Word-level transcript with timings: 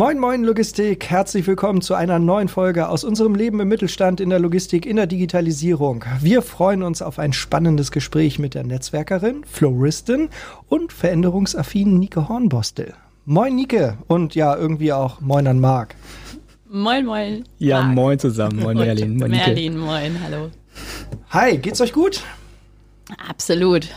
Moin, 0.00 0.18
moin, 0.18 0.44
Logistik. 0.44 1.10
Herzlich 1.10 1.46
willkommen 1.46 1.82
zu 1.82 1.92
einer 1.92 2.18
neuen 2.18 2.48
Folge 2.48 2.88
aus 2.88 3.04
unserem 3.04 3.34
Leben 3.34 3.60
im 3.60 3.68
Mittelstand 3.68 4.18
in 4.18 4.30
der 4.30 4.38
Logistik, 4.38 4.86
in 4.86 4.96
der 4.96 5.06
Digitalisierung. 5.06 6.06
Wir 6.22 6.40
freuen 6.40 6.82
uns 6.82 7.02
auf 7.02 7.18
ein 7.18 7.34
spannendes 7.34 7.92
Gespräch 7.92 8.38
mit 8.38 8.54
der 8.54 8.64
Netzwerkerin, 8.64 9.44
Floristin 9.44 10.30
und 10.70 10.94
veränderungsaffinen 10.94 11.98
Nike 11.98 12.30
Hornbostel. 12.30 12.94
Moin, 13.26 13.54
Nike. 13.54 13.92
Und 14.06 14.34
ja, 14.34 14.56
irgendwie 14.56 14.94
auch 14.94 15.20
Moin 15.20 15.46
an 15.46 15.60
Marc. 15.60 15.94
Moin, 16.66 17.04
moin. 17.04 17.44
Ja, 17.58 17.82
Marc. 17.82 17.94
moin 17.94 18.18
zusammen. 18.18 18.58
Moin, 18.58 18.78
Merlin. 18.78 19.18
Moin, 19.18 19.30
Merlin, 19.30 19.76
moin, 19.76 20.18
hallo. 20.24 20.50
Hi, 21.28 21.58
geht's 21.58 21.82
euch 21.82 21.92
gut? 21.92 22.22
Absolut. 23.28 23.90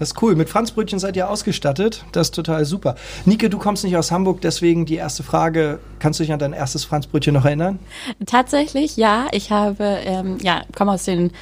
Das 0.00 0.12
ist 0.12 0.22
cool. 0.22 0.34
Mit 0.34 0.48
Franzbrötchen 0.48 0.98
seid 0.98 1.14
ihr 1.14 1.28
ausgestattet. 1.28 2.06
Das 2.12 2.28
ist 2.28 2.34
total 2.34 2.64
super. 2.64 2.94
Nike, 3.26 3.50
du 3.50 3.58
kommst 3.58 3.84
nicht 3.84 3.98
aus 3.98 4.10
Hamburg, 4.10 4.40
deswegen 4.40 4.86
die 4.86 4.94
erste 4.94 5.22
Frage. 5.22 5.78
Kannst 5.98 6.18
du 6.18 6.24
dich 6.24 6.32
an 6.32 6.38
dein 6.38 6.54
erstes 6.54 6.84
Franzbrötchen 6.86 7.34
noch 7.34 7.44
erinnern? 7.44 7.78
Tatsächlich, 8.24 8.96
ja. 8.96 9.26
Ich 9.32 9.52
habe, 9.52 9.84
ähm, 9.84 10.38
ja, 10.40 10.62
komme 10.74 10.92
aus 10.92 11.04
den 11.04 11.32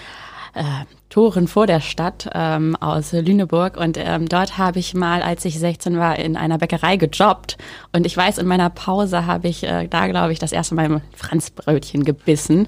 äh, 0.54 0.62
Toren 1.08 1.46
vor 1.46 1.68
der 1.68 1.80
Stadt 1.80 2.28
ähm, 2.34 2.74
aus 2.74 3.12
Lüneburg 3.12 3.76
und 3.76 3.96
ähm, 3.96 4.28
dort 4.28 4.58
habe 4.58 4.80
ich 4.80 4.92
mal, 4.92 5.22
als 5.22 5.44
ich 5.44 5.56
16 5.56 5.96
war, 5.96 6.18
in 6.18 6.36
einer 6.36 6.58
Bäckerei 6.58 6.96
gejobbt 6.96 7.58
und 7.92 8.06
ich 8.06 8.16
weiß, 8.16 8.38
in 8.38 8.48
meiner 8.48 8.70
Pause 8.70 9.24
habe 9.24 9.46
ich 9.46 9.62
äh, 9.62 9.86
da, 9.86 10.08
glaube 10.08 10.32
ich, 10.32 10.40
das 10.40 10.50
erste 10.50 10.74
Mal 10.74 11.00
Franzbrötchen 11.14 12.04
gebissen. 12.04 12.66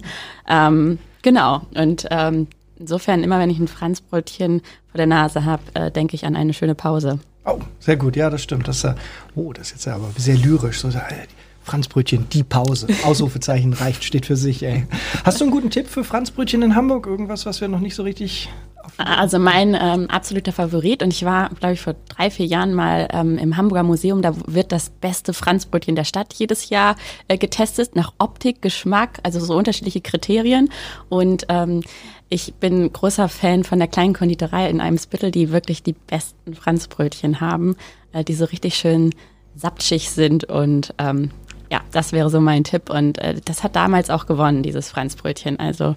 Ähm, 0.48 1.00
genau 1.22 1.62
und 1.74 2.06
ähm, 2.12 2.46
insofern, 2.80 3.22
immer 3.22 3.38
wenn 3.38 3.50
ich 3.50 3.58
ein 3.58 3.68
Franzbrötchen 3.68 4.62
vor 4.90 4.96
der 4.96 5.06
Nase 5.06 5.44
habe, 5.44 5.62
äh, 5.74 5.90
denke 5.90 6.16
ich 6.16 6.24
an 6.24 6.34
eine 6.34 6.54
schöne 6.54 6.74
Pause. 6.74 7.20
Oh, 7.44 7.60
sehr 7.78 7.96
gut, 7.96 8.16
ja, 8.16 8.30
das 8.30 8.42
stimmt. 8.42 8.66
Das, 8.66 8.82
äh, 8.84 8.94
oh, 9.34 9.52
das 9.52 9.68
ist 9.68 9.72
jetzt 9.72 9.88
aber 9.88 10.10
sehr 10.16 10.36
lyrisch. 10.36 10.80
So, 10.80 10.88
äh, 10.88 11.26
Franzbrötchen, 11.62 12.28
die 12.30 12.42
Pause. 12.42 12.88
Ausrufezeichen 13.04 13.72
reicht, 13.74 14.02
steht 14.02 14.26
für 14.26 14.36
sich, 14.36 14.62
ey. 14.62 14.86
Hast 15.24 15.40
du 15.40 15.44
einen 15.44 15.52
guten 15.52 15.70
Tipp 15.70 15.88
für 15.88 16.04
Franzbrötchen 16.04 16.62
in 16.62 16.74
Hamburg? 16.74 17.06
Irgendwas, 17.06 17.46
was 17.46 17.60
wir 17.60 17.68
noch 17.68 17.80
nicht 17.80 17.94
so 17.94 18.02
richtig 18.02 18.48
also 18.96 19.38
mein 19.38 19.76
ähm, 19.80 20.08
absoluter 20.08 20.52
Favorit 20.52 21.02
und 21.02 21.12
ich 21.12 21.24
war, 21.24 21.50
glaube 21.50 21.74
ich, 21.74 21.80
vor 21.80 21.94
drei, 22.08 22.30
vier 22.30 22.46
Jahren 22.46 22.74
mal 22.74 23.08
ähm, 23.12 23.38
im 23.38 23.56
Hamburger 23.56 23.82
Museum. 23.82 24.22
Da 24.22 24.34
wird 24.46 24.72
das 24.72 24.90
beste 24.90 25.32
Franzbrötchen 25.32 25.96
der 25.96 26.04
Stadt 26.04 26.34
jedes 26.34 26.70
Jahr 26.70 26.96
äh, 27.28 27.38
getestet 27.38 27.96
nach 27.96 28.12
Optik, 28.18 28.62
Geschmack, 28.62 29.20
also 29.22 29.40
so 29.40 29.56
unterschiedliche 29.56 30.00
Kriterien. 30.00 30.70
Und 31.08 31.46
ähm, 31.48 31.82
ich 32.28 32.54
bin 32.54 32.92
großer 32.92 33.28
Fan 33.28 33.64
von 33.64 33.78
der 33.78 33.88
kleinen 33.88 34.14
Konditorei 34.14 34.68
in 34.68 34.80
einem 34.80 34.98
Spittel, 34.98 35.30
die 35.30 35.50
wirklich 35.50 35.82
die 35.82 35.94
besten 35.94 36.54
Franzbrötchen 36.54 37.40
haben, 37.40 37.76
äh, 38.12 38.24
die 38.24 38.34
so 38.34 38.44
richtig 38.46 38.74
schön 38.76 39.14
saptschig 39.56 40.10
sind 40.10 40.44
und 40.44 40.94
ähm, 40.98 41.30
ja, 41.70 41.80
das 41.92 42.12
wäre 42.12 42.30
so 42.30 42.40
mein 42.40 42.64
Tipp 42.64 42.90
und 42.90 43.18
äh, 43.18 43.40
das 43.44 43.62
hat 43.62 43.76
damals 43.76 44.10
auch 44.10 44.26
gewonnen, 44.26 44.62
dieses 44.62 44.90
Franzbrötchen. 44.90 45.58
Also 45.58 45.94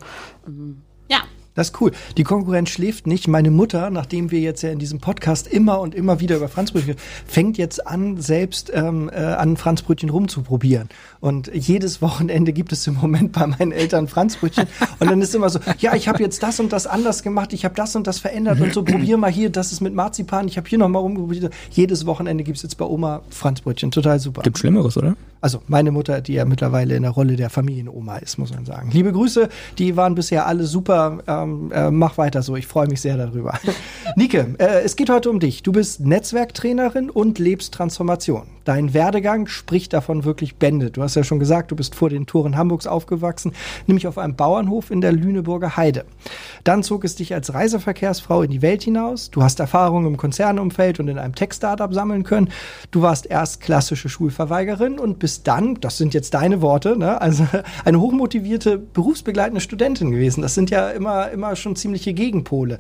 ähm, 0.48 0.82
ja, 1.10 1.20
das 1.56 1.70
ist 1.70 1.82
cool. 1.82 1.92
Die 2.18 2.24
Konkurrenz 2.24 2.70
schläft 2.70 3.08
nicht. 3.08 3.28
Meine 3.28 3.52
Mutter, 3.52 3.90
nachdem 3.90 4.32
wir 4.32 4.40
jetzt 4.40 4.64
ja 4.64 4.72
in 4.72 4.80
diesem 4.80 5.00
Podcast 5.00 5.48
immer 5.48 5.80
und 5.80 5.94
immer 5.94 6.20
wieder 6.20 6.38
über 6.38 6.50
Franzbrötchen, 6.50 6.96
fängt 7.28 7.58
jetzt 7.58 7.86
an, 7.86 8.20
selbst 8.20 8.72
ähm, 8.74 9.10
äh, 9.14 9.18
an 9.18 9.58
Franzbrötchen 9.58 10.10
rumzuprobieren. 10.10 10.90
Und 11.20 11.52
jedes 11.54 12.02
Wochenende 12.02 12.54
gibt 12.54 12.72
es 12.72 12.88
im 12.88 12.96
Moment 12.96 13.34
bei 13.34 13.46
meinen 13.46 13.72
Eltern 13.72 14.08
Franzbrötchen. 14.08 14.68
Und 15.00 15.12
dann 15.12 15.22
ist 15.22 15.36
immer 15.36 15.50
so, 15.50 15.60
ja, 15.80 15.96
ich 15.96 16.08
habe 16.08 16.24
jetzt 16.24 16.42
das 16.42 16.60
und 16.60 16.74
das 16.74 16.88
anders 16.88 17.24
gemacht, 17.24 17.54
ich 17.54 17.66
habe 17.66 17.76
das 17.76 17.96
und 17.96 18.08
das 18.08 18.20
verändert 18.20 18.60
und 18.60 18.74
so, 18.74 18.84
probier 18.84 19.18
mal 19.18 19.32
hier, 19.32 19.50
das 19.50 19.72
ist 19.72 19.82
mit 19.82 19.94
Marzipan, 19.94 20.48
ich 20.48 20.58
habe 20.58 20.68
hier 20.68 20.80
nochmal 20.80 21.02
rumprobiert. 21.02 21.54
Jedes 21.72 22.06
Wochenende 22.06 22.44
gibt 22.44 22.58
es 22.58 22.64
jetzt 22.64 22.78
bei 22.78 22.86
Oma 22.86 23.22
Franzbrötchen. 23.30 23.92
Total 23.92 24.20
super. 24.20 24.42
Gibt 24.42 24.58
Schlimmeres, 24.58 24.98
oder? 24.98 25.16
Also 25.44 25.62
meine 25.68 25.92
Mutter, 25.92 26.22
die 26.22 26.36
ja 26.36 26.46
mittlerweile 26.46 26.96
in 26.96 27.02
der 27.02 27.12
Rolle 27.12 27.36
der 27.36 27.50
Familienoma 27.50 28.16
ist, 28.20 28.38
muss 28.38 28.54
man 28.54 28.64
sagen. 28.64 28.92
Liebe 28.94 29.12
Grüße, 29.12 29.50
die 29.78 29.98
waren 29.98 30.16
bisher 30.16 30.48
alle 30.48 30.64
super. 30.64 31.18
Ähm, 31.28 31.70
äh, 31.74 31.92
mach 31.92 32.18
weiter 32.18 32.42
so, 32.42 32.56
ich 32.56 32.66
freue 32.66 32.88
mich 32.88 33.02
sehr 33.02 33.18
darüber. 33.18 33.60
Nike, 34.16 34.38
äh, 34.58 34.84
es 34.86 34.96
geht 34.96 35.10
heute 35.10 35.30
um 35.30 35.42
dich. 35.42 35.62
Du 35.62 35.74
bist 35.74 36.00
Netzwerktrainerin 36.00 37.10
und 37.10 37.40
lebst 37.40 37.74
Transformation. 37.74 38.44
Dein 38.64 38.94
Werdegang 38.94 39.48
spricht 39.48 39.92
davon 39.92 40.24
wirklich 40.24 40.56
Bände. 40.56 40.90
Du 40.90 41.04
hast 41.04 41.16
ja 41.16 41.26
schon 41.26 41.40
gesagt, 41.40 41.72
du 41.72 41.76
bist 41.76 41.96
vor 41.96 42.10
den 42.10 42.26
Toren 42.26 42.56
Hamburgs 42.56 42.88
aufgewachsen, 42.88 43.52
nämlich 43.88 44.08
auf 44.08 44.18
einem 44.18 44.36
Bauernhof 44.36 44.92
in 44.92 45.02
der 45.02 45.12
Lüneburger 45.12 45.76
Heide. 45.76 46.06
Dann 46.64 46.84
zog 46.84 47.04
es 47.04 47.16
dich 47.16 47.34
als 47.34 47.54
Reiseverkehrsfrau 47.54 48.44
in 48.44 48.52
die 48.52 48.62
Welt 48.62 48.84
hinaus. 48.84 49.30
Du 49.30 49.44
hast 49.44 49.60
Erfahrungen 49.60 50.08
im 50.08 50.16
Konzernumfeld 50.16 51.02
und 51.02 51.10
in 51.10 51.20
einem 51.20 51.36
Tech-Startup 51.36 51.94
sammeln 51.94 52.24
können. 52.24 52.50
Du 52.92 53.02
warst 53.02 53.26
erst 53.26 53.60
klassische 53.60 54.08
Schulverweigerin 54.08 54.98
und 54.98 55.20
bist 55.20 55.33
bist 55.34 55.48
dann, 55.48 55.80
das 55.82 55.98
sind 55.98 56.14
jetzt 56.14 56.36
deine 56.36 56.62
Worte, 56.62 56.96
ne, 56.96 57.20
also 57.20 57.48
eine 57.86 58.00
hochmotivierte 58.00 58.78
berufsbegleitende 58.78 59.62
Studentin 59.62 60.12
gewesen. 60.12 60.44
Das 60.44 60.54
sind 60.54 60.70
ja 60.70 60.90
immer, 60.90 61.32
immer 61.32 61.56
schon 61.56 61.76
ziemliche 61.76 62.14
Gegenpole. 62.14 62.78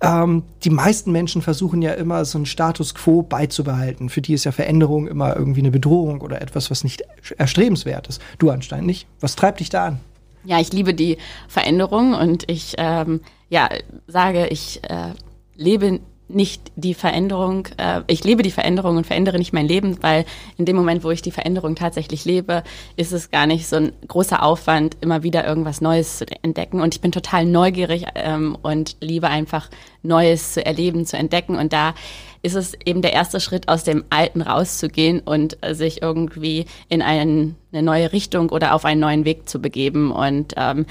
Ähm, 0.00 0.44
die 0.64 0.70
meisten 0.70 1.12
Menschen 1.12 1.42
versuchen 1.42 1.82
ja 1.82 1.92
immer 1.92 2.24
so 2.24 2.38
einen 2.38 2.46
Status 2.46 2.94
quo 2.94 3.20
beizubehalten. 3.20 4.08
Für 4.08 4.22
die 4.22 4.32
ist 4.32 4.44
ja 4.44 4.52
Veränderung 4.52 5.08
immer 5.08 5.36
irgendwie 5.36 5.60
eine 5.60 5.70
Bedrohung 5.70 6.22
oder 6.22 6.40
etwas, 6.40 6.70
was 6.70 6.84
nicht 6.84 7.02
erstrebenswert 7.36 8.08
ist. 8.08 8.22
Du 8.38 8.48
anscheinend 8.48 8.86
nicht. 8.86 9.06
Was 9.20 9.36
treibt 9.36 9.60
dich 9.60 9.68
da 9.68 9.88
an? 9.88 10.00
Ja, 10.44 10.58
ich 10.58 10.72
liebe 10.72 10.94
die 10.94 11.18
Veränderung 11.48 12.14
und 12.14 12.50
ich 12.50 12.76
ähm, 12.78 13.20
ja, 13.50 13.68
sage, 14.06 14.46
ich 14.46 14.80
äh, 14.84 15.12
lebe 15.54 16.00
nicht 16.34 16.72
die 16.76 16.94
Veränderung, 16.94 17.68
äh, 17.76 18.02
ich 18.06 18.24
lebe 18.24 18.42
die 18.42 18.50
Veränderung 18.50 18.96
und 18.96 19.06
verändere 19.06 19.38
nicht 19.38 19.52
mein 19.52 19.66
Leben, 19.66 20.02
weil 20.02 20.24
in 20.56 20.64
dem 20.64 20.76
Moment, 20.76 21.04
wo 21.04 21.10
ich 21.10 21.22
die 21.22 21.30
Veränderung 21.30 21.74
tatsächlich 21.74 22.24
lebe, 22.24 22.62
ist 22.96 23.12
es 23.12 23.30
gar 23.30 23.46
nicht 23.46 23.66
so 23.66 23.76
ein 23.76 23.92
großer 24.08 24.42
Aufwand, 24.42 24.96
immer 25.00 25.22
wieder 25.22 25.46
irgendwas 25.46 25.80
Neues 25.80 26.18
zu 26.18 26.26
entdecken. 26.42 26.80
Und 26.80 26.94
ich 26.94 27.00
bin 27.00 27.12
total 27.12 27.44
neugierig 27.44 28.06
ähm, 28.14 28.56
und 28.62 28.96
liebe 29.00 29.28
einfach 29.28 29.68
Neues 30.02 30.54
zu 30.54 30.64
erleben, 30.64 31.06
zu 31.06 31.16
entdecken. 31.16 31.56
Und 31.56 31.72
da 31.72 31.94
ist 32.42 32.54
es 32.54 32.74
eben 32.84 33.02
der 33.02 33.12
erste 33.12 33.40
Schritt, 33.40 33.68
aus 33.68 33.84
dem 33.84 34.04
Alten 34.10 34.40
rauszugehen 34.40 35.20
und 35.20 35.58
sich 35.70 36.00
irgendwie 36.00 36.64
in 36.88 37.02
einen, 37.02 37.56
eine 37.72 37.82
neue 37.82 38.12
Richtung 38.12 38.48
oder 38.48 38.74
auf 38.74 38.84
einen 38.84 39.00
neuen 39.00 39.24
Weg 39.24 39.48
zu 39.48 39.60
begeben. 39.60 40.10
Und 40.10 40.54
ähm, 40.56 40.86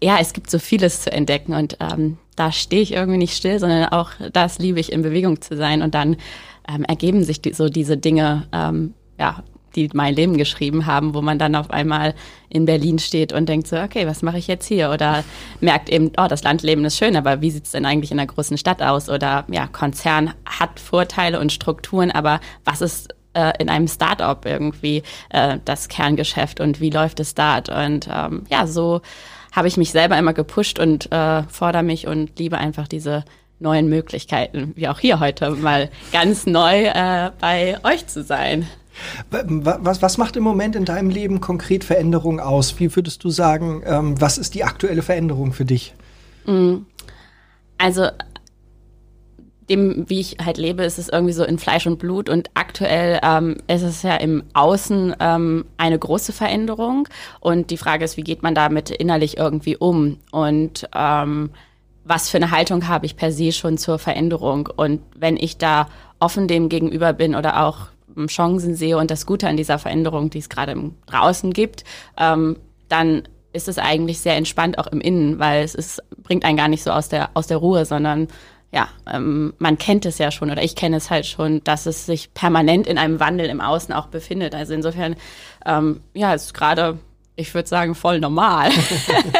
ja, 0.00 0.18
es 0.20 0.32
gibt 0.32 0.50
so 0.50 0.58
vieles 0.58 1.02
zu 1.02 1.12
entdecken 1.12 1.54
und 1.54 1.76
ähm, 1.80 2.18
da 2.36 2.52
stehe 2.52 2.82
ich 2.82 2.92
irgendwie 2.92 3.18
nicht 3.18 3.36
still, 3.36 3.58
sondern 3.58 3.86
auch 3.86 4.10
das 4.32 4.58
liebe 4.58 4.80
ich, 4.80 4.92
in 4.92 5.02
Bewegung 5.02 5.40
zu 5.40 5.56
sein. 5.56 5.82
Und 5.82 5.94
dann 5.94 6.16
ähm, 6.68 6.84
ergeben 6.84 7.24
sich 7.24 7.40
die, 7.42 7.52
so 7.52 7.68
diese 7.68 7.96
Dinge, 7.96 8.46
ähm, 8.52 8.94
ja, 9.18 9.42
die 9.74 9.88
mein 9.94 10.14
Leben 10.14 10.36
geschrieben 10.36 10.86
haben, 10.86 11.14
wo 11.14 11.22
man 11.22 11.38
dann 11.38 11.54
auf 11.54 11.70
einmal 11.70 12.14
in 12.48 12.66
Berlin 12.66 12.98
steht 12.98 13.32
und 13.32 13.48
denkt 13.48 13.66
so, 13.66 13.76
okay, 13.76 14.06
was 14.06 14.22
mache 14.22 14.38
ich 14.38 14.46
jetzt 14.46 14.66
hier? 14.66 14.90
Oder 14.90 15.24
merkt 15.60 15.88
eben, 15.88 16.12
oh, 16.18 16.26
das 16.28 16.42
Landleben 16.42 16.84
ist 16.84 16.98
schön, 16.98 17.16
aber 17.16 17.40
wie 17.40 17.50
sieht 17.50 17.64
es 17.64 17.72
denn 17.72 17.86
eigentlich 17.86 18.10
in 18.10 18.18
einer 18.18 18.26
großen 18.26 18.58
Stadt 18.58 18.82
aus? 18.82 19.08
Oder 19.08 19.46
ja, 19.50 19.66
Konzern 19.66 20.34
hat 20.44 20.78
Vorteile 20.78 21.40
und 21.40 21.52
Strukturen, 21.52 22.10
aber 22.10 22.40
was 22.64 22.82
ist 22.82 23.14
äh, 23.34 23.52
in 23.58 23.68
einem 23.68 23.88
Start-up 23.88 24.44
irgendwie 24.44 25.02
äh, 25.30 25.58
das 25.64 25.88
Kerngeschäft 25.88 26.60
und 26.60 26.80
wie 26.80 26.90
läuft 26.90 27.20
es 27.20 27.34
dort? 27.34 27.68
Und 27.68 28.08
ähm, 28.12 28.44
ja, 28.50 28.66
so 28.66 29.00
habe 29.52 29.68
ich 29.68 29.76
mich 29.76 29.92
selber 29.92 30.18
immer 30.18 30.32
gepusht 30.32 30.78
und 30.78 31.12
äh, 31.12 31.42
fordere 31.44 31.82
mich 31.82 32.06
und 32.06 32.38
liebe 32.38 32.58
einfach 32.58 32.88
diese 32.88 33.24
neuen 33.60 33.88
Möglichkeiten, 33.88 34.72
wie 34.74 34.88
auch 34.88 34.98
hier 34.98 35.20
heute 35.20 35.50
mal 35.50 35.90
ganz 36.12 36.46
neu 36.46 36.86
äh, 36.86 37.30
bei 37.40 37.78
euch 37.84 38.06
zu 38.08 38.24
sein. 38.24 38.66
Was, 39.30 40.02
was 40.02 40.18
macht 40.18 40.36
im 40.36 40.42
Moment 40.42 40.76
in 40.76 40.84
deinem 40.84 41.08
Leben 41.08 41.40
konkret 41.40 41.84
Veränderung 41.84 42.40
aus? 42.40 42.78
Wie 42.78 42.94
würdest 42.94 43.24
du 43.24 43.30
sagen, 43.30 43.82
ähm, 43.86 44.20
was 44.20 44.36
ist 44.36 44.54
die 44.54 44.64
aktuelle 44.64 45.02
Veränderung 45.02 45.52
für 45.52 45.64
dich? 45.64 45.94
Mm. 46.44 46.78
Also 47.78 48.08
dem, 49.68 50.08
wie 50.08 50.20
ich 50.20 50.36
halt 50.44 50.58
lebe, 50.58 50.84
ist 50.84 50.98
es 50.98 51.08
irgendwie 51.08 51.32
so 51.32 51.44
in 51.44 51.58
Fleisch 51.58 51.86
und 51.86 51.98
Blut. 51.98 52.28
Und 52.28 52.50
aktuell 52.54 53.20
ähm, 53.22 53.58
ist 53.68 53.82
es 53.82 54.02
ja 54.02 54.16
im 54.16 54.44
Außen 54.54 55.16
ähm, 55.20 55.64
eine 55.76 55.98
große 55.98 56.32
Veränderung. 56.32 57.08
Und 57.40 57.70
die 57.70 57.76
Frage 57.76 58.04
ist, 58.04 58.16
wie 58.16 58.24
geht 58.24 58.42
man 58.42 58.54
damit 58.54 58.90
innerlich 58.90 59.38
irgendwie 59.38 59.76
um? 59.76 60.18
Und 60.30 60.88
ähm, 60.94 61.50
was 62.04 62.28
für 62.28 62.38
eine 62.38 62.50
Haltung 62.50 62.88
habe 62.88 63.06
ich 63.06 63.16
per 63.16 63.32
se 63.32 63.52
schon 63.52 63.78
zur 63.78 63.98
Veränderung? 63.98 64.68
Und 64.74 65.00
wenn 65.16 65.36
ich 65.36 65.58
da 65.58 65.88
offen 66.18 66.48
dem 66.48 66.68
gegenüber 66.68 67.12
bin 67.12 67.34
oder 67.34 67.64
auch 67.64 67.88
Chancen 68.26 68.74
sehe 68.74 68.98
und 68.98 69.10
das 69.10 69.26
Gute 69.26 69.48
an 69.48 69.56
dieser 69.56 69.78
Veränderung, 69.78 70.30
die 70.30 70.38
es 70.38 70.48
gerade 70.48 70.76
draußen 71.06 71.52
gibt, 71.52 71.84
ähm, 72.18 72.56
dann 72.88 73.22
ist 73.52 73.68
es 73.68 73.78
eigentlich 73.78 74.20
sehr 74.20 74.36
entspannt 74.36 74.78
auch 74.78 74.86
im 74.86 75.00
Innen, 75.00 75.38
weil 75.38 75.62
es 75.62 75.74
ist, 75.74 76.02
bringt 76.22 76.44
einen 76.44 76.56
gar 76.56 76.68
nicht 76.68 76.82
so 76.82 76.90
aus 76.90 77.08
der, 77.08 77.30
aus 77.34 77.46
der 77.46 77.58
Ruhe, 77.58 77.84
sondern 77.84 78.28
ja, 78.72 78.88
ähm, 79.06 79.52
man 79.58 79.76
kennt 79.76 80.06
es 80.06 80.16
ja 80.16 80.30
schon 80.30 80.50
oder 80.50 80.62
ich 80.62 80.74
kenne 80.74 80.96
es 80.96 81.10
halt 81.10 81.26
schon, 81.26 81.62
dass 81.62 81.84
es 81.84 82.06
sich 82.06 82.32
permanent 82.32 82.86
in 82.86 82.96
einem 82.96 83.20
Wandel 83.20 83.46
im 83.46 83.60
Außen 83.60 83.92
auch 83.92 84.06
befindet. 84.06 84.54
Also 84.54 84.72
insofern, 84.72 85.14
ähm, 85.66 86.00
ja, 86.14 86.32
ist 86.32 86.54
gerade, 86.54 86.98
ich 87.36 87.52
würde 87.54 87.68
sagen, 87.68 87.94
voll 87.94 88.18
normal 88.18 88.70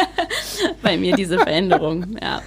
bei 0.83 0.99
mir 0.99 1.17
diese 1.17 1.39
Veränderung, 1.39 2.19
ja. 2.23 2.43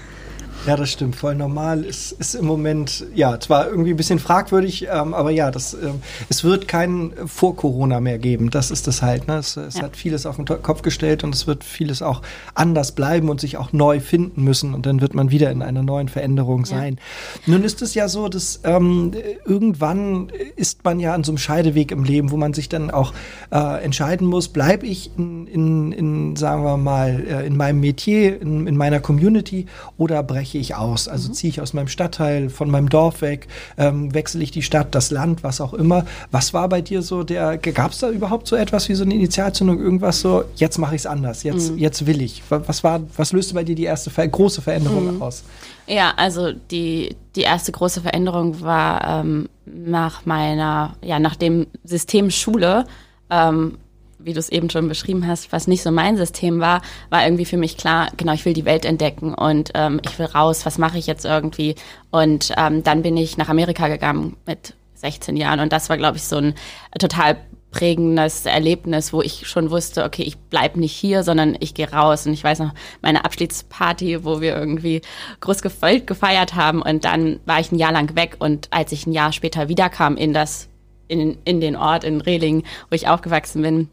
Ja, 0.65 0.75
das 0.75 0.89
stimmt. 0.89 1.15
Voll 1.15 1.35
normal 1.35 1.83
ist, 1.85 2.13
ist 2.13 2.33
im 2.33 2.45
Moment, 2.45 3.05
ja, 3.13 3.39
zwar 3.39 3.67
irgendwie 3.67 3.91
ein 3.91 3.97
bisschen 3.97 4.17
fragwürdig, 4.17 4.87
ähm, 4.91 5.13
aber 5.13 5.29
ja, 5.29 5.51
das, 5.51 5.75
ähm, 5.75 6.01
es 6.27 6.43
wird 6.43 6.67
kein 6.67 7.13
Vor-Corona 7.25 7.99
mehr 7.99 8.17
geben. 8.17 8.49
Das 8.49 8.71
ist 8.71 8.87
das 8.87 9.03
halt. 9.03 9.27
Ne? 9.27 9.37
Es, 9.37 9.57
es 9.57 9.75
ja. 9.75 9.83
hat 9.83 9.95
vieles 9.95 10.25
auf 10.25 10.37
den 10.37 10.45
Kopf 10.45 10.81
gestellt 10.81 11.23
und 11.23 11.35
es 11.35 11.45
wird 11.45 11.63
vieles 11.63 12.01
auch 12.01 12.23
anders 12.55 12.93
bleiben 12.93 13.29
und 13.29 13.39
sich 13.39 13.57
auch 13.57 13.73
neu 13.73 13.99
finden 13.99 14.43
müssen. 14.43 14.73
Und 14.73 14.87
dann 14.87 15.01
wird 15.01 15.13
man 15.13 15.29
wieder 15.29 15.51
in 15.51 15.61
einer 15.61 15.83
neuen 15.83 16.09
Veränderung 16.09 16.65
sein. 16.65 16.99
Ja. 17.45 17.53
Nun 17.53 17.63
ist 17.63 17.83
es 17.83 17.93
ja 17.93 18.07
so, 18.07 18.27
dass 18.27 18.61
ähm, 18.63 19.11
irgendwann 19.45 20.29
ist 20.55 20.83
man 20.83 20.99
ja 20.99 21.13
an 21.13 21.23
so 21.23 21.31
einem 21.31 21.37
Scheideweg 21.37 21.91
im 21.91 22.03
Leben, 22.03 22.31
wo 22.31 22.37
man 22.37 22.53
sich 22.53 22.69
dann 22.69 22.89
auch 22.89 23.13
äh, 23.51 23.83
entscheiden 23.83 24.25
muss, 24.27 24.47
bleibe 24.47 24.87
ich 24.87 25.11
in, 25.15 25.45
in, 25.45 25.91
in, 25.91 26.35
sagen 26.35 26.63
wir 26.63 26.77
mal, 26.77 27.23
äh, 27.27 27.45
in 27.45 27.55
meinem 27.55 27.81
Metier, 27.81 28.41
in, 28.41 28.65
in 28.65 28.75
meiner 28.75 28.99
Community 28.99 29.67
oder 29.97 30.23
breche 30.23 30.54
ich 30.59 30.75
aus? 30.75 31.07
Also 31.07 31.29
mhm. 31.29 31.33
ziehe 31.33 31.49
ich 31.49 31.61
aus 31.61 31.73
meinem 31.73 31.87
Stadtteil, 31.87 32.49
von 32.49 32.69
meinem 32.69 32.89
Dorf 32.89 33.21
weg, 33.21 33.47
ähm, 33.77 34.13
wechsle 34.13 34.43
ich 34.43 34.51
die 34.51 34.61
Stadt, 34.61 34.95
das 34.95 35.11
Land, 35.11 35.43
was 35.43 35.61
auch 35.61 35.73
immer. 35.73 36.05
Was 36.31 36.53
war 36.53 36.69
bei 36.69 36.81
dir 36.81 37.01
so 37.01 37.23
der, 37.23 37.57
gab 37.57 37.91
es 37.91 37.99
da 37.99 38.09
überhaupt 38.09 38.47
so 38.47 38.55
etwas 38.55 38.89
wie 38.89 38.95
so 38.95 39.03
eine 39.03 39.13
Initialzündung, 39.13 39.79
irgendwas 39.79 40.21
so, 40.21 40.43
jetzt 40.55 40.77
mache 40.77 40.95
ich 40.95 41.01
es 41.01 41.05
anders, 41.05 41.43
jetzt, 41.43 41.71
mhm. 41.71 41.77
jetzt 41.77 42.05
will 42.05 42.21
ich? 42.21 42.43
Was 42.49 42.83
war, 42.83 43.01
was 43.17 43.31
löste 43.31 43.53
bei 43.53 43.63
dir 43.63 43.75
die 43.75 43.83
erste 43.83 44.09
große 44.09 44.61
Veränderung 44.61 45.15
mhm. 45.15 45.21
aus? 45.21 45.43
Ja, 45.87 46.13
also 46.17 46.51
die, 46.51 47.15
die 47.35 47.41
erste 47.41 47.71
große 47.71 48.01
Veränderung 48.01 48.61
war 48.61 49.21
ähm, 49.21 49.49
nach 49.65 50.25
meiner, 50.25 50.95
ja, 51.01 51.19
nach 51.19 51.35
dem 51.35 51.67
System 51.83 52.31
Schule, 52.31 52.85
ähm, 53.29 53.77
wie 54.25 54.33
du 54.33 54.39
es 54.39 54.49
eben 54.49 54.69
schon 54.69 54.87
beschrieben 54.87 55.27
hast, 55.27 55.51
was 55.51 55.67
nicht 55.67 55.83
so 55.83 55.91
mein 55.91 56.17
System 56.17 56.59
war, 56.59 56.81
war 57.09 57.23
irgendwie 57.23 57.45
für 57.45 57.57
mich 57.57 57.77
klar, 57.77 58.09
genau, 58.17 58.33
ich 58.33 58.43
will 58.43 58.53
die 58.53 58.65
Welt 58.65 58.83
entdecken 58.83 59.33
und 59.35 59.71
ähm, 59.75 60.01
ich 60.03 60.17
will 60.17 60.25
raus, 60.25 60.65
was 60.65 60.79
mache 60.79 60.97
ich 60.97 61.05
jetzt 61.05 61.25
irgendwie? 61.25 61.75
Und 62.09 62.51
ähm, 62.57 62.83
dann 62.83 63.03
bin 63.03 63.15
ich 63.17 63.37
nach 63.37 63.49
Amerika 63.49 63.87
gegangen 63.87 64.35
mit 64.47 64.73
16 64.95 65.37
Jahren 65.37 65.59
und 65.59 65.71
das 65.71 65.89
war, 65.89 65.97
glaube 65.97 66.17
ich, 66.17 66.23
so 66.23 66.37
ein 66.37 66.55
total 66.97 67.37
prägendes 67.69 68.45
Erlebnis, 68.45 69.13
wo 69.13 69.21
ich 69.21 69.47
schon 69.47 69.69
wusste, 69.69 70.05
okay, 70.05 70.23
ich 70.23 70.37
bleib 70.37 70.77
nicht 70.77 70.93
hier, 70.93 71.23
sondern 71.23 71.57
ich 71.59 71.73
gehe 71.73 71.91
raus. 71.91 72.25
Und 72.25 72.31
ich 72.31 72.41
weiß 72.41 72.59
noch, 72.59 72.73
meine 73.01 73.25
Abschiedsparty, 73.25 74.23
wo 74.23 74.39
wir 74.39 74.55
irgendwie 74.55 75.01
groß 75.41 75.61
gefeiert 75.61 76.55
haben 76.55 76.81
und 76.81 77.03
dann 77.03 77.41
war 77.45 77.59
ich 77.59 77.73
ein 77.73 77.77
Jahr 77.77 77.91
lang 77.91 78.15
weg 78.15 78.37
und 78.39 78.69
als 78.71 78.93
ich 78.93 79.05
ein 79.05 79.11
Jahr 79.11 79.33
später 79.33 79.67
wiederkam 79.67 80.15
in 80.15 80.33
das 80.33 80.69
in, 81.09 81.37
in 81.43 81.59
den 81.59 81.75
Ort 81.75 82.03
in 82.03 82.21
Rehling, 82.21 82.63
wo 82.89 82.95
ich 82.95 83.07
aufgewachsen 83.07 83.61
bin, 83.61 83.89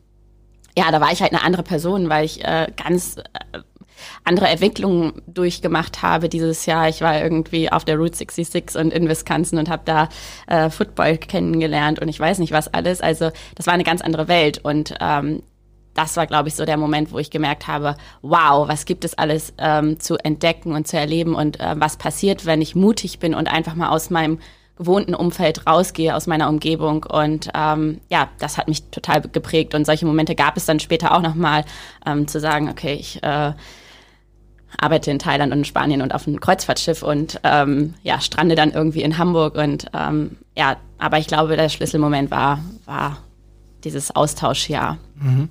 ja, 0.77 0.91
da 0.91 1.01
war 1.01 1.13
ich 1.13 1.21
halt 1.21 1.33
eine 1.33 1.43
andere 1.43 1.63
Person, 1.63 2.09
weil 2.09 2.25
ich 2.25 2.45
äh, 2.45 2.67
ganz 2.77 3.17
äh, 3.17 3.59
andere 4.25 4.49
Entwicklungen 4.49 5.23
durchgemacht 5.27 6.03
habe 6.03 6.29
dieses 6.29 6.67
Jahr. 6.67 6.89
Ich 6.89 7.01
war 7.01 7.21
irgendwie 7.21 7.71
auf 7.71 7.85
der 7.85 7.97
Route 7.97 8.17
66 8.17 8.81
und 8.81 8.93
in 8.93 9.09
Wisconsin 9.09 9.59
und 9.59 9.69
habe 9.69 9.83
da 9.85 10.09
äh, 10.47 10.71
Football 10.71 11.19
kennengelernt 11.19 12.01
und 12.01 12.09
ich 12.09 12.19
weiß 12.19 12.39
nicht 12.39 12.53
was 12.53 12.73
alles. 12.73 13.01
Also 13.01 13.31
das 13.55 13.67
war 13.67 13.75
eine 13.75 13.85
ganz 13.85 14.01
andere 14.01 14.29
Welt 14.29 14.59
und 14.65 14.95
ähm, 15.01 15.43
das 15.95 16.17
war, 16.17 16.27
glaube 16.27 16.49
ich, 16.49 16.55
so 16.55 16.65
der 16.65 16.79
Moment, 16.79 17.13
wo 17.13 17.19
ich 17.19 17.31
gemerkt 17.31 17.67
habe, 17.67 17.97
wow, 18.23 18.67
was 18.67 18.87
gibt 18.87 19.05
es 19.05 19.17
alles 19.19 19.53
ähm, 19.59 20.01
zu 20.01 20.17
entdecken 20.17 20.73
und 20.73 20.89
zu 20.89 20.97
erleben 20.97 21.35
und 21.35 21.61
äh, 21.61 21.75
was 21.79 21.99
passiert, 21.99 22.47
wenn 22.47 22.63
ich 22.63 22.75
mutig 22.75 23.19
bin 23.19 23.35
und 23.35 23.47
einfach 23.47 23.75
mal 23.75 23.91
aus 23.91 24.09
meinem 24.09 24.39
gewohnten 24.83 25.15
Umfeld 25.15 25.67
rausgehe, 25.67 26.15
aus 26.15 26.27
meiner 26.27 26.49
Umgebung. 26.49 27.05
Und 27.05 27.49
ähm, 27.55 28.01
ja, 28.09 28.29
das 28.39 28.59
hat 28.59 28.69
mich 28.69 28.83
total 28.91 29.21
geprägt. 29.21 29.75
Und 29.75 29.87
solche 29.87 30.07
Momente 30.07 30.35
gab 30.35 30.57
es 30.57 30.67
dann 30.67 30.81
später 30.81 31.15
auch 31.15 31.23
nochmal, 31.23 31.65
ähm, 32.05 32.27
zu 32.27 32.41
sagen, 32.41 32.69
okay, 32.69 32.95
ich 32.95 33.23
äh, 33.23 33.53
arbeite 34.79 35.11
in 35.11 35.19
Thailand 35.19 35.53
und 35.53 35.59
in 35.59 35.65
Spanien 35.65 36.03
und 36.03 36.15
auf 36.15 36.27
einem 36.27 36.41
Kreuzfahrtschiff 36.41 37.03
und 37.03 37.41
ähm, 37.45 37.95
ja, 38.03 38.21
strande 38.21 38.55
dann 38.55 38.73
irgendwie 38.73 39.03
in 39.03 39.19
Hamburg. 39.19 39.55
Und 39.55 39.87
ähm, 39.95 40.37
ja, 40.57 40.77
aber 40.99 41.19
ich 41.19 41.29
glaube, 41.29 41.57
der 41.57 41.69
Schlüsselmoment 41.69 42.31
war, 42.31 42.59
war 42.85 43.19
dieses 43.85 44.15
Austauschjahr. 44.15 44.99
Mhm. 45.15 45.49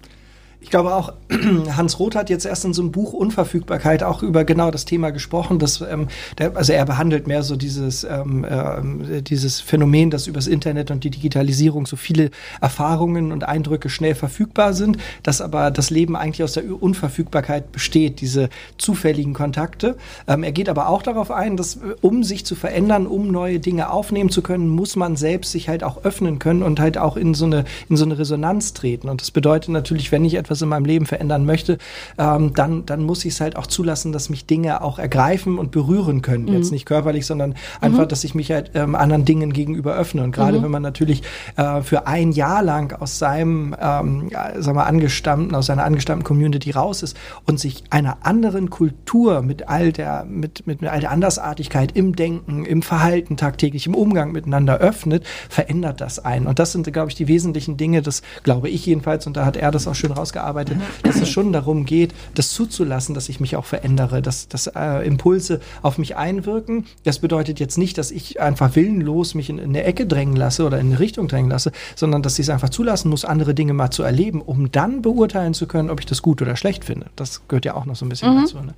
Ich 0.63 0.69
glaube 0.69 0.94
auch, 0.94 1.13
Hans 1.75 2.00
Roth 2.00 2.16
hat 2.16 2.30
jetzt 2.30 2.46
erst 2.46 2.66
in 2.66 2.74
so 2.74 2.84
einem 2.84 2.92
Buch 2.92 3.13
Unverfügbarkeit 3.13 4.04
auch 4.04 4.22
über 4.22 4.46
genau 4.46 4.69
das 4.69 4.86
Thema 4.86 5.10
gesprochen. 5.10 5.58
Dass, 5.58 5.81
ähm, 5.81 6.08
der, 6.38 6.56
also 6.56 6.72
er 6.72 6.86
behandelt 6.86 7.25
mehr 7.25 7.42
so 7.42 7.56
dieses, 7.56 8.04
ähm, 8.04 8.46
äh, 8.46 9.22
dieses 9.24 9.60
Phänomen, 9.60 10.12
dass 10.12 10.28
übers 10.28 10.46
Internet 10.46 10.92
und 10.92 11.04
die 11.04 11.10
Digitalisierung 11.10 11.88
so 11.88 11.96
viele 11.96 12.30
Erfahrungen 12.62 13.31
und 13.31 13.44
Eindrücke 13.44 13.90
schnell 13.90 14.13
verfügbar 14.13 14.74
sind, 14.74 14.98
dass 15.24 15.42
aber 15.42 15.72
das 15.72 15.90
Leben 15.90 16.16
eigentlich 16.16 16.44
aus 16.44 16.54
der 16.54 16.64
Unverfügbarkeit 16.81 17.72
besteht, 17.72 18.22
diese 18.22 18.50
zufälligen 18.78 19.34
Kontakte. 19.34 19.98
Ähm, 20.28 20.44
er 20.44 20.52
geht 20.52 20.69
aber 20.69 20.90
auch 20.90 21.02
darauf 21.02 21.31
ein, 21.31 21.57
dass 21.57 21.78
äh, 21.78 21.96
um 22.02 22.24
sich 22.24 22.46
zu 22.46 22.54
verändern, 22.54 23.07
um 23.07 23.31
neue 23.31 23.60
Dinge 23.60 23.90
aufnehmen 23.90 24.30
zu 24.30 24.44
können, 24.44 24.69
muss 24.69 24.96
man 24.96 25.16
selbst 25.16 25.54
sich 25.54 25.69
halt 25.69 25.84
auch 25.84 26.04
öffnen 26.04 26.38
können 26.38 26.62
und 26.62 26.80
halt 26.80 27.00
auch 27.00 27.18
in 27.18 27.34
so 27.34 27.46
eine, 27.46 27.66
in 27.90 27.98
so 27.98 28.06
eine 28.06 28.19
Resonanz 28.19 28.74
treten. 28.74 29.10
Und 29.10 29.22
das 29.22 29.31
bedeutet 29.31 29.69
natürlich, 29.69 30.12
wenn 30.12 30.24
ich 30.24 30.36
etwas 30.36 30.50
etwas 30.51 30.62
in 30.62 30.69
meinem 30.69 30.86
Leben 30.86 31.06
verändern 31.06 31.45
möchte, 31.45 31.77
ähm, 32.18 32.53
dann, 32.53 32.86
dann 32.86 33.03
muss 33.03 33.24
ich 33.24 33.33
es 33.33 33.42
halt 33.42 33.56
auch 33.56 33.68
zulassen, 33.68 34.12
dass 34.12 34.30
mich 34.30 34.45
Dinge 34.45 34.81
auch 34.81 35.00
ergreifen 35.00 35.57
und 35.57 35.71
berühren 35.71 36.21
können. 36.21 36.45
Mhm. 36.45 36.53
Jetzt 36.53 36.71
nicht 36.71 36.86
körperlich, 36.86 37.25
sondern 37.25 37.56
einfach, 37.80 38.03
mhm. 38.03 38.07
dass 38.09 38.24
ich 38.25 38.36
mich 38.36 38.51
halt 38.51 38.71
ähm, 38.74 38.95
anderen 38.95 39.24
Dingen 39.24 39.53
gegenüber 39.53 39.95
öffne. 39.95 40.24
Und 40.24 40.33
gerade 40.33 40.59
mhm. 40.59 40.63
wenn 40.63 40.71
man 40.71 40.81
natürlich 40.81 41.24
äh, 41.56 41.81
für 41.81 42.06
ein 42.06 42.33
Jahr 42.33 42.62
lang 42.62 42.92
aus 43.00 43.18
seinem, 43.18 43.75
ähm, 43.80 44.30
sagen 44.59 44.77
wir, 44.77 44.86
angestammten, 44.86 45.56
aus 45.56 45.68
seiner 45.68 45.86
angestammten 45.86 46.25
Community 46.25 46.71
raus 46.71 47.01
ist 47.01 47.15
und 47.45 47.59
sich 47.59 47.83
einer 47.89 48.18
anderen 48.24 48.69
Kultur 48.69 49.42
mit 49.42 49.69
all 49.69 49.94
der, 49.94 50.25
mit, 50.25 50.68
mit, 50.68 50.81
mit 50.81 50.92
all 50.92 51.00
der 51.00 51.12
Andersartigkeit 51.12 51.95
im 51.95 52.15
Denken, 52.15 52.65
im 52.65 52.81
Verhalten 52.81 53.38
tagtäglich, 53.38 53.88
im 53.88 53.95
Umgang 53.95 54.33
miteinander 54.33 54.80
öffnet, 54.80 55.25
verändert 55.50 56.01
das 56.01 56.19
einen. 56.19 56.47
Und 56.47 56.59
das 56.59 56.74
sind, 56.74 56.92
glaube 56.92 57.09
ich, 57.09 57.15
die 57.15 57.30
wesentlichen 57.30 57.77
Dinge, 57.77 58.01
das 58.01 58.21
glaube 58.44 58.68
ich 58.68 58.86
jedenfalls, 58.86 59.27
und 59.27 59.38
da 59.38 59.45
hat 59.45 59.56
er 59.56 59.71
das 59.71 59.88
auch 59.88 59.95
schön 59.95 60.12
rausgearbeitet, 60.12 60.41
gearbeitet, 60.42 60.78
dass 61.04 61.18
es 61.18 61.30
schon 61.30 61.54
darum 61.54 61.86
geht, 61.86 62.14
das 62.34 62.52
zuzulassen, 62.52 63.16
dass 63.16 63.30
ich 63.30 63.40
mich 63.40 63.56
auch 63.56 63.66
verändere, 63.66 64.22
dass, 64.22 64.48
dass 64.48 64.68
äh, 64.68 65.06
Impulse 65.06 65.62
auf 65.82 65.98
mich 65.98 66.16
einwirken. 66.16 66.86
Das 67.04 67.20
bedeutet 67.20 67.60
jetzt 67.60 67.78
nicht, 67.78 67.98
dass 67.98 68.12
ich 68.12 68.42
einfach 68.42 68.76
willenlos 68.76 69.36
mich 69.36 69.50
in, 69.50 69.60
in 69.60 69.70
eine 69.70 69.84
Ecke 69.84 70.06
drängen 70.06 70.36
lasse 70.36 70.66
oder 70.66 70.80
in 70.80 70.88
eine 70.88 71.00
Richtung 71.00 71.28
drängen 71.28 71.52
lasse, 71.52 71.72
sondern 71.96 72.22
dass 72.24 72.40
ich 72.40 72.46
es 72.46 72.50
einfach 72.50 72.70
zulassen 72.70 73.10
muss, 73.10 73.26
andere 73.26 73.54
Dinge 73.54 73.74
mal 73.74 73.92
zu 73.92 74.04
erleben, 74.04 74.42
um 74.42 74.72
dann 74.72 75.02
beurteilen 75.02 75.54
zu 75.54 75.68
können, 75.68 75.90
ob 75.90 76.00
ich 76.00 76.06
das 76.06 76.22
gut 76.22 76.42
oder 76.42 76.56
schlecht 76.56 76.86
finde. 76.86 77.08
Das 77.16 77.48
gehört 77.48 77.66
ja 77.66 77.76
auch 77.76 77.86
noch 77.86 77.96
so 77.96 78.06
ein 78.06 78.10
bisschen 78.10 78.36
mhm. 78.36 78.42
dazu. 78.42 78.58
Ne? 78.58 78.74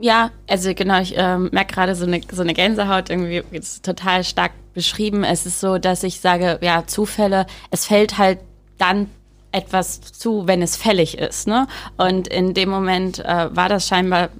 Ja, 0.00 0.30
also 0.48 0.74
genau, 0.74 1.00
ich 1.00 1.14
ähm, 1.16 1.50
merke 1.52 1.74
gerade 1.74 1.94
so 1.94 2.04
eine, 2.04 2.20
so 2.30 2.42
eine 2.42 2.52
Gänsehaut 2.52 3.10
irgendwie 3.10 3.42
ist 3.52 3.84
total 3.84 4.24
stark 4.24 4.52
beschrieben. 4.74 5.22
Es 5.24 5.46
ist 5.46 5.60
so, 5.60 5.78
dass 5.78 6.02
ich 6.02 6.20
sage, 6.20 6.58
ja, 6.62 6.84
Zufälle, 6.86 7.46
es 7.70 7.86
fällt 7.86 8.18
halt 8.18 8.40
dann 8.76 9.08
etwas 9.54 10.00
zu, 10.00 10.46
wenn 10.46 10.62
es 10.62 10.76
fällig 10.76 11.18
ist. 11.18 11.46
Ne? 11.46 11.66
Und 11.96 12.28
in 12.28 12.54
dem 12.54 12.68
Moment 12.68 13.20
äh, 13.20 13.54
war 13.54 13.68
das 13.68 13.86
scheinbar, 13.86 14.30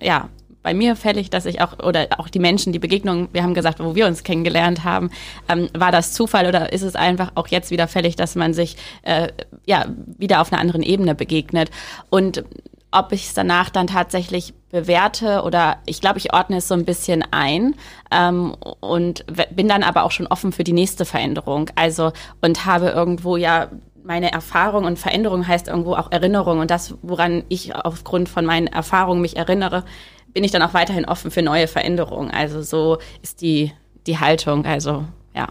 ja, 0.00 0.28
bei 0.62 0.74
mir 0.74 0.94
fällig, 0.94 1.28
dass 1.28 1.44
ich 1.44 1.60
auch, 1.60 1.80
oder 1.80 2.06
auch 2.18 2.28
die 2.28 2.38
Menschen, 2.38 2.72
die 2.72 2.78
Begegnungen, 2.78 3.28
wir 3.32 3.42
haben 3.42 3.54
gesagt, 3.54 3.80
wo 3.80 3.94
wir 3.94 4.06
uns 4.06 4.22
kennengelernt 4.22 4.84
haben, 4.84 5.10
ähm, 5.48 5.68
war 5.76 5.90
das 5.90 6.12
Zufall 6.12 6.46
oder 6.46 6.72
ist 6.72 6.82
es 6.82 6.94
einfach 6.94 7.32
auch 7.34 7.48
jetzt 7.48 7.70
wieder 7.70 7.88
fällig, 7.88 8.16
dass 8.16 8.36
man 8.36 8.54
sich 8.54 8.76
äh, 9.02 9.28
ja 9.66 9.86
wieder 10.18 10.40
auf 10.40 10.52
einer 10.52 10.60
anderen 10.60 10.82
Ebene 10.82 11.14
begegnet? 11.14 11.70
Und 12.10 12.44
ob 12.92 13.12
ich 13.12 13.26
es 13.26 13.34
danach 13.34 13.70
dann 13.70 13.86
tatsächlich 13.86 14.54
bewerte 14.70 15.42
oder 15.42 15.78
ich 15.86 16.00
glaube, 16.00 16.18
ich 16.18 16.32
ordne 16.32 16.58
es 16.58 16.68
so 16.68 16.74
ein 16.74 16.84
bisschen 16.84 17.24
ein 17.30 17.74
ähm, 18.10 18.54
und 18.80 19.24
bin 19.54 19.66
dann 19.66 19.82
aber 19.82 20.04
auch 20.04 20.10
schon 20.10 20.26
offen 20.26 20.52
für 20.52 20.64
die 20.64 20.72
nächste 20.72 21.04
Veränderung. 21.04 21.70
Also 21.74 22.12
und 22.40 22.66
habe 22.66 22.90
irgendwo 22.90 23.36
ja 23.36 23.68
meine 24.04 24.32
Erfahrung 24.32 24.84
und 24.84 24.98
Veränderung 24.98 25.46
heißt 25.46 25.68
irgendwo 25.68 25.94
auch 25.94 26.10
Erinnerung 26.10 26.58
und 26.58 26.70
das, 26.70 26.94
woran 27.02 27.44
ich 27.48 27.74
aufgrund 27.74 28.28
von 28.28 28.44
meinen 28.44 28.66
Erfahrungen 28.66 29.20
mich 29.20 29.36
erinnere, 29.36 29.84
bin 30.32 30.44
ich 30.44 30.50
dann 30.50 30.62
auch 30.62 30.74
weiterhin 30.74 31.04
offen 31.04 31.30
für 31.30 31.42
neue 31.42 31.68
Veränderungen. 31.68 32.30
Also 32.30 32.62
so 32.62 32.98
ist 33.22 33.40
die, 33.40 33.72
die 34.06 34.18
Haltung, 34.18 34.64
also 34.64 35.04
ja. 35.34 35.48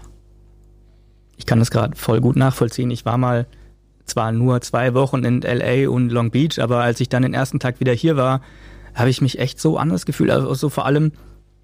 Ich 1.38 1.46
kann 1.46 1.60
das 1.60 1.72
gerade 1.72 1.96
voll 1.96 2.22
gut 2.22 2.36
nachvollziehen. 2.36 2.92
Ich 2.92 3.06
war 3.06 3.18
mal 3.18 3.48
zwar 4.06 4.32
nur 4.32 4.62
zwei 4.62 4.94
Wochen 4.94 5.24
in 5.24 5.42
LA 5.42 5.90
und 5.90 6.10
Long 6.10 6.32
Beach, 6.32 6.60
aber 6.60 6.82
als 6.82 7.00
ich 7.00 7.10
dann 7.10 7.24
den 7.24 7.34
ersten 7.34 7.60
Tag 7.60 7.80
wieder 7.80 7.94
hier 7.94 8.18
war, 8.18 8.42
habe 8.94 9.10
ich 9.10 9.22
mich 9.22 9.40
echt 9.40 9.60
so 9.60 9.78
anders 9.78 10.06
gefühlt. 10.06 10.32
Also 10.32 10.54
so 10.54 10.70
vor 10.70 10.86
allem 10.86 11.14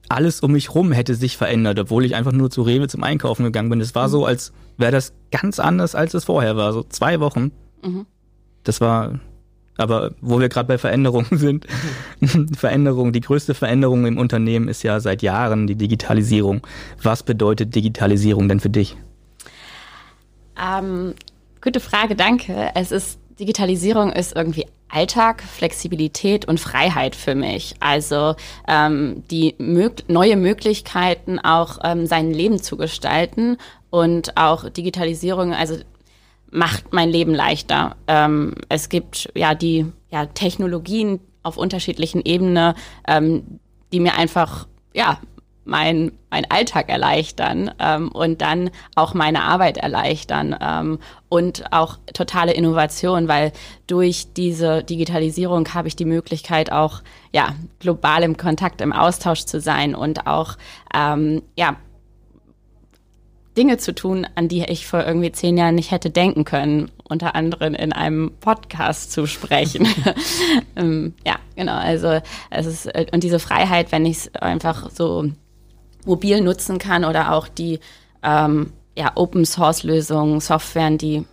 alles 0.10 0.42
um 0.42 0.52
mich 0.52 0.74
rum 0.74 0.92
hätte 0.92 1.16
sich 1.16 1.38
verändert, 1.38 1.80
obwohl 1.80 2.06
ich 2.06 2.16
einfach 2.16 2.32
nur 2.32 2.50
zu 2.50 2.62
Rewe 2.62 2.88
zum 2.88 3.04
Einkaufen 3.04 3.44
gegangen 3.44 3.70
bin. 3.70 3.82
Es 3.82 3.96
war 3.96 4.08
mhm. 4.08 4.12
so, 4.12 4.26
als 4.26 4.54
wäre 4.78 4.92
das 4.92 5.14
ganz 5.32 5.60
anders, 5.60 5.96
als 5.96 6.14
es 6.14 6.26
vorher 6.26 6.56
war. 6.56 6.74
So 6.74 6.84
zwei 6.84 7.20
Wochen. 7.20 7.52
Mhm. 7.84 8.06
Das 8.64 8.82
war, 8.82 9.20
aber 9.78 10.12
wo 10.22 10.40
wir 10.40 10.50
gerade 10.50 10.68
bei 10.68 10.78
Veränderungen 10.78 11.28
sind, 11.32 11.68
Veränderung, 12.56 13.12
die 13.12 13.22
größte 13.22 13.54
Veränderung 13.54 14.06
im 14.06 14.18
Unternehmen 14.18 14.68
ist 14.68 14.84
ja 14.84 15.00
seit 15.00 15.22
Jahren 15.22 15.68
die 15.68 15.76
Digitalisierung. 15.76 16.66
Was 17.02 17.24
bedeutet 17.24 17.76
Digitalisierung 17.76 18.48
denn 18.48 18.60
für 18.60 18.70
dich? 18.70 18.98
Ähm, 20.60 21.14
gute 21.62 21.80
Frage, 21.80 22.16
danke. 22.16 22.72
Es 22.76 22.92
ist 22.92 23.20
Digitalisierung 23.40 24.12
ist 24.12 24.36
irgendwie 24.36 24.66
Alltag, 24.90 25.44
Flexibilität 25.44 26.48
und 26.48 26.60
Freiheit 26.60 27.16
für 27.16 27.36
mich. 27.36 27.76
Also 27.80 28.36
ähm, 28.68 29.24
die 29.30 29.56
mög 29.58 30.10
neue 30.10 30.36
Möglichkeiten, 30.36 31.40
auch 31.40 31.80
ähm, 31.84 32.06
sein 32.06 32.32
Leben 32.32 32.62
zu 32.62 32.78
gestalten 32.78 33.58
und 33.90 34.38
auch 34.38 34.70
Digitalisierung, 34.70 35.54
also 35.54 35.78
macht 36.52 36.94
mein 36.94 37.10
Leben 37.10 37.34
leichter. 37.34 37.96
Ähm, 38.08 38.56
es 38.70 38.90
gibt 38.90 39.30
ja 39.36 39.54
die 39.54 39.86
ja, 40.10 40.26
Technologien 40.26 41.20
auf 41.44 41.58
unterschiedlichen 41.58 42.22
Ebenen, 42.24 42.74
ähm, 43.08 43.60
die 43.92 44.00
mir 44.00 44.16
einfach 44.16 44.68
ja 44.94 45.20
mein, 45.68 46.12
mein 46.30 46.50
Alltag 46.50 46.90
erleichtern 46.90 47.72
ähm, 47.80 48.10
und 48.10 48.42
dann 48.42 48.72
auch 48.96 49.14
meine 49.14 49.44
Arbeit 49.44 49.78
erleichtern 49.78 50.56
ähm, 50.60 51.00
und 51.30 51.72
auch 51.72 51.98
totale 52.14 52.54
Innovation, 52.54 53.28
weil 53.28 53.52
durch 53.86 54.34
diese 54.34 54.84
Digitalisierung 54.84 55.68
habe 55.74 55.88
ich 55.88 55.96
die 55.96 56.06
Möglichkeit 56.06 56.72
auch 56.72 57.02
ja 57.34 57.50
global 57.80 58.24
im 58.24 58.38
Kontakt, 58.38 58.82
im 58.82 58.94
Austausch 58.94 59.46
zu 59.46 59.60
sein 59.60 59.94
und 59.94 60.26
auch 60.26 60.56
ähm, 60.94 61.44
ja 61.58 61.76
Dinge 63.58 63.78
zu 63.78 63.94
tun, 63.94 64.28
an 64.36 64.48
die 64.48 64.64
ich 64.64 64.86
vor 64.86 65.04
irgendwie 65.04 65.32
zehn 65.32 65.58
Jahren 65.58 65.76
nicht 65.76 65.90
hätte 65.90 66.12
denken 66.12 66.46
können, 66.46 66.92
unter 67.04 67.36
anderem 67.36 67.74
in 67.74 67.92
einem 67.92 68.32
Podcast 68.40 69.12
zu 69.12 69.26
sprechen. 69.26 69.88
ähm, 70.76 71.16
ja, 71.26 71.38
genau. 71.56 71.76
Also 71.76 72.22
es 72.52 72.66
ist 72.68 72.86
äh, 72.86 73.08
und 73.12 73.24
diese 73.24 73.40
Freiheit, 73.40 73.92
wenn 73.92 74.06
ich 74.06 74.18
es 74.18 74.36
einfach 74.36 74.92
so 74.92 75.26
mobil 76.08 76.42
nutzen 76.42 76.80
kann 76.80 77.06
oder 77.06 77.34
auch 77.34 77.48
die 77.48 77.80
ähm, 78.24 78.74
ja, 78.98 79.12
Open 79.16 79.46
Source 79.46 79.84
Lösungen, 79.84 80.40
Softwaren, 80.40 80.98
die 80.98 81.26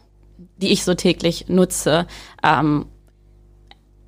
die 0.56 0.72
ich 0.72 0.84
so 0.84 0.94
täglich 0.94 1.46
nutze, 1.48 2.06
ähm, 2.42 2.86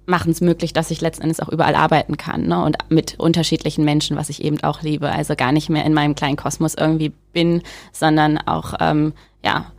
machen 0.06 0.30
es 0.30 0.40
möglich, 0.40 0.72
dass 0.72 0.90
ich 0.90 1.00
letzten 1.00 1.24
Endes 1.24 1.40
auch 1.40 1.48
überall 1.48 1.74
arbeiten 1.74 2.16
kann 2.16 2.46
ne? 2.46 2.62
und 2.62 2.76
mit 2.88 3.18
unterschiedlichen 3.18 3.84
Menschen, 3.84 4.16
was 4.16 4.28
ich 4.28 4.42
eben 4.42 4.62
auch 4.62 4.82
liebe. 4.82 5.10
Also 5.10 5.34
gar 5.34 5.50
nicht 5.50 5.68
mehr 5.68 5.84
in 5.84 5.94
meinem 5.94 6.14
kleinen 6.14 6.36
Kosmos 6.36 6.74
irgendwie 6.74 7.12
bin, 7.32 7.62
sondern 7.92 8.38
auch 8.38 8.74
ähm, 8.80 9.14
ja 9.44 9.72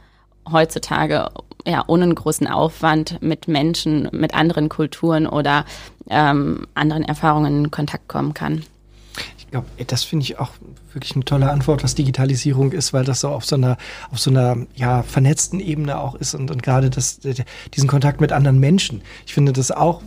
heutzutage 0.49 1.29
ja 1.65 1.83
ohne 1.87 2.03
einen 2.03 2.15
großen 2.15 2.47
Aufwand 2.47 3.21
mit 3.21 3.47
Menschen, 3.47 4.09
mit 4.11 4.33
anderen 4.33 4.69
Kulturen 4.69 5.27
oder 5.27 5.65
ähm, 6.09 6.67
anderen 6.73 7.03
Erfahrungen 7.03 7.65
in 7.65 7.71
Kontakt 7.71 8.07
kommen 8.07 8.33
kann. 8.33 8.63
Ich 9.47 9.51
glaube, 9.51 9.67
das 9.87 10.03
finde 10.03 10.23
ich 10.23 10.39
auch 10.39 10.51
wirklich 10.91 11.15
eine 11.15 11.23
tolle 11.23 11.49
Antwort, 11.49 11.81
was 11.81 11.95
Digitalisierung 11.95 12.73
ist, 12.73 12.91
weil 12.91 13.05
das 13.05 13.21
so 13.21 13.29
auf 13.29 13.45
so 13.45 13.55
einer, 13.55 13.77
auf 14.11 14.19
so 14.19 14.29
einer 14.29 14.57
ja, 14.75 15.03
vernetzten 15.03 15.61
Ebene 15.61 15.99
auch 15.99 16.15
ist 16.15 16.33
und, 16.35 16.51
und 16.51 16.61
gerade 16.63 16.89
das, 16.89 17.21
diesen 17.73 17.87
Kontakt 17.87 18.19
mit 18.19 18.33
anderen 18.33 18.59
Menschen. 18.59 19.01
Ich 19.25 19.33
finde 19.33 19.53
das 19.53 19.71
auch, 19.71 20.01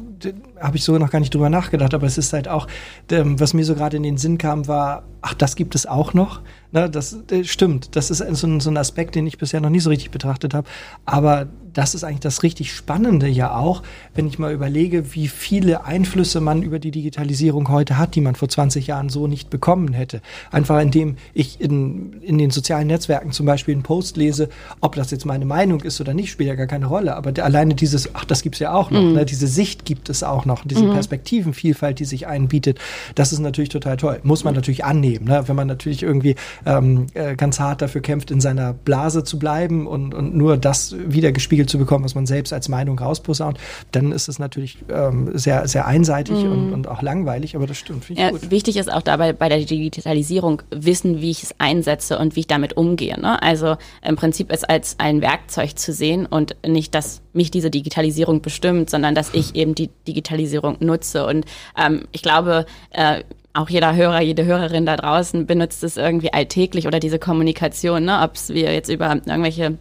habe 0.61 0.77
ich 0.77 0.85
so 0.85 0.99
noch 0.99 1.11
gar 1.11 1.21
nicht 1.21 1.33
drüber 1.33 1.49
nachgedacht, 1.49 1.95
aber 1.95 2.07
es 2.07 2.19
ist 2.19 2.35
halt 2.35 2.49
auch, 2.49 2.67
was 3.09 3.55
mir 3.55 3.65
so 3.65 3.75
gerade 3.75 3.97
in 3.97 4.03
den 4.03 4.19
Sinn 4.19 4.37
kam, 4.37 4.69
war, 4.69 5.05
ach, 5.23 5.33
das 5.33 5.57
gibt 5.57 5.75
es 5.75 5.87
auch 5.87 6.13
noch. 6.13 6.43
Na, 6.73 6.89
das 6.89 7.17
stimmt. 7.45 7.97
Das 7.97 8.11
ist 8.11 8.19
so 8.19 8.47
ein, 8.47 8.61
so 8.61 8.71
ein 8.71 8.77
Aspekt, 8.77 9.15
den 9.15 9.27
ich 9.27 9.39
bisher 9.39 9.63
noch 9.63 9.71
nie 9.71 9.81
so 9.81 9.89
richtig 9.89 10.11
betrachtet 10.11 10.53
habe. 10.53 10.69
Aber 11.07 11.49
das 11.73 11.95
ist 11.95 12.05
eigentlich 12.05 12.21
das 12.21 12.43
richtig 12.43 12.73
Spannende 12.73 13.29
ja 13.29 13.57
auch, 13.57 13.83
wenn 14.15 14.27
ich 14.27 14.39
mal 14.39 14.53
überlege, 14.53 15.15
wie 15.15 15.29
viele 15.29 15.85
Einflüsse 15.85 16.41
man 16.41 16.63
über 16.63 16.79
die 16.79 16.91
Digitalisierung 16.91 17.69
heute 17.69 17.99
hat, 17.99 18.15
die 18.15 18.21
man 18.21 18.35
vor 18.35 18.49
20 18.49 18.87
Jahren 18.87 19.09
so 19.09 19.27
nicht 19.27 19.51
bekommen 19.51 19.93
hätte. 19.93 20.21
Einfach 20.51 20.81
indem 20.81 21.17
ich 21.35 21.61
in, 21.61 22.21
in 22.23 22.39
den 22.39 22.51
sozialen 22.51 22.87
Netzwerken 22.87 23.33
zum 23.33 23.47
Beispiel 23.47 23.75
einen 23.75 23.83
Post 23.83 24.17
lese, 24.17 24.49
ob 24.81 24.95
das 24.95 25.11
jetzt 25.11 25.27
meine 25.27 25.45
Meinung 25.45 25.81
ist 25.81 26.01
oder 26.01 26.15
nicht, 26.15 26.31
spielt 26.31 26.49
ja 26.49 26.55
gar 26.55 26.67
keine 26.67 26.87
Rolle. 26.87 27.17
Aber 27.17 27.33
der, 27.33 27.45
alleine 27.45 27.75
dieses, 27.75 28.15
ach, 28.15 28.25
das 28.25 28.43
gibt's 28.43 28.59
ja 28.59 28.73
auch 28.73 28.91
noch, 28.91 29.03
mhm. 29.03 29.13
ne, 29.13 29.25
diese 29.25 29.47
Sicht 29.47 29.85
gibt 29.85 30.09
es 30.09 30.23
auch 30.23 30.45
noch, 30.45 30.65
diese 30.65 30.85
mhm. 30.85 30.93
Perspektivenvielfalt, 30.93 31.99
die 31.99 32.05
sich 32.05 32.27
einbietet, 32.27 32.79
das 33.15 33.33
ist 33.33 33.39
natürlich 33.39 33.71
total 33.71 33.97
toll. 33.97 34.21
Muss 34.23 34.45
man 34.45 34.55
natürlich 34.55 34.85
annehmen, 34.85 35.27
ne? 35.27 35.45
wenn 35.47 35.57
man 35.57 35.67
natürlich 35.67 36.03
irgendwie 36.03 36.37
ähm, 36.67 37.07
äh, 37.15 37.37
ganz 37.37 37.61
hart 37.61 37.83
dafür 37.83 38.01
kämpft, 38.01 38.31
in 38.31 38.41
seiner 38.41 38.73
Blase 38.73 39.25
zu 39.25 39.39
bleiben 39.39 39.87
und, 39.87 40.15
und 40.15 40.35
nur 40.35 40.57
das 40.57 40.95
wieder 41.07 41.33
gespiegelt 41.33 41.60
zu 41.67 41.79
bekommen, 41.79 42.05
was 42.05 42.15
man 42.15 42.27
selbst 42.27 42.53
als 42.53 42.69
Meinung 42.69 42.99
rausposaunt, 42.99 43.59
dann 43.93 44.13
ist 44.13 44.29
es 44.29 44.39
natürlich 44.39 44.79
ähm, 44.91 45.31
sehr, 45.35 45.67
sehr 45.69 45.87
einseitig 45.87 46.45
mhm. 46.45 46.53
und, 46.53 46.73
und 46.73 46.89
auch 46.89 47.03
langweilig, 47.03 47.57
aber 47.57 47.67
das 47.67 47.79
stimmt. 47.79 48.09
Ja, 48.11 48.31
gut. 48.31 48.51
Wichtig 48.51 48.77
ist 48.77 48.93
auch 48.93 49.03
dabei 49.03 49.33
bei 49.33 49.49
der 49.49 49.59
Digitalisierung 49.59 50.63
wissen, 50.71 51.21
wie 51.21 51.31
ich 51.31 51.43
es 51.43 51.55
einsetze 51.59 52.19
und 52.19 52.37
wie 52.37 52.41
ich 52.41 52.47
damit 52.47 52.77
umgehe. 52.77 53.19
Ne? 53.21 53.43
Also 53.43 53.77
im 54.03 54.17
Prinzip 54.17 54.51
es 54.51 54.65
als 54.65 54.97
ein 54.99 55.21
Werkzeug 55.21 55.79
zu 55.79 55.93
sehen 55.93 56.27
und 56.27 56.57
nicht, 56.67 56.95
dass 56.95 57.23
mich 57.33 57.51
diese 57.51 57.71
Digitalisierung 57.71 58.43
bestimmt, 58.43 58.91
sondern 58.91 59.15
dass 59.15 59.35
ich 59.35 59.55
eben 59.55 59.75
die 59.75 59.91
Digitalisierung 60.07 60.77
nutze. 60.81 61.27
Und 61.27 61.45
ähm, 61.77 62.05
ich 62.13 62.23
glaube, 62.23 62.67
äh, 62.91 63.23
auch 63.53 63.69
jeder 63.69 63.95
Hörer, 63.97 64.21
jede 64.21 64.45
Hörerin 64.45 64.87
da 64.87 64.97
draußen 64.97 65.47
benutzt 65.47 65.83
es 65.83 65.97
irgendwie 65.97 66.33
alltäglich 66.33 66.87
oder 66.87 67.01
diese 67.01 67.19
Kommunikation, 67.19 68.05
ne? 68.05 68.21
ob 68.23 68.33
wir 68.49 68.73
jetzt 68.73 68.89
über 68.89 69.11
irgendwelche 69.27 69.77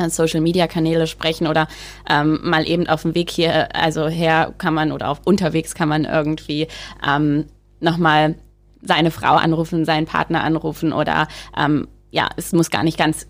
äh, 0.00 0.10
Social 0.10 0.40
Media 0.40 0.66
Kanäle 0.66 1.06
sprechen 1.06 1.46
oder 1.46 1.68
ähm, 2.08 2.40
mal 2.42 2.68
eben 2.68 2.86
auf 2.86 3.02
dem 3.02 3.14
Weg 3.14 3.30
hier, 3.30 3.74
also 3.74 4.08
her 4.08 4.54
kann 4.58 4.74
man 4.74 4.92
oder 4.92 5.08
auf 5.08 5.20
unterwegs 5.24 5.74
kann 5.74 5.88
man 5.88 6.04
irgendwie 6.04 6.68
ähm, 7.06 7.46
nochmal 7.80 8.36
seine 8.82 9.10
Frau 9.10 9.34
anrufen, 9.34 9.84
seinen 9.84 10.06
Partner 10.06 10.42
anrufen 10.42 10.92
oder 10.92 11.28
ähm, 11.56 11.88
ja, 12.10 12.28
es 12.36 12.52
muss 12.52 12.70
gar 12.70 12.82
nicht 12.82 12.98
ganz 12.98 13.26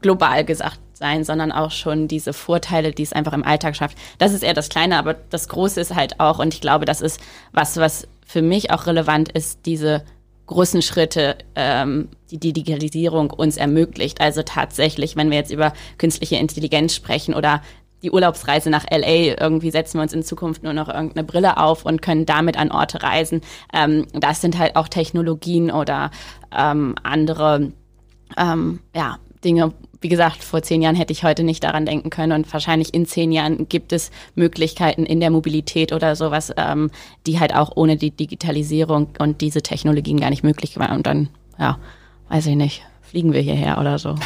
global 0.00 0.44
gesagt 0.44 0.80
sein, 0.94 1.24
sondern 1.24 1.50
auch 1.50 1.70
schon 1.70 2.08
diese 2.08 2.32
Vorteile, 2.32 2.92
die 2.92 3.02
es 3.02 3.12
einfach 3.12 3.32
im 3.32 3.44
Alltag 3.44 3.74
schafft. 3.74 3.98
Das 4.18 4.32
ist 4.32 4.42
eher 4.42 4.54
das 4.54 4.68
Kleine, 4.68 4.98
aber 4.98 5.14
das 5.14 5.48
Große 5.48 5.80
ist 5.80 5.94
halt 5.94 6.20
auch, 6.20 6.38
und 6.38 6.54
ich 6.54 6.60
glaube, 6.60 6.84
das 6.84 7.00
ist 7.00 7.20
was, 7.52 7.76
was 7.76 8.06
für 8.24 8.42
mich 8.42 8.70
auch 8.70 8.86
relevant 8.86 9.30
ist, 9.32 9.66
diese 9.66 10.04
großen 10.46 10.82
Schritte, 10.82 11.36
ähm, 11.54 12.08
die 12.30 12.38
die 12.38 12.52
Digitalisierung 12.52 13.30
uns 13.30 13.56
ermöglicht. 13.56 14.20
Also 14.20 14.42
tatsächlich, 14.42 15.16
wenn 15.16 15.30
wir 15.30 15.38
jetzt 15.38 15.52
über 15.52 15.72
künstliche 15.98 16.36
Intelligenz 16.36 16.94
sprechen 16.94 17.34
oder 17.34 17.62
die 18.02 18.10
Urlaubsreise 18.10 18.68
nach 18.68 18.84
LA, 18.90 19.40
irgendwie 19.40 19.70
setzen 19.70 19.98
wir 19.98 20.02
uns 20.02 20.12
in 20.12 20.24
Zukunft 20.24 20.62
nur 20.62 20.72
noch 20.72 20.88
irgendeine 20.88 21.24
Brille 21.24 21.56
auf 21.56 21.84
und 21.84 22.02
können 22.02 22.26
damit 22.26 22.58
an 22.58 22.72
Orte 22.72 23.02
reisen. 23.02 23.42
Ähm, 23.72 24.06
das 24.12 24.40
sind 24.40 24.58
halt 24.58 24.76
auch 24.76 24.88
Technologien 24.88 25.70
oder 25.70 26.10
ähm, 26.56 26.96
andere 27.02 27.72
ähm, 28.36 28.80
ja, 28.94 29.18
Dinge, 29.44 29.72
wie 30.02 30.08
gesagt, 30.08 30.42
vor 30.42 30.62
zehn 30.62 30.82
Jahren 30.82 30.96
hätte 30.96 31.12
ich 31.12 31.24
heute 31.24 31.44
nicht 31.44 31.64
daran 31.64 31.86
denken 31.86 32.10
können 32.10 32.32
und 32.32 32.52
wahrscheinlich 32.52 32.92
in 32.92 33.06
zehn 33.06 33.32
Jahren 33.32 33.68
gibt 33.68 33.92
es 33.92 34.10
Möglichkeiten 34.34 35.06
in 35.06 35.20
der 35.20 35.30
Mobilität 35.30 35.92
oder 35.92 36.16
sowas, 36.16 36.52
ähm, 36.56 36.90
die 37.26 37.38
halt 37.38 37.54
auch 37.54 37.72
ohne 37.76 37.96
die 37.96 38.10
Digitalisierung 38.10 39.08
und 39.18 39.40
diese 39.40 39.62
Technologien 39.62 40.20
gar 40.20 40.30
nicht 40.30 40.42
möglich 40.42 40.76
waren. 40.78 40.96
Und 40.96 41.06
dann, 41.06 41.28
ja, 41.58 41.78
weiß 42.28 42.46
ich 42.46 42.56
nicht, 42.56 42.82
fliegen 43.02 43.32
wir 43.32 43.40
hierher 43.40 43.78
oder 43.78 43.98
so. 43.98 44.16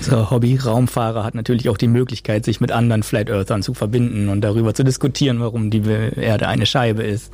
So, 0.00 0.30
Hobby-Raumfahrer 0.30 1.22
hat 1.22 1.34
natürlich 1.34 1.68
auch 1.68 1.76
die 1.76 1.86
Möglichkeit, 1.86 2.46
sich 2.46 2.62
mit 2.62 2.72
anderen 2.72 3.02
Flat 3.02 3.28
Earthern 3.28 3.62
zu 3.62 3.74
verbinden 3.74 4.30
und 4.30 4.40
darüber 4.40 4.72
zu 4.72 4.84
diskutieren, 4.84 5.38
warum 5.38 5.70
die 5.70 5.82
Erde 5.82 6.48
eine 6.48 6.64
Scheibe 6.64 7.02
ist 7.02 7.30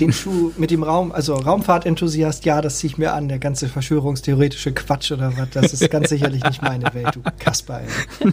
den 0.00 0.12
Schuh 0.12 0.52
mit 0.56 0.70
dem 0.70 0.82
Raum, 0.82 1.12
also 1.12 1.34
Raumfahrtenthusiast, 1.34 2.44
ja, 2.44 2.60
das 2.60 2.78
ziehe 2.78 2.92
ich 2.92 2.98
mir 2.98 3.12
an. 3.12 3.28
Der 3.28 3.38
ganze 3.38 3.68
verschwörungstheoretische 3.68 4.72
Quatsch 4.72 5.12
oder 5.12 5.36
was, 5.36 5.50
das 5.50 5.72
ist 5.72 5.90
ganz 5.90 6.08
sicherlich 6.08 6.44
nicht 6.44 6.62
meine 6.62 6.92
Welt, 6.94 7.14
du 7.14 7.22
Kasper. 7.38 7.80
Ey. 7.80 8.32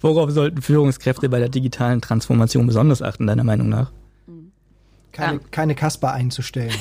Worauf 0.00 0.30
sollten 0.30 0.62
Führungskräfte 0.62 1.28
bei 1.28 1.38
der 1.38 1.48
digitalen 1.48 2.00
Transformation 2.00 2.66
besonders 2.66 3.02
achten, 3.02 3.26
deiner 3.26 3.44
Meinung 3.44 3.68
nach? 3.68 3.90
Keine, 5.12 5.34
ja. 5.34 5.40
keine 5.50 5.74
Kasper 5.74 6.12
einzustellen. 6.12 6.74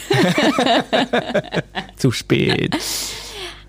Zu 1.96 2.12
spät. 2.12 2.78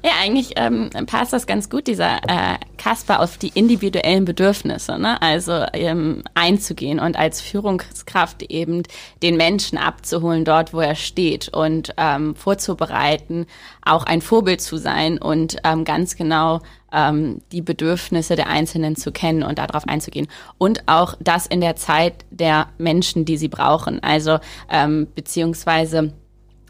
Ja, 0.02 0.12
eigentlich 0.22 0.52
ähm, 0.56 0.90
passt 1.06 1.32
das 1.32 1.46
ganz 1.46 1.68
gut, 1.68 1.88
dieser 1.88 2.18
äh, 2.28 2.58
Kasper, 2.76 3.20
auf 3.20 3.36
die 3.36 3.48
individuellen 3.48 4.24
Bedürfnisse, 4.24 4.96
ne? 4.96 5.20
also 5.20 5.64
ähm, 5.72 6.22
einzugehen 6.34 7.00
und 7.00 7.18
als 7.18 7.40
Führungskraft 7.40 8.42
eben 8.44 8.84
den 9.22 9.36
Menschen 9.36 9.76
abzuholen 9.76 10.44
dort, 10.44 10.72
wo 10.72 10.78
er 10.78 10.94
steht 10.94 11.48
und 11.48 11.94
ähm, 11.96 12.36
vorzubereiten, 12.36 13.46
auch 13.84 14.04
ein 14.04 14.22
Vorbild 14.22 14.60
zu 14.60 14.76
sein 14.76 15.18
und 15.18 15.56
ähm, 15.64 15.84
ganz 15.84 16.14
genau 16.14 16.60
ähm, 16.92 17.40
die 17.50 17.62
Bedürfnisse 17.62 18.36
der 18.36 18.48
Einzelnen 18.48 18.94
zu 18.94 19.10
kennen 19.10 19.42
und 19.42 19.58
darauf 19.58 19.88
einzugehen. 19.88 20.28
Und 20.58 20.84
auch 20.86 21.16
das 21.18 21.46
in 21.46 21.60
der 21.60 21.74
Zeit 21.74 22.24
der 22.30 22.68
Menschen, 22.78 23.24
die 23.24 23.36
sie 23.36 23.48
brauchen. 23.48 24.00
Also 24.02 24.38
ähm, 24.70 25.08
beziehungsweise 25.14 26.12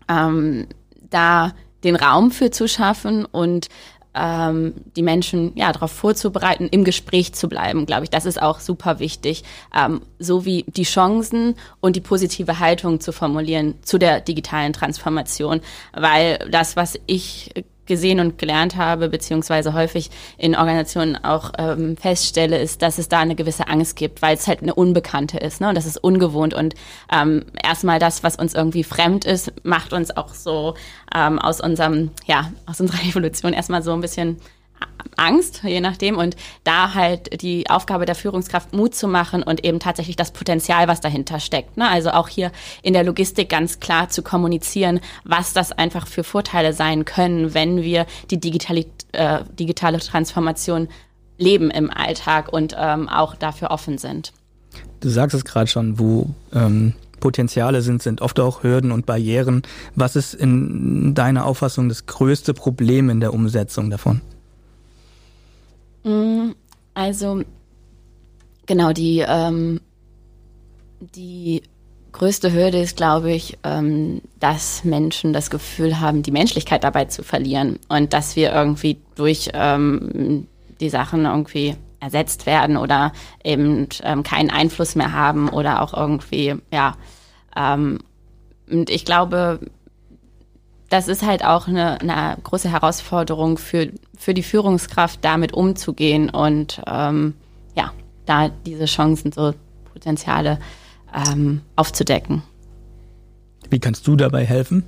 ähm, 0.09 0.67
da 1.11 1.53
den 1.85 1.97
Raum 1.97 2.31
für 2.31 2.51
zu 2.51 2.69
schaffen 2.69 3.25
und 3.25 3.69
ähm, 4.15 4.75
die 4.97 5.03
Menschen 5.03 5.53
ja 5.55 5.73
darauf 5.73 5.93
vorzubereiten, 5.93 6.69
im 6.71 6.85
Gespräch 6.85 7.35
zu 7.35 7.49
bleiben, 7.49 7.87
glaube 7.87 8.05
ich. 8.05 8.11
Das 8.11 8.27
ist 8.27 8.41
auch 8.41 8.61
super 8.61 8.99
wichtig, 8.99 9.45
ähm, 9.75 10.01
so 10.19 10.45
wie 10.45 10.65
die 10.67 10.85
Chancen 10.85 11.55
und 11.81 11.95
die 11.95 12.01
positive 12.01 12.59
Haltung 12.59 13.01
zu 13.01 13.13
formulieren 13.13 13.75
zu 13.83 13.99
der 13.99 14.21
digitalen 14.21 14.73
Transformation, 14.73 15.61
weil 15.93 16.39
das, 16.51 16.77
was 16.77 16.99
ich 17.07 17.51
gesehen 17.89 18.21
und 18.21 18.39
gelernt 18.39 18.77
habe, 18.77 19.09
beziehungsweise 19.09 19.75
häufig 19.75 20.11
in 20.37 20.55
Organisationen 20.55 21.17
auch 21.17 21.53
ähm, 21.59 21.97
feststelle, 21.97 22.59
ist, 22.59 22.83
dass 22.83 22.99
es 22.99 23.09
da 23.09 23.19
eine 23.19 23.35
gewisse 23.35 23.67
Angst 23.67 23.97
gibt, 23.97 24.23
weil 24.23 24.37
es 24.37 24.47
halt 24.47 24.63
eine 24.63 24.75
Unbekannte 24.75 25.39
ist, 25.39 25.61
ne? 25.61 25.69
Und 25.69 25.75
das 25.75 25.87
ist 25.87 25.97
ungewohnt. 25.97 26.55
Und 26.55 26.75
ähm, 27.13 27.45
erstmal 27.61 27.99
das, 27.99 28.23
was 28.23 28.37
uns 28.37 28.55
irgendwie 28.55 28.85
fremd 28.85 29.25
ist, 29.25 29.53
macht 29.65 29.93
uns 29.93 30.17
auch 30.17 30.35
so 30.35 30.75
ähm, 31.15 31.41
aus 31.41 31.61
unserem, 31.61 32.11
ja, 32.27 32.53
aus 32.67 32.81
unserer 32.81 33.03
Evolution 33.09 33.53
erstmal 33.53 33.83
so 33.83 33.93
ein 33.93 34.01
bisschen 34.01 34.37
Angst, 35.19 35.63
je 35.65 35.81
nachdem. 35.81 36.17
Und 36.17 36.37
da 36.65 36.95
halt 36.95 37.43
die 37.43 37.69
Aufgabe 37.69 38.07
der 38.07 38.15
Führungskraft 38.15 38.73
Mut 38.73 38.95
zu 38.95 39.09
machen 39.09 39.43
und 39.43 39.65
eben 39.65 39.81
tatsächlich 39.81 40.17
das 40.17 40.31
Potenzial, 40.31 40.89
was 40.89 41.01
dahinter 41.01 41.41
steckt. 41.41 41.77
Ne? 41.77 41.89
Also 41.89 42.11
auch 42.11 42.29
hier 42.29 42.53
in 42.83 42.93
der 42.93 43.05
Logistik 43.05 43.49
ganz 43.49 43.81
klar 43.81 44.09
zu 44.09 44.23
kommunizieren, 44.23 45.01
was 45.25 45.53
das 45.53 45.73
einfach 45.73 46.07
für 46.07 46.25
Vorteile 46.25 46.73
sein 46.73 47.05
können, 47.05 47.55
wenn 47.55 47.83
wir 47.83 48.07
die 48.31 48.39
digitale, 48.39 48.87
äh, 49.13 49.41
digitale 49.59 49.99
Transformation 49.99 50.89
leben 51.37 51.71
im 51.71 51.91
Alltag 51.91 52.53
und 52.53 52.75
ähm, 52.79 53.09
auch 53.09 53.35
dafür 53.35 53.71
offen 53.71 53.99
sind. 53.99 54.33
Du 55.01 55.09
sagst 55.09 55.35
es 55.35 55.45
gerade 55.45 55.69
schon, 55.69 55.99
wo 55.99 56.31
ähm, 56.53 56.95
Potenziale 57.21 57.83
sind, 57.83 58.03
sind 58.03 58.21
oft 58.21 58.39
auch 58.41 58.63
Hürden 58.63 58.91
und 58.93 59.07
Barrieren. 59.07 59.63
Was 59.95 60.17
ist 60.17 60.35
in 60.35 61.15
deiner 61.15 61.45
Auffassung 61.45 61.89
das 61.89 62.07
größte 62.07 62.55
Problem 62.55 63.11
in 63.11 63.21
der 63.21 63.35
Umsetzung 63.35 63.91
davon? 63.91 64.21
Mm, 66.05 66.51
also, 66.95 67.43
genau, 68.67 68.93
die, 68.93 69.25
ähm, 69.27 69.81
die 71.01 71.63
größte 72.13 72.53
Hürde 72.53 72.81
ist, 72.81 72.97
glaube 72.97 73.33
ich, 73.33 73.59
ähm, 73.65 74.21
dass 74.41 74.85
Menschen 74.85 75.33
das 75.33 75.51
Gefühl 75.51 76.01
haben, 76.01 76.23
die 76.23 76.33
Menschlichkeit 76.33 76.85
dabei 76.85 77.05
zu 77.05 77.23
verlieren 77.23 77.79
und 77.89 78.13
dass 78.13 78.35
wir 78.35 78.53
irgendwie 78.53 78.99
durch 79.15 79.51
ähm, 79.55 80.49
die 80.81 80.89
Sachen 80.89 81.25
irgendwie 81.25 81.77
ersetzt 82.01 82.47
werden 82.47 82.77
oder 82.77 83.13
eben 83.45 83.89
ähm, 84.03 84.23
keinen 84.23 84.51
Einfluss 84.51 84.95
mehr 84.95 85.13
haben 85.13 85.49
oder 85.49 85.83
auch 85.83 85.95
irgendwie, 85.95 86.57
ja. 86.73 86.95
Ähm, 87.57 88.01
und 88.71 88.91
ich 88.91 89.05
glaube, 89.05 89.61
das 90.89 91.09
ist 91.09 91.23
halt 91.23 91.45
auch 91.45 91.69
eine, 91.69 92.01
eine 92.01 92.37
große 92.43 92.71
Herausforderung 92.71 93.59
für, 93.59 93.91
für 94.17 94.35
die 94.35 94.43
Führungskraft, 94.43 95.21
damit 95.23 95.53
umzugehen 95.53 96.31
und 96.31 96.81
ähm, 96.87 97.35
ja, 97.75 97.93
da 98.27 98.49
diese 98.49 98.87
Chancen, 98.87 99.33
so 99.33 99.55
Potenziale 99.93 100.59
ähm, 101.15 101.61
aufzudecken. 101.77 102.43
Wie 103.71 103.79
kannst 103.79 104.07
du 104.07 104.17
dabei 104.17 104.47
helfen? 104.47 104.85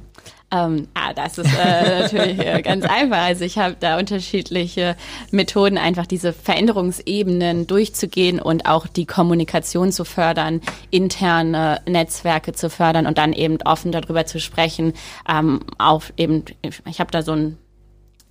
Ähm, 0.53 0.89
ah, 0.95 1.13
das 1.15 1.39
ist 1.39 1.53
äh, 1.57 2.01
natürlich 2.01 2.39
äh, 2.39 2.63
ganz 2.63 2.85
einfach. 2.85 3.19
Also 3.19 3.45
ich 3.45 3.59
habe 3.59 3.77
da 3.79 3.99
unterschiedliche 3.99 4.97
Methoden, 5.31 5.79
einfach 5.79 6.07
diese 6.07 6.33
Veränderungsebenen 6.33 7.67
durchzugehen 7.67 8.41
und 8.41 8.67
auch 8.67 8.87
die 8.87 9.07
Kommunikation 9.07 9.93
zu 9.93 10.05
fördern, 10.05 10.61
interne 10.91 11.81
Netzwerke 11.87 12.53
zu 12.53 12.69
fördern 12.69 13.07
und 13.07 13.19
dann 13.19 13.33
eben 13.33 13.59
offen 13.65 13.93
darüber 13.93 14.27
zu 14.27 14.41
sprechen. 14.41 14.93
Ähm, 15.29 15.61
auf 15.79 16.13
eben, 16.17 16.45
ich 16.89 17.01
habe 17.01 17.11
da 17.11 17.23
so 17.23 17.33
ein 17.33 17.59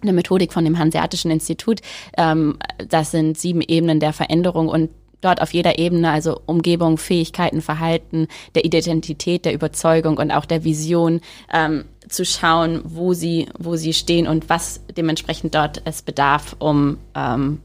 eine 0.02 0.14
Methodik 0.14 0.54
von 0.54 0.64
dem 0.64 0.80
Hanseatischen 0.80 1.30
Institut. 1.30 1.82
Ähm, 2.18 2.58
das 2.88 3.12
sind 3.12 3.38
sieben 3.38 3.62
Ebenen 3.62 4.00
der 4.00 4.14
Veränderung 4.14 4.70
und 4.70 4.90
dort 5.22 5.42
auf 5.42 5.54
jeder 5.54 5.80
Ebene, 5.80 6.12
also 6.12 6.42
Umgebung, 6.46 6.98
Fähigkeiten, 6.98 7.62
Verhalten, 7.62 8.28
der 8.56 8.66
Identität, 8.66 9.46
der 9.46 9.54
Überzeugung 9.54 10.18
und 10.18 10.32
auch 10.32 10.46
der 10.46 10.64
Vision, 10.64 11.22
ähm, 11.54 11.86
zu 12.08 12.26
schauen, 12.26 12.82
wo 12.84 13.14
sie, 13.14 13.48
wo 13.58 13.76
sie 13.76 13.94
stehen 13.94 14.28
und 14.28 14.50
was 14.50 14.82
dementsprechend 14.98 15.56
dort 15.56 15.82
es 15.86 16.02
bedarf, 16.02 16.56
um, 16.60 16.98
ähm, 17.16 17.62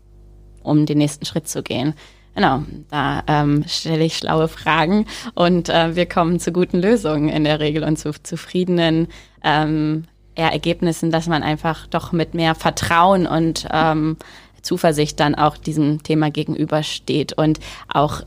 um 0.63 0.87
den 0.87 0.99
nächsten 0.99 1.25
Schritt 1.25 1.49
zu 1.49 1.63
gehen. 1.63 1.95
Genau, 2.35 2.65
da 2.91 3.23
ähm, 3.29 3.65
stelle 3.67 4.05
ich 4.05 4.17
schlaue 4.17 4.49
Fragen 4.49 5.07
und 5.35 5.69
äh, 5.69 5.95
wir 5.95 6.07
kommen 6.07 6.41
zu 6.41 6.53
guten 6.53 6.81
Lösungen 6.81 7.29
in 7.29 7.45
der 7.45 7.61
Regel 7.61 7.85
und 7.85 7.97
zu 7.97 8.11
zufriedenen 8.23 9.07
ähm, 9.45 10.05
Ergebnissen, 10.35 11.13
dass 11.13 11.29
man 11.29 11.45
einfach 11.45 11.87
doch 11.87 12.11
mit 12.11 12.35
mehr 12.35 12.57
Vertrauen 12.57 13.29
und 13.29 13.69
ähm, 13.73 14.17
Zuversicht 14.65 15.21
dann 15.21 15.35
auch 15.35 15.57
diesem 15.57 16.03
Thema 16.03 16.31
gegenübersteht 16.31 17.33
und 17.35 17.61
auch 17.89 18.23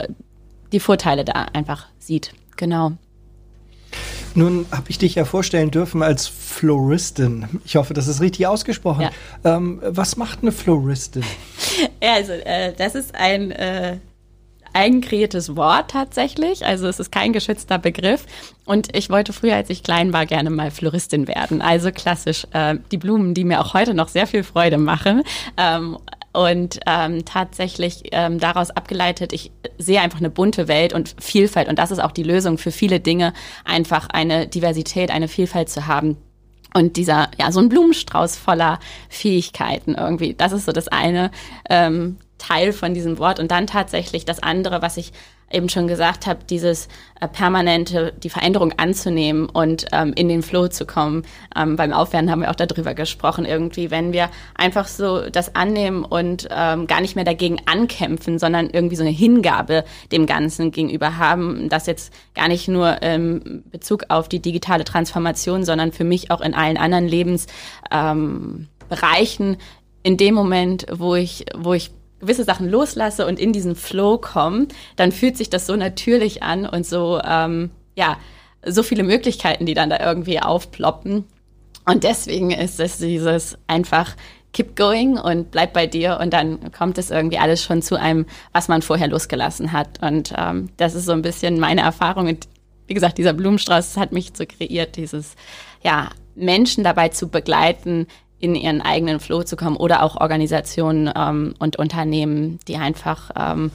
die 0.72 0.80
Vorteile 0.80 1.24
da 1.24 1.46
einfach 1.52 1.86
sieht. 1.98 2.32
Genau. 2.56 2.92
Nun 4.34 4.66
habe 4.70 4.90
ich 4.90 4.98
dich 4.98 5.14
ja 5.14 5.24
vorstellen 5.24 5.70
dürfen 5.70 6.02
als 6.02 6.26
Floristin. 6.26 7.46
Ich 7.64 7.76
hoffe, 7.76 7.94
das 7.94 8.06
ist 8.06 8.20
richtig 8.20 8.46
ausgesprochen. 8.46 9.02
Ja. 9.02 9.56
Ähm, 9.56 9.80
was 9.82 10.16
macht 10.16 10.40
eine 10.42 10.52
Floristin? 10.52 11.24
Ja, 12.02 12.14
also 12.14 12.32
äh, 12.32 12.72
das 12.76 12.96
ist 12.96 13.14
ein 13.14 13.52
äh, 13.52 13.98
eigenkreiertes 14.72 15.56
Wort 15.56 15.92
tatsächlich. 15.92 16.64
Also 16.64 16.88
es 16.88 16.98
ist 16.98 17.12
kein 17.12 17.32
geschützter 17.32 17.78
Begriff. 17.78 18.26
Und 18.64 18.94
ich 18.96 19.10
wollte 19.10 19.32
früher, 19.32 19.54
als 19.54 19.70
ich 19.70 19.82
klein 19.82 20.12
war, 20.12 20.26
gerne 20.26 20.50
mal 20.50 20.70
Floristin 20.70 21.28
werden. 21.28 21.62
Also 21.62 21.92
klassisch 21.92 22.46
äh, 22.52 22.76
die 22.90 22.98
Blumen, 22.98 23.34
die 23.34 23.44
mir 23.44 23.60
auch 23.60 23.74
heute 23.74 23.94
noch 23.94 24.08
sehr 24.08 24.26
viel 24.26 24.42
Freude 24.42 24.78
machen. 24.78 25.22
Ähm, 25.56 25.98
und 26.38 26.78
ähm, 26.86 27.24
tatsächlich 27.24 28.04
ähm, 28.12 28.38
daraus 28.38 28.70
abgeleitet, 28.70 29.32
ich 29.32 29.50
sehe 29.76 30.00
einfach 30.00 30.20
eine 30.20 30.30
bunte 30.30 30.68
Welt 30.68 30.92
und 30.92 31.16
Vielfalt. 31.18 31.68
Und 31.68 31.80
das 31.80 31.90
ist 31.90 31.98
auch 31.98 32.12
die 32.12 32.22
Lösung 32.22 32.58
für 32.58 32.70
viele 32.70 33.00
Dinge, 33.00 33.32
einfach 33.64 34.08
eine 34.08 34.46
Diversität, 34.46 35.10
eine 35.10 35.26
Vielfalt 35.26 35.68
zu 35.68 35.88
haben. 35.88 36.16
Und 36.74 36.96
dieser, 36.96 37.28
ja, 37.40 37.50
so 37.50 37.58
ein 37.58 37.68
Blumenstrauß 37.68 38.36
voller 38.36 38.78
Fähigkeiten 39.08 39.96
irgendwie. 39.96 40.34
Das 40.34 40.52
ist 40.52 40.66
so 40.66 40.70
das 40.70 40.86
eine 40.86 41.32
ähm, 41.68 42.18
Teil 42.38 42.72
von 42.72 42.94
diesem 42.94 43.18
Wort. 43.18 43.40
Und 43.40 43.50
dann 43.50 43.66
tatsächlich 43.66 44.24
das 44.24 44.40
andere, 44.40 44.80
was 44.80 44.96
ich 44.96 45.12
eben 45.50 45.68
schon 45.68 45.88
gesagt 45.88 46.26
habe, 46.26 46.40
dieses 46.48 46.88
äh, 47.20 47.28
permanente, 47.28 48.12
die 48.22 48.30
Veränderung 48.30 48.72
anzunehmen 48.76 49.48
und 49.48 49.86
ähm, 49.92 50.12
in 50.14 50.28
den 50.28 50.42
Flow 50.42 50.68
zu 50.68 50.86
kommen. 50.86 51.24
Ähm, 51.56 51.76
beim 51.76 51.92
Aufwärmen 51.92 52.30
haben 52.30 52.42
wir 52.42 52.50
auch 52.50 52.54
darüber 52.54 52.94
gesprochen, 52.94 53.44
irgendwie, 53.44 53.90
wenn 53.90 54.12
wir 54.12 54.30
einfach 54.54 54.86
so 54.86 55.28
das 55.30 55.54
annehmen 55.54 56.04
und 56.04 56.48
ähm, 56.50 56.86
gar 56.86 57.00
nicht 57.00 57.16
mehr 57.16 57.24
dagegen 57.24 57.58
ankämpfen, 57.66 58.38
sondern 58.38 58.70
irgendwie 58.70 58.96
so 58.96 59.02
eine 59.02 59.10
Hingabe 59.10 59.84
dem 60.12 60.26
Ganzen 60.26 60.70
gegenüber 60.70 61.18
haben, 61.18 61.68
das 61.68 61.86
jetzt 61.86 62.12
gar 62.34 62.48
nicht 62.48 62.68
nur 62.68 63.02
im 63.02 63.64
Bezug 63.70 64.04
auf 64.08 64.28
die 64.28 64.40
digitale 64.40 64.84
Transformation, 64.84 65.64
sondern 65.64 65.92
für 65.92 66.04
mich 66.04 66.30
auch 66.30 66.40
in 66.40 66.54
allen 66.54 66.76
anderen 66.76 67.08
Lebensbereichen, 67.08 69.56
in 70.02 70.16
dem 70.16 70.34
Moment, 70.34 70.86
wo 70.90 71.16
ich, 71.16 71.46
wo 71.56 71.74
ich 71.74 71.90
gewisse 72.20 72.44
Sachen 72.44 72.68
loslasse 72.68 73.26
und 73.26 73.38
in 73.38 73.52
diesen 73.52 73.76
Flow 73.76 74.18
komme, 74.18 74.68
dann 74.96 75.12
fühlt 75.12 75.36
sich 75.36 75.50
das 75.50 75.66
so 75.66 75.76
natürlich 75.76 76.42
an 76.42 76.66
und 76.66 76.86
so, 76.86 77.20
ähm, 77.24 77.70
ja, 77.96 78.16
so 78.64 78.82
viele 78.82 79.04
Möglichkeiten, 79.04 79.66
die 79.66 79.74
dann 79.74 79.90
da 79.90 80.00
irgendwie 80.00 80.40
aufploppen. 80.40 81.24
Und 81.84 82.04
deswegen 82.04 82.50
ist 82.50 82.80
es 82.80 82.98
dieses 82.98 83.56
einfach 83.66 84.14
keep 84.52 84.76
going 84.76 85.18
und 85.18 85.50
bleib 85.50 85.72
bei 85.72 85.86
dir 85.86 86.18
und 86.20 86.32
dann 86.32 86.72
kommt 86.72 86.98
es 86.98 87.10
irgendwie 87.10 87.38
alles 87.38 87.62
schon 87.62 87.82
zu 87.82 87.96
einem, 87.96 88.26
was 88.52 88.68
man 88.68 88.82
vorher 88.82 89.08
losgelassen 89.08 89.72
hat. 89.72 90.02
Und 90.02 90.32
ähm, 90.36 90.70
das 90.76 90.94
ist 90.94 91.04
so 91.04 91.12
ein 91.12 91.22
bisschen 91.22 91.60
meine 91.60 91.82
Erfahrung. 91.82 92.28
Und 92.28 92.48
wie 92.86 92.94
gesagt, 92.94 93.18
dieser 93.18 93.34
Blumenstrauß 93.34 93.96
hat 93.96 94.12
mich 94.12 94.32
so 94.34 94.44
kreiert, 94.46 94.96
dieses, 94.96 95.34
ja, 95.82 96.10
Menschen 96.34 96.84
dabei 96.84 97.08
zu 97.08 97.28
begleiten, 97.28 98.06
in 98.40 98.54
ihren 98.54 98.80
eigenen 98.80 99.20
Flow 99.20 99.42
zu 99.42 99.56
kommen 99.56 99.76
oder 99.76 100.02
auch 100.02 100.16
Organisationen 100.20 101.10
ähm, 101.14 101.54
und 101.58 101.76
Unternehmen, 101.76 102.60
die 102.68 102.76
einfach 102.76 103.30
ähm, 103.36 103.70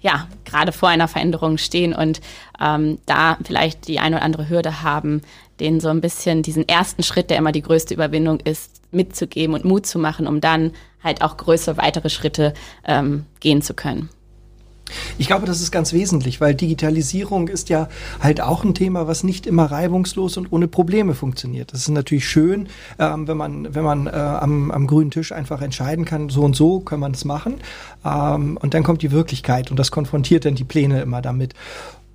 ja 0.00 0.28
gerade 0.44 0.72
vor 0.72 0.88
einer 0.88 1.08
Veränderung 1.08 1.58
stehen 1.58 1.92
und 1.92 2.20
ähm, 2.60 2.98
da 3.06 3.38
vielleicht 3.44 3.88
die 3.88 3.98
eine 3.98 4.16
oder 4.16 4.24
andere 4.24 4.48
Hürde 4.48 4.82
haben, 4.82 5.22
denen 5.60 5.80
so 5.80 5.88
ein 5.88 6.00
bisschen 6.00 6.42
diesen 6.42 6.68
ersten 6.68 7.02
Schritt, 7.02 7.30
der 7.30 7.38
immer 7.38 7.52
die 7.52 7.62
größte 7.62 7.94
Überwindung 7.94 8.40
ist, 8.40 8.80
mitzugeben 8.90 9.54
und 9.54 9.64
Mut 9.64 9.86
zu 9.86 9.98
machen, 9.98 10.26
um 10.26 10.40
dann 10.40 10.72
halt 11.02 11.22
auch 11.22 11.36
größere 11.36 11.76
weitere 11.76 12.10
Schritte 12.10 12.54
ähm, 12.84 13.26
gehen 13.40 13.62
zu 13.62 13.74
können. 13.74 14.08
Ich 15.18 15.26
glaube, 15.26 15.46
das 15.46 15.60
ist 15.60 15.70
ganz 15.70 15.92
wesentlich, 15.92 16.40
weil 16.40 16.54
Digitalisierung 16.54 17.48
ist 17.48 17.68
ja 17.68 17.88
halt 18.20 18.40
auch 18.40 18.64
ein 18.64 18.74
Thema, 18.74 19.06
was 19.06 19.24
nicht 19.24 19.46
immer 19.46 19.66
reibungslos 19.66 20.36
und 20.36 20.52
ohne 20.52 20.68
Probleme 20.68 21.14
funktioniert. 21.14 21.72
Das 21.72 21.80
ist 21.80 21.88
natürlich 21.88 22.28
schön, 22.28 22.68
ähm, 22.98 23.28
wenn 23.28 23.36
man, 23.36 23.74
wenn 23.74 23.84
man 23.84 24.06
äh, 24.06 24.10
am, 24.10 24.70
am 24.70 24.86
grünen 24.86 25.10
Tisch 25.10 25.32
einfach 25.32 25.60
entscheiden 25.62 26.04
kann, 26.04 26.28
so 26.28 26.42
und 26.42 26.56
so 26.56 26.80
kann 26.80 27.00
man 27.00 27.12
das 27.12 27.24
machen. 27.24 27.54
Ähm, 28.04 28.58
und 28.60 28.74
dann 28.74 28.82
kommt 28.82 29.02
die 29.02 29.10
Wirklichkeit 29.10 29.70
und 29.70 29.78
das 29.78 29.90
konfrontiert 29.90 30.44
dann 30.44 30.54
die 30.54 30.64
Pläne 30.64 31.02
immer 31.02 31.22
damit. 31.22 31.54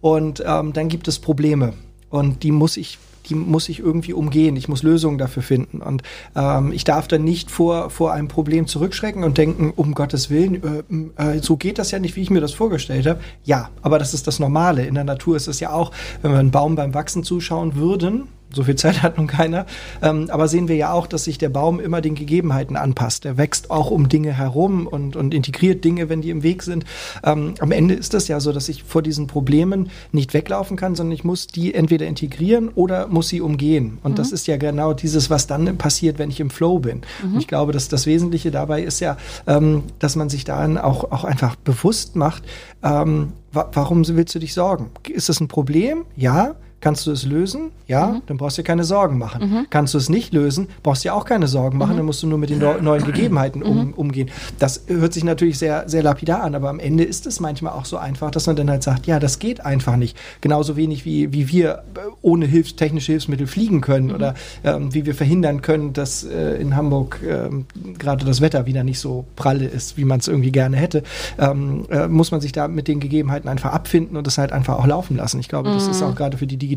Und 0.01 0.43
ähm, 0.45 0.73
dann 0.73 0.89
gibt 0.89 1.07
es 1.07 1.19
Probleme. 1.19 1.73
Und 2.09 2.43
die 2.43 2.51
muss 2.51 2.77
ich 2.77 2.99
die 3.23 3.35
muss 3.35 3.69
ich 3.69 3.79
irgendwie 3.79 4.13
umgehen. 4.13 4.55
Ich 4.55 4.67
muss 4.67 4.83
Lösungen 4.83 5.17
dafür 5.17 5.43
finden. 5.43 5.81
Und 5.81 6.03
ähm, 6.35 6.71
ich 6.71 6.83
darf 6.83 7.07
dann 7.07 7.23
nicht 7.23 7.51
vor, 7.51 7.89
vor 7.89 8.13
einem 8.13 8.27
Problem 8.27 8.67
zurückschrecken 8.67 9.23
und 9.23 9.37
denken, 9.37 9.71
um 9.75 9.93
Gottes 9.93 10.29
Willen, 10.29 11.13
äh, 11.17 11.35
äh, 11.35 11.39
so 11.41 11.57
geht 11.57 11.79
das 11.79 11.91
ja 11.91 11.99
nicht, 11.99 12.15
wie 12.15 12.21
ich 12.21 12.29
mir 12.29 12.41
das 12.41 12.53
vorgestellt 12.53 13.07
habe. 13.07 13.19
Ja, 13.43 13.69
aber 13.81 13.99
das 13.99 14.13
ist 14.13 14.27
das 14.27 14.39
Normale. 14.39 14.85
In 14.85 14.95
der 14.95 15.03
Natur 15.03 15.35
ist 15.35 15.47
es 15.47 15.59
ja 15.59 15.71
auch, 15.71 15.91
wenn 16.21 16.31
wir 16.31 16.39
einen 16.39 16.51
Baum 16.51 16.75
beim 16.75 16.93
Wachsen 16.93 17.23
zuschauen 17.23 17.75
würden, 17.75 18.27
So 18.53 18.63
viel 18.63 18.75
Zeit 18.75 19.01
hat 19.03 19.17
nun 19.17 19.27
keiner. 19.27 19.65
Ähm, 20.01 20.27
aber 20.29 20.47
sehen 20.47 20.67
wir 20.67 20.75
ja 20.75 20.93
auch, 20.93 21.07
dass 21.07 21.25
sich 21.25 21.37
der 21.37 21.49
Baum 21.49 21.79
immer 21.79 22.01
den 22.01 22.15
Gegebenheiten 22.15 22.75
anpasst. 22.75 23.25
Er 23.25 23.37
wächst 23.37 23.71
auch 23.71 23.91
um 23.91 24.09
Dinge 24.09 24.33
herum 24.33 24.87
und, 24.87 25.15
und 25.15 25.33
integriert 25.33 25.83
Dinge, 25.83 26.09
wenn 26.09 26.21
die 26.21 26.29
im 26.29 26.43
Weg 26.43 26.63
sind. 26.63 26.85
Ähm, 27.23 27.55
am 27.59 27.71
Ende 27.71 27.93
ist 27.93 28.13
das 28.13 28.27
ja 28.27 28.39
so, 28.39 28.51
dass 28.51 28.69
ich 28.69 28.83
vor 28.83 29.01
diesen 29.01 29.27
Problemen 29.27 29.89
nicht 30.11 30.33
weglaufen 30.33 30.77
kann, 30.77 30.95
sondern 30.95 31.13
ich 31.13 31.23
muss 31.23 31.47
die 31.47 31.73
entweder 31.73 32.05
integrieren 32.05 32.69
oder 32.69 33.07
muss 33.07 33.29
sie 33.29 33.41
umgehen. 33.41 33.97
Und 34.03 34.11
mhm. 34.11 34.15
das 34.15 34.31
ist 34.31 34.47
ja 34.47 34.57
genau 34.57 34.93
dieses, 34.93 35.29
was 35.29 35.47
dann 35.47 35.77
passiert, 35.77 36.19
wenn 36.19 36.29
ich 36.29 36.39
im 36.39 36.49
Flow 36.49 36.79
bin. 36.79 37.01
Mhm. 37.23 37.39
ich 37.39 37.47
glaube, 37.47 37.71
dass 37.71 37.87
das 37.89 38.05
Wesentliche 38.05 38.51
dabei 38.51 38.83
ist 38.83 38.99
ja, 38.99 39.17
ähm, 39.47 39.83
dass 39.99 40.15
man 40.15 40.29
sich 40.29 40.43
daran 40.43 40.77
auch, 40.77 41.11
auch 41.11 41.23
einfach 41.23 41.55
bewusst 41.55 42.15
macht, 42.15 42.43
ähm, 42.83 43.33
wa 43.51 43.69
warum 43.73 44.07
willst 44.07 44.35
du 44.35 44.39
dich 44.39 44.53
sorgen? 44.53 44.89
Ist 45.07 45.29
das 45.29 45.39
ein 45.39 45.47
Problem? 45.47 46.05
Ja. 46.15 46.55
Kannst 46.83 47.07
du 47.07 47.11
es 47.11 47.23
lösen? 47.23 47.71
Ja, 47.87 48.07
mhm. 48.07 48.21
dann 48.25 48.35
brauchst 48.35 48.57
du 48.57 48.61
dir 48.61 48.65
keine 48.65 48.83
Sorgen 48.83 49.17
machen. 49.17 49.49
Mhm. 49.49 49.67
Kannst 49.69 49.93
du 49.93 49.97
es 49.97 50.09
nicht 50.09 50.33
lösen, 50.33 50.67
brauchst 50.83 51.05
du 51.05 51.07
dir 51.07 51.15
auch 51.15 51.23
keine 51.23 51.47
Sorgen 51.47 51.77
machen, 51.77 51.93
mhm. 51.93 51.97
dann 51.97 52.05
musst 52.07 52.21
du 52.23 52.27
nur 52.27 52.37
mit 52.37 52.49
den 52.49 52.59
neuen 52.59 53.03
Gegebenheiten 53.05 53.63
um, 53.63 53.87
mhm. 53.87 53.93
umgehen. 53.93 54.29
Das 54.59 54.83
hört 54.87 55.13
sich 55.13 55.23
natürlich 55.23 55.57
sehr, 55.57 55.87
sehr 55.87 56.03
lapidar 56.03 56.43
an, 56.43 56.55
aber 56.55 56.69
am 56.69 56.79
Ende 56.79 57.05
ist 57.05 57.25
es 57.25 57.39
manchmal 57.39 57.71
auch 57.71 57.85
so 57.85 57.95
einfach, 57.95 58.31
dass 58.31 58.47
man 58.47 58.57
dann 58.57 58.69
halt 58.69 58.83
sagt, 58.83 59.07
ja, 59.07 59.21
das 59.21 59.39
geht 59.39 59.65
einfach 59.65 59.95
nicht. 59.95 60.17
Genauso 60.41 60.75
wenig 60.75 61.05
wie, 61.05 61.31
wie 61.31 61.47
wir 61.47 61.83
äh, 61.95 61.99
ohne 62.21 62.47
Hilfs 62.47 62.75
technische 62.75 63.13
Hilfsmittel 63.13 63.47
fliegen 63.47 63.79
können 63.79 64.07
mhm. 64.07 64.15
oder 64.15 64.33
ähm, 64.65 64.93
wie 64.93 65.05
wir 65.05 65.15
verhindern 65.15 65.61
können, 65.61 65.93
dass 65.93 66.25
äh, 66.25 66.55
in 66.55 66.75
Hamburg 66.75 67.21
ähm, 67.25 67.65
gerade 67.97 68.25
das 68.25 68.41
Wetter 68.41 68.65
wieder 68.65 68.83
nicht 68.83 68.99
so 68.99 69.23
pralle 69.37 69.67
ist, 69.67 69.95
wie 69.95 70.03
man 70.03 70.19
es 70.19 70.27
irgendwie 70.27 70.51
gerne 70.51 70.75
hätte, 70.75 71.03
ähm, 71.39 71.85
äh, 71.89 72.09
muss 72.09 72.31
man 72.31 72.41
sich 72.41 72.51
da 72.51 72.67
mit 72.67 72.89
den 72.89 72.99
Gegebenheiten 72.99 73.47
einfach 73.47 73.71
abfinden 73.71 74.17
und 74.17 74.27
das 74.27 74.37
halt 74.37 74.51
einfach 74.51 74.79
auch 74.79 74.85
laufen 74.85 75.15
lassen. 75.15 75.39
Ich 75.39 75.47
glaube, 75.47 75.69
das 75.69 75.87
ist 75.87 76.01
mhm. 76.01 76.07
auch 76.07 76.15
gerade 76.15 76.37
für 76.37 76.45
die 76.45 76.57
Digitalisierung 76.57 76.72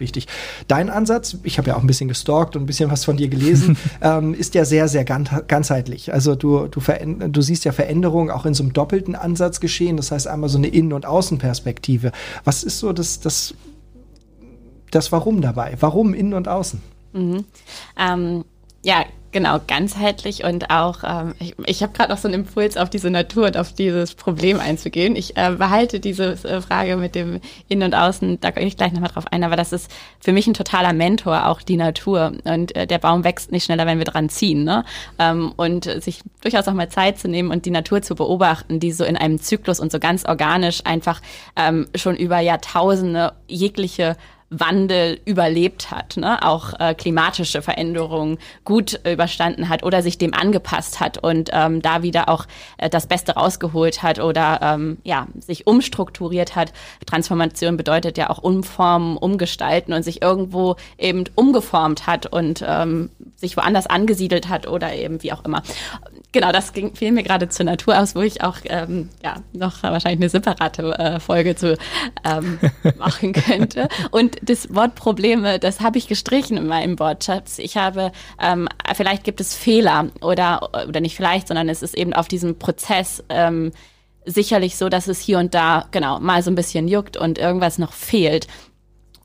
wichtig. 0.00 0.26
Dein 0.68 0.90
Ansatz, 0.90 1.36
ich 1.42 1.58
habe 1.58 1.68
ja 1.68 1.76
auch 1.76 1.80
ein 1.80 1.86
bisschen 1.86 2.08
gestalkt 2.08 2.56
und 2.56 2.62
ein 2.62 2.66
bisschen 2.66 2.90
was 2.90 3.04
von 3.04 3.16
dir 3.16 3.28
gelesen, 3.28 3.76
ähm, 4.00 4.34
ist 4.34 4.54
ja 4.54 4.64
sehr, 4.64 4.88
sehr 4.88 5.04
ganzheitlich. 5.04 6.12
Also 6.12 6.34
du, 6.34 6.68
du, 6.68 6.80
du 6.80 7.40
siehst 7.40 7.64
ja 7.64 7.72
Veränderungen 7.72 8.30
auch 8.30 8.46
in 8.46 8.54
so 8.54 8.62
einem 8.62 8.72
doppelten 8.72 9.14
Ansatz 9.14 9.60
geschehen. 9.60 9.96
Das 9.96 10.10
heißt 10.10 10.26
einmal 10.26 10.48
so 10.48 10.58
eine 10.58 10.68
Innen- 10.68 10.92
und 10.92 11.06
Außenperspektive. 11.06 12.12
Was 12.44 12.64
ist 12.64 12.78
so 12.78 12.92
das, 12.92 13.20
das, 13.20 13.54
das 14.90 15.12
Warum 15.12 15.40
dabei? 15.40 15.76
Warum 15.80 16.14
innen 16.14 16.34
und 16.34 16.48
außen? 16.48 16.82
Mhm. 17.12 17.44
Ähm, 17.98 18.44
ja, 18.84 19.04
Genau, 19.32 19.60
ganzheitlich 19.66 20.44
und 20.44 20.70
auch, 20.70 21.00
ähm, 21.04 21.34
ich, 21.38 21.54
ich 21.66 21.82
habe 21.82 21.92
gerade 21.92 22.10
noch 22.10 22.18
so 22.18 22.28
einen 22.28 22.34
Impuls, 22.34 22.76
auf 22.76 22.88
diese 22.88 23.10
Natur 23.10 23.46
und 23.46 23.56
auf 23.56 23.72
dieses 23.72 24.14
Problem 24.14 24.60
einzugehen. 24.60 25.16
Ich 25.16 25.36
äh, 25.36 25.50
behalte 25.50 26.00
diese 26.00 26.32
äh, 26.44 26.60
Frage 26.60 26.96
mit 26.96 27.14
dem 27.14 27.40
Innen 27.68 27.92
und 27.92 27.94
Außen, 27.94 28.40
da 28.40 28.50
gehe 28.50 28.64
ich 28.66 28.76
gleich 28.76 28.92
nochmal 28.92 29.10
drauf 29.10 29.26
ein, 29.30 29.44
aber 29.44 29.56
das 29.56 29.72
ist 29.72 29.90
für 30.20 30.32
mich 30.32 30.46
ein 30.46 30.54
totaler 30.54 30.92
Mentor, 30.92 31.46
auch 31.48 31.60
die 31.60 31.76
Natur. 31.76 32.32
Und 32.44 32.74
äh, 32.76 32.86
der 32.86 32.98
Baum 32.98 33.24
wächst 33.24 33.52
nicht 33.52 33.64
schneller, 33.64 33.84
wenn 33.86 33.98
wir 33.98 34.04
dran 34.06 34.28
ziehen. 34.28 34.64
Ne? 34.64 34.84
Ähm, 35.18 35.52
und 35.56 35.84
sich 35.84 36.20
durchaus 36.40 36.68
auch 36.68 36.72
mal 36.72 36.88
Zeit 36.88 37.18
zu 37.18 37.28
nehmen 37.28 37.50
und 37.50 37.66
die 37.66 37.70
Natur 37.70 38.02
zu 38.02 38.14
beobachten, 38.14 38.80
die 38.80 38.92
so 38.92 39.04
in 39.04 39.16
einem 39.16 39.38
Zyklus 39.38 39.80
und 39.80 39.92
so 39.92 39.98
ganz 39.98 40.24
organisch 40.24 40.80
einfach 40.84 41.20
ähm, 41.56 41.88
schon 41.94 42.16
über 42.16 42.40
Jahrtausende 42.40 43.32
jegliche 43.48 44.16
Wandel 44.50 45.20
überlebt 45.24 45.90
hat, 45.90 46.16
ne? 46.16 46.42
auch 46.42 46.72
äh, 46.78 46.94
klimatische 46.94 47.62
Veränderungen 47.62 48.38
gut 48.64 49.00
überstanden 49.04 49.68
hat 49.68 49.82
oder 49.82 50.02
sich 50.02 50.18
dem 50.18 50.34
angepasst 50.34 51.00
hat 51.00 51.18
und 51.18 51.50
ähm, 51.52 51.82
da 51.82 52.02
wieder 52.02 52.28
auch 52.28 52.46
äh, 52.78 52.88
das 52.88 53.08
Beste 53.08 53.32
rausgeholt 53.32 54.04
hat 54.04 54.20
oder 54.20 54.60
ähm, 54.62 54.98
ja 55.02 55.26
sich 55.40 55.66
umstrukturiert 55.66 56.54
hat. 56.54 56.72
Transformation 57.06 57.76
bedeutet 57.76 58.18
ja 58.18 58.30
auch 58.30 58.38
umformen, 58.38 59.16
umgestalten 59.16 59.92
und 59.92 60.04
sich 60.04 60.22
irgendwo 60.22 60.76
eben 60.96 61.24
umgeformt 61.34 62.06
hat 62.06 62.26
und 62.26 62.64
ähm, 62.66 63.10
sich 63.34 63.56
woanders 63.56 63.88
angesiedelt 63.88 64.48
hat 64.48 64.68
oder 64.68 64.94
eben 64.94 65.22
wie 65.24 65.32
auch 65.32 65.44
immer 65.44 65.62
genau, 66.36 66.52
das 66.52 66.74
ging, 66.74 66.94
fiel 66.94 67.12
mir 67.12 67.22
gerade 67.22 67.48
zur 67.48 67.64
Natur 67.64 67.98
aus, 67.98 68.14
wo 68.14 68.20
ich 68.20 68.42
auch 68.42 68.58
ähm, 68.64 69.08
ja, 69.24 69.36
noch 69.54 69.82
wahrscheinlich 69.82 70.20
eine 70.20 70.28
separate 70.28 70.98
äh, 70.98 71.18
Folge 71.18 71.56
zu 71.56 71.78
ähm, 72.24 72.58
machen 72.98 73.32
könnte. 73.32 73.88
Und 74.10 74.36
das 74.42 74.74
Wort 74.74 74.94
Probleme, 74.96 75.58
das 75.58 75.80
habe 75.80 75.96
ich 75.96 76.08
gestrichen 76.08 76.58
in 76.58 76.66
meinem 76.66 76.98
Wortschatz. 76.98 77.58
Ich 77.58 77.78
habe, 77.78 78.12
ähm, 78.38 78.68
vielleicht 78.94 79.24
gibt 79.24 79.40
es 79.40 79.54
Fehler 79.54 80.08
oder, 80.20 80.68
oder 80.86 81.00
nicht 81.00 81.16
vielleicht, 81.16 81.48
sondern 81.48 81.70
es 81.70 81.82
ist 81.82 81.96
eben 81.96 82.12
auf 82.12 82.28
diesem 82.28 82.58
Prozess 82.58 83.24
ähm, 83.30 83.72
sicherlich 84.26 84.76
so, 84.76 84.90
dass 84.90 85.08
es 85.08 85.18
hier 85.18 85.38
und 85.38 85.54
da 85.54 85.86
genau 85.90 86.20
mal 86.20 86.42
so 86.42 86.50
ein 86.50 86.54
bisschen 86.54 86.86
juckt 86.86 87.16
und 87.16 87.38
irgendwas 87.38 87.78
noch 87.78 87.94
fehlt. 87.94 88.46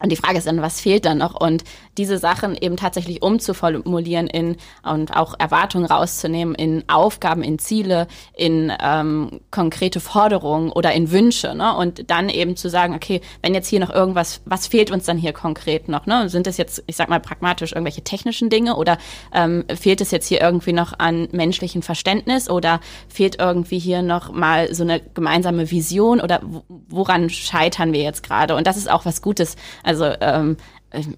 Und 0.02 0.12
die 0.12 0.16
Frage 0.16 0.38
ist 0.38 0.48
dann, 0.48 0.62
was 0.62 0.82
fehlt 0.82 1.06
dann 1.06 1.20
noch? 1.20 1.40
Und 1.40 1.64
diese 1.98 2.18
Sachen 2.18 2.56
eben 2.56 2.78
tatsächlich 2.78 3.22
umzuformulieren 3.22 4.28
in 4.28 4.58
und 4.84 5.16
auch 5.16 5.36
Erwartungen 5.38 5.86
rauszunehmen 5.86 6.56
in 6.56 6.84
Aufgaben, 6.88 7.44
in 7.44 7.60
Ziele, 7.60 8.08
in 8.36 8.72
ähm, 8.82 9.42
konkrete 9.52 10.00
Forderungen 10.00 10.72
oder 10.72 10.94
in 10.94 11.12
Wünsche. 11.12 11.54
Ne? 11.54 11.76
Und 11.76 12.10
dann 12.10 12.30
eben 12.30 12.56
zu 12.56 12.70
sagen, 12.70 12.96
okay, 12.96 13.22
wenn 13.42 13.54
jetzt 13.54 13.68
hier 13.68 13.80
noch 13.80 13.90
irgendwas, 13.90 14.42
was 14.46 14.68
fehlt 14.68 14.92
uns 14.92 15.06
dann 15.06 15.18
hier 15.18 15.34
konkret 15.34 15.88
noch? 15.88 16.06
Ne? 16.06 16.30
Sind 16.30 16.48
es 16.48 16.58
jetzt, 16.58 16.84
ich 16.88 16.96
sag 16.96 17.10
mal 17.10 17.20
pragmatisch, 17.20 17.74
irgendwelche 17.74 18.04
technischen 18.04 18.50
Dinge 18.50 18.76
oder 18.78 18.98
ähm, 19.34 19.66
fehlt 19.76 20.02
es 20.02 20.12
jetzt 20.12 20.28
hier 20.28 20.42
irgendwie 20.42 20.74
noch 20.74 20.98
an 20.98 21.28
menschlichem 21.32 21.82
Verständnis 21.82 22.50
oder 22.50 22.80
fehlt 23.08 23.40
irgendwie 23.40 23.80
hier 23.80 24.02
noch 24.02 24.32
mal 24.32 24.74
so 24.74 24.84
eine 24.84 25.00
gemeinsame 25.00 25.70
Vision 25.70 26.22
oder 26.22 26.42
woran 26.88 27.30
scheitern 27.30 27.94
wir 27.94 28.02
jetzt 28.02 28.24
gerade? 28.24 28.56
Und 28.56 28.66
das 28.66 28.78
ist 28.78 28.90
auch 28.90 29.06
was 29.06 29.22
Gutes. 29.22 29.56
Also 29.84 29.91
ähm, 29.94 30.58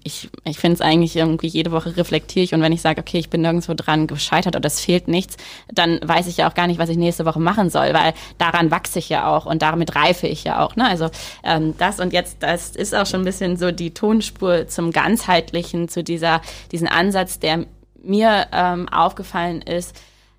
ich, 0.04 0.30
ich 0.44 0.58
finde 0.58 0.74
es 0.74 0.80
eigentlich 0.80 1.16
irgendwie 1.16 1.48
jede 1.48 1.72
Woche 1.72 1.96
reflektiere 1.96 2.44
ich 2.44 2.54
und 2.54 2.62
wenn 2.62 2.72
ich 2.72 2.80
sage, 2.80 3.00
okay, 3.00 3.18
ich 3.18 3.30
bin 3.30 3.40
nirgendwo 3.40 3.74
dran 3.74 4.06
gescheitert 4.06 4.54
oder 4.54 4.66
es 4.66 4.80
fehlt 4.80 5.08
nichts, 5.08 5.36
dann 5.72 5.98
weiß 6.02 6.28
ich 6.28 6.36
ja 6.36 6.48
auch 6.48 6.54
gar 6.54 6.66
nicht, 6.66 6.78
was 6.78 6.88
ich 6.88 6.96
nächste 6.96 7.24
Woche 7.24 7.40
machen 7.40 7.70
soll, 7.70 7.92
weil 7.92 8.14
daran 8.38 8.70
wachse 8.70 9.00
ich 9.00 9.08
ja 9.08 9.26
auch 9.26 9.46
und 9.46 9.62
damit 9.62 9.96
reife 9.96 10.26
ich 10.28 10.44
ja 10.44 10.64
auch. 10.64 10.76
Ne? 10.76 10.88
Also 10.88 11.10
ähm, 11.42 11.74
das 11.78 11.98
und 11.98 12.12
jetzt, 12.12 12.42
das 12.42 12.70
ist 12.70 12.94
auch 12.94 13.06
schon 13.06 13.22
ein 13.22 13.24
bisschen 13.24 13.56
so 13.56 13.72
die 13.72 13.92
Tonspur 13.92 14.68
zum 14.68 14.92
ganzheitlichen, 14.92 15.88
zu 15.88 16.04
dieser 16.04 16.40
diesen 16.70 16.86
Ansatz, 16.86 17.40
der 17.40 17.66
mir 18.02 18.46
ähm, 18.52 18.88
aufgefallen 18.88 19.62
ist. 19.62 19.96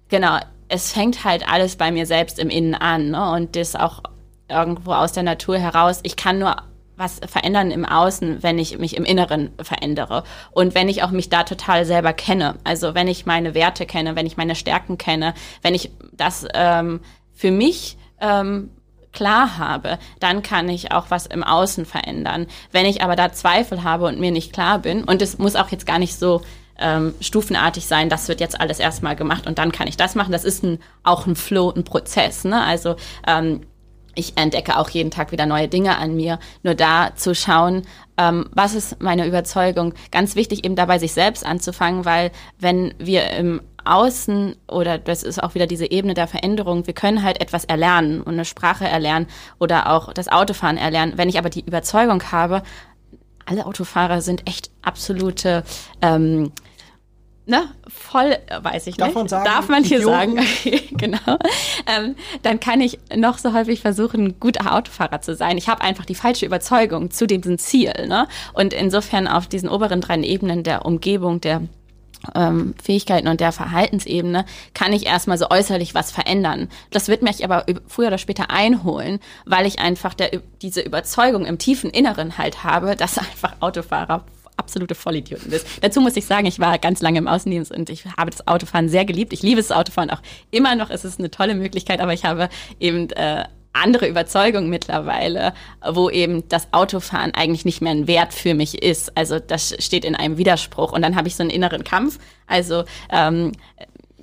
Genau, 0.08 0.38
es 0.70 0.94
fängt 0.94 1.26
halt 1.26 1.48
alles 1.52 1.76
bei 1.76 1.92
mir 1.92 2.06
selbst 2.06 2.40
im 2.40 2.50
Innen 2.50 2.76
an 2.76 3.12
ne? 3.12 3.32
und 3.32 3.56
das 3.56 3.76
auch 3.76 4.02
irgendwo 4.48 4.94
aus 4.94 5.12
der 5.12 5.24
Natur 5.24 5.58
heraus. 5.58 6.00
Ich 6.04 6.16
kann 6.16 6.40
nur 6.40 6.56
was 6.98 7.20
verändern 7.26 7.72
im 7.72 7.86
Außen, 7.86 8.42
wenn 8.44 8.58
ich 8.58 8.78
mich 8.78 8.96
im 8.96 9.06
Inneren 9.06 9.52
verändere 9.62 10.24
und 10.52 10.76
wenn 10.76 10.90
ich 10.90 11.04
auch 11.04 11.12
mich 11.12 11.30
da 11.30 11.44
total 11.44 11.86
selber 11.86 12.14
kenne. 12.14 12.56
Also 12.64 12.96
wenn 12.96 13.08
ich 13.08 13.26
meine 13.26 13.54
Werte 13.54 13.86
kenne, 13.86 14.16
wenn 14.16 14.26
ich 14.26 14.38
meine 14.38 14.56
Stärken 14.56 14.98
kenne, 14.98 15.34
wenn 15.62 15.76
ich 15.76 15.92
das 16.14 16.46
ähm, 16.54 17.02
für 17.34 17.52
mich 17.52 17.98
ähm, 18.22 18.70
klar 19.12 19.58
habe, 19.58 19.98
dann 20.20 20.44
kann 20.44 20.70
ich 20.70 20.92
auch 20.92 21.06
was 21.10 21.26
im 21.26 21.44
Außen 21.44 21.86
verändern. 21.86 22.46
Wenn 22.72 22.86
ich 22.86 23.02
aber 23.02 23.16
da 23.16 23.32
Zweifel 23.32 23.84
habe 23.84 24.06
und 24.06 24.20
mir 24.20 24.32
nicht 24.32 24.54
klar 24.54 24.80
bin, 24.80 25.04
und 25.04 25.22
es 25.22 25.40
muss 25.40 25.56
auch 25.56 25.70
jetzt 25.70 25.88
gar 25.88 25.98
nicht 26.00 26.20
so 26.20 26.42
ähm, 26.78 27.16
stufenartig 27.22 27.86
sein, 27.86 28.10
das 28.10 28.28
wird 28.28 28.42
jetzt 28.42 28.60
alles 28.60 28.80
erstmal 28.80 29.16
gemacht 29.16 29.48
und 29.48 29.58
dann 29.58 29.72
kann 29.72 29.88
ich 29.88 29.98
das 29.98 30.14
machen. 30.14 30.34
Das 30.34 30.44
ist 30.44 30.64
ein, 30.64 30.80
auch 31.04 31.26
ein 31.26 31.36
Flow, 31.36 31.72
ein 31.72 31.86
Prozess. 31.86 32.44
Ne? 32.44 32.62
Also 32.62 32.98
ähm, 33.26 33.62
ich 34.16 34.38
entdecke 34.38 34.78
auch 34.78 34.90
jeden 34.90 35.12
Tag 35.12 35.32
wieder 35.32 35.46
neue 35.46 35.68
Dinge 35.68 35.98
an 35.98 36.16
mir. 36.16 36.40
Nur 36.64 36.76
da 36.76 37.16
zu 37.16 37.36
schauen, 37.36 37.84
ähm, 38.18 38.50
was 38.54 38.74
ist 38.74 39.02
meine 39.02 39.28
Überzeugung? 39.28 39.94
Ganz 40.12 40.36
wichtig 40.36 40.66
eben 40.66 40.76
dabei, 40.76 41.00
sich 41.00 41.14
selbst 41.14 41.46
anzufangen, 41.46 42.06
weil 42.06 42.32
wenn 42.60 42.94
wir 42.98 43.30
im 43.32 43.62
Außen 43.84 44.56
oder 44.68 44.98
das 44.98 45.24
ist 45.24 45.42
auch 45.42 45.54
wieder 45.54 45.68
diese 45.68 45.90
Ebene 45.92 46.16
der 46.16 46.28
Veränderung, 46.28 46.88
wir 46.88 46.94
können 46.94 47.24
halt 47.24 47.40
etwas 47.40 47.66
erlernen 47.66 48.22
und 48.22 48.34
eine 48.34 48.46
Sprache 48.46 48.86
erlernen 48.86 49.28
oder 49.60 49.92
auch 49.92 50.12
das 50.14 50.28
Autofahren 50.28 50.78
erlernen. 50.78 51.14
Wenn 51.18 51.30
ich 51.30 51.38
aber 51.38 51.50
die 51.50 51.66
Überzeugung 51.66 52.24
habe, 52.32 52.64
alle 53.46 53.66
Autofahrer 53.66 54.22
sind 54.22 54.48
echt 54.48 54.72
absolute 54.82 55.64
ähm, 56.02 56.52
ne, 57.46 57.70
voll, 57.88 58.38
weiß 58.62 58.88
ich 58.88 58.98
Darf 58.98 59.10
nicht. 59.10 59.16
Man 59.16 59.28
sagen, 59.28 59.46
Darf 59.46 59.70
man 59.70 59.84
hier 59.84 59.98
Idioten? 59.98 60.36
sagen, 60.36 60.40
okay, 60.40 60.82
genau. 60.92 61.38
Ähm, 61.86 62.16
dann 62.42 62.60
kann 62.60 62.82
ich 62.82 63.00
noch 63.16 63.38
so 63.38 63.54
häufig 63.54 63.82
versuchen, 63.82 64.26
ein 64.26 64.40
guter 64.40 64.74
Autofahrer 64.76 65.22
zu 65.22 65.36
sein. 65.36 65.58
Ich 65.58 65.70
habe 65.70 65.82
einfach 65.82 66.06
die 66.06 66.16
falsche 66.16 66.46
Überzeugung 66.46 67.12
zu 67.12 67.28
diesem 67.28 67.58
Ziel. 67.58 67.94
Ne? 68.08 68.28
Und 68.54 68.74
insofern 68.74 69.28
auf 69.28 69.48
diesen 69.48 69.70
oberen 69.70 70.02
drei 70.02 70.16
Ebenen 70.16 70.64
der 70.64 70.86
Umgebung, 70.86 71.42
der 71.42 71.64
ähm, 72.34 72.74
Fähigkeiten 72.82 73.28
und 73.28 73.40
der 73.40 73.52
Verhaltensebene 73.52 74.46
kann 74.74 74.94
ich 74.94 75.06
erstmal 75.06 75.38
so 75.38 75.50
äußerlich 75.50 75.94
was 75.94 76.12
verändern. 76.12 76.70
Das 76.92 77.08
wird 77.08 77.22
mich 77.22 77.44
aber 77.44 77.66
früher 77.88 78.08
oder 78.08 78.18
später 78.18 78.50
einholen, 78.50 79.20
weil 79.46 79.66
ich 79.66 79.80
einfach 79.80 80.14
der, 80.14 80.32
diese 80.62 80.82
Überzeugung 80.82 81.46
im 81.46 81.58
tiefen 81.58 81.90
Inneren 81.90 82.38
halt 82.38 82.64
habe, 82.64 82.96
dass 82.96 83.18
einfach 83.18 83.54
Autofahrer 83.60 84.24
absolute 84.58 84.96
Vollidioten 84.96 85.50
bist. 85.50 85.68
Dazu 85.82 86.02
muss 86.02 86.16
ich 86.16 86.26
sagen, 86.26 86.46
ich 86.46 86.60
war 86.60 86.78
ganz 86.80 87.02
lange 87.02 87.18
im 87.18 87.28
Außendienst 87.28 87.72
und 87.72 87.90
ich 87.90 88.06
habe 88.18 88.32
das 88.32 88.48
Autofahren 88.48 88.90
sehr 88.90 89.06
geliebt. 89.06 89.34
Ich 89.34 89.42
liebe 89.42 89.62
das 89.62 89.72
Autofahren 89.72 90.10
auch 90.10 90.22
immer 90.52 90.76
noch. 90.76 90.90
Es 90.90 91.06
ist 91.06 91.20
eine 91.20 91.32
tolle 91.32 91.56
Möglichkeit, 91.56 92.00
aber 92.00 92.14
ich 92.14 92.26
habe 92.26 92.50
eben 92.80 93.10
äh, 93.12 93.46
andere 93.76 94.08
Überzeugung 94.08 94.70
mittlerweile, 94.70 95.54
wo 95.86 96.10
eben 96.10 96.48
das 96.48 96.70
Autofahren 96.72 97.34
eigentlich 97.34 97.66
nicht 97.66 97.82
mehr 97.82 97.92
ein 97.92 98.08
Wert 98.08 98.34
für 98.34 98.54
mich 98.54 98.82
ist. 98.82 99.16
Also 99.18 99.40
das 99.40 99.76
steht 99.80 100.06
in 100.06 100.16
einem 100.16 100.38
Widerspruch. 100.38 100.94
Und 100.94 101.02
dann 101.02 101.16
habe 101.16 101.28
ich 101.28 101.36
so 101.36 101.44
einen 101.44 101.50
inneren 101.50 101.84
Kampf. 101.84 102.20
Also 102.48 102.86
ähm, 103.12 103.52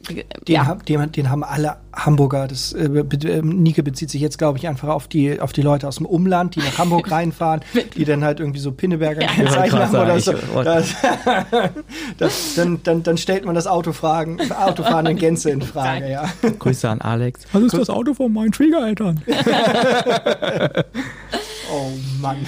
den, 0.09 0.25
ja. 0.47 0.77
den, 0.89 1.13
den, 1.13 1.31
haben 1.31 1.45
alle 1.45 1.77
Hamburger. 1.93 2.49
Das 2.49 2.73
äh, 2.73 2.85
äh, 2.87 3.43
Nike 3.43 3.83
bezieht 3.83 4.11
sich 4.11 4.21
jetzt, 4.21 4.39
glaube 4.39 4.59
ich, 4.59 4.69
einfach 4.69 4.89
auf 4.89 5.09
die 5.09 5.41
auf 5.41 5.53
die 5.53 5.63
Leute 5.63 5.87
aus 5.87 5.97
dem 5.97 6.07
Umland, 6.07 6.57
die 6.57 6.61
nach 6.61 6.79
Hamburg 6.79 7.11
reinfahren, 7.11 7.61
die 7.97 8.05
dann 8.05 8.25
halt 8.25 8.41
irgendwie 8.41 8.59
so 8.59 8.73
Pinneberger 8.73 9.23
ja. 9.23 9.51
Zeichen 9.51 9.79
haben 9.79 9.95
oder 9.95 10.21
so. 10.21 10.33
Das, 10.65 10.95
das, 12.19 12.55
dann, 12.57 12.83
dann, 12.83 13.03
dann 13.03 13.17
stellt 13.17 13.45
man 13.45 13.55
das 13.55 13.67
Autofragen, 13.67 14.39
Autofahren 14.53 15.07
in 15.07 15.17
Gänze 15.17 15.51
in 15.51 15.63
Frage. 15.63 16.11
Ja. 16.11 16.25
Grüße 16.59 16.89
an 16.89 17.01
Alex. 17.01 17.43
Was 17.53 17.63
ist 17.63 17.79
das 17.79 17.91
Auto 17.91 18.15
von 18.15 18.33
meinen 18.33 18.53
Schwiegereltern? 18.53 19.23
Oh 21.73 21.91
Mann. 22.21 22.39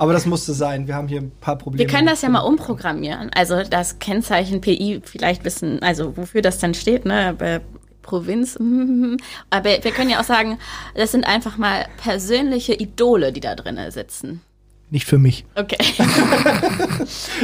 Aber 0.00 0.14
das 0.14 0.24
musste 0.24 0.54
sein. 0.54 0.86
Wir 0.86 0.94
haben 0.94 1.08
hier 1.08 1.20
ein 1.20 1.30
paar 1.42 1.58
Probleme. 1.58 1.86
Wir 1.86 1.94
können 1.94 2.06
das 2.06 2.22
ja 2.22 2.30
mal 2.30 2.40
umprogrammieren. 2.40 3.30
Also 3.34 3.62
das 3.64 3.98
Kennzeichen 3.98 4.62
PI 4.62 5.02
vielleicht 5.04 5.44
wissen, 5.44 5.82
also 5.82 6.16
wofür 6.16 6.40
das 6.40 6.58
dann 6.58 6.72
steht, 6.72 7.04
ne? 7.04 7.34
Bei 7.36 7.60
Provinz. 8.00 8.56
Aber 9.50 9.68
wir 9.68 9.90
können 9.92 10.08
ja 10.08 10.20
auch 10.20 10.24
sagen, 10.24 10.58
das 10.94 11.12
sind 11.12 11.26
einfach 11.26 11.58
mal 11.58 11.84
persönliche 12.02 12.72
Idole, 12.72 13.30
die 13.30 13.40
da 13.40 13.54
drinnen 13.54 13.90
sitzen. 13.90 14.40
Nicht 14.88 15.04
für 15.04 15.18
mich. 15.18 15.44
Okay. 15.54 15.76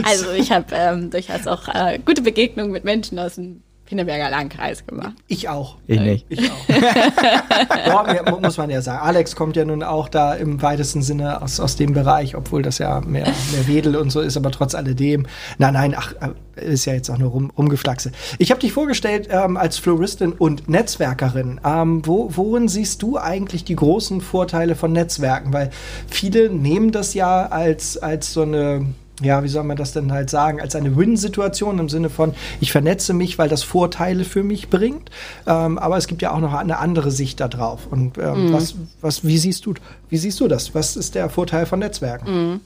also 0.02 0.30
ich 0.32 0.50
habe 0.50 0.74
ähm, 0.74 1.10
durchaus 1.10 1.46
auch 1.46 1.68
äh, 1.68 1.98
gute 2.06 2.22
Begegnungen 2.22 2.72
mit 2.72 2.84
Menschen 2.84 3.18
aus 3.18 3.34
dem 3.34 3.62
Pinneberger 3.86 4.30
Landkreis 4.30 4.86
gemacht. 4.86 5.14
Ich 5.28 5.48
auch. 5.48 5.76
Ich 5.86 6.00
nicht. 6.00 6.26
Ich 6.28 6.50
auch. 6.50 6.68
ja, 8.14 8.38
muss 8.40 8.58
man 8.58 8.68
ja 8.68 8.82
sagen. 8.82 8.98
Alex 8.98 9.36
kommt 9.36 9.56
ja 9.56 9.64
nun 9.64 9.82
auch 9.82 10.08
da 10.08 10.34
im 10.34 10.60
weitesten 10.60 11.02
Sinne 11.02 11.40
aus, 11.40 11.60
aus 11.60 11.76
dem 11.76 11.92
Bereich, 11.94 12.34
obwohl 12.34 12.62
das 12.62 12.78
ja 12.78 13.00
mehr, 13.00 13.26
mehr 13.52 13.66
Wedel 13.68 13.96
und 13.96 14.10
so 14.10 14.20
ist, 14.20 14.36
aber 14.36 14.50
trotz 14.50 14.74
alledem. 14.74 15.26
Nein, 15.58 15.74
nein, 15.74 15.94
ach, 15.96 16.14
äh, 16.20 16.64
ist 16.72 16.84
ja 16.84 16.94
jetzt 16.94 17.10
auch 17.10 17.18
nur 17.18 17.30
rum, 17.30 17.52
rumgeflaxe. 17.56 18.10
Ich 18.38 18.50
habe 18.50 18.60
dich 18.60 18.72
vorgestellt 18.72 19.28
ähm, 19.30 19.56
als 19.56 19.78
Floristin 19.78 20.32
und 20.32 20.68
Netzwerkerin. 20.68 21.60
Ähm, 21.64 22.02
wo, 22.04 22.30
worin 22.34 22.68
siehst 22.68 23.02
du 23.02 23.18
eigentlich 23.18 23.64
die 23.64 23.76
großen 23.76 24.20
Vorteile 24.20 24.74
von 24.74 24.92
Netzwerken? 24.92 25.52
Weil 25.52 25.70
viele 26.08 26.50
nehmen 26.50 26.90
das 26.90 27.14
ja 27.14 27.46
als, 27.46 27.96
als 27.98 28.32
so 28.32 28.42
eine 28.42 28.86
ja, 29.22 29.42
wie 29.42 29.48
soll 29.48 29.64
man 29.64 29.76
das 29.76 29.92
denn 29.92 30.12
halt 30.12 30.28
sagen, 30.28 30.60
als 30.60 30.74
eine 30.74 30.96
Win-Situation 30.96 31.78
im 31.78 31.88
Sinne 31.88 32.10
von, 32.10 32.34
ich 32.60 32.72
vernetze 32.72 33.14
mich, 33.14 33.38
weil 33.38 33.48
das 33.48 33.62
Vorteile 33.62 34.24
für 34.24 34.42
mich 34.42 34.68
bringt. 34.68 35.10
Ähm, 35.46 35.78
aber 35.78 35.96
es 35.96 36.06
gibt 36.06 36.22
ja 36.22 36.32
auch 36.32 36.40
noch 36.40 36.52
eine 36.52 36.78
andere 36.78 37.10
Sicht 37.10 37.40
darauf. 37.40 37.86
Und 37.86 38.18
ähm, 38.18 38.48
mhm. 38.48 38.52
was, 38.52 38.74
was, 39.00 39.24
wie 39.24 39.38
siehst 39.38 39.64
du, 39.64 39.74
wie 40.10 40.18
siehst 40.18 40.38
du 40.40 40.48
das? 40.48 40.74
Was 40.74 40.96
ist 40.96 41.14
der 41.14 41.30
Vorteil 41.30 41.64
von 41.66 41.78
Netzwerken? 41.78 42.50
Mhm. 42.52 42.60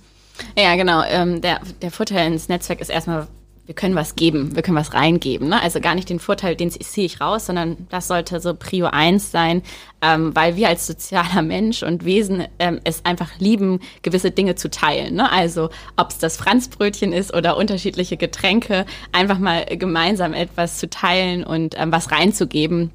Ja, 0.56 0.74
genau. 0.74 1.02
Ähm, 1.06 1.40
der, 1.40 1.60
der 1.82 1.90
Vorteil 1.90 2.32
ins 2.32 2.48
Netzwerk 2.48 2.80
ist 2.80 2.90
erstmal, 2.90 3.28
wir 3.70 3.76
können 3.76 3.94
was 3.94 4.16
geben, 4.16 4.56
wir 4.56 4.62
können 4.62 4.76
was 4.76 4.94
reingeben. 4.94 5.48
Ne? 5.48 5.62
Also 5.62 5.80
gar 5.80 5.94
nicht 5.94 6.10
den 6.10 6.18
Vorteil, 6.18 6.56
den 6.56 6.72
ziehe 6.72 7.06
ich 7.06 7.20
raus, 7.20 7.46
sondern 7.46 7.86
das 7.88 8.08
sollte 8.08 8.40
so 8.40 8.52
Prio 8.52 8.86
1 8.86 9.30
sein, 9.30 9.62
ähm, 10.02 10.34
weil 10.34 10.56
wir 10.56 10.66
als 10.66 10.88
sozialer 10.88 11.40
Mensch 11.42 11.84
und 11.84 12.04
Wesen 12.04 12.48
ähm, 12.58 12.80
es 12.82 13.04
einfach 13.04 13.38
lieben, 13.38 13.78
gewisse 14.02 14.32
Dinge 14.32 14.56
zu 14.56 14.70
teilen. 14.70 15.14
Ne? 15.14 15.30
Also 15.30 15.70
ob 15.96 16.10
es 16.10 16.18
das 16.18 16.36
Franzbrötchen 16.36 17.12
ist 17.12 17.32
oder 17.32 17.56
unterschiedliche 17.56 18.16
Getränke, 18.16 18.86
einfach 19.12 19.38
mal 19.38 19.64
gemeinsam 19.66 20.34
etwas 20.34 20.78
zu 20.78 20.90
teilen 20.90 21.44
und 21.44 21.76
ähm, 21.78 21.92
was 21.92 22.10
reinzugeben. 22.10 22.90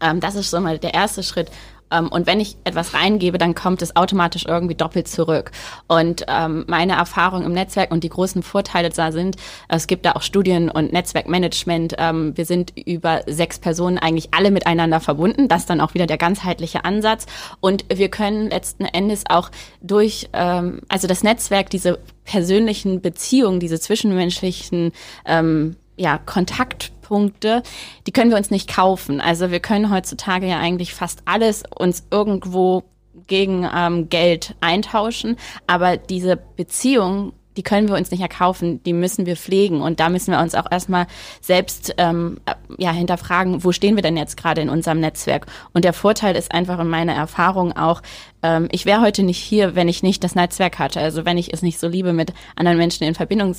Ähm, 0.00 0.20
das 0.20 0.34
ist 0.34 0.50
so 0.50 0.58
mal 0.60 0.78
der 0.78 0.94
erste 0.94 1.24
Schritt. 1.24 1.50
Ähm, 1.90 2.08
und 2.08 2.26
wenn 2.26 2.40
ich 2.40 2.56
etwas 2.64 2.94
reingebe, 2.94 3.38
dann 3.38 3.54
kommt 3.54 3.82
es 3.82 3.96
automatisch 3.96 4.46
irgendwie 4.46 4.74
doppelt 4.74 5.08
zurück. 5.08 5.52
Und 5.86 6.24
ähm, 6.28 6.64
meine 6.66 6.94
Erfahrung 6.94 7.44
im 7.44 7.52
Netzwerk 7.52 7.90
und 7.90 8.04
die 8.04 8.08
großen 8.08 8.42
Vorteile 8.42 8.90
da 8.90 9.12
sind, 9.12 9.36
es 9.68 9.86
gibt 9.86 10.06
da 10.06 10.12
auch 10.12 10.22
Studien 10.22 10.70
und 10.70 10.92
Netzwerkmanagement. 10.92 11.94
Ähm, 11.98 12.36
wir 12.36 12.44
sind 12.44 12.72
über 12.76 13.22
sechs 13.26 13.58
Personen 13.58 13.98
eigentlich 13.98 14.32
alle 14.32 14.50
miteinander 14.50 15.00
verbunden. 15.00 15.48
Das 15.48 15.62
ist 15.62 15.70
dann 15.70 15.80
auch 15.80 15.94
wieder 15.94 16.06
der 16.06 16.18
ganzheitliche 16.18 16.84
Ansatz. 16.84 17.26
Und 17.60 17.84
wir 17.88 18.08
können 18.08 18.50
letzten 18.50 18.84
Endes 18.84 19.24
auch 19.28 19.50
durch, 19.80 20.28
ähm, 20.32 20.80
also 20.88 21.06
das 21.06 21.22
Netzwerk, 21.22 21.70
diese 21.70 21.98
persönlichen 22.24 23.00
Beziehungen, 23.00 23.60
diese 23.60 23.80
zwischenmenschlichen 23.80 24.92
ähm, 25.24 25.76
ja, 25.96 26.18
Kontaktpunkte, 26.18 27.62
die 28.06 28.12
können 28.12 28.30
wir 28.30 28.36
uns 28.36 28.50
nicht 28.50 28.72
kaufen. 28.72 29.20
Also 29.20 29.50
wir 29.50 29.60
können 29.60 29.90
heutzutage 29.90 30.46
ja 30.46 30.58
eigentlich 30.58 30.94
fast 30.94 31.22
alles 31.24 31.62
uns 31.76 32.06
irgendwo 32.10 32.84
gegen 33.26 33.68
ähm, 33.74 34.08
Geld 34.08 34.54
eintauschen, 34.60 35.36
aber 35.66 35.96
diese 35.96 36.36
Beziehung, 36.36 37.32
die 37.56 37.62
können 37.62 37.88
wir 37.88 37.96
uns 37.96 38.10
nicht 38.10 38.20
erkaufen, 38.20 38.82
die 38.82 38.92
müssen 38.92 39.24
wir 39.24 39.36
pflegen 39.36 39.80
und 39.80 39.98
da 39.98 40.10
müssen 40.10 40.30
wir 40.30 40.40
uns 40.40 40.54
auch 40.54 40.70
erstmal 40.70 41.06
selbst 41.40 41.94
ähm, 41.96 42.38
ja, 42.76 42.92
hinterfragen, 42.92 43.64
wo 43.64 43.72
stehen 43.72 43.96
wir 43.96 44.02
denn 44.02 44.18
jetzt 44.18 44.36
gerade 44.36 44.60
in 44.60 44.68
unserem 44.68 45.00
Netzwerk? 45.00 45.46
Und 45.72 45.84
der 45.84 45.94
Vorteil 45.94 46.36
ist 46.36 46.52
einfach 46.52 46.78
in 46.78 46.88
meiner 46.88 47.14
Erfahrung 47.14 47.74
auch, 47.74 48.02
ähm, 48.42 48.68
ich 48.70 48.84
wäre 48.84 49.00
heute 49.00 49.22
nicht 49.22 49.38
hier, 49.38 49.74
wenn 49.74 49.88
ich 49.88 50.02
nicht 50.02 50.22
das 50.22 50.34
Netzwerk 50.34 50.78
hatte, 50.78 51.00
also 51.00 51.24
wenn 51.24 51.38
ich 51.38 51.52
es 51.54 51.62
nicht 51.62 51.80
so 51.80 51.88
liebe, 51.88 52.12
mit 52.12 52.34
anderen 52.54 52.78
Menschen 52.78 53.04
in 53.04 53.14
Verbindung 53.14 53.54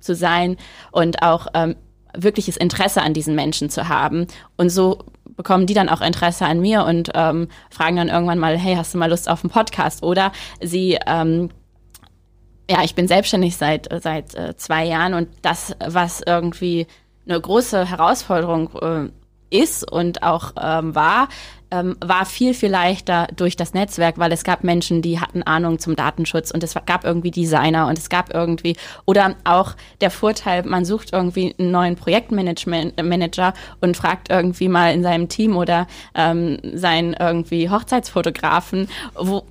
zu 0.00 0.14
sein 0.14 0.56
und 0.90 1.22
auch 1.22 1.46
ähm, 1.54 1.76
wirkliches 2.14 2.56
Interesse 2.56 3.02
an 3.02 3.14
diesen 3.14 3.34
Menschen 3.34 3.70
zu 3.70 3.88
haben. 3.88 4.26
Und 4.56 4.70
so 4.70 5.04
bekommen 5.36 5.66
die 5.66 5.74
dann 5.74 5.88
auch 5.88 6.00
Interesse 6.00 6.44
an 6.44 6.60
mir 6.60 6.84
und 6.84 7.10
ähm, 7.14 7.48
fragen 7.70 7.96
dann 7.96 8.08
irgendwann 8.08 8.38
mal, 8.38 8.58
hey, 8.58 8.74
hast 8.74 8.94
du 8.94 8.98
mal 8.98 9.10
Lust 9.10 9.28
auf 9.28 9.42
einen 9.42 9.50
Podcast? 9.50 10.02
Oder 10.02 10.32
sie, 10.60 10.98
ähm, 11.06 11.50
ja, 12.70 12.82
ich 12.82 12.94
bin 12.94 13.08
selbstständig 13.08 13.56
seit, 13.56 13.88
seit 14.02 14.34
äh, 14.34 14.56
zwei 14.56 14.84
Jahren 14.84 15.14
und 15.14 15.28
das, 15.42 15.74
was 15.84 16.20
irgendwie 16.26 16.86
eine 17.26 17.40
große 17.40 17.88
Herausforderung 17.88 18.70
äh, 18.80 19.10
ist 19.50 19.90
und 19.90 20.22
auch 20.22 20.52
ähm, 20.60 20.94
war, 20.94 21.28
ähm, 21.70 21.96
war 22.00 22.26
viel, 22.26 22.54
viel 22.54 22.70
leichter 22.70 23.28
durch 23.36 23.56
das 23.56 23.74
Netzwerk, 23.74 24.18
weil 24.18 24.32
es 24.32 24.44
gab 24.44 24.64
Menschen, 24.64 25.02
die 25.02 25.20
hatten 25.20 25.42
Ahnung 25.42 25.78
zum 25.78 25.96
Datenschutz 25.96 26.50
und 26.50 26.62
es 26.62 26.74
gab 26.86 27.04
irgendwie 27.04 27.30
Designer 27.30 27.86
und 27.86 27.98
es 27.98 28.08
gab 28.08 28.32
irgendwie, 28.34 28.76
oder 29.04 29.36
auch 29.44 29.74
der 30.00 30.10
Vorteil, 30.10 30.64
man 30.64 30.84
sucht 30.84 31.12
irgendwie 31.12 31.54
einen 31.58 31.70
neuen 31.70 31.96
Projektmanager 31.96 33.54
und 33.80 33.96
fragt 33.96 34.30
irgendwie 34.30 34.68
mal 34.68 34.92
in 34.92 35.02
seinem 35.02 35.28
Team 35.28 35.56
oder 35.56 35.86
ähm, 36.14 36.58
seinen 36.74 37.14
irgendwie 37.14 37.70
Hochzeitsfotografen, 37.70 38.88
wo, 39.14 39.44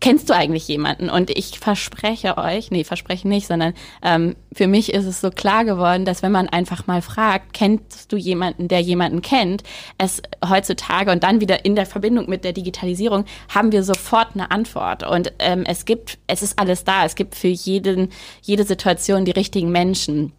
kennst 0.00 0.28
du 0.30 0.34
eigentlich 0.34 0.66
jemanden? 0.68 1.10
Und 1.10 1.30
ich 1.30 1.58
verspreche 1.58 2.38
euch, 2.38 2.70
nee, 2.70 2.84
verspreche 2.84 3.28
nicht, 3.28 3.46
sondern 3.46 3.74
ähm, 4.02 4.36
für 4.52 4.66
mich 4.66 4.92
ist 4.92 5.04
es 5.04 5.20
so 5.20 5.30
klar 5.30 5.64
geworden, 5.64 6.04
dass 6.04 6.22
wenn 6.22 6.32
man 6.32 6.48
einfach 6.48 6.86
mal 6.86 7.02
fragt, 7.02 7.52
kennst 7.52 8.12
du 8.12 8.16
jemanden, 8.16 8.68
der 8.68 8.80
jemanden 8.80 9.22
kennt, 9.22 9.62
es 9.98 10.22
heutzutage 10.46 11.10
und 11.10 11.22
dann 11.22 11.40
wieder 11.40 11.64
in 11.64 11.76
der 11.76 11.86
Verbindung 11.86 12.28
mit 12.28 12.44
der 12.44 12.52
Digitalisierung 12.52 13.24
haben 13.48 13.72
wir 13.72 13.82
sofort 13.82 14.28
eine 14.34 14.50
Antwort. 14.50 15.06
Und 15.06 15.32
ähm, 15.38 15.64
es 15.66 15.84
gibt, 15.84 16.18
es 16.26 16.42
ist 16.42 16.58
alles 16.58 16.84
da. 16.84 17.04
Es 17.04 17.14
gibt 17.14 17.34
für 17.34 17.48
jeden, 17.48 18.08
jede 18.42 18.64
Situation 18.64 19.24
die 19.24 19.30
richtigen 19.30 19.70
Menschen. 19.70 20.32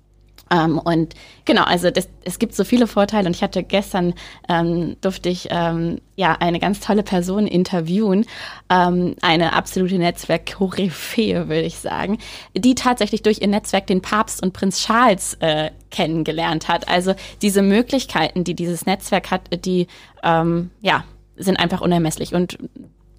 Ähm, 0.52 0.78
und 0.78 1.16
genau, 1.46 1.64
also 1.64 1.90
das, 1.90 2.10
es 2.24 2.38
gibt 2.38 2.54
so 2.54 2.64
viele 2.64 2.86
Vorteile 2.88 3.28
und 3.28 3.36
ich 3.36 3.42
hatte 3.42 3.64
gestern 3.64 4.14
ähm, 4.50 4.98
durfte 5.02 5.30
ich 5.30 5.48
ähm, 5.50 6.00
ja 6.16 6.34
eine 6.40 6.60
ganz 6.60 6.82
tolle 6.82 7.04
Person 7.04 7.48
interviewen, 7.48 8.26
ähm, 8.70 9.16
eine 9.22 9.54
absolute 9.54 9.98
Netzwerk-Koryphäe, 9.98 11.48
würde 11.48 11.62
ich 11.62 11.80
sagen, 11.80 12.18
die 12.54 12.76
tatsächlich 12.76 13.24
durch 13.24 13.40
ihr 13.42 13.48
Netzwerk 13.48 13.88
den 13.88 14.02
Papst 14.02 14.44
und 14.44 14.54
Prinz 14.54 14.86
Charles 14.86 15.36
äh, 15.40 15.72
kennengelernt 15.90 16.68
hat. 16.68 16.90
Also 16.90 17.16
diese 17.42 17.62
Möglichkeiten, 17.62 18.44
die 18.44 18.56
dieses 18.56 18.86
Netzwerk 18.86 19.32
hat, 19.32 19.42
die 19.66 19.88
ähm, 20.24 20.72
ja 20.82 21.06
sind 21.38 21.58
einfach 21.60 21.82
unermesslich 21.82 22.36
und 22.36 22.58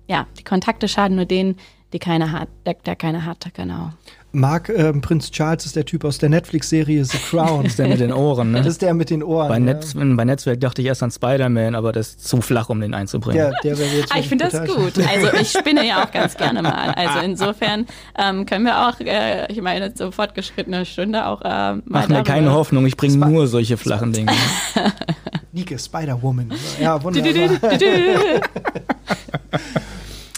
ja, 0.06 0.26
die 0.38 0.44
Kontakte 0.44 0.88
schaden 0.88 1.16
nur 1.16 1.24
denen, 1.24 1.56
die 1.92 1.98
keine 1.98 2.32
hat, 2.32 2.48
der, 2.66 2.74
der 2.74 2.96
keine 2.96 3.24
hatte, 3.24 3.50
genau. 3.50 3.90
Mark 4.32 4.68
äh, 4.70 4.92
Prinz 4.94 5.30
Charles 5.30 5.66
ist 5.66 5.76
der 5.76 5.84
Typ 5.84 6.04
aus 6.04 6.18
der 6.18 6.30
Netflix-Serie 6.30 7.04
The 7.04 7.18
Crown. 7.18 7.66
ist 7.66 7.78
der 7.78 7.88
mit 7.88 8.00
den 8.00 8.12
Ohren, 8.12 8.52
ne? 8.52 8.58
Das 8.62 8.66
ist 8.66 8.82
der 8.82 8.94
mit 8.94 9.10
den 9.10 9.22
Ohren. 9.22 9.48
Bei, 9.48 9.58
Netz, 9.58 9.94
bei 9.94 10.24
Netzwerk 10.24 10.60
dachte 10.60 10.80
ich 10.80 10.88
erst 10.88 11.02
an 11.02 11.10
Spider-Man, 11.10 11.74
aber 11.74 11.92
das 11.92 12.10
ist 12.10 12.28
zu 12.28 12.40
flach, 12.40 12.68
um 12.70 12.80
den 12.80 12.94
einzubringen. 12.94 13.38
Ja, 13.38 13.50
der 13.62 13.78
wäre 13.78 13.90
jetzt 13.90 14.12
ah, 14.14 14.18
ich 14.18 14.28
finde 14.28 14.48
das 14.48 14.66
gut. 14.66 14.94
Also 15.06 15.28
ich 15.40 15.50
spinne 15.50 15.86
ja 15.86 16.04
auch 16.04 16.10
ganz 16.12 16.36
gerne 16.36 16.62
mal. 16.62 16.90
Also 16.90 17.18
insofern 17.20 17.86
ähm, 18.16 18.46
können 18.46 18.64
wir 18.64 18.88
auch, 18.88 19.00
äh, 19.00 19.52
ich 19.52 19.60
meine, 19.60 19.94
zur 19.94 20.12
fortgeschrittene 20.12 20.86
Stunde 20.86 21.26
auch 21.26 21.42
äh, 21.42 21.44
mal 21.44 21.82
Mach 21.84 22.08
mir 22.08 22.22
keine 22.22 22.52
Hoffnung, 22.52 22.86
ich 22.86 22.96
bringe 22.96 23.16
nur 23.16 23.46
solche 23.48 23.76
flachen 23.76 24.12
Dinge. 24.12 24.32
Nike, 25.52 25.78
Spider-Woman. 25.78 26.50
Ja, 26.80 27.02
wunderbar. 27.02 27.58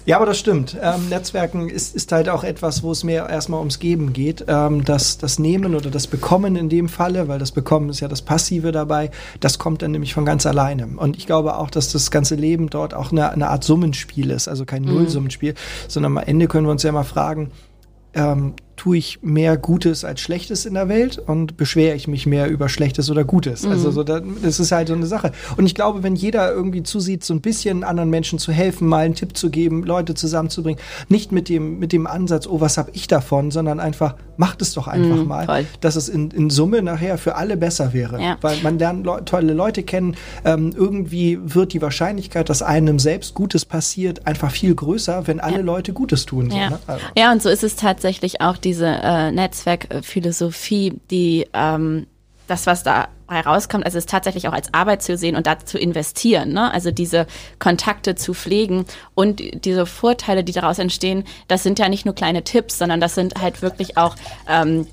Ja, 0.07 0.17
aber 0.17 0.27
das 0.27 0.38
stimmt. 0.38 0.77
Ähm, 0.83 1.09
Netzwerken 1.09 1.71
ist, 1.71 1.95
ist 1.95 2.12
halt 2.12 2.29
auch 2.29 2.45
etwas, 2.45 2.83
wo 2.83 2.93
es 2.93 3.05
mehr 3.05 3.29
erstmal 3.29 3.61
ums 3.61 3.79
Geben 3.79 4.12
geht. 4.12 4.45
Ähm, 4.49 4.85
das, 4.85 5.17
das 5.17 5.38
Nehmen 5.38 5.75
oder 5.75 5.90
das 5.90 6.07
Bekommen 6.07 6.57
in 6.57 6.69
dem 6.69 6.90
Falle, 6.90 7.27
weil 7.29 7.38
das 7.38 7.53
Bekommen 7.53 7.88
ist 7.88 8.01
ja 8.01 8.09
das 8.09 8.21
Passive 8.21 8.71
dabei, 8.71 9.11
das 9.40 9.59
kommt 9.59 9.81
dann 9.81 9.93
nämlich 9.93 10.12
von 10.12 10.27
ganz 10.27 10.45
alleine. 10.45 10.88
Und 10.97 11.17
ich 11.17 11.27
glaube 11.27 11.57
auch, 11.57 11.71
dass 11.71 11.90
das 11.90 12.11
ganze 12.11 12.35
Leben 12.35 12.69
dort 12.69 12.93
auch 12.93 13.12
eine, 13.12 13.31
eine 13.31 13.49
Art 13.49 13.64
Summenspiel 13.64 14.31
ist, 14.31 14.47
also 14.47 14.67
kein 14.67 14.83
mhm. 14.83 14.95
Nullsummenspiel, 14.95 15.55
sondern 15.88 16.19
am 16.19 16.25
Ende 16.25 16.49
können 16.49 16.67
wir 16.67 16.73
uns 16.73 16.83
ja 16.83 16.93
mal 16.93 17.05
fragen, 17.05 17.51
ähm, 18.12 18.55
tue 18.85 18.99
ich 18.99 19.20
mehr 19.23 19.57
Gutes 19.57 20.05
als 20.05 20.20
Schlechtes 20.20 20.66
in 20.66 20.75
der 20.75 20.90
Welt 20.90 21.16
und 21.16 21.57
beschwere 21.57 21.97
ich 21.97 22.07
mich 22.07 22.27
mehr 22.27 22.51
über 22.51 22.68
Schlechtes 22.68 23.11
oder 23.11 23.25
Gutes. 23.25 23.62
Mhm. 23.62 23.70
Also 23.70 23.90
so, 23.90 24.03
das 24.03 24.61
ist 24.61 24.73
halt 24.73 24.88
so 24.88 24.94
eine 24.94 25.07
Sache. 25.07 25.33
Und 25.57 25.64
ich 25.64 25.75
glaube, 25.75 26.03
wenn 26.03 26.14
jeder 26.14 26.53
irgendwie 26.53 26.83
zusieht, 26.83 27.25
so 27.25 27.33
ein 27.33 27.40
bisschen 27.40 27.83
anderen 27.83 28.11
Menschen 28.11 28.38
zu 28.38 28.53
helfen, 28.53 28.87
mal 28.87 29.07
einen 29.07 29.14
Tipp 29.14 29.38
zu 29.38 29.49
geben, 29.49 29.85
Leute 29.85 30.12
zusammenzubringen, 30.12 30.79
nicht 31.09 31.33
mit 31.33 31.49
dem, 31.49 31.79
mit 31.79 31.94
dem 31.94 32.07
Ansatz, 32.07 32.47
oh, 32.47 32.61
was 32.61 32.77
habe 32.77 32.90
ich 32.92 33.09
davon, 33.09 33.51
sondern 33.51 33.81
einfach, 33.81 34.16
macht 34.37 34.61
es 34.61 34.75
doch 34.75 34.87
einfach 34.87 35.16
mhm, 35.16 35.29
mal, 35.29 35.47
toll. 35.47 35.64
dass 35.81 35.97
es 35.97 36.11
in, 36.11 36.31
in 36.33 36.51
Summe 36.51 36.83
nachher 36.83 37.16
für 37.16 37.37
alle 37.37 37.57
besser 37.57 37.94
wäre. 37.94 38.20
Ja. 38.20 38.37
Weil 38.42 38.59
man 38.62 38.79
lernt 38.79 39.07
le 39.07 39.25
tolle 39.25 39.55
Leute 39.55 39.83
kennen, 39.83 40.14
ähm, 40.44 40.73
irgendwie 40.77 41.38
wird 41.42 41.73
die 41.73 41.81
Wahrscheinlichkeit, 41.81 42.51
dass 42.51 42.61
einem 42.61 42.99
selbst 42.99 43.33
Gutes 43.33 43.64
passiert, 43.64 44.27
einfach 44.27 44.51
viel 44.51 44.75
größer, 44.75 45.27
wenn 45.27 45.40
alle 45.40 45.61
ja. 45.61 45.62
Leute 45.62 45.94
Gutes 45.94 46.27
tun. 46.27 46.51
So, 46.51 46.57
ja. 46.59 46.68
Ne? 46.68 46.79
Also. 46.87 47.05
ja, 47.16 47.33
und 47.33 47.40
so 47.40 47.49
ist 47.49 47.64
es 47.64 47.77
tatsächlich 47.77 48.42
auch 48.42 48.59
diese 48.74 48.88
äh, 48.88 49.30
Netzwerkphilosophie, 49.30 51.00
die 51.08 51.46
ähm, 51.52 52.08
das, 52.48 52.66
was 52.66 52.82
da 52.82 53.08
herauskommt, 53.28 53.87
also 53.87 53.96
es 53.96 54.06
tatsächlich 54.06 54.48
auch 54.48 54.52
als 54.52 54.74
Arbeit 54.74 55.02
zu 55.02 55.16
sehen 55.16 55.37
und 55.37 55.46
da 55.46 55.58
zu 55.58 55.78
investieren, 55.78 56.52
ne? 56.52 56.72
also 56.72 56.90
diese 56.90 57.26
Kontakte 57.58 58.16
zu 58.16 58.34
pflegen 58.34 58.84
und 59.14 59.64
diese 59.64 59.87
Vorteile, 59.87 60.42
die 60.42 60.52
daraus 60.52 60.78
entstehen, 60.78 61.24
das 61.46 61.62
sind 61.62 61.78
ja 61.78 61.88
nicht 61.88 62.04
nur 62.04 62.14
kleine 62.14 62.42
Tipps, 62.42 62.76
sondern 62.76 63.00
das 63.00 63.14
sind 63.14 63.40
halt 63.40 63.62
wirklich 63.62 63.96
auch, 63.96 64.16
ähm, 64.48 64.88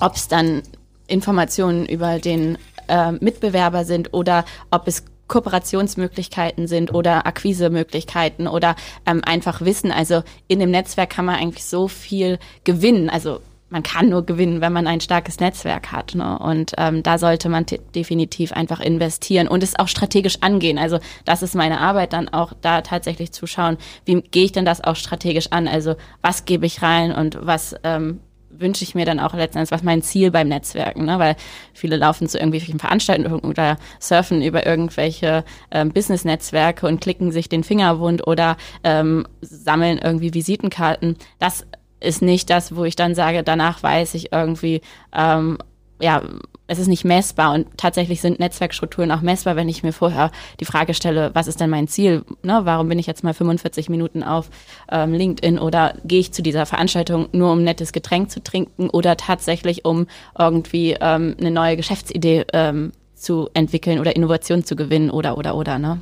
ob 0.00 0.16
es 0.16 0.26
dann 0.26 0.62
Informationen 1.06 1.86
über 1.86 2.18
den 2.18 2.56
äh, 2.88 3.12
Mitbewerber 3.12 3.84
sind 3.84 4.12
oder 4.14 4.44
ob 4.70 4.88
es 4.88 5.04
Kooperationsmöglichkeiten 5.28 6.66
sind 6.66 6.92
oder 6.92 7.26
Akquisemöglichkeiten 7.26 8.48
oder 8.48 8.74
ähm, 9.06 9.22
einfach 9.24 9.60
Wissen. 9.60 9.92
Also 9.92 10.22
in 10.48 10.58
dem 10.58 10.70
Netzwerk 10.70 11.10
kann 11.10 11.24
man 11.24 11.36
eigentlich 11.36 11.64
so 11.64 11.88
viel 11.88 12.38
gewinnen. 12.64 13.10
Also 13.10 13.40
man 13.70 13.82
kann 13.82 14.08
nur 14.08 14.24
gewinnen, 14.24 14.60
wenn 14.60 14.72
man 14.72 14.86
ein 14.86 15.00
starkes 15.00 15.40
Netzwerk 15.40 15.92
hat. 15.92 16.14
Ne? 16.14 16.38
Und 16.38 16.72
ähm, 16.78 17.02
da 17.02 17.18
sollte 17.18 17.48
man 17.48 17.66
definitiv 17.94 18.52
einfach 18.52 18.80
investieren 18.80 19.48
und 19.48 19.62
es 19.62 19.78
auch 19.78 19.88
strategisch 19.88 20.38
angehen. 20.40 20.78
Also 20.78 20.98
das 21.24 21.42
ist 21.42 21.54
meine 21.54 21.80
Arbeit, 21.80 22.12
dann 22.12 22.28
auch 22.28 22.52
da 22.60 22.80
tatsächlich 22.80 23.32
zu 23.32 23.46
schauen, 23.46 23.76
wie 24.04 24.22
gehe 24.22 24.44
ich 24.44 24.52
denn 24.52 24.64
das 24.64 24.82
auch 24.82 24.96
strategisch 24.96 25.52
an? 25.52 25.68
Also 25.68 25.96
was 26.22 26.44
gebe 26.46 26.66
ich 26.66 26.82
rein 26.82 27.12
und 27.12 27.38
was 27.42 27.74
ähm, 27.84 28.20
wünsche 28.58 28.84
ich 28.84 28.94
mir 28.94 29.04
dann 29.04 29.20
auch 29.20 29.34
letztendlich, 29.34 29.70
was 29.70 29.82
mein 29.82 30.02
Ziel 30.02 30.30
beim 30.30 30.48
Netzwerken, 30.48 31.04
ne? 31.04 31.18
weil 31.18 31.36
viele 31.72 31.96
laufen 31.96 32.28
zu 32.28 32.38
irgendwelchen 32.38 32.78
Veranstaltungen 32.78 33.40
oder 33.40 33.76
surfen 34.00 34.42
über 34.42 34.66
irgendwelche 34.66 35.44
ähm, 35.70 35.92
Business-Netzwerke 35.92 36.86
und 36.86 37.00
klicken 37.00 37.32
sich 37.32 37.48
den 37.48 37.64
Finger 37.64 37.98
wund 37.98 38.26
oder 38.26 38.56
ähm, 38.84 39.26
sammeln 39.40 39.98
irgendwie 39.98 40.34
Visitenkarten. 40.34 41.16
Das 41.38 41.66
ist 42.00 42.22
nicht 42.22 42.50
das, 42.50 42.74
wo 42.76 42.84
ich 42.84 42.96
dann 42.96 43.14
sage, 43.14 43.42
danach 43.42 43.82
weiß 43.82 44.14
ich 44.14 44.32
irgendwie, 44.32 44.80
ähm, 45.12 45.58
ja, 46.00 46.22
es 46.68 46.78
ist 46.78 46.86
nicht 46.86 47.04
messbar 47.04 47.54
und 47.54 47.66
tatsächlich 47.76 48.20
sind 48.20 48.38
Netzwerkstrukturen 48.38 49.10
auch 49.10 49.22
messbar, 49.22 49.56
wenn 49.56 49.68
ich 49.68 49.82
mir 49.82 49.92
vorher 49.92 50.30
die 50.60 50.66
Frage 50.66 50.94
stelle, 50.94 51.30
was 51.34 51.48
ist 51.48 51.60
denn 51.60 51.70
mein 51.70 51.88
Ziel? 51.88 52.24
Ne? 52.42 52.60
Warum 52.64 52.88
bin 52.88 52.98
ich 52.98 53.06
jetzt 53.06 53.24
mal 53.24 53.34
45 53.34 53.88
Minuten 53.88 54.22
auf 54.22 54.50
ähm, 54.92 55.14
LinkedIn 55.14 55.58
oder 55.58 55.94
gehe 56.04 56.20
ich 56.20 56.32
zu 56.32 56.42
dieser 56.42 56.66
Veranstaltung 56.66 57.28
nur 57.32 57.52
um 57.52 57.64
nettes 57.64 57.92
Getränk 57.92 58.30
zu 58.30 58.42
trinken 58.42 58.90
oder 58.90 59.16
tatsächlich 59.16 59.84
um 59.84 60.06
irgendwie 60.38 60.96
ähm, 61.00 61.34
eine 61.40 61.50
neue 61.50 61.76
Geschäftsidee 61.76 62.44
ähm, 62.52 62.92
zu 63.14 63.48
entwickeln 63.54 63.98
oder 63.98 64.14
Innovation 64.14 64.64
zu 64.64 64.76
gewinnen 64.76 65.10
oder 65.10 65.38
oder 65.38 65.56
oder 65.56 65.78
ne? 65.78 66.00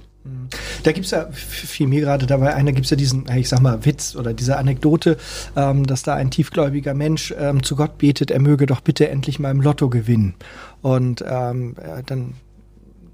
Da 0.82 0.92
gibt 0.92 1.06
es 1.06 1.12
ja, 1.12 1.28
fiel 1.32 1.86
mir 1.86 2.00
gerade 2.00 2.26
dabei 2.26 2.54
ein, 2.54 2.66
da 2.66 2.72
gibt 2.72 2.84
es 2.84 2.90
ja 2.90 2.96
diesen, 2.96 3.26
ich 3.34 3.48
sag 3.48 3.60
mal, 3.60 3.84
Witz 3.84 4.14
oder 4.16 4.32
diese 4.32 4.56
Anekdote, 4.56 5.16
ähm, 5.56 5.86
dass 5.86 6.02
da 6.02 6.14
ein 6.14 6.30
tiefgläubiger 6.30 6.94
Mensch 6.94 7.34
ähm, 7.38 7.62
zu 7.62 7.76
Gott 7.76 7.98
betet, 7.98 8.30
er 8.30 8.40
möge 8.40 8.66
doch 8.66 8.80
bitte 8.80 9.08
endlich 9.08 9.38
mal 9.38 9.50
im 9.50 9.60
Lotto 9.60 9.88
gewinnen. 9.88 10.34
Und 10.82 11.24
ähm, 11.26 11.74
dann 12.06 12.34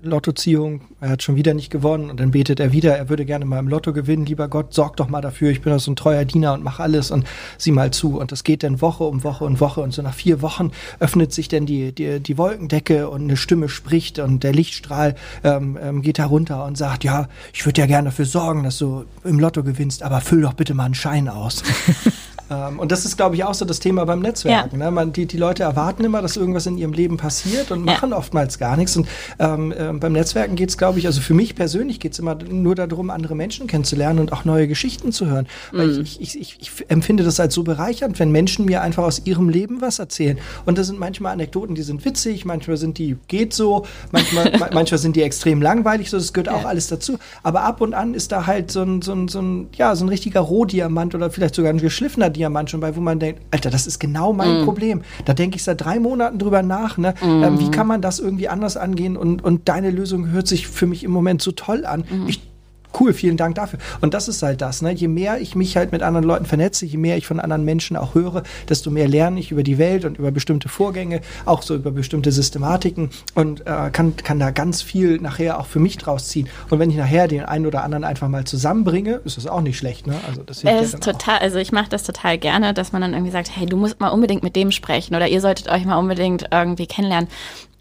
Lottoziehung, 0.03 0.83
er 1.01 1.11
hat 1.11 1.23
schon 1.23 1.37
wieder 1.37 1.55
nicht 1.55 1.71
gewonnen 1.71 2.11
und 2.11 2.19
dann 2.19 2.33
betet 2.33 2.59
er 2.59 2.73
wieder, 2.73 2.97
er 2.97 3.09
würde 3.09 3.25
gerne 3.25 3.45
mal 3.45 3.59
im 3.59 3.69
Lotto 3.69 3.93
gewinnen, 3.93 4.27
lieber 4.27 4.49
Gott, 4.49 4.75
sorg 4.75 4.97
doch 4.97 5.09
mal 5.09 5.21
dafür, 5.21 5.51
ich 5.51 5.63
bin 5.63 5.73
doch 5.73 5.79
so 5.79 5.93
ein 5.93 5.97
treuer 5.97 6.25
Diener 6.25 6.55
und 6.55 6.65
mach 6.65 6.81
alles 6.81 7.11
und 7.11 7.27
sieh 7.57 7.71
mal 7.71 7.93
zu. 7.93 8.19
Und 8.19 8.33
das 8.33 8.43
geht 8.45 8.63
dann 8.63 8.81
Woche 8.81 9.05
um 9.05 9.23
Woche 9.23 9.45
und 9.45 9.61
Woche 9.61 9.81
und 9.81 9.93
so 9.93 10.03
nach 10.03 10.15
vier 10.15 10.43
Wochen 10.43 10.73
öffnet 10.99 11.33
sich 11.33 11.49
dann 11.49 11.67
die, 11.67 11.93
die, 11.93 12.21
die 12.21 12.39
Wolkendecke 12.39 13.09
und 13.09 13.23
eine 13.23 13.37
Stimme 13.37 13.69
spricht 13.69 14.19
und 14.19 14.43
der 14.43 14.53
Lichtstrahl 14.53 15.15
ähm, 15.45 15.79
ähm, 15.81 16.03
geht 16.03 16.19
herunter 16.19 16.65
und 16.65 16.77
sagt, 16.77 17.05
ja, 17.05 17.29
ich 17.53 17.65
würde 17.65 17.81
ja 17.81 17.87
gerne 17.87 18.09
dafür 18.09 18.27
sorgen, 18.27 18.65
dass 18.65 18.79
du 18.79 19.05
im 19.25 19.39
Lotto 19.39 19.63
gewinnst, 19.63 20.03
aber 20.03 20.21
füll 20.21 20.43
doch 20.43 20.55
bitte 20.55 20.75
mal 20.75 20.85
einen 20.85 20.95
Schein 20.95 21.29
aus. 21.29 21.63
Ähm, 22.53 22.79
und 22.79 22.93
das 22.93 23.05
ist, 23.05 23.17
glaube 23.17 23.35
ich, 23.35 23.45
auch 23.45 23.55
so 23.55 23.65
das 23.65 23.81
Thema 23.81 24.05
beim 24.05 24.21
Netzwerken. 24.21 24.79
Ja. 24.79 24.87
Ne? 24.87 24.91
Man, 24.91 25.13
die, 25.13 25.27
die 25.27 25.37
Leute 25.37 25.63
erwarten 25.63 26.05
immer, 26.05 26.23
dass 26.23 26.37
irgendwas 26.37 26.67
in 26.67 26.77
ihrem 26.79 26.93
Leben 26.93 27.17
passiert 27.17 27.71
und 27.71 27.85
machen 27.85 28.11
ja. 28.11 28.17
oftmals 28.17 28.59
gar 28.59 28.77
nichts. 28.77 28.97
Und 28.97 29.09
ähm, 29.39 29.73
äh, 29.73 29.93
beim 29.93 30.13
Netzwerken 30.13 30.57
geht 30.57 30.69
es, 30.69 30.79
glaube 30.79 30.99
ich, 30.99 31.07
also 31.07 31.21
für 31.21 31.35
mich 31.35 31.55
persönlich 31.55 32.01
geht 32.01 32.13
es 32.13 32.19
immer 32.19 32.35
nur 32.35 32.75
darum, 32.75 33.11
andere 33.11 33.35
Menschen 33.35 33.67
kennenzulernen 33.67 34.19
und 34.19 34.33
auch 34.33 34.45
neue 34.45 34.69
Geschichten 34.69 35.13
zu 35.13 35.27
hören. 35.27 35.47
Weil 35.73 35.89
mhm. 35.89 36.03
ich, 36.03 36.21
ich, 36.21 36.41
ich, 36.41 36.59
ich, 36.61 36.91
empfinde 36.91 37.25
das 37.25 37.41
als 37.41 37.55
so 37.55 37.63
bereichernd, 37.63 38.19
wenn 38.19 38.31
Menschen 38.31 38.65
mir 38.65 38.83
einfach 38.83 39.05
aus 39.05 39.23
ihrem 39.25 39.49
Leben 39.49 39.81
was 39.81 39.99
erzählen. 39.99 40.39
Und 40.67 40.79
das 40.79 40.87
sind 40.89 40.99
manchmal 40.99 41.33
Anekdoten, 41.33 41.75
die 41.75 41.83
sind 41.83 42.05
witzig, 42.05 42.45
manchmal 42.45 42.77
sind 42.77 42.99
die 42.99 43.17
geht 43.29 43.55
so, 43.55 43.87
manchmal, 44.11 44.53
manchmal 44.73 44.99
sind 44.99 45.17
die 45.17 45.23
extrem 45.23 45.63
langweilig, 45.63 46.11
so 46.11 46.19
das 46.19 46.33
gehört 46.33 46.49
ja. 46.49 46.55
auch 46.55 46.65
alles 46.65 46.89
dazu. 46.89 47.19
Aber 47.43 47.63
ab 47.63 47.81
und 47.81 47.95
an 47.95 48.15
ist 48.15 48.33
da 48.33 48.47
halt 48.47 48.71
so 48.71 48.83
ein, 48.83 49.03
so 49.03 49.13
ein, 49.13 49.29
so 49.29 49.41
ein, 49.41 49.69
ja, 49.75 49.95
so 49.97 50.05
ein 50.05 50.09
richtiger 50.09 50.41
Rohdiamant 50.41 51.15
oder 51.15 51.31
vielleicht 51.31 51.55
sogar 51.55 51.73
ein 51.73 51.79
geschliffener 51.79 52.31
Diamant 52.31 52.42
Diamant 52.43 52.71
schon 52.71 52.81
bei, 52.81 52.97
wo 52.97 53.01
man 53.01 53.21
denkt, 53.21 53.41
Alter, 53.53 53.71
das 53.71 53.87
ist 53.87 54.01
genau 54.01 54.33
mein 54.33 54.63
mm. 54.63 54.65
Problem. 54.65 55.03
Da 55.25 55.33
denke 55.33 55.57
ich 55.57 55.63
seit 55.63 55.81
drei 55.81 56.01
Monaten 56.01 56.39
drüber 56.39 56.63
nach. 56.63 56.99
Ne? 56.99 57.15
Mm. 57.23 57.43
Ähm, 57.45 57.61
wie 57.61 57.71
kann 57.71 57.87
man 57.87 58.03
das 58.03 58.19
irgendwie 58.19 58.49
anders 58.49 58.77
angehen? 58.77 59.17
Und, 59.17 59.45
und 59.45 59.69
deine 59.69 59.91
Lösung 59.91 60.31
hört 60.31 60.49
sich 60.49 60.67
für 60.67 60.87
mich 60.87 61.05
im 61.05 61.13
Moment 61.13 61.41
so 61.41 61.53
toll 61.53 61.87
an. 61.87 62.05
Mm. 62.11 62.27
Ich 62.27 62.52
cool, 63.01 63.13
vielen 63.13 63.37
Dank 63.37 63.55
dafür. 63.55 63.79
Und 64.01 64.15
das 64.15 64.29
ist 64.29 64.43
halt 64.43 64.61
das. 64.61 64.83
Ne? 64.83 64.93
Je 64.93 65.09
mehr 65.09 65.41
ich 65.41 65.55
mich 65.55 65.77
halt 65.77 65.93
mit 65.93 66.03
anderen 66.03 66.25
Leuten 66.25 66.45
vernetze, 66.45 66.87
je 66.87 66.99
mehr 66.99 67.17
ich 67.17 67.27
von 67.27 67.41
anderen 67.41 67.65
Menschen 67.65 67.97
auch 67.97 68.15
höre, 68.15 68.43
desto 68.69 68.91
mehr 68.91 69.09
lerne 69.09 69.41
ich 69.41 69.51
über 69.51 69.63
die 69.63 69.79
Welt 69.79 70.05
und 70.05 70.19
über 70.19 70.31
bestimmte 70.31 70.69
Vorgänge, 70.69 71.21
auch 71.45 71.63
so 71.63 71.75
über 71.75 71.91
bestimmte 71.91 72.33
Systematiken 72.33 73.11
und 73.35 73.63
äh, 73.67 73.91
kann, 73.91 74.17
kann 74.17 74.39
da 74.39 74.51
ganz 74.51 74.83
viel 74.83 75.19
nachher 75.19 75.59
auch 75.59 75.67
für 75.67 75.81
mich 75.81 75.99
draus 75.99 76.29
ziehen. 76.29 76.49
Und 76.71 76.79
wenn 76.79 76.91
ich 76.91 76.97
nachher 76.97 77.29
den 77.29 77.45
einen 77.45 77.67
oder 77.67 77.85
anderen 77.85 78.05
einfach 78.05 78.29
mal 78.29 78.45
zusammenbringe, 78.45 79.21
ist 79.25 79.37
das 79.37 79.47
auch 79.47 79.61
nicht 79.61 79.79
schlecht. 79.79 80.07
Ne? 80.07 80.15
Also 80.29 80.43
das 80.43 80.61
hilft 80.63 80.83
es 80.83 80.93
ja 80.93 80.99
total, 80.99 81.39
auch. 81.39 81.43
also 81.43 81.59
ich 81.59 81.73
mache 81.73 81.89
das 81.89 82.03
total 82.03 82.39
gerne, 82.39 82.75
dass 82.75 82.93
man 82.93 83.03
dann 83.03 83.13
irgendwie 83.13 83.33
sagt, 83.33 83.55
hey, 83.55 83.67
du 83.67 83.77
musst 83.77 84.01
mal 84.01 84.09
unbedingt 84.09 84.43
mit 84.43 84.57
dem 84.57 84.73
sprechen 84.73 85.15
oder 85.15 85.29
ihr 85.29 85.41
solltet 85.41 85.69
euch 85.69 85.85
mal 85.85 85.97
unbedingt 85.97 86.47
irgendwie 86.53 86.87
kennenlernen. 86.87 87.29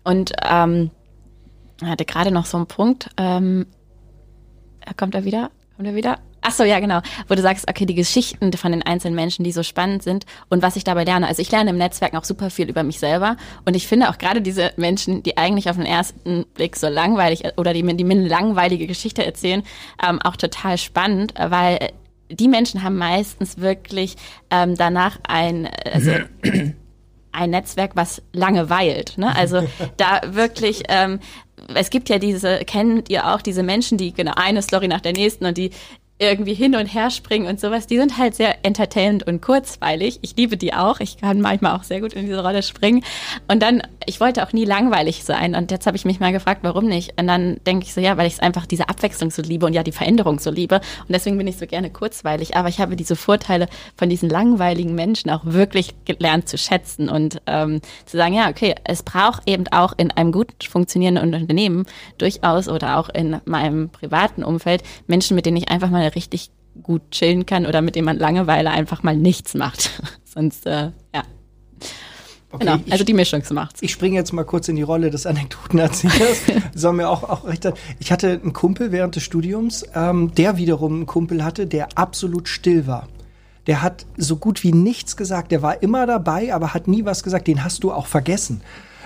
Und 0.03 0.33
ähm, 0.43 0.89
hatte 1.83 2.05
gerade 2.05 2.31
noch 2.31 2.45
so 2.45 2.57
einen 2.57 2.67
Punkt. 2.67 3.09
Ähm, 3.17 3.65
kommt 4.97 5.15
er 5.15 5.25
wieder? 5.25 5.51
Kommt 5.75 5.87
er 5.87 5.95
wieder? 5.95 6.19
Ach 6.43 6.51
so, 6.51 6.63
ja, 6.63 6.79
genau. 6.79 7.01
Wo 7.27 7.35
du 7.35 7.41
sagst, 7.41 7.69
okay, 7.69 7.85
die 7.85 7.93
Geschichten 7.93 8.51
von 8.53 8.71
den 8.71 8.81
einzelnen 8.81 9.15
Menschen, 9.15 9.43
die 9.43 9.51
so 9.51 9.61
spannend 9.61 10.01
sind 10.01 10.25
und 10.49 10.63
was 10.63 10.75
ich 10.75 10.83
dabei 10.83 11.03
lerne. 11.03 11.27
Also 11.27 11.41
ich 11.41 11.51
lerne 11.51 11.69
im 11.69 11.77
Netzwerk 11.77 12.15
auch 12.15 12.23
super 12.23 12.49
viel 12.49 12.67
über 12.67 12.81
mich 12.81 12.99
selber 12.99 13.37
und 13.65 13.75
ich 13.75 13.87
finde 13.87 14.09
auch 14.09 14.17
gerade 14.17 14.41
diese 14.41 14.71
Menschen, 14.75 15.21
die 15.21 15.37
eigentlich 15.37 15.69
auf 15.69 15.75
den 15.75 15.85
ersten 15.85 16.45
Blick 16.55 16.75
so 16.75 16.87
langweilig 16.87 17.43
oder 17.57 17.73
die, 17.73 17.83
die 17.95 18.03
mir 18.03 18.13
eine 18.13 18.27
langweilige 18.27 18.87
Geschichte 18.87 19.23
erzählen, 19.23 19.61
ähm, 20.03 20.19
auch 20.21 20.35
total 20.35 20.79
spannend, 20.79 21.33
weil 21.37 21.89
die 22.29 22.47
Menschen 22.47 22.81
haben 22.81 22.97
meistens 22.97 23.59
wirklich 23.59 24.15
ähm, 24.49 24.75
danach 24.75 25.19
ein, 25.27 25.69
also 25.93 26.11
ein 27.31 27.49
Netzwerk, 27.51 27.91
was 27.95 28.21
lange 28.33 28.69
weilt. 28.69 29.17
Ne? 29.17 29.35
Also 29.35 29.67
da 29.97 30.21
wirklich 30.25 30.83
ähm, 30.89 31.19
es 31.75 31.89
gibt 31.89 32.09
ja 32.09 32.17
diese, 32.17 32.59
kennt 32.65 33.09
ihr 33.09 33.27
auch 33.27 33.41
diese 33.41 33.63
Menschen, 33.63 33.97
die 33.97 34.13
genau 34.13 34.33
eine 34.35 34.61
Story 34.61 34.87
nach 34.87 35.01
der 35.01 35.13
nächsten 35.13 35.45
und 35.45 35.57
die 35.57 35.71
irgendwie 36.21 36.53
hin 36.53 36.75
und 36.75 36.85
her 36.85 37.09
springen 37.09 37.47
und 37.47 37.59
sowas, 37.59 37.87
die 37.87 37.97
sind 37.97 38.19
halt 38.19 38.35
sehr 38.35 38.63
entertainend 38.63 39.25
und 39.25 39.41
kurzweilig. 39.41 40.19
Ich 40.21 40.35
liebe 40.37 40.55
die 40.55 40.71
auch. 40.71 40.99
Ich 40.99 41.17
kann 41.17 41.41
manchmal 41.41 41.75
auch 41.75 41.83
sehr 41.83 41.99
gut 41.99 42.13
in 42.13 42.27
diese 42.27 42.43
Rolle 42.43 42.61
springen. 42.61 43.03
Und 43.47 43.63
dann, 43.63 43.81
ich 44.05 44.19
wollte 44.19 44.45
auch 44.45 44.53
nie 44.53 44.63
langweilig 44.63 45.23
sein. 45.23 45.55
Und 45.55 45.71
jetzt 45.71 45.87
habe 45.87 45.97
ich 45.97 46.05
mich 46.05 46.19
mal 46.19 46.31
gefragt, 46.31 46.59
warum 46.61 46.85
nicht? 46.85 47.19
Und 47.19 47.25
dann 47.25 47.57
denke 47.65 47.87
ich 47.87 47.93
so, 47.95 48.01
ja, 48.01 48.17
weil 48.17 48.27
ich 48.27 48.33
es 48.33 48.39
einfach 48.39 48.67
diese 48.67 48.87
Abwechslung 48.87 49.31
so 49.31 49.41
liebe 49.41 49.65
und 49.65 49.73
ja 49.73 49.81
die 49.81 49.91
Veränderung 49.91 50.37
so 50.37 50.51
liebe. 50.51 50.75
Und 50.75 51.09
deswegen 51.09 51.39
bin 51.39 51.47
ich 51.47 51.57
so 51.57 51.65
gerne 51.65 51.89
kurzweilig. 51.89 52.55
Aber 52.55 52.69
ich 52.69 52.79
habe 52.79 52.95
diese 52.95 53.15
Vorteile 53.15 53.67
von 53.95 54.07
diesen 54.07 54.29
langweiligen 54.29 54.93
Menschen 54.93 55.31
auch 55.31 55.41
wirklich 55.43 55.95
gelernt 56.05 56.47
zu 56.47 56.59
schätzen 56.59 57.09
und 57.09 57.41
ähm, 57.47 57.81
zu 58.05 58.17
sagen, 58.17 58.35
ja, 58.35 58.47
okay, 58.49 58.75
es 58.83 59.01
braucht 59.01 59.49
eben 59.49 59.67
auch 59.71 59.93
in 59.97 60.11
einem 60.11 60.31
gut 60.31 60.51
funktionierenden 60.69 61.33
Unternehmen 61.33 61.87
durchaus 62.19 62.67
oder 62.67 62.99
auch 62.99 63.09
in 63.09 63.41
meinem 63.45 63.89
privaten 63.89 64.43
Umfeld 64.43 64.83
Menschen, 65.07 65.35
mit 65.35 65.47
denen 65.47 65.57
ich 65.57 65.69
einfach 65.69 65.89
mal 65.89 66.10
richtig 66.15 66.51
gut 66.83 67.01
chillen 67.11 67.45
kann 67.45 67.65
oder 67.65 67.81
mit 67.81 67.95
dem 67.95 68.05
man 68.05 68.17
Langeweile 68.17 68.71
einfach 68.71 69.03
mal 69.03 69.15
nichts 69.15 69.53
macht. 69.53 69.89
Sonst, 70.25 70.65
äh, 70.65 70.91
ja. 71.13 71.23
Okay, 72.53 72.65
genau, 72.65 72.79
ich- 72.85 72.91
also 72.91 73.03
die 73.03 73.13
Mischung 73.13 73.41
macht's. 73.53 73.81
Ich 73.81 73.91
springe 73.91 74.15
jetzt 74.15 74.33
mal 74.33 74.43
kurz 74.43 74.67
in 74.67 74.75
die 74.75 74.81
Rolle 74.81 75.09
des 75.09 75.25
Anekdotenerzählers. 75.25 76.41
Soll 76.75 76.93
mir 76.93 77.09
auch, 77.09 77.23
auch 77.23 77.45
recht. 77.45 77.65
Ich 77.99 78.11
hatte 78.11 78.39
einen 78.41 78.51
Kumpel 78.53 78.91
während 78.91 79.15
des 79.15 79.23
Studiums, 79.23 79.85
ähm, 79.95 80.33
der 80.35 80.57
wiederum 80.57 80.93
einen 80.95 81.05
Kumpel 81.05 81.43
hatte, 81.45 81.65
der 81.67 81.89
absolut 81.97 82.47
still 82.49 82.87
war. 82.87 83.07
Der 83.67 83.81
hat 83.81 84.05
so 84.17 84.35
gut 84.37 84.63
wie 84.63 84.73
nichts 84.73 85.15
gesagt. 85.15 85.51
Der 85.51 85.61
war 85.61 85.81
immer 85.83 86.05
dabei, 86.07 86.53
aber 86.53 86.73
hat 86.73 86.87
nie 86.87 87.05
was 87.05 87.23
gesagt. 87.23 87.47
Den 87.47 87.63
hast 87.63 87.83
du 87.83 87.91
auch 87.93 88.07
vergessen. 88.07 88.61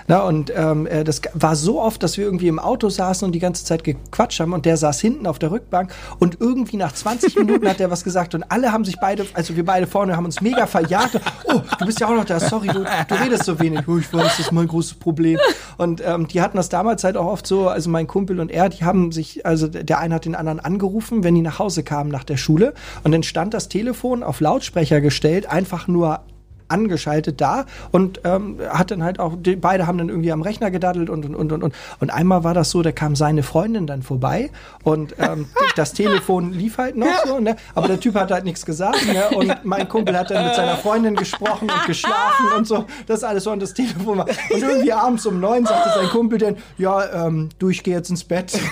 Na, 0.08 0.22
und 0.22 0.52
ähm, 0.56 0.86
äh, 0.86 1.04
das 1.04 1.22
war 1.34 1.56
so 1.56 1.82
oft, 1.82 2.04
dass 2.04 2.18
wir 2.18 2.26
irgendwie 2.26 2.48
im 2.48 2.60
Auto 2.60 2.90
saßen 2.90 3.26
und 3.26 3.32
die 3.32 3.40
ganze 3.40 3.66
Zeit 3.66 3.84
gequatscht 3.84 4.40
haben 4.40 4.54
und 4.54 4.66
der 4.66 4.78
saß 4.78 5.02
hinten 5.02 5.26
auf 5.26 5.40
der 5.40 5.50
Rückbank 5.50 5.92
und 6.20 6.40
irgendwie 6.40 6.78
nach 6.78 6.94
20 6.94 7.36
Minuten 7.38 7.68
hat 7.68 7.80
er 7.80 7.90
was 7.90 8.04
gesagt 8.04 8.36
und 8.36 8.44
alle 8.52 8.72
haben 8.72 8.86
sich 8.86 9.00
beide, 9.00 9.26
also 9.34 9.56
wir 9.56 9.66
beide 9.66 9.88
vorne, 9.88 10.16
haben 10.16 10.26
uns 10.26 10.42
mega 10.42 10.68
verjagt. 10.68 11.20
Oh, 11.46 11.62
du 11.80 11.86
bist 11.86 12.00
ja 12.00 12.08
auch 12.08 12.16
noch 12.16 12.26
da, 12.26 12.40
sorry, 12.40 12.68
du, 12.68 12.84
du 12.84 13.16
redest 13.16 13.46
so 13.46 13.60
wenig. 13.60 13.88
Oh, 13.88 13.98
ich 13.98 14.14
weiß, 14.14 14.24
das 14.24 14.40
ist 14.40 14.52
mein 14.52 14.68
großes 14.68 14.96
Problem. 14.96 15.40
Und 15.78 16.04
ähm, 16.06 16.28
die 16.28 16.42
hatten 16.42 16.58
das 16.58 16.70
damals 16.70 17.04
halt 17.04 17.18
auch 17.18 17.28
oft 17.28 17.48
so, 17.48 17.68
also 17.68 17.90
mein 17.90 18.06
Kumpel 18.06 18.40
und 18.40 18.52
er, 18.52 18.70
die 18.70 18.84
haben 18.84 19.12
sich, 19.12 19.46
also 19.46 19.68
der 19.68 20.00
eine 20.00 20.16
hat 20.16 20.26
den 20.26 20.36
anderen 20.36 20.60
angerufen, 20.60 21.24
wenn 21.24 21.34
die 21.34 21.42
nach 21.42 21.58
Hause 21.58 21.84
kamen 21.84 22.12
nach 22.12 22.24
der 22.24 22.38
Schule 22.38 22.74
und 23.04 23.12
dann 23.12 23.24
stand 23.24 23.54
das 23.54 23.70
Telefon 23.70 24.22
auf 24.22 24.40
Lautsprecher 24.40 25.02
gestellt, 25.02 25.48
einfach 25.48 25.88
nur 25.88 26.22
angeschaltet 26.68 27.42
da 27.42 27.66
und 27.92 28.22
ähm, 28.24 28.60
hat 28.70 28.92
dann 28.92 29.04
halt 29.04 29.20
auch, 29.20 29.34
die, 29.38 29.56
beide 29.56 29.88
haben 29.88 29.98
dann 29.98 30.10
irgendwie 30.10 30.32
am 30.32 30.42
Rechner 30.42 30.72
gedaddelt 30.72 31.10
und 31.10 31.26
und 31.26 31.36
und 31.36 31.52
und 31.52 31.64
und 31.64 31.76
und 32.00 32.10
einmal 32.10 32.44
war 32.44 32.54
das 32.54 32.72
so, 32.72 32.82
da 32.82 32.92
kam 32.92 33.16
seine 33.16 33.44
Freundin 33.44 33.88
dann 33.88 34.02
vorbei 34.04 34.50
und 34.84 35.16
ähm, 35.20 35.48
das 35.76 35.94
Telefon 35.94 36.52
lief 36.54 36.78
halt 36.78 36.96
noch 36.96 37.26
so, 37.26 37.40
ne? 37.40 37.56
aber 37.74 37.88
der 37.88 38.00
Typ 38.00 38.16
hat 38.16 38.32
halt 38.32 38.46
nichts 38.46 38.66
gesagt 38.66 39.06
ne? 39.08 39.36
und 39.36 39.54
mein 39.64 39.88
Kumpel 39.88 40.18
hat 40.18 40.32
dann 40.32 40.46
mit 40.46 40.56
seiner 40.56 40.78
Freundin 40.78 41.16
gesprochen 41.16 41.70
und 41.70 41.86
geschlafen 41.86 42.48
und 42.58 42.68
so, 42.68 42.86
das 43.08 43.24
alles 43.24 43.44
so 43.44 43.52
und 43.52 43.62
das 43.62 43.74
Telefon 43.74 44.20
war 44.20 44.28
und 44.28 44.62
irgendwie 44.62 44.94
abends 44.94 45.26
um 45.26 45.40
neun 45.40 45.66
sagte 45.66 45.90
sein 46.00 46.10
Kumpel 46.10 46.40
dann, 46.40 46.58
ja, 46.78 47.28
ähm, 47.28 47.50
du, 47.60 47.70
ich 47.70 47.84
gehe 47.84 47.96
jetzt 47.96 48.10
ins 48.10 48.24
Bett. 48.24 48.60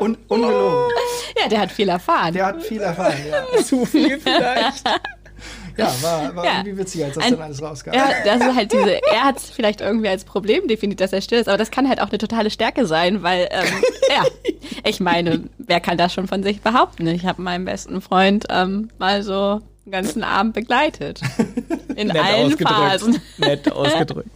und 0.00 0.18
ungelogen. 0.28 0.95
Ja, 1.46 1.48
der 1.50 1.60
hat 1.60 1.72
viel 1.72 1.88
erfahren. 1.88 2.34
Der 2.34 2.46
hat 2.46 2.62
viel 2.62 2.80
erfahren, 2.80 3.14
ja. 3.30 3.62
Zu 3.64 3.84
viel 3.84 4.18
vielleicht. 4.20 4.84
Ja, 5.76 5.92
war, 6.00 6.34
war 6.34 6.44
Ja. 6.44 6.52
irgendwie 6.58 6.78
witzig, 6.78 7.04
als 7.04 7.14
das 7.16 7.24
Ein- 7.24 7.32
dann 7.32 7.42
alles 7.42 7.60
rauskam. 7.62 7.92
Ja, 7.92 8.08
das 8.24 8.40
ist 8.40 8.54
halt 8.56 8.72
diese, 8.72 9.02
er 9.12 9.24
hat 9.24 9.36
es 9.36 9.50
vielleicht 9.50 9.82
irgendwie 9.82 10.08
als 10.08 10.24
Problem 10.24 10.66
definiert, 10.68 11.00
dass 11.02 11.12
er 11.12 11.20
still 11.20 11.38
ist, 11.38 11.48
aber 11.48 11.58
das 11.58 11.70
kann 11.70 11.86
halt 11.88 12.00
auch 12.00 12.08
eine 12.08 12.16
totale 12.18 12.50
Stärke 12.50 12.86
sein, 12.86 13.22
weil, 13.22 13.46
ähm, 13.50 13.66
ja, 14.08 14.24
ich 14.84 15.00
meine, 15.00 15.44
wer 15.58 15.80
kann 15.80 15.98
das 15.98 16.14
schon 16.14 16.28
von 16.28 16.42
sich 16.42 16.62
behaupten? 16.62 17.06
Ich 17.08 17.26
habe 17.26 17.42
meinen 17.42 17.66
besten 17.66 18.00
Freund 18.00 18.46
ähm, 18.48 18.88
mal 18.98 19.22
so 19.22 19.60
den 19.84 19.92
ganzen 19.92 20.24
Abend 20.24 20.54
begleitet. 20.54 21.20
In 21.94 22.08
Nett 22.08 22.16
allen 22.24 22.46
ausgedrückt. 22.46 22.70
Phasen. 22.74 23.20
Nett 23.36 23.70
ausgedrückt. 23.70 24.28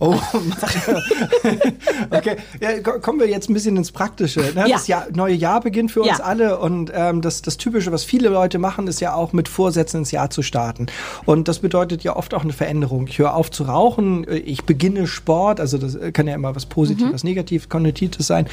Oh, 0.00 0.14
okay. 2.10 2.36
Ja, 2.60 2.80
ko- 2.80 3.00
kommen 3.00 3.20
wir 3.20 3.28
jetzt 3.28 3.48
ein 3.50 3.54
bisschen 3.54 3.76
ins 3.76 3.92
Praktische. 3.92 4.40
Ne? 4.40 4.64
Ja. 4.66 4.68
Das 4.76 4.86
Jahr, 4.86 5.06
neue 5.12 5.34
Jahr 5.34 5.60
beginnt 5.60 5.90
für 5.90 6.00
uns 6.00 6.18
Ja. 6.18 6.24
alle 6.24 6.58
und 6.58 6.90
ähm, 6.94 7.20
das, 7.20 7.42
das 7.42 7.56
Typische, 7.58 7.92
was 7.92 8.04
viele 8.04 8.28
Leute 8.30 8.58
machen, 8.58 8.86
ist 8.86 9.00
ja 9.00 9.14
auch 9.14 9.32
mit 9.32 9.48
Vorsätzen 9.48 9.98
ins 9.98 10.10
Jahr 10.10 10.30
zu 10.30 10.42
starten. 10.42 10.86
Und 11.26 11.48
das 11.48 11.58
bedeutet 11.58 12.02
ja 12.02 12.16
oft 12.16 12.32
auch 12.34 12.42
eine 12.44 12.52
Veränderung. 12.52 13.06
Ich 13.08 13.18
höre 13.18 13.34
auf 13.34 13.50
zu 13.50 13.64
rauchen, 13.64 14.26
äh, 14.26 14.36
ich 14.36 14.64
beginne 14.64 15.06
Sport, 15.06 15.60
also 15.60 15.76
das 15.78 15.98
kann 16.12 16.26
ja 16.26 16.34
immer 16.34 16.56
was 16.56 16.66
Positives, 16.66 17.12
was 17.12 17.24
Negatives, 17.24 17.68
Konnotiertes 17.68 18.26
sein. 18.26 18.46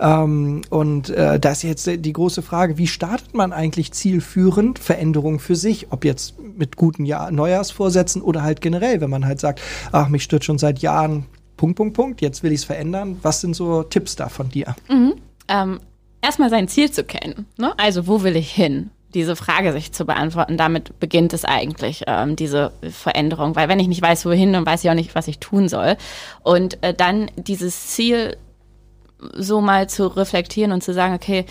Ähm, 0.00 0.62
und 0.70 1.10
äh, 1.10 1.40
da 1.40 1.50
ist 1.50 1.62
jetzt 1.62 1.86
die 1.92 2.12
große 2.12 2.42
Frage, 2.42 2.78
wie 2.78 2.86
startet 2.86 3.34
man 3.34 3.52
eigentlich 3.52 3.92
zielführend 3.92 4.78
Veränderungen 4.78 5.38
für 5.40 5.56
sich? 5.56 5.88
Ob 5.90 6.04
jetzt 6.04 6.34
mit 6.56 6.76
guten 6.76 7.04
Jahr 7.06 7.30
Neujahrsvorsätzen 7.32 8.22
oder 8.22 8.42
halt 8.42 8.60
generell, 8.60 9.00
wenn 9.00 9.10
man 9.10 9.26
halt 9.26 9.40
sagt, 9.40 9.60
ach, 9.90 10.08
mich 10.08 10.22
stört 10.22 10.44
schon 10.44 10.58
seit 10.58 10.78
Jahren 10.78 10.91
Punkt, 11.56 11.76
Punkt, 11.76 11.94
Punkt, 11.94 12.20
jetzt 12.20 12.42
will 12.42 12.52
ich 12.52 12.60
es 12.60 12.64
verändern. 12.64 13.18
Was 13.22 13.40
sind 13.40 13.54
so 13.54 13.82
Tipps 13.82 14.16
da 14.16 14.28
von 14.28 14.48
dir? 14.48 14.74
ähm, 15.48 15.80
erstmal 16.20 16.50
sein 16.50 16.68
Ziel 16.68 16.90
zu 16.90 17.04
kennen. 17.04 17.46
Ne? 17.56 17.72
Also, 17.78 18.06
wo 18.06 18.22
will 18.22 18.36
ich 18.36 18.50
hin? 18.50 18.90
Diese 19.14 19.36
Frage 19.36 19.72
sich 19.72 19.92
zu 19.92 20.06
beantworten, 20.06 20.56
damit 20.56 20.98
beginnt 20.98 21.34
es 21.34 21.44
eigentlich, 21.44 22.04
ähm, 22.06 22.34
diese 22.34 22.72
Veränderung. 22.90 23.54
Weil 23.54 23.68
wenn 23.68 23.78
ich 23.78 23.88
nicht 23.88 24.00
weiß, 24.00 24.24
wohin, 24.24 24.54
dann 24.54 24.64
weiß 24.64 24.82
ich 24.82 24.90
auch 24.90 24.94
nicht, 24.94 25.14
was 25.14 25.28
ich 25.28 25.38
tun 25.38 25.68
soll. 25.68 25.96
Und 26.42 26.82
äh, 26.82 26.94
dann 26.94 27.30
dieses 27.36 27.88
Ziel 27.88 28.36
so 29.34 29.60
mal 29.60 29.88
zu 29.88 30.06
reflektieren 30.06 30.72
und 30.72 30.82
zu 30.82 30.94
sagen, 30.94 31.14
okay, 31.14 31.44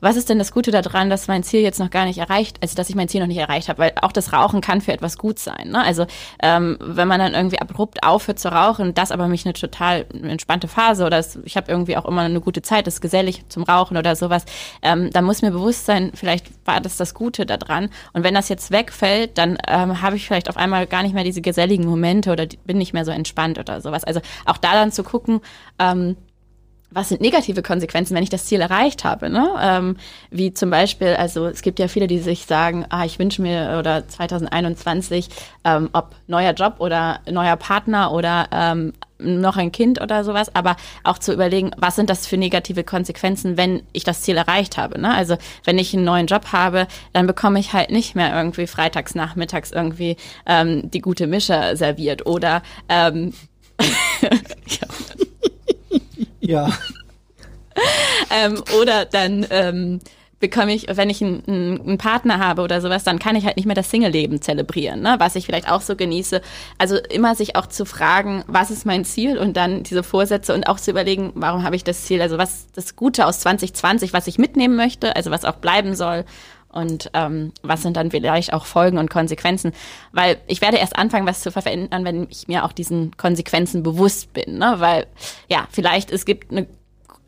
was 0.00 0.16
ist 0.16 0.28
denn 0.28 0.38
das 0.38 0.52
Gute 0.52 0.70
daran, 0.70 1.10
dass 1.10 1.28
mein 1.28 1.42
Ziel 1.42 1.60
jetzt 1.60 1.80
noch 1.80 1.90
gar 1.90 2.04
nicht 2.04 2.18
erreicht, 2.18 2.58
also 2.62 2.74
dass 2.74 2.88
ich 2.88 2.94
mein 2.94 3.08
Ziel 3.08 3.20
noch 3.20 3.26
nicht 3.26 3.38
erreicht 3.38 3.68
habe, 3.68 3.78
weil 3.78 3.92
auch 4.00 4.12
das 4.12 4.32
Rauchen 4.32 4.60
kann 4.60 4.80
für 4.80 4.92
etwas 4.92 5.18
gut 5.18 5.38
sein. 5.38 5.70
Ne? 5.70 5.82
Also 5.82 6.06
ähm, 6.42 6.76
wenn 6.80 7.08
man 7.08 7.20
dann 7.20 7.34
irgendwie 7.34 7.60
abrupt 7.60 8.02
aufhört 8.02 8.38
zu 8.38 8.52
rauchen, 8.52 8.94
das 8.94 9.12
aber 9.12 9.28
mich 9.28 9.44
eine 9.44 9.54
total 9.54 10.06
entspannte 10.22 10.68
Phase 10.68 11.04
oder 11.04 11.18
es, 11.18 11.38
ich 11.44 11.56
habe 11.56 11.70
irgendwie 11.70 11.96
auch 11.96 12.04
immer 12.04 12.22
eine 12.22 12.40
gute 12.40 12.62
Zeit, 12.62 12.86
ist 12.86 13.00
gesellig 13.00 13.44
zum 13.48 13.62
Rauchen 13.62 13.96
oder 13.96 14.16
sowas, 14.16 14.44
ähm, 14.82 15.10
dann 15.12 15.24
muss 15.24 15.42
mir 15.42 15.50
bewusst 15.50 15.86
sein, 15.86 16.12
vielleicht 16.14 16.46
war 16.66 16.80
das 16.80 16.96
das 16.96 17.14
Gute 17.14 17.46
daran. 17.46 17.90
Und 18.12 18.24
wenn 18.24 18.34
das 18.34 18.48
jetzt 18.48 18.70
wegfällt, 18.70 19.38
dann 19.38 19.58
ähm, 19.66 20.02
habe 20.02 20.16
ich 20.16 20.26
vielleicht 20.26 20.48
auf 20.48 20.56
einmal 20.56 20.86
gar 20.86 21.02
nicht 21.02 21.14
mehr 21.14 21.24
diese 21.24 21.40
geselligen 21.40 21.86
Momente 21.86 22.32
oder 22.32 22.46
bin 22.64 22.78
nicht 22.78 22.92
mehr 22.92 23.04
so 23.04 23.10
entspannt 23.10 23.58
oder 23.58 23.80
sowas. 23.80 24.04
Also 24.04 24.20
auch 24.44 24.58
da 24.58 24.72
dann 24.72 24.92
zu 24.92 25.02
gucken, 25.02 25.40
ähm, 25.78 26.16
was 26.96 27.10
sind 27.10 27.20
negative 27.20 27.62
Konsequenzen, 27.62 28.16
wenn 28.16 28.22
ich 28.22 28.30
das 28.30 28.46
Ziel 28.46 28.62
erreicht 28.62 29.04
habe? 29.04 29.28
Ne? 29.28 29.50
Ähm, 29.60 29.96
wie 30.30 30.54
zum 30.54 30.70
Beispiel, 30.70 31.08
also 31.08 31.46
es 31.46 31.60
gibt 31.60 31.78
ja 31.78 31.88
viele, 31.88 32.06
die 32.06 32.18
sich 32.18 32.46
sagen, 32.46 32.86
ah, 32.88 33.04
ich 33.04 33.18
wünsche 33.18 33.42
mir 33.42 33.76
oder 33.78 34.08
2021, 34.08 35.28
ähm, 35.64 35.90
ob 35.92 36.14
neuer 36.26 36.54
Job 36.54 36.76
oder 36.78 37.20
neuer 37.30 37.56
Partner 37.56 38.12
oder 38.12 38.48
ähm, 38.50 38.94
noch 39.18 39.58
ein 39.58 39.72
Kind 39.72 40.00
oder 40.00 40.24
sowas, 40.24 40.54
aber 40.54 40.76
auch 41.04 41.18
zu 41.18 41.34
überlegen, 41.34 41.70
was 41.76 41.96
sind 41.96 42.08
das 42.08 42.26
für 42.26 42.38
negative 42.38 42.82
Konsequenzen, 42.82 43.58
wenn 43.58 43.82
ich 43.92 44.04
das 44.04 44.22
Ziel 44.22 44.38
erreicht 44.38 44.78
habe. 44.78 44.98
Ne? 44.98 45.14
Also 45.14 45.36
wenn 45.64 45.78
ich 45.78 45.92
einen 45.92 46.04
neuen 46.04 46.26
Job 46.26 46.52
habe, 46.52 46.86
dann 47.12 47.26
bekomme 47.26 47.58
ich 47.58 47.74
halt 47.74 47.90
nicht 47.90 48.14
mehr 48.14 48.34
irgendwie 48.34 48.66
freitags 48.66 49.14
nachmittags 49.14 49.70
irgendwie 49.70 50.16
ähm, 50.46 50.90
die 50.90 51.00
gute 51.00 51.26
Mische 51.26 51.76
serviert 51.76 52.24
oder 52.24 52.62
ähm, 52.88 53.34
Ja. 56.46 56.70
ähm, 58.30 58.62
oder 58.80 59.04
dann 59.04 59.46
ähm, 59.50 60.00
bekomme 60.38 60.74
ich, 60.74 60.86
wenn 60.90 61.08
ich 61.08 61.22
einen, 61.22 61.42
einen 61.46 61.98
Partner 61.98 62.38
habe 62.38 62.62
oder 62.62 62.80
sowas, 62.80 63.04
dann 63.04 63.18
kann 63.18 63.36
ich 63.36 63.46
halt 63.46 63.56
nicht 63.56 63.64
mehr 63.66 63.74
das 63.74 63.90
Single-Leben 63.90 64.42
zelebrieren, 64.42 65.00
ne? 65.00 65.16
was 65.18 65.34
ich 65.34 65.46
vielleicht 65.46 65.70
auch 65.70 65.80
so 65.80 65.96
genieße. 65.96 66.42
Also 66.78 66.96
immer 66.96 67.34
sich 67.34 67.56
auch 67.56 67.66
zu 67.66 67.86
fragen, 67.86 68.44
was 68.46 68.70
ist 68.70 68.84
mein 68.84 69.04
Ziel 69.04 69.38
und 69.38 69.56
dann 69.56 69.82
diese 69.82 70.02
Vorsätze 70.02 70.52
und 70.54 70.68
auch 70.68 70.78
zu 70.78 70.90
überlegen, 70.90 71.32
warum 71.34 71.62
habe 71.62 71.76
ich 71.76 71.84
das 71.84 72.04
Ziel, 72.04 72.20
also 72.20 72.36
was 72.36 72.66
das 72.72 72.96
Gute 72.96 73.26
aus 73.26 73.40
2020, 73.40 74.12
was 74.12 74.26
ich 74.26 74.38
mitnehmen 74.38 74.76
möchte, 74.76 75.16
also 75.16 75.30
was 75.30 75.44
auch 75.44 75.56
bleiben 75.56 75.94
soll 75.94 76.24
und 76.76 77.10
ähm, 77.14 77.52
was 77.62 77.82
sind 77.82 77.96
dann 77.96 78.10
vielleicht 78.10 78.52
auch 78.52 78.66
Folgen 78.66 78.98
und 78.98 79.10
Konsequenzen, 79.10 79.72
weil 80.12 80.36
ich 80.46 80.60
werde 80.60 80.76
erst 80.76 80.96
anfangen, 80.96 81.26
was 81.26 81.40
zu 81.40 81.50
verändern, 81.50 82.04
wenn 82.04 82.28
ich 82.30 82.48
mir 82.48 82.64
auch 82.64 82.72
diesen 82.72 83.16
Konsequenzen 83.16 83.82
bewusst 83.82 84.32
bin, 84.32 84.58
ne? 84.58 84.76
weil 84.78 85.06
ja, 85.48 85.66
vielleicht 85.70 86.10
es 86.10 86.24
gibt 86.24 86.52
eine 86.52 86.66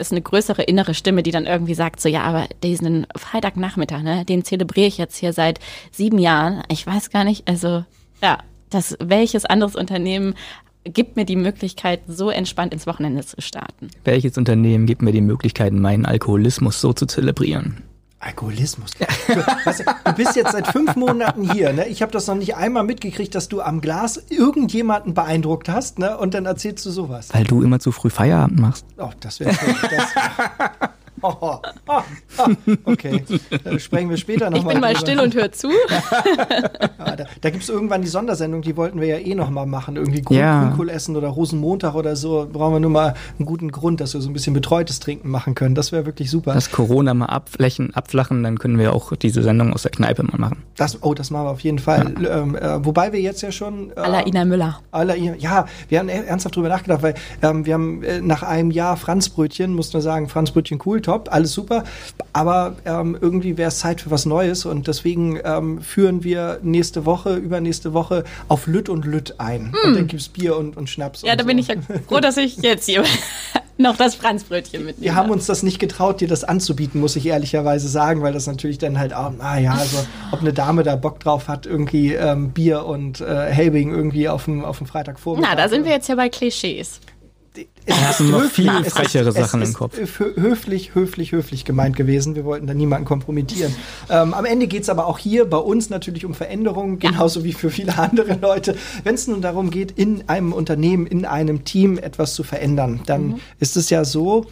ist 0.00 0.12
eine 0.12 0.22
größere 0.22 0.62
innere 0.62 0.94
Stimme, 0.94 1.24
die 1.24 1.32
dann 1.32 1.46
irgendwie 1.46 1.74
sagt, 1.74 2.00
so 2.00 2.08
ja, 2.08 2.22
aber 2.22 2.46
diesen 2.62 3.08
Freitagnachmittag, 3.16 4.02
ne, 4.02 4.24
den 4.24 4.44
zelebriere 4.44 4.86
ich 4.86 4.96
jetzt 4.96 5.16
hier 5.16 5.32
seit 5.32 5.58
sieben 5.90 6.18
Jahren. 6.18 6.62
Ich 6.68 6.86
weiß 6.86 7.10
gar 7.10 7.24
nicht, 7.24 7.48
also 7.48 7.84
ja, 8.22 8.38
das 8.70 8.96
welches 9.00 9.44
anderes 9.44 9.74
Unternehmen 9.74 10.34
gibt 10.84 11.16
mir 11.16 11.24
die 11.24 11.36
Möglichkeit, 11.36 12.00
so 12.06 12.30
entspannt 12.30 12.72
ins 12.72 12.86
Wochenende 12.86 13.24
zu 13.24 13.40
starten. 13.40 13.90
Welches 14.04 14.38
Unternehmen 14.38 14.86
gibt 14.86 15.02
mir 15.02 15.12
die 15.12 15.20
Möglichkeit, 15.20 15.72
meinen 15.72 16.06
Alkoholismus 16.06 16.80
so 16.80 16.92
zu 16.92 17.06
zelebrieren? 17.06 17.82
Alkoholismus. 18.20 18.92
Du, 18.92 19.36
weißt 19.36 19.80
du, 19.80 19.84
du 20.04 20.12
bist 20.14 20.34
jetzt 20.34 20.52
seit 20.52 20.66
fünf 20.68 20.96
Monaten 20.96 21.50
hier. 21.52 21.72
Ne? 21.72 21.86
Ich 21.86 22.02
habe 22.02 22.10
das 22.10 22.26
noch 22.26 22.34
nicht 22.34 22.56
einmal 22.56 22.82
mitgekriegt, 22.84 23.34
dass 23.34 23.48
du 23.48 23.60
am 23.60 23.80
Glas 23.80 24.20
irgendjemanden 24.28 25.14
beeindruckt 25.14 25.68
hast. 25.68 25.98
Ne? 25.98 26.18
Und 26.18 26.34
dann 26.34 26.46
erzählst 26.46 26.84
du 26.86 26.90
sowas. 26.90 27.28
Weil 27.32 27.44
du 27.44 27.62
immer 27.62 27.78
zu 27.78 27.92
früh 27.92 28.10
Feierabend 28.10 28.58
machst. 28.58 28.84
Oh, 28.96 29.10
das 29.20 29.38
wäre 29.40 29.56
oh, 31.22 31.34
oh, 31.40 31.56
oh, 31.88 32.02
oh, 32.38 32.72
okay, 32.84 33.22
da 33.64 33.78
sprechen 33.78 34.10
wir 34.10 34.16
später 34.16 34.50
nochmal. 34.50 34.60
Ich 34.60 34.68
bin 34.68 34.80
mal 34.80 34.96
still 34.96 35.20
und 35.20 35.34
höre 35.34 35.52
zu. 35.52 35.68
Ja, 36.98 37.16
da 37.16 37.24
da 37.40 37.50
gibt 37.50 37.62
es 37.62 37.68
irgendwann 37.68 38.02
die 38.02 38.08
Sondersendung, 38.08 38.62
die 38.62 38.76
wollten 38.76 39.00
wir 39.00 39.06
ja 39.08 39.18
eh 39.18 39.34
nochmal 39.34 39.66
machen. 39.66 39.96
Irgendwie 39.96 40.22
Grün, 40.22 40.38
Ja. 40.38 40.64
Grünkohl 40.64 40.90
essen 40.90 41.16
oder 41.16 41.28
Rosenmontag 41.28 41.94
oder 41.94 42.16
so. 42.16 42.48
Brauchen 42.52 42.74
wir 42.74 42.80
nur 42.80 42.90
mal 42.90 43.14
einen 43.38 43.46
guten 43.46 43.70
Grund, 43.70 44.00
dass 44.00 44.14
wir 44.14 44.20
so 44.20 44.28
ein 44.28 44.32
bisschen 44.32 44.52
betreutes 44.54 45.00
Trinken 45.00 45.30
machen 45.30 45.54
können. 45.54 45.74
Das 45.74 45.92
wäre 45.92 46.06
wirklich 46.06 46.30
super. 46.30 46.52
Lass 46.54 46.70
Corona 46.70 47.14
mal 47.14 47.26
abflächen, 47.26 47.94
abflachen, 47.94 48.42
dann 48.42 48.58
können 48.58 48.78
wir 48.78 48.92
auch 48.92 49.14
diese 49.16 49.42
Sendung 49.42 49.72
aus 49.72 49.82
der 49.82 49.92
Kneipe 49.92 50.22
mal 50.24 50.38
machen. 50.38 50.58
Das, 50.76 51.02
oh, 51.02 51.14
das 51.14 51.30
machen 51.30 51.46
wir 51.46 51.50
auf 51.50 51.60
jeden 51.60 51.78
Fall. 51.78 52.14
Ähm, 52.28 52.56
äh, 52.56 52.84
wobei 52.84 53.12
wir 53.12 53.20
jetzt 53.20 53.40
ja 53.42 53.52
schon. 53.52 53.90
Äh, 53.90 54.00
Alla 54.00 54.26
Ina 54.26 54.44
Müller. 54.44 54.80
Aller, 54.90 55.16
ja, 55.16 55.66
wir 55.88 55.98
haben 55.98 56.08
ernsthaft 56.08 56.56
drüber 56.56 56.68
nachgedacht, 56.68 57.02
weil 57.02 57.14
ähm, 57.42 57.64
wir 57.64 57.74
haben 57.74 58.02
äh, 58.02 58.20
nach 58.20 58.42
einem 58.42 58.70
Jahr 58.70 58.96
Franzbrötchen, 58.96 59.74
muss 59.74 59.92
man 59.92 60.02
sagen, 60.02 60.28
Franzbrötchen 60.28 60.78
cool, 60.84 61.00
tipptopp, 61.08 61.32
alles 61.32 61.52
super. 61.52 61.84
Aber 62.32 62.76
ähm, 62.84 63.16
irgendwie 63.20 63.56
wäre 63.56 63.68
es 63.68 63.78
Zeit 63.78 64.00
für 64.00 64.10
was 64.10 64.26
Neues 64.26 64.64
und 64.64 64.86
deswegen 64.86 65.40
ähm, 65.44 65.80
führen 65.80 66.22
wir 66.24 66.60
nächste 66.62 67.06
Woche, 67.06 67.34
übernächste 67.34 67.92
Woche 67.94 68.24
auf 68.48 68.66
Lütt 68.66 68.88
und 68.88 69.04
Lütt 69.04 69.34
ein. 69.38 69.72
Hm. 69.72 69.74
Und 69.84 69.94
dann 69.96 70.06
gibt's 70.06 70.28
Bier 70.28 70.56
und, 70.56 70.76
und 70.76 70.88
Schnaps. 70.88 71.22
Ja, 71.22 71.32
und 71.32 71.40
da 71.40 71.44
so. 71.44 71.48
bin 71.48 71.58
ich 71.58 71.68
ja 71.68 71.74
froh, 72.06 72.20
dass 72.20 72.36
ich 72.36 72.58
jetzt 72.58 72.86
hier 72.86 73.02
noch 73.78 73.96
das 73.96 74.14
Franzbrötchen 74.14 74.84
mitnehme. 74.84 75.04
Wir 75.04 75.14
haben 75.14 75.30
uns 75.30 75.46
das 75.46 75.62
nicht 75.62 75.78
getraut, 75.78 76.20
dir 76.20 76.28
das 76.28 76.44
anzubieten, 76.44 77.00
muss 77.00 77.16
ich 77.16 77.26
ehrlicherweise 77.26 77.88
sagen, 77.88 78.22
weil 78.22 78.32
das 78.32 78.46
natürlich 78.46 78.78
dann 78.78 78.98
halt 78.98 79.14
auch, 79.14 79.32
naja, 79.32 79.72
also 79.72 79.98
ob 80.32 80.40
eine 80.40 80.52
Dame 80.52 80.82
da 80.82 80.96
Bock 80.96 81.20
drauf 81.20 81.48
hat, 81.48 81.66
irgendwie 81.66 82.12
ähm, 82.14 82.50
Bier 82.50 82.84
und 82.84 83.20
äh, 83.20 83.46
Helbing 83.46 83.90
irgendwie 83.90 84.28
auf 84.28 84.44
dem, 84.44 84.64
auf 84.64 84.78
dem 84.78 84.86
Freitagvormittag. 84.86 85.50
Na, 85.50 85.56
da 85.56 85.68
sind 85.68 85.84
wir 85.84 85.92
jetzt 85.92 86.08
ja 86.08 86.14
bei 86.14 86.28
Klischees. 86.28 87.00
Es 87.86 87.96
Wir 87.96 88.08
hatten 88.08 88.30
noch 88.30 88.42
viel 88.44 88.70
höflich- 88.70 88.86
es 88.86 88.92
frechere 88.92 89.28
ist- 89.30 89.34
Sachen 89.36 89.62
es 89.62 89.68
im 89.70 89.74
Kopf. 89.74 89.98
ist 89.98 90.14
hö- 90.18 90.36
höflich, 90.36 90.94
höflich, 90.94 91.32
höflich 91.32 91.64
gemeint 91.64 91.96
gewesen. 91.96 92.34
Wir 92.36 92.44
wollten 92.44 92.66
da 92.66 92.74
niemanden 92.74 93.04
kompromittieren. 93.06 93.74
ähm, 94.10 94.34
am 94.34 94.44
Ende 94.44 94.66
geht's 94.66 94.88
aber 94.88 95.06
auch 95.06 95.18
hier 95.18 95.44
bei 95.48 95.56
uns 95.56 95.90
natürlich 95.90 96.24
um 96.24 96.34
Veränderungen, 96.34 96.98
genauso 96.98 97.44
wie 97.44 97.52
für 97.52 97.70
viele 97.70 97.96
andere 97.98 98.34
Leute. 98.40 98.76
Wenn 99.04 99.14
es 99.14 99.26
nun 99.26 99.40
darum 99.42 99.70
geht, 99.70 99.92
in 99.92 100.28
einem 100.28 100.52
Unternehmen, 100.52 101.06
in 101.06 101.24
einem 101.24 101.64
Team 101.64 101.98
etwas 101.98 102.34
zu 102.34 102.42
verändern, 102.42 103.00
dann 103.06 103.40
ist 103.60 103.76
es 103.76 103.90
ja 103.90 104.04
so, 104.04 104.46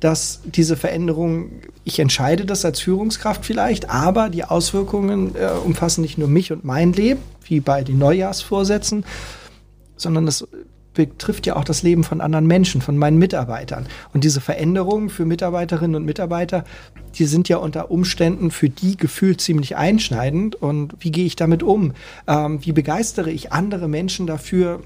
dass 0.00 0.40
diese 0.44 0.76
Veränderung, 0.76 1.50
ich 1.84 2.00
entscheide 2.00 2.44
das 2.44 2.64
als 2.64 2.80
Führungskraft 2.80 3.44
vielleicht, 3.46 3.88
aber 3.88 4.30
die 4.30 4.44
Auswirkungen 4.44 5.36
äh, 5.36 5.46
umfassen 5.64 6.02
nicht 6.02 6.18
nur 6.18 6.26
mich 6.28 6.50
und 6.50 6.64
mein 6.64 6.92
Leben, 6.92 7.20
wie 7.44 7.60
bei 7.60 7.82
den 7.84 7.98
Neujahrsvorsätzen, 7.98 9.04
sondern 9.96 10.26
es 10.26 10.44
betrifft 10.94 11.46
ja 11.46 11.56
auch 11.56 11.64
das 11.64 11.82
Leben 11.82 12.04
von 12.04 12.20
anderen 12.20 12.46
Menschen, 12.46 12.80
von 12.80 12.96
meinen 12.96 13.18
Mitarbeitern. 13.18 13.86
Und 14.12 14.24
diese 14.24 14.40
Veränderungen 14.40 15.10
für 15.10 15.24
Mitarbeiterinnen 15.24 15.96
und 15.96 16.04
Mitarbeiter, 16.04 16.64
die 17.14 17.24
sind 17.26 17.48
ja 17.48 17.58
unter 17.58 17.90
Umständen 17.90 18.50
für 18.50 18.68
die 18.68 18.96
gefühlt 18.96 19.40
ziemlich 19.40 19.76
einschneidend. 19.76 20.54
Und 20.56 20.94
wie 21.00 21.10
gehe 21.10 21.26
ich 21.26 21.36
damit 21.36 21.62
um? 21.62 21.92
Ähm, 22.26 22.64
wie 22.64 22.72
begeistere 22.72 23.30
ich 23.30 23.52
andere 23.52 23.88
Menschen 23.88 24.26
dafür, 24.26 24.80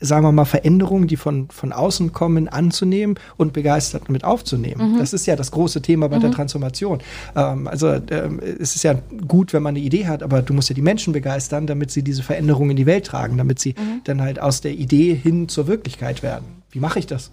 sagen 0.00 0.24
wir 0.24 0.32
mal, 0.32 0.44
Veränderungen, 0.44 1.06
die 1.06 1.16
von, 1.16 1.48
von 1.50 1.72
außen 1.72 2.12
kommen, 2.12 2.48
anzunehmen 2.48 3.18
und 3.36 3.52
begeistert 3.52 4.08
mit 4.08 4.24
aufzunehmen. 4.24 4.96
Das 4.98 5.12
ist 5.12 5.26
ja 5.26 5.36
das 5.36 5.50
große 5.50 5.82
Thema 5.82 6.08
bei 6.08 6.18
der 6.18 6.30
Transformation. 6.30 7.00
Ähm, 7.36 7.68
also 7.68 7.88
ähm, 8.10 8.40
es 8.58 8.74
ist 8.74 8.82
ja 8.82 8.94
gut, 9.28 9.52
wenn 9.52 9.62
man 9.62 9.76
eine 9.76 9.84
Idee 9.84 10.06
hat, 10.06 10.22
aber 10.22 10.42
du 10.42 10.54
musst 10.54 10.68
ja 10.70 10.74
die 10.74 10.82
Menschen 10.82 11.12
begeistern, 11.12 11.66
damit 11.66 11.90
sie 11.90 12.02
diese 12.02 12.22
Veränderungen 12.22 12.70
in 12.70 12.76
die 12.76 12.86
Welt 12.86 13.06
tragen, 13.06 13.36
damit 13.36 13.58
sie 13.58 13.74
dann 14.04 14.22
halt 14.22 14.40
aus 14.40 14.60
der 14.60 14.72
Idee 14.72 15.14
hin 15.14 15.48
zur 15.48 15.66
Wirklichkeit 15.66 16.22
werden. 16.22 16.44
Wie 16.70 16.80
mache 16.80 16.98
ich 16.98 17.06
das? 17.06 17.30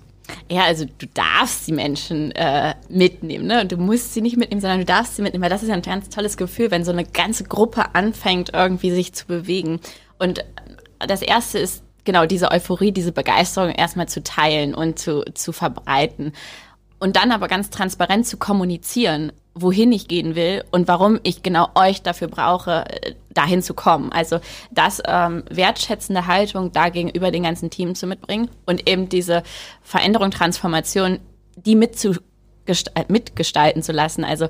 Ja, 0.52 0.64
also 0.64 0.86
du 0.86 1.08
darfst 1.14 1.68
die 1.68 1.72
Menschen 1.72 2.32
äh, 2.32 2.76
mitnehmen, 2.90 3.48
ne? 3.48 3.62
Und 3.62 3.72
du 3.72 3.78
musst 3.78 4.14
sie 4.14 4.22
nicht 4.22 4.38
mitnehmen, 4.38 4.62
sondern 4.62 4.80
du 4.80 4.86
darfst 4.86 5.16
sie 5.16 5.22
mitnehmen, 5.22 5.44
weil 5.44 5.50
das 5.50 5.64
ist 5.64 5.70
ja 5.70 5.76
ein 5.76 5.82
ganz 5.82 6.10
tolles 6.10 6.36
Gefühl, 6.36 6.70
wenn 6.72 6.84
so 6.84 6.92
eine 6.92 7.06
ganze 7.06 7.46
Gruppe 7.46 7.96
anfängt, 7.96 8.52
irgendwie 8.54 8.92
sich 8.92 9.14
zu 9.14 9.26
bewegen. 9.26 9.80
Und 10.20 10.44
das 11.00 11.22
erste 11.22 11.60
ist 11.60 11.84
genau 12.08 12.26
diese 12.26 12.50
Euphorie, 12.50 12.92
diese 12.92 13.12
Begeisterung 13.12 13.70
erstmal 13.70 14.08
zu 14.08 14.24
teilen 14.24 14.74
und 14.74 14.98
zu, 14.98 15.24
zu 15.36 15.52
verbreiten. 15.52 16.32
Und 17.00 17.16
dann 17.16 17.32
aber 17.32 17.48
ganz 17.48 17.70
transparent 17.70 18.26
zu 18.26 18.38
kommunizieren, 18.38 19.32
wohin 19.54 19.92
ich 19.92 20.08
gehen 20.08 20.36
will 20.36 20.64
und 20.72 20.88
warum 20.88 21.20
ich 21.22 21.44
genau 21.44 21.68
euch 21.76 22.02
dafür 22.02 22.28
brauche, 22.28 22.86
äh, 22.90 23.14
dahin 23.30 23.62
zu 23.62 23.76
kommen. 23.76 24.12
Also 24.12 24.40
das 24.72 25.02
ähm, 25.06 25.44
wertschätzende 25.52 26.26
Haltung 26.26 26.72
da 26.72 26.90
gegenüber 26.90 27.30
den 27.30 27.44
ganzen 27.44 27.70
Team 27.70 27.94
zu 27.94 28.08
mitbringen 28.08 28.50
und 28.66 28.90
eben 28.90 29.10
diese 29.10 29.44
Veränderung, 29.84 30.32
Transformation, 30.32 31.20
die 31.56 31.76
mitzugesta- 31.76 33.06
mitgestalten 33.10 33.84
zu 33.84 33.92
lassen. 33.92 34.24
Also 34.24 34.48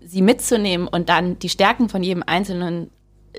sie 0.00 0.22
mitzunehmen 0.22 0.88
und 0.88 1.08
dann 1.08 1.38
die 1.38 1.50
Stärken 1.50 1.90
von 1.90 2.02
jedem 2.02 2.22
Einzelnen 2.26 2.90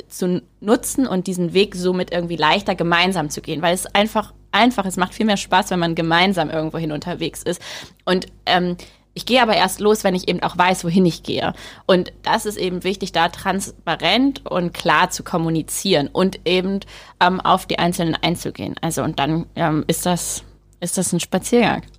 zu 0.08 0.42
nutzen 0.60 1.08
und 1.08 1.28
diesen 1.28 1.54
Weg 1.54 1.76
somit 1.76 2.12
irgendwie 2.12 2.36
leichter 2.36 2.76
gemeinsam 2.76 3.30
zu 3.30 3.42
gehen, 3.42 3.62
weil 3.62 3.74
es 3.74 3.86
einfach 3.88 4.34
einfach, 4.52 4.86
es 4.86 4.98
macht 4.98 5.14
viel 5.14 5.26
mehr 5.26 5.38
Spaß, 5.38 5.72
wenn 5.72 5.80
man 5.80 5.96
gemeinsam 5.96 6.50
irgendwohin 6.50 6.92
unterwegs 6.92 7.44
ist. 7.44 7.62
Und 8.06 8.28
ähm, 8.46 8.78
ich 9.16 9.26
gehe 9.26 9.42
aber 9.42 9.56
erst 9.56 9.80
los, 9.80 10.04
wenn 10.04 10.16
ich 10.16 10.28
eben 10.28 10.42
auch 10.42 10.58
weiß, 10.58 10.84
wohin 10.84 11.06
ich 11.06 11.24
gehe. 11.24 11.54
Und 11.86 12.14
das 12.24 12.46
ist 12.46 12.58
eben 12.58 12.84
wichtig, 12.84 13.12
da 13.12 13.30
transparent 13.30 14.46
und 14.46 14.74
klar 14.74 15.12
zu 15.12 15.24
kommunizieren 15.24 16.08
und 16.08 16.40
eben 16.46 16.80
ähm, 17.20 17.40
auf 17.40 17.66
die 17.66 17.80
Einzelnen 17.80 18.16
einzugehen. 18.16 18.76
Also 18.82 19.04
und 19.04 19.20
dann 19.20 19.46
ähm, 19.56 19.84
ist 19.88 20.06
das 20.06 20.44
ist 20.80 20.98
das 20.98 21.14
ein 21.14 21.20
Spaziergang. 21.20 21.84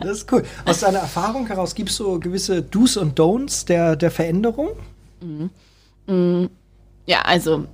Das 0.00 0.18
ist 0.18 0.32
cool. 0.32 0.44
Aus 0.64 0.80
deiner 0.80 0.98
Erfahrung 0.98 1.46
heraus 1.46 1.74
gibt 1.74 1.90
es 1.90 1.96
so 1.96 2.18
gewisse 2.20 2.62
Do's 2.62 2.96
und 2.96 3.18
Don'ts 3.18 3.66
der, 3.66 3.96
der 3.96 4.10
Veränderung? 4.10 4.70
Ja, 6.08 7.22
also 7.22 7.66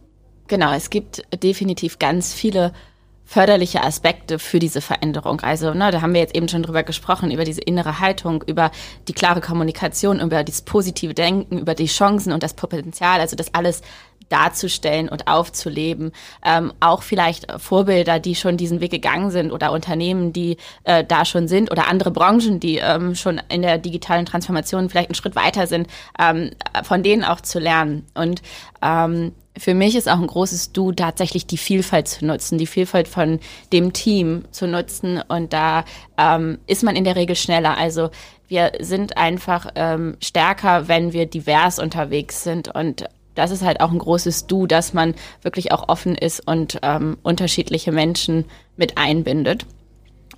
genau, 0.47 0.72
es 0.72 0.91
gibt 0.91 1.22
definitiv 1.43 1.99
ganz 1.99 2.33
viele 2.35 2.72
förderliche 3.24 3.83
Aspekte 3.83 4.39
für 4.39 4.59
diese 4.59 4.83
Veränderung. 4.83 5.41
Also, 5.41 5.72
ne, 5.72 5.91
da 5.91 6.03
haben 6.03 6.12
wir 6.12 6.20
jetzt 6.20 6.37
eben 6.37 6.49
schon 6.49 6.62
drüber 6.62 6.83
gesprochen, 6.83 7.30
über 7.30 7.45
diese 7.45 7.62
innere 7.62 7.99
Haltung, 7.99 8.43
über 8.47 8.70
die 9.09 9.14
klare 9.14 9.41
Kommunikation, 9.41 10.20
über 10.20 10.45
das 10.45 10.62
positive 10.62 11.14
Denken, 11.14 11.59
über 11.59 11.74
die 11.74 11.87
Chancen 11.87 12.33
und 12.33 12.43
das 12.43 12.53
Potenzial, 12.53 13.20
also 13.20 13.35
das 13.35 13.55
alles 13.55 13.80
darzustellen 14.29 15.09
und 15.09 15.29
aufzuleben. 15.29 16.12
Ähm, 16.45 16.73
auch 16.81 17.03
vielleicht 17.03 17.51
Vorbilder, 17.61 18.18
die 18.18 18.35
schon 18.35 18.57
diesen 18.57 18.81
Weg 18.81 18.91
gegangen 18.91 19.31
sind 19.31 19.53
oder 19.53 19.73
Unternehmen, 19.73 20.33
die 20.33 20.57
äh, 20.85 21.05
da 21.05 21.25
schon 21.25 21.49
sind 21.49 21.70
oder 21.70 21.89
andere 21.89 22.11
Branchen, 22.11 22.61
die 22.61 22.79
ähm, 22.79 23.14
schon 23.14 23.41
in 23.49 23.62
der 23.62 23.79
digitalen 23.79 24.27
Transformation 24.27 24.89
vielleicht 24.89 25.11
einen 25.11 25.14
Schritt 25.14 25.37
weiter 25.37 25.66
sind, 25.66 25.89
ähm, 26.18 26.51
von 26.83 27.03
denen 27.03 27.25
auch 27.25 27.41
zu 27.41 27.59
lernen. 27.59 28.07
Und 28.14 28.43
ähm, 28.83 29.33
für 29.59 29.75
mich 29.75 29.97
ist 29.97 30.09
auch 30.09 30.18
ein 30.18 30.27
großes 30.27 30.73
Du, 30.73 30.93
tatsächlich 30.93 31.47
die 31.47 31.59
Vielfalt 31.59 32.09
zu 32.09 32.25
nutzen, 32.25 32.57
die 32.57 32.66
Vielfalt 32.66 33.07
von 33.07 33.39
dem 33.73 33.93
Team 33.93 34.45
zu 34.51 34.66
nutzen. 34.66 35.23
Und 35.29 35.53
da 35.53 35.85
ähm, 36.16 36.59
ist 36.66 36.83
man 36.83 36.97
in 36.97 37.05
der 37.05 37.16
Regel 37.16 37.37
schneller. 37.37 37.77
Also 37.77 38.11
wir 38.49 38.73
sind 38.81 39.16
einfach 39.16 39.66
ähm, 39.75 40.16
stärker, 40.23 40.89
wenn 40.89 41.12
wir 41.12 41.27
divers 41.27 41.79
unterwegs 41.79 42.43
sind. 42.43 42.75
Und 42.75 43.05
das 43.35 43.51
ist 43.51 43.62
halt 43.62 43.80
auch 43.80 43.91
ein 43.91 43.99
großes 43.99 44.47
Du, 44.47 44.66
dass 44.66 44.93
man 44.93 45.14
wirklich 45.43 45.72
auch 45.72 45.89
offen 45.89 46.14
ist 46.14 46.47
und 46.47 46.78
ähm, 46.83 47.18
unterschiedliche 47.22 47.93
Menschen 47.93 48.45
mit 48.76 48.99
einbindet. 48.99 49.66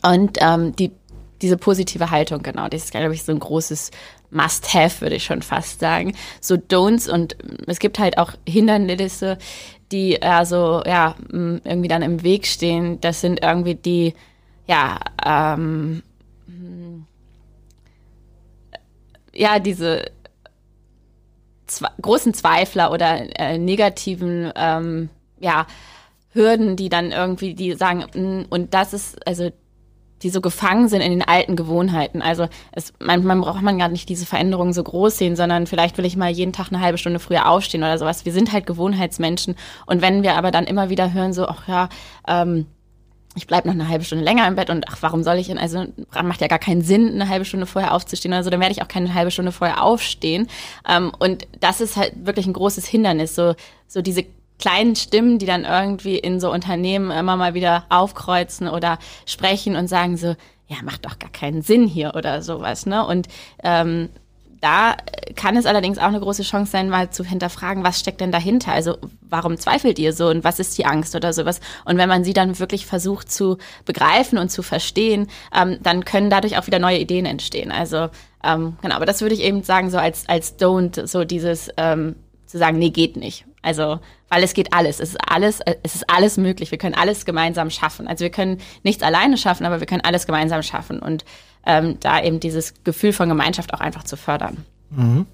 Und 0.03 0.39
ähm, 0.41 0.77
die, 0.77 0.93
diese 1.43 1.57
positive 1.57 2.11
Haltung, 2.11 2.43
genau, 2.43 2.69
das 2.69 2.85
ist, 2.85 2.91
glaube 2.93 3.15
ich, 3.15 3.23
so 3.23 3.33
ein 3.33 3.41
großes 3.41 3.91
Must-Have, 4.31 5.01
würde 5.01 5.17
ich 5.17 5.25
schon 5.25 5.43
fast 5.43 5.81
sagen. 5.81 6.15
So 6.41 6.55
Don'ts 6.57 7.11
und 7.11 7.37
es 7.67 7.79
gibt 7.79 7.99
halt 7.99 8.19
auch 8.19 8.33
Hindernisse, 8.47 9.39
die 9.93 10.21
also 10.23 10.83
ja 10.85 11.15
irgendwie 11.31 11.89
dann 11.89 12.03
im 12.03 12.23
Weg 12.23 12.47
stehen. 12.47 13.01
Das 13.01 13.21
sind 13.21 13.43
irgendwie 13.43 13.75
die, 13.75 14.15
ja, 14.67 14.99
ähm, 15.25 16.03
ja, 19.33 19.59
diese 19.59 20.05
zwe 21.67 21.89
großen 22.01 22.35
Zweifler 22.35 22.93
oder 22.93 23.39
äh, 23.39 23.59
negativen 23.59 24.53
ähm, 24.57 25.09
ja, 25.41 25.67
Hürden, 26.33 26.77
die 26.77 26.89
dann 26.89 27.13
irgendwie, 27.13 27.55
die 27.55 27.75
sagen, 27.75 28.05
mh, 28.15 28.47
und 28.51 28.75
das 28.75 28.93
ist, 28.93 29.27
also 29.27 29.51
die 30.23 30.31
so 30.31 30.41
gefangen 30.41 30.89
sind 30.89 31.03
in 31.03 31.11
den 31.11 31.23
alten 31.23 31.55
Gewohnheiten. 31.55 32.23
Also 32.23 32.49
es, 32.73 32.93
manchmal 32.99 33.39
braucht 33.39 33.63
man 33.63 33.79
gar 33.79 33.89
nicht 33.89 34.09
diese 34.09 34.27
Veränderungen 34.27 34.73
so 34.73 34.83
groß 34.83 35.19
sehen, 35.19 35.37
sondern 35.37 35.67
vielleicht 35.67 35.99
will 35.99 36.07
ich 36.07 36.17
mal 36.17 36.31
jeden 36.31 36.53
Tag 36.53 36.69
eine 36.69 36.81
halbe 36.81 36.99
Stunde 36.99 37.19
früher 37.19 37.49
aufstehen 37.49 37.83
oder 37.83 37.99
sowas. 37.99 38.25
Wir 38.25 38.33
sind 38.33 38.53
halt 38.53 38.67
Gewohnheitsmenschen. 38.67 39.55
Und 39.87 40.01
wenn 40.01 40.23
wir 40.23 40.35
aber 40.35 40.51
dann 40.51 40.65
immer 40.65 40.89
wieder 40.89 41.13
hören, 41.13 41.35
so, 41.35 41.47
ach 41.47 41.69
ja, 41.69 41.89
ähm, 42.27 42.67
ich 43.37 43.47
bleib 43.47 43.65
noch 43.65 43.73
eine 43.73 43.89
halbe 43.89 44.05
Stunde 44.05 44.25
länger 44.25 44.47
im 44.47 44.55
Bett 44.55 44.71
und 44.71 44.87
ach, 44.89 44.99
warum 45.01 45.23
soll 45.23 45.37
ich 45.37 45.49
denn, 45.49 45.59
also 45.59 45.85
macht 46.23 46.41
ja 46.41 46.47
gar 46.47 46.59
keinen 46.59 46.83
Sinn, 46.83 47.13
eine 47.15 47.29
halbe 47.29 47.45
Stunde 47.45 47.67
vorher 47.67 47.93
aufzustehen 47.95 48.33
oder 48.33 48.45
so, 48.45 48.51
dann 48.51 48.61
werde 48.61 48.73
ich 48.73 48.83
auch 48.83 48.89
keine 48.89 49.13
halbe 49.15 49.31
Stunde 49.31 49.53
vorher 49.53 49.83
aufstehen. 49.83 50.49
Ähm, 50.89 51.13
und 51.19 51.47
das 51.61 51.81
ist 51.81 51.97
halt 51.97 52.13
wirklich 52.27 52.47
ein 52.47 52.53
großes 52.53 52.87
Hindernis, 52.87 53.35
so, 53.35 53.55
so 53.89 54.03
diese 54.03 54.25
kleinen 54.59 54.95
Stimmen, 54.95 55.39
die 55.39 55.47
dann 55.47 55.65
irgendwie 55.65 56.17
in 56.19 56.39
so 56.39 56.53
Unternehmen 56.53 57.11
immer 57.11 57.37
mal 57.37 57.55
wieder 57.55 57.87
aufkreuzen 57.89 58.69
oder 58.69 58.99
sprechen 59.27 59.75
und 59.75 59.89
sagen 59.89 60.17
so, 60.17 60.37
ja, 60.67 60.77
macht 60.83 61.05
doch 61.05 61.19
gar 61.19 61.31
keinen 61.31 61.63
Sinn 61.63 61.87
hier 61.87 62.15
oder 62.15 62.41
sowas, 62.41 62.87
ne? 62.87 63.07
Und 63.07 63.29
ähm, 63.63 64.09
da 64.65 64.97
kann 65.37 65.59
es 65.59 65.67
allerdings 65.67 65.99
auch 65.99 66.05
eine 66.05 66.21
große 66.21 66.43
Chance 66.43 66.73
sein, 66.73 66.89
mal 66.89 67.11
zu 67.11 67.23
hinterfragen, 67.23 67.85
was 67.85 68.01
steckt 68.01 68.23
denn 68.23 68.33
dahinter? 68.33 68.73
Also 68.73 68.97
warum 69.21 69.59
zweifelt 69.59 69.99
ihr 69.99 70.15
so 70.15 70.29
und 70.29 70.43
was 70.43 70.59
ist 70.59 70.79
die 70.79 70.87
Angst 70.87 71.15
oder 71.15 71.35
sowas? 71.35 71.61
Und 71.85 71.99
wenn 71.99 72.09
man 72.09 72.25
sie 72.25 72.33
dann 72.33 72.59
wirklich 72.59 72.87
versucht 72.87 73.31
zu 73.31 73.59
begreifen 73.85 74.39
und 74.39 74.49
zu 74.49 74.63
verstehen, 74.63 75.27
ähm, 75.55 75.79
dann 75.83 76.07
können 76.07 76.31
dadurch 76.31 76.57
auch 76.57 76.67
wieder 76.67 76.79
neue 76.79 76.99
Ideen 76.99 77.27
entstehen. 77.27 77.73
Also 77.73 78.09
ähm, 78.43 78.79
genau, 78.81 78.95
aber 78.95 79.05
das 79.05 79.21
würde 79.21 79.35
ich 79.35 79.43
eben 79.43 79.63
sagen, 79.63 79.91
so 79.91 79.99
als, 79.99 80.27
als 80.31 80.59
Don't, 80.59 81.07
so 81.07 81.25
dieses 81.25 81.69
ähm, 81.77 82.17
zu 82.47 82.57
sagen, 82.57 82.79
nee, 82.79 82.91
geht 82.91 83.19
nicht. 83.19 83.45
Also, 83.61 84.01
weil 84.31 84.43
es 84.43 84.55
geht 84.55 84.73
alles. 84.73 84.99
Es 84.99 85.11
ist 85.11 85.19
alles, 85.29 85.61
es 85.83 85.95
ist 85.95 86.09
alles 86.09 86.39
möglich. 86.39 86.71
Wir 86.71 86.79
können 86.79 86.95
alles 86.95 87.27
gemeinsam 87.27 87.69
schaffen. 87.69 88.09
Also 88.09 88.23
wir 88.23 88.31
können 88.31 88.63
nichts 88.83 89.03
alleine 89.03 89.37
schaffen, 89.37 89.67
aber 89.67 89.81
wir 89.81 89.87
können 89.87 90.03
alles 90.05 90.25
gemeinsam 90.25 90.63
schaffen. 90.63 91.01
Und 91.01 91.25
ähm, 91.67 91.99
da 92.01 92.23
eben 92.23 92.41
dieses 92.41 92.75
Gefühl 92.85 93.13
von 93.13 93.29
Gemeinschaft 93.29 93.75
auch 93.75 93.81
einfach 93.81 94.05
zu 94.05 94.17
fördern. 94.17 94.65
Mhm. 94.91 95.27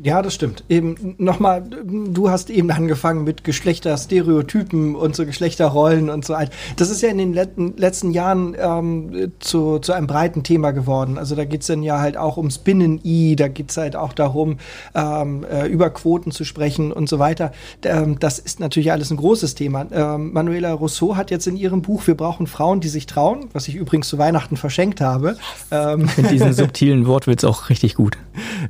Ja, 0.00 0.22
das 0.22 0.34
stimmt. 0.34 0.62
Eben 0.68 1.16
nochmal, 1.18 1.62
du 1.62 2.30
hast 2.30 2.50
eben 2.50 2.70
angefangen 2.70 3.24
mit 3.24 3.42
Geschlechterstereotypen 3.42 4.94
und 4.94 5.16
so 5.16 5.26
Geschlechterrollen 5.26 6.08
und 6.08 6.24
so. 6.24 6.36
Das 6.76 6.90
ist 6.90 7.02
ja 7.02 7.08
in 7.08 7.18
den 7.18 7.32
letzten, 7.32 7.76
letzten 7.76 8.12
Jahren 8.12 8.56
ähm, 8.56 9.32
zu, 9.40 9.80
zu 9.80 9.92
einem 9.92 10.06
breiten 10.06 10.44
Thema 10.44 10.70
geworden. 10.70 11.18
Also 11.18 11.34
da 11.34 11.44
geht's 11.44 11.66
dann 11.66 11.82
ja 11.82 11.98
halt 11.98 12.16
auch 12.16 12.36
ums 12.36 12.58
Binnen-I, 12.58 13.34
da 13.34 13.48
geht's 13.48 13.76
halt 13.76 13.96
auch 13.96 14.12
darum, 14.12 14.58
ähm, 14.94 15.44
äh, 15.50 15.66
über 15.66 15.90
Quoten 15.90 16.30
zu 16.30 16.44
sprechen 16.44 16.92
und 16.92 17.08
so 17.08 17.18
weiter. 17.18 17.50
Ähm, 17.82 18.20
das 18.20 18.38
ist 18.38 18.60
natürlich 18.60 18.92
alles 18.92 19.10
ein 19.10 19.16
großes 19.16 19.56
Thema. 19.56 19.86
Ähm, 19.90 20.32
Manuela 20.32 20.72
Rousseau 20.74 21.16
hat 21.16 21.32
jetzt 21.32 21.48
in 21.48 21.56
ihrem 21.56 21.82
Buch 21.82 22.06
Wir 22.06 22.16
brauchen 22.16 22.46
Frauen, 22.46 22.80
die 22.80 22.88
sich 22.88 23.06
trauen, 23.06 23.48
was 23.52 23.66
ich 23.66 23.74
übrigens 23.74 24.06
zu 24.06 24.16
Weihnachten 24.16 24.56
verschenkt 24.56 25.00
habe. 25.00 25.36
Ähm, 25.72 26.08
mit 26.16 26.30
diesen 26.30 26.52
subtilen 26.52 27.08
Wortwitz 27.08 27.42
auch 27.42 27.68
richtig 27.68 27.96
gut. 27.96 28.16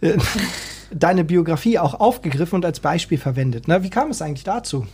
deine 0.90 1.24
Biografie 1.24 1.78
auch 1.78 1.98
aufgegriffen 2.00 2.56
und 2.56 2.64
als 2.64 2.80
Beispiel 2.80 3.18
verwendet. 3.18 3.68
Ne? 3.68 3.82
Wie 3.82 3.90
kam 3.90 4.10
es 4.10 4.22
eigentlich 4.22 4.44
dazu? 4.44 4.86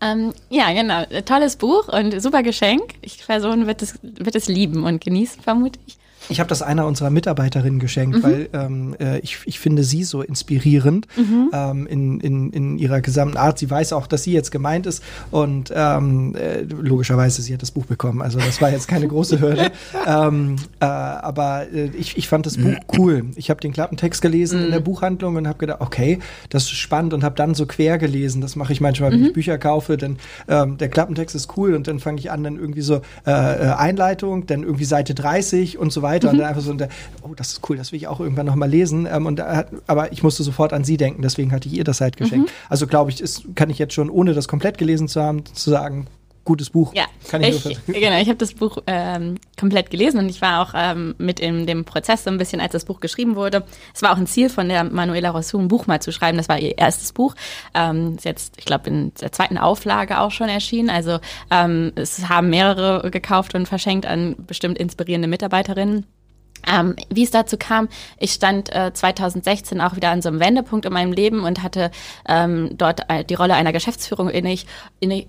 Ähm, 0.00 0.32
ja, 0.48 0.72
genau. 0.72 1.04
Tolles 1.24 1.56
Buch 1.56 1.88
und 1.88 2.20
super 2.20 2.42
Geschenk. 2.42 2.94
Ich 3.02 3.26
Person 3.26 3.66
wird 3.66 3.82
es, 3.82 3.98
wird 4.02 4.36
es 4.36 4.48
lieben 4.48 4.84
und 4.84 5.02
genießen, 5.02 5.42
vermute 5.42 5.78
ich. 5.86 5.98
Ich 6.28 6.40
habe 6.40 6.48
das 6.48 6.62
einer 6.62 6.86
unserer 6.86 7.10
Mitarbeiterinnen 7.10 7.78
geschenkt, 7.78 8.18
mhm. 8.18 8.22
weil 8.22 8.48
ähm, 8.52 8.96
äh, 8.98 9.18
ich, 9.20 9.38
ich 9.46 9.58
finde 9.58 9.84
sie 9.84 10.04
so 10.04 10.22
inspirierend 10.22 11.06
mhm. 11.16 11.50
ähm, 11.52 11.86
in, 11.86 12.20
in, 12.20 12.52
in 12.52 12.78
ihrer 12.78 13.00
gesamten 13.00 13.36
Art. 13.36 13.58
Sie 13.58 13.70
weiß 13.70 13.92
auch, 13.92 14.06
dass 14.06 14.24
sie 14.24 14.32
jetzt 14.32 14.50
gemeint 14.50 14.86
ist 14.86 15.02
und 15.30 15.72
ähm, 15.74 16.34
äh, 16.34 16.62
logischerweise, 16.62 17.42
sie 17.42 17.54
hat 17.54 17.62
das 17.62 17.70
Buch 17.70 17.86
bekommen. 17.86 18.22
Also 18.22 18.38
das 18.38 18.60
war 18.60 18.70
jetzt 18.70 18.88
keine 18.88 19.08
große 19.08 19.40
Hürde. 19.40 19.70
ähm, 20.06 20.56
äh, 20.80 20.84
aber 20.84 21.66
äh, 21.72 21.90
ich, 21.98 22.16
ich 22.16 22.28
fand 22.28 22.46
das 22.46 22.56
Buch 22.56 22.76
cool. 22.96 23.24
Ich 23.36 23.50
habe 23.50 23.60
den 23.60 23.72
Klappentext 23.72 24.20
gelesen 24.20 24.60
mhm. 24.60 24.66
in 24.66 24.70
der 24.72 24.80
Buchhandlung 24.80 25.36
und 25.36 25.48
habe 25.48 25.58
gedacht, 25.58 25.80
okay, 25.80 26.18
das 26.50 26.64
ist 26.64 26.72
spannend 26.72 27.14
und 27.14 27.24
habe 27.24 27.34
dann 27.36 27.54
so 27.54 27.66
quer 27.66 27.98
gelesen. 27.98 28.40
Das 28.40 28.56
mache 28.56 28.72
ich 28.72 28.80
manchmal, 28.80 29.12
wenn 29.12 29.22
ich 29.22 29.30
mhm. 29.30 29.34
Bücher 29.34 29.58
kaufe, 29.58 29.96
denn 29.96 30.18
ähm, 30.48 30.76
der 30.76 30.88
Klappentext 30.88 31.34
ist 31.34 31.56
cool 31.56 31.74
und 31.74 31.88
dann 31.88 32.00
fange 32.00 32.18
ich 32.18 32.30
an, 32.30 32.44
dann 32.44 32.56
irgendwie 32.56 32.82
so 32.82 33.00
äh 33.24 33.30
Einleitung, 33.78 34.46
dann 34.46 34.62
irgendwie 34.62 34.84
Seite 34.84 35.14
30 35.14 35.78
und 35.78 35.92
so 35.92 36.02
weiter 36.02 36.17
weiter. 36.18 36.28
Mhm. 36.28 36.32
Und 36.32 36.38
dann 36.38 36.48
einfach 36.48 36.62
so, 36.62 36.76
oh, 37.22 37.34
das 37.34 37.52
ist 37.52 37.68
cool, 37.68 37.76
das 37.76 37.92
will 37.92 37.98
ich 37.98 38.08
auch 38.08 38.20
irgendwann 38.20 38.46
nochmal 38.46 38.68
lesen. 38.68 39.06
Ähm, 39.10 39.26
und 39.26 39.36
da, 39.36 39.64
aber 39.86 40.12
ich 40.12 40.22
musste 40.22 40.42
sofort 40.42 40.72
an 40.72 40.84
sie 40.84 40.96
denken, 40.96 41.22
deswegen 41.22 41.52
hatte 41.52 41.68
ich 41.68 41.74
ihr 41.74 41.84
das 41.84 42.00
halt 42.00 42.16
geschenkt. 42.16 42.48
Mhm. 42.48 42.52
Also 42.68 42.86
glaube 42.86 43.10
ich, 43.10 43.20
ist, 43.20 43.44
kann 43.54 43.70
ich 43.70 43.78
jetzt 43.78 43.94
schon, 43.94 44.10
ohne 44.10 44.34
das 44.34 44.48
komplett 44.48 44.78
gelesen 44.78 45.08
zu 45.08 45.20
haben, 45.22 45.44
zu 45.46 45.70
sagen, 45.70 46.06
gutes 46.48 46.70
Buch. 46.70 46.94
Ja, 46.94 47.04
Kann 47.28 47.42
ich, 47.42 47.64
ich 47.66 47.84
genau. 47.86 48.18
Ich 48.18 48.28
habe 48.28 48.38
das 48.38 48.54
Buch 48.54 48.78
ähm, 48.86 49.36
komplett 49.60 49.90
gelesen 49.90 50.18
und 50.18 50.30
ich 50.30 50.40
war 50.40 50.62
auch 50.62 50.72
ähm, 50.74 51.14
mit 51.18 51.40
in 51.40 51.66
dem 51.66 51.84
Prozess 51.84 52.24
so 52.24 52.30
ein 52.30 52.38
bisschen, 52.38 52.58
als 52.58 52.72
das 52.72 52.86
Buch 52.86 53.00
geschrieben 53.00 53.36
wurde. 53.36 53.64
Es 53.94 54.00
war 54.00 54.12
auch 54.12 54.16
ein 54.16 54.26
Ziel 54.26 54.48
von 54.48 54.66
der 54.66 54.82
Manuela 54.84 55.28
Rousseau, 55.30 55.58
ein 55.58 55.68
Buch 55.68 55.86
mal 55.86 56.00
zu 56.00 56.10
schreiben. 56.10 56.38
Das 56.38 56.48
war 56.48 56.58
ihr 56.58 56.78
erstes 56.78 57.12
Buch. 57.12 57.34
Ähm, 57.74 58.14
ist 58.16 58.24
jetzt, 58.24 58.54
ich 58.56 58.64
glaube, 58.64 58.88
in 58.88 59.12
der 59.20 59.30
zweiten 59.30 59.58
Auflage 59.58 60.20
auch 60.20 60.30
schon 60.30 60.48
erschienen. 60.48 60.88
Also 60.88 61.18
ähm, 61.50 61.92
es 61.96 62.30
haben 62.30 62.48
mehrere 62.48 63.10
gekauft 63.10 63.54
und 63.54 63.68
verschenkt 63.68 64.06
an 64.06 64.34
bestimmt 64.38 64.78
inspirierende 64.78 65.28
Mitarbeiterinnen. 65.28 66.06
Ähm, 66.66 66.96
wie 67.10 67.24
es 67.24 67.30
dazu 67.30 67.56
kam, 67.56 67.88
ich 68.18 68.32
stand 68.32 68.74
äh, 68.74 68.92
2016 68.92 69.80
auch 69.80 69.96
wieder 69.96 70.10
an 70.10 70.22
so 70.22 70.28
einem 70.28 70.40
Wendepunkt 70.40 70.86
in 70.86 70.92
meinem 70.92 71.12
Leben 71.12 71.44
und 71.44 71.62
hatte 71.62 71.90
ähm, 72.26 72.70
dort 72.72 73.02
äh, 73.08 73.24
die 73.24 73.34
Rolle 73.34 73.54
einer 73.54 73.72
Geschäftsführung 73.72 74.28
inne, 74.28 74.56
inne, 74.98 75.20
in, 75.20 75.28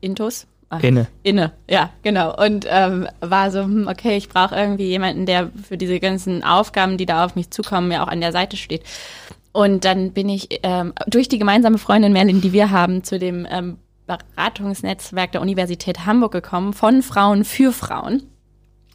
Intus. 0.00 0.46
Ach, 0.72 0.82
inne. 0.82 1.08
Inne, 1.24 1.52
ja, 1.68 1.90
genau. 2.02 2.36
Und 2.36 2.64
ähm, 2.68 3.08
war 3.18 3.50
so, 3.50 3.62
hm, 3.64 3.88
okay, 3.88 4.16
ich 4.16 4.28
brauche 4.28 4.54
irgendwie 4.54 4.86
jemanden, 4.86 5.26
der 5.26 5.50
für 5.68 5.76
diese 5.76 5.98
ganzen 5.98 6.44
Aufgaben, 6.44 6.96
die 6.96 7.06
da 7.06 7.24
auf 7.24 7.34
mich 7.34 7.50
zukommen, 7.50 7.88
mir 7.88 8.04
auch 8.04 8.08
an 8.08 8.20
der 8.20 8.30
Seite 8.30 8.56
steht. 8.56 8.84
Und 9.52 9.84
dann 9.84 10.12
bin 10.12 10.28
ich 10.28 10.60
ähm, 10.62 10.92
durch 11.08 11.28
die 11.28 11.38
gemeinsame 11.38 11.78
Freundin 11.78 12.12
Merlin, 12.12 12.40
die 12.40 12.52
wir 12.52 12.70
haben, 12.70 13.02
zu 13.02 13.18
dem 13.18 13.48
ähm, 13.50 13.78
Beratungsnetzwerk 14.06 15.32
der 15.32 15.40
Universität 15.40 16.06
Hamburg 16.06 16.32
gekommen, 16.32 16.72
von 16.72 17.02
Frauen 17.02 17.44
für 17.44 17.72
Frauen. 17.72 18.22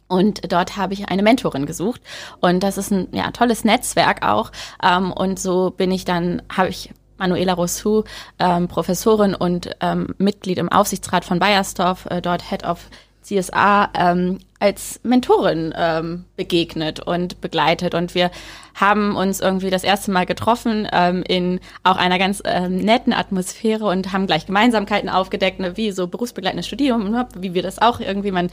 Und 0.08 0.52
dort 0.52 0.76
habe 0.76 0.94
ich 0.94 1.10
eine 1.10 1.22
Mentorin 1.22 1.66
gesucht. 1.66 2.00
Und 2.40 2.62
das 2.62 2.78
ist 2.78 2.90
ein 2.90 3.08
ja, 3.12 3.30
tolles 3.32 3.64
Netzwerk 3.64 4.24
auch. 4.24 4.50
Ähm, 4.82 5.12
und 5.12 5.38
so 5.38 5.70
bin 5.70 5.90
ich 5.90 6.06
dann, 6.06 6.42
habe 6.54 6.68
ich 6.68 6.90
Manuela 7.18 7.54
Rousseau, 7.54 8.04
ähm, 8.38 8.68
Professorin 8.68 9.34
und 9.34 9.70
ähm, 9.80 10.14
Mitglied 10.18 10.58
im 10.58 10.70
Aufsichtsrat 10.70 11.24
von 11.24 11.38
Bayersdorf, 11.38 12.06
äh, 12.06 12.20
dort 12.20 12.50
Head 12.50 12.64
of 12.64 12.88
CSA, 13.22 13.90
ähm, 13.94 14.38
als 14.60 15.00
Mentorin 15.02 15.74
ähm, 15.76 16.24
begegnet 16.36 17.00
und 17.00 17.40
begleitet. 17.40 17.94
Und 17.94 18.14
wir 18.14 18.30
haben 18.74 19.16
uns 19.16 19.40
irgendwie 19.40 19.70
das 19.70 19.84
erste 19.84 20.10
Mal 20.10 20.26
getroffen 20.26 20.88
ähm, 20.92 21.22
in 21.26 21.60
auch 21.82 21.96
einer 21.96 22.18
ganz 22.18 22.42
ähm, 22.44 22.76
netten 22.76 23.12
Atmosphäre 23.12 23.84
und 23.86 24.12
haben 24.12 24.26
gleich 24.26 24.46
Gemeinsamkeiten 24.46 25.08
aufgedeckt, 25.08 25.60
ne, 25.60 25.76
wie 25.76 25.90
so 25.90 26.06
berufsbegleitendes 26.06 26.66
Studium, 26.66 27.10
ne, 27.10 27.28
wie 27.36 27.52
wir 27.52 27.62
das 27.62 27.80
auch 27.80 28.00
irgendwie, 28.00 28.30
man 28.30 28.50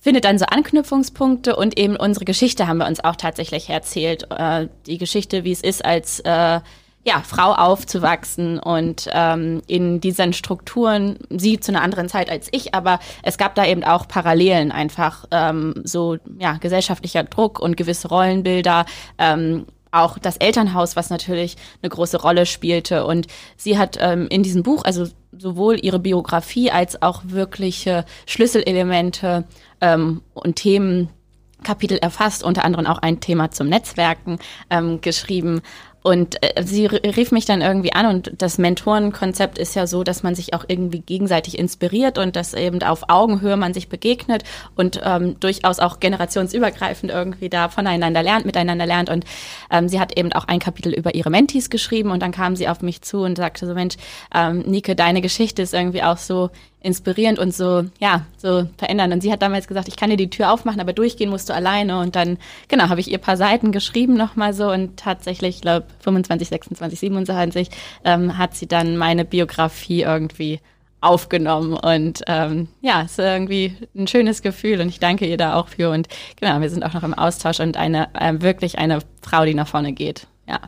findet 0.00 0.24
dann 0.24 0.38
so 0.38 0.46
Anknüpfungspunkte 0.46 1.56
und 1.56 1.76
eben 1.76 1.96
unsere 1.96 2.24
Geschichte 2.24 2.68
haben 2.68 2.78
wir 2.78 2.86
uns 2.86 3.02
auch 3.02 3.16
tatsächlich 3.16 3.70
erzählt. 3.70 4.30
Äh, 4.30 4.68
die 4.86 4.98
Geschichte, 4.98 5.42
wie 5.42 5.52
es 5.52 5.62
ist, 5.62 5.84
als 5.84 6.20
äh, 6.20 6.60
ja, 7.06 7.22
Frau 7.24 7.52
aufzuwachsen 7.52 8.58
und 8.58 9.08
ähm, 9.12 9.62
in 9.68 10.00
diesen 10.00 10.32
Strukturen, 10.32 11.18
sie 11.30 11.60
zu 11.60 11.70
einer 11.70 11.82
anderen 11.82 12.08
Zeit 12.08 12.28
als 12.28 12.48
ich, 12.50 12.74
aber 12.74 12.98
es 13.22 13.38
gab 13.38 13.54
da 13.54 13.64
eben 13.64 13.84
auch 13.84 14.08
Parallelen 14.08 14.72
einfach, 14.72 15.24
ähm, 15.30 15.74
so 15.84 16.16
ja, 16.38 16.54
gesellschaftlicher 16.54 17.22
Druck 17.22 17.60
und 17.60 17.76
gewisse 17.76 18.08
Rollenbilder, 18.08 18.86
ähm, 19.18 19.66
auch 19.92 20.18
das 20.18 20.36
Elternhaus, 20.36 20.96
was 20.96 21.08
natürlich 21.08 21.56
eine 21.80 21.90
große 21.90 22.20
Rolle 22.20 22.44
spielte. 22.44 23.06
Und 23.06 23.28
sie 23.56 23.78
hat 23.78 23.96
ähm, 24.00 24.26
in 24.28 24.42
diesem 24.42 24.64
Buch, 24.64 24.84
also 24.84 25.06
sowohl 25.30 25.78
ihre 25.82 26.00
Biografie 26.00 26.72
als 26.72 27.00
auch 27.02 27.22
wirkliche 27.24 28.04
Schlüsselelemente 28.26 29.44
ähm, 29.80 30.22
und 30.34 30.56
Themenkapitel 30.56 31.98
erfasst, 31.98 32.42
unter 32.42 32.64
anderem 32.64 32.86
auch 32.86 32.98
ein 32.98 33.20
Thema 33.20 33.52
zum 33.52 33.68
Netzwerken 33.68 34.38
ähm, 34.70 35.00
geschrieben. 35.00 35.62
Und 36.06 36.40
äh, 36.40 36.62
sie 36.62 36.86
rief 36.86 37.32
mich 37.32 37.46
dann 37.46 37.62
irgendwie 37.62 37.92
an 37.92 38.06
und 38.06 38.30
das 38.38 38.58
Mentorenkonzept 38.58 39.58
ist 39.58 39.74
ja 39.74 39.88
so, 39.88 40.04
dass 40.04 40.22
man 40.22 40.36
sich 40.36 40.54
auch 40.54 40.64
irgendwie 40.68 41.00
gegenseitig 41.00 41.58
inspiriert 41.58 42.16
und 42.16 42.36
dass 42.36 42.54
eben 42.54 42.80
auf 42.84 43.08
Augenhöhe 43.08 43.56
man 43.56 43.74
sich 43.74 43.88
begegnet 43.88 44.44
und 44.76 45.00
ähm, 45.02 45.34
durchaus 45.40 45.80
auch 45.80 45.98
generationsübergreifend 45.98 47.10
irgendwie 47.10 47.48
da 47.48 47.68
voneinander 47.68 48.22
lernt, 48.22 48.46
miteinander 48.46 48.86
lernt. 48.86 49.10
Und 49.10 49.24
ähm, 49.68 49.88
sie 49.88 49.98
hat 49.98 50.16
eben 50.16 50.32
auch 50.32 50.44
ein 50.44 50.60
Kapitel 50.60 50.94
über 50.94 51.16
ihre 51.16 51.30
Mentees 51.30 51.70
geschrieben 51.70 52.12
und 52.12 52.22
dann 52.22 52.30
kam 52.30 52.54
sie 52.54 52.68
auf 52.68 52.82
mich 52.82 53.02
zu 53.02 53.22
und 53.22 53.36
sagte 53.36 53.66
so, 53.66 53.74
Mensch, 53.74 53.96
ähm, 54.32 54.62
Nike, 54.64 54.94
deine 54.94 55.20
Geschichte 55.20 55.62
ist 55.62 55.74
irgendwie 55.74 56.04
auch 56.04 56.18
so 56.18 56.50
inspirierend 56.86 57.38
und 57.38 57.52
so, 57.52 57.84
ja, 57.98 58.24
so 58.36 58.68
verändern. 58.78 59.12
Und 59.12 59.20
sie 59.20 59.32
hat 59.32 59.42
damals 59.42 59.66
gesagt, 59.66 59.88
ich 59.88 59.96
kann 59.96 60.08
dir 60.08 60.16
die 60.16 60.30
Tür 60.30 60.52
aufmachen, 60.52 60.80
aber 60.80 60.92
durchgehen 60.92 61.28
musst 61.28 61.48
du 61.48 61.54
alleine. 61.54 61.98
Und 61.98 62.14
dann, 62.14 62.38
genau, 62.68 62.88
habe 62.88 63.00
ich 63.00 63.10
ihr 63.10 63.18
paar 63.18 63.36
Seiten 63.36 63.72
geschrieben 63.72 64.14
nochmal 64.14 64.54
so 64.54 64.70
und 64.70 64.96
tatsächlich, 64.96 65.56
ich 65.56 65.62
glaube, 65.62 65.86
25, 66.00 66.48
26, 66.48 67.00
27 67.00 67.70
ähm, 68.04 68.38
hat 68.38 68.54
sie 68.54 68.68
dann 68.68 68.96
meine 68.96 69.24
Biografie 69.24 70.02
irgendwie 70.02 70.60
aufgenommen 71.02 71.74
und 71.74 72.22
ähm, 72.26 72.68
ja, 72.80 73.02
es 73.02 73.12
ist 73.12 73.18
irgendwie 73.18 73.76
ein 73.94 74.06
schönes 74.06 74.40
Gefühl 74.40 74.80
und 74.80 74.88
ich 74.88 74.98
danke 74.98 75.26
ihr 75.26 75.36
da 75.36 75.54
auch 75.54 75.68
für 75.68 75.90
und 75.90 76.08
genau, 76.40 76.58
wir 76.60 76.70
sind 76.70 76.82
auch 76.84 76.94
noch 76.94 77.04
im 77.04 77.14
Austausch 77.14 77.60
und 77.60 77.76
eine 77.76 78.08
äh, 78.14 78.40
wirklich 78.40 78.78
eine 78.78 79.00
Frau, 79.20 79.44
die 79.44 79.54
nach 79.54 79.68
vorne 79.68 79.92
geht, 79.92 80.26
ja. 80.48 80.58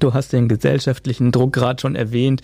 Du 0.00 0.14
hast 0.14 0.32
den 0.32 0.48
gesellschaftlichen 0.48 1.30
Druck 1.30 1.52
gerade 1.52 1.78
schon 1.80 1.94
erwähnt. 1.94 2.40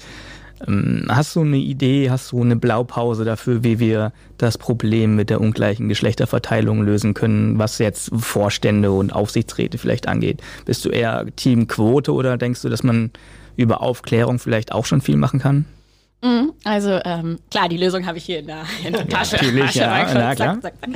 Ähm, 0.67 1.07
hast 1.09 1.37
du 1.37 1.41
eine 1.41 1.57
Idee, 1.57 2.11
hast 2.11 2.33
du 2.33 2.43
eine 2.43 2.57
Blaupause 2.57 3.25
dafür, 3.25 3.63
wie 3.65 3.79
wir 3.79 4.13
das 4.39 4.59
Problem 4.59 5.17
mit 5.17 5.31
der 5.31 5.41
ungleichen 5.41 5.89
Geschlechterverteilung 5.89 6.83
lösen 6.83 7.15
können, 7.15 7.59
was 7.59 7.79
jetzt 7.79 8.11
Vorstände 8.17 8.93
und 8.93 9.13
Aufsichtsräte 9.13 9.79
vielleicht 9.79 10.09
angeht? 10.09 10.43
Bist 10.65 10.85
du 10.85 10.91
eher 10.91 11.27
Team 11.37 11.69
Quote 11.69 12.13
oder 12.13 12.37
denkst 12.37 12.63
du, 12.63 12.69
dass 12.69 12.83
man 12.83 13.11
über 13.57 13.81
Aufklärung 13.83 14.39
vielleicht 14.39 14.73
auch 14.73 14.87
schon 14.87 15.01
viel 15.01 15.17
machen 15.17 15.41
kann? 15.41 15.67
Mhm, 16.23 16.53
also 16.65 16.99
ähm, 17.05 17.39
klar, 17.51 17.69
die 17.69 17.77
Lösung 17.77 18.07
habe 18.07 18.19
ich 18.19 18.25
hier 18.25 18.39
in 18.39 18.47
der, 18.47 18.65
in 18.85 18.93
der 18.93 19.09
Tasche. 19.09 19.37
Ja, 19.37 19.43
natürlich, 19.43 19.75
ja, 19.75 20.15
na, 20.15 20.35
klar. 20.35 20.61
Zack, 20.61 20.75
zack, 20.81 20.91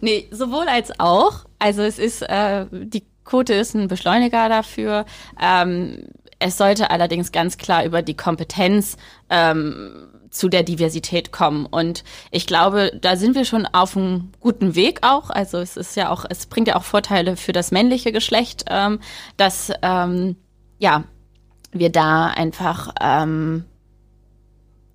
Nee, 0.00 0.28
sowohl 0.30 0.68
als 0.68 0.92
auch. 0.98 1.46
Also 1.58 1.82
es 1.82 1.98
ist, 1.98 2.22
äh, 2.22 2.66
die 2.70 3.04
Quote 3.24 3.54
ist 3.54 3.74
ein 3.74 3.88
Beschleuniger 3.88 4.48
dafür. 4.48 5.04
Ähm, 5.40 6.04
es 6.38 6.56
sollte 6.56 6.90
allerdings 6.90 7.32
ganz 7.32 7.58
klar 7.58 7.84
über 7.84 8.02
die 8.02 8.16
Kompetenz 8.16 8.96
ähm, 9.28 10.08
zu 10.30 10.48
der 10.48 10.62
Diversität 10.62 11.32
kommen. 11.32 11.66
Und 11.66 12.04
ich 12.30 12.46
glaube, 12.46 12.92
da 13.00 13.16
sind 13.16 13.34
wir 13.34 13.44
schon 13.44 13.66
auf 13.66 13.96
einem 13.96 14.32
guten 14.40 14.74
Weg 14.74 15.00
auch. 15.02 15.30
Also 15.30 15.58
es 15.58 15.76
ist 15.76 15.96
ja 15.96 16.10
auch, 16.10 16.24
es 16.28 16.46
bringt 16.46 16.68
ja 16.68 16.76
auch 16.76 16.84
Vorteile 16.84 17.36
für 17.36 17.52
das 17.52 17.70
männliche 17.70 18.12
Geschlecht, 18.12 18.64
ähm, 18.68 19.00
dass 19.36 19.72
ähm, 19.82 20.36
ja 20.78 21.04
wir 21.72 21.90
da 21.90 22.26
einfach 22.26 22.94
ähm, 23.00 23.64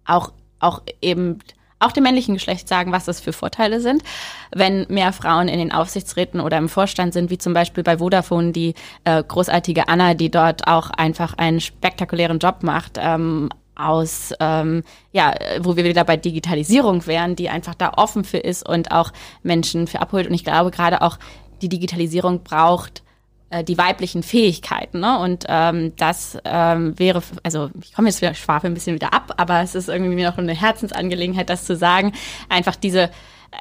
auch 0.05 0.33
auch 0.59 0.81
eben 1.01 1.39
auch 1.83 1.91
dem 1.91 2.03
männlichen 2.03 2.33
Geschlecht 2.33 2.67
sagen, 2.67 2.91
was 2.91 3.05
das 3.05 3.19
für 3.19 3.33
Vorteile 3.33 3.79
sind, 3.79 4.03
wenn 4.53 4.85
mehr 4.89 5.13
Frauen 5.13 5.47
in 5.47 5.59
den 5.59 5.71
Aufsichtsräten 5.71 6.39
oder 6.39 6.57
im 6.57 6.69
Vorstand 6.69 7.13
sind, 7.13 7.29
wie 7.29 7.37
zum 7.37 7.53
Beispiel 7.53 7.83
bei 7.83 7.97
Vodafone 7.97 8.51
die 8.51 8.73
äh, 9.03 9.23
großartige 9.23 9.87
Anna, 9.87 10.13
die 10.13 10.31
dort 10.31 10.67
auch 10.67 10.89
einfach 10.91 11.33
einen 11.37 11.59
spektakulären 11.59 12.39
Job 12.39 12.63
macht. 12.63 12.97
Ähm, 12.99 13.49
aus, 13.75 14.33
ähm, 14.39 14.83
ja, 15.13 15.33
wo 15.61 15.75
wir 15.75 15.83
wieder 15.83 16.03
bei 16.03 16.15
Digitalisierung 16.15 17.07
wären, 17.07 17.35
die 17.35 17.49
einfach 17.49 17.73
da 17.73 17.93
offen 17.97 18.23
für 18.23 18.37
ist 18.37 18.67
und 18.67 18.91
auch 18.91 19.11
Menschen 19.41 19.87
für 19.87 19.99
abholt. 19.99 20.27
Und 20.27 20.33
ich 20.35 20.43
glaube 20.43 20.69
gerade 20.69 21.01
auch 21.01 21.17
die 21.63 21.69
Digitalisierung 21.69 22.43
braucht 22.43 23.01
äh, 23.53 23.63
die 23.63 23.77
weiblichen 23.77 24.23
Fähigkeiten. 24.23 24.99
Ne? 24.99 25.19
Und 25.19 25.45
ähm, 25.47 25.93
das 25.97 26.37
ähm, 26.43 26.97
wäre, 26.97 27.21
also 27.43 27.69
ich 27.81 27.93
komme 27.93 28.09
jetzt 28.09 28.21
wieder 28.21 28.33
schwafel 28.33 28.69
ein 28.69 28.73
bisschen 28.73 28.95
wieder 28.95 29.13
ab, 29.13 29.33
aber 29.37 29.61
es 29.61 29.75
ist 29.75 29.89
irgendwie 29.89 30.15
mir 30.15 30.29
noch 30.29 30.37
eine 30.37 30.53
Herzensangelegenheit, 30.53 31.49
das 31.49 31.65
zu 31.65 31.75
sagen. 31.75 32.13
Einfach 32.49 32.75
diese 32.75 33.09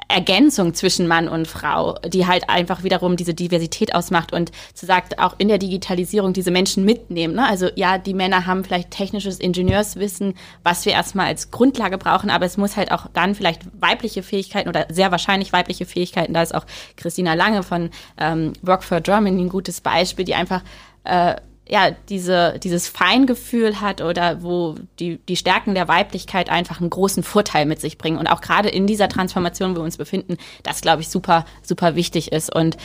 Ergänzung 0.07 0.73
zwischen 0.73 1.07
Mann 1.07 1.27
und 1.27 1.47
Frau, 1.47 1.95
die 2.05 2.27
halt 2.27 2.49
einfach 2.49 2.83
wiederum 2.83 3.15
diese 3.15 3.33
Diversität 3.33 3.95
ausmacht 3.95 4.33
und 4.33 4.51
zu 4.73 4.85
sagt, 4.85 5.19
auch 5.19 5.35
in 5.37 5.47
der 5.47 5.57
Digitalisierung 5.57 6.33
diese 6.33 6.51
Menschen 6.51 6.85
mitnehmen. 6.85 7.35
Ne? 7.35 7.47
Also 7.47 7.69
ja, 7.75 7.97
die 7.97 8.13
Männer 8.13 8.45
haben 8.45 8.63
vielleicht 8.63 8.91
technisches 8.91 9.39
Ingenieurswissen, 9.39 10.35
was 10.63 10.85
wir 10.85 10.93
erstmal 10.93 11.27
als 11.27 11.51
Grundlage 11.51 11.97
brauchen, 11.97 12.29
aber 12.29 12.45
es 12.45 12.57
muss 12.57 12.77
halt 12.77 12.91
auch 12.91 13.07
dann 13.13 13.35
vielleicht 13.35 13.61
weibliche 13.79 14.23
Fähigkeiten 14.23 14.69
oder 14.69 14.87
sehr 14.89 15.11
wahrscheinlich 15.11 15.53
weibliche 15.53 15.85
Fähigkeiten, 15.85 16.33
da 16.33 16.41
ist 16.41 16.55
auch 16.55 16.65
Christina 16.97 17.33
Lange 17.33 17.63
von 17.63 17.89
ähm, 18.17 18.53
Work 18.61 18.83
for 18.83 19.01
Germany 19.01 19.41
ein 19.41 19.49
gutes 19.49 19.81
Beispiel, 19.81 20.25
die 20.25 20.35
einfach 20.35 20.61
äh, 21.03 21.35
ja, 21.67 21.91
diese, 22.09 22.59
dieses 22.61 22.87
Feingefühl 22.87 23.79
hat 23.79 24.01
oder 24.01 24.43
wo 24.43 24.75
die, 24.99 25.17
die 25.29 25.37
Stärken 25.37 25.75
der 25.75 25.87
Weiblichkeit 25.87 26.49
einfach 26.49 26.81
einen 26.81 26.89
großen 26.89 27.23
Vorteil 27.23 27.65
mit 27.65 27.79
sich 27.79 27.97
bringen. 27.97 28.17
Und 28.17 28.27
auch 28.27 28.41
gerade 28.41 28.69
in 28.69 28.85
dieser 28.85 29.07
Transformation, 29.07 29.71
wo 29.71 29.79
wir 29.79 29.83
uns 29.83 29.97
befinden, 29.97 30.37
das, 30.63 30.81
glaube 30.81 31.01
ich, 31.01 31.09
super, 31.09 31.45
super 31.61 31.95
wichtig 31.95 32.33
ist. 32.33 32.53
Und 32.53 32.75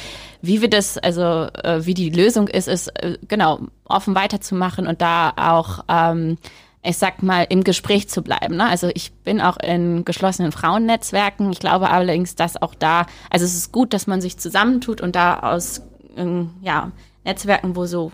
wie 0.42 0.60
wir 0.60 0.70
das, 0.70 0.96
also 0.96 1.48
äh, 1.64 1.84
wie 1.86 1.94
die 1.94 2.10
Lösung 2.10 2.46
ist, 2.46 2.68
ist 2.68 2.88
äh, 3.02 3.18
genau 3.26 3.60
offen 3.84 4.14
weiterzumachen 4.14 4.86
und 4.86 5.02
da 5.02 5.32
auch 5.36 5.84
ähm, 5.88 6.38
ich 6.80 6.96
sag 6.96 7.22
mal, 7.24 7.44
im 7.48 7.64
Gespräch 7.64 8.08
zu 8.08 8.22
bleiben. 8.22 8.56
Ne? 8.56 8.66
Also 8.66 8.88
ich 8.94 9.12
bin 9.12 9.40
auch 9.40 9.56
in 9.58 10.04
geschlossenen 10.04 10.52
Frauennetzwerken. 10.52 11.50
Ich 11.50 11.58
glaube 11.58 11.90
allerdings, 11.90 12.36
dass 12.36 12.60
auch 12.60 12.74
da, 12.74 13.06
also 13.30 13.44
es 13.44 13.54
ist 13.54 13.72
gut, 13.72 13.92
dass 13.92 14.06
man 14.06 14.20
sich 14.20 14.38
zusammentut 14.38 15.00
und 15.00 15.16
da 15.16 15.40
aus 15.40 15.82
äh, 16.16 16.44
ja, 16.62 16.92
Netzwerken, 17.24 17.74
wo 17.74 17.84
so 17.86 18.12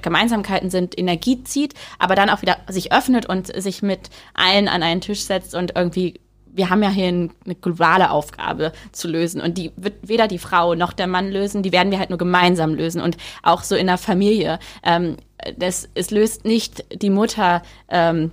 Gemeinsamkeiten 0.00 0.70
sind, 0.70 0.98
Energie 0.98 1.42
zieht, 1.44 1.74
aber 1.98 2.14
dann 2.14 2.30
auch 2.30 2.42
wieder 2.42 2.58
sich 2.68 2.92
öffnet 2.92 3.26
und 3.26 3.48
sich 3.60 3.82
mit 3.82 4.10
allen 4.34 4.68
an 4.68 4.82
einen 4.82 5.00
Tisch 5.00 5.22
setzt 5.22 5.54
und 5.54 5.74
irgendwie 5.76 6.20
wir 6.54 6.68
haben 6.68 6.82
ja 6.82 6.90
hier 6.90 7.08
eine 7.08 7.54
globale 7.60 8.10
Aufgabe 8.10 8.72
zu 8.92 9.08
lösen 9.08 9.40
und 9.40 9.56
die 9.56 9.72
wird 9.76 9.94
weder 10.02 10.28
die 10.28 10.38
Frau 10.38 10.74
noch 10.74 10.92
der 10.92 11.06
Mann 11.06 11.30
lösen, 11.30 11.62
die 11.62 11.72
werden 11.72 11.90
wir 11.90 11.98
halt 11.98 12.10
nur 12.10 12.18
gemeinsam 12.18 12.74
lösen 12.74 13.00
und 13.00 13.16
auch 13.42 13.62
so 13.62 13.74
in 13.74 13.86
der 13.86 13.98
Familie. 13.98 14.58
Ähm, 14.82 15.16
das, 15.56 15.88
es 15.94 16.10
löst 16.10 16.44
nicht 16.44 16.84
die 16.92 17.10
Mutter 17.10 17.62
ähm, 17.88 18.32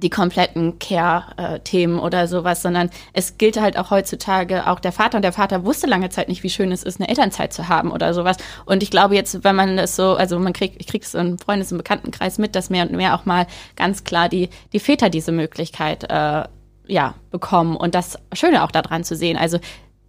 die 0.00 0.10
kompletten 0.10 0.78
Care-Themen 0.78 1.98
oder 1.98 2.26
sowas, 2.26 2.62
sondern 2.62 2.90
es 3.12 3.38
gilt 3.38 3.60
halt 3.60 3.78
auch 3.78 3.90
heutzutage 3.90 4.66
auch 4.66 4.80
der 4.80 4.92
Vater 4.92 5.16
und 5.16 5.22
der 5.22 5.32
Vater 5.32 5.64
wusste 5.64 5.86
lange 5.86 6.08
Zeit 6.08 6.28
nicht, 6.28 6.42
wie 6.42 6.50
schön 6.50 6.72
es 6.72 6.82
ist, 6.82 7.00
eine 7.00 7.08
Elternzeit 7.08 7.52
zu 7.52 7.68
haben 7.68 7.92
oder 7.92 8.14
sowas. 8.14 8.36
Und 8.64 8.82
ich 8.82 8.90
glaube 8.90 9.14
jetzt, 9.14 9.44
wenn 9.44 9.54
man 9.54 9.76
das 9.76 9.96
so, 9.96 10.14
also 10.14 10.38
man 10.38 10.52
kriegt, 10.52 10.80
ich 10.80 10.86
kriege 10.86 11.04
es 11.04 11.14
im 11.14 11.38
Freundes- 11.38 11.70
und 11.70 11.78
Bekanntenkreis 11.78 12.38
mit, 12.38 12.56
dass 12.56 12.70
mehr 12.70 12.84
und 12.84 12.92
mehr 12.92 13.14
auch 13.14 13.26
mal 13.26 13.46
ganz 13.76 14.04
klar 14.04 14.28
die, 14.28 14.48
die 14.72 14.80
Väter 14.80 15.10
diese 15.10 15.32
Möglichkeit 15.32 16.04
äh, 16.10 16.44
ja, 16.86 17.14
bekommen 17.30 17.76
und 17.76 17.94
das 17.94 18.18
Schöne 18.32 18.64
auch 18.64 18.72
daran 18.72 19.04
zu 19.04 19.14
sehen. 19.14 19.36
Also 19.36 19.58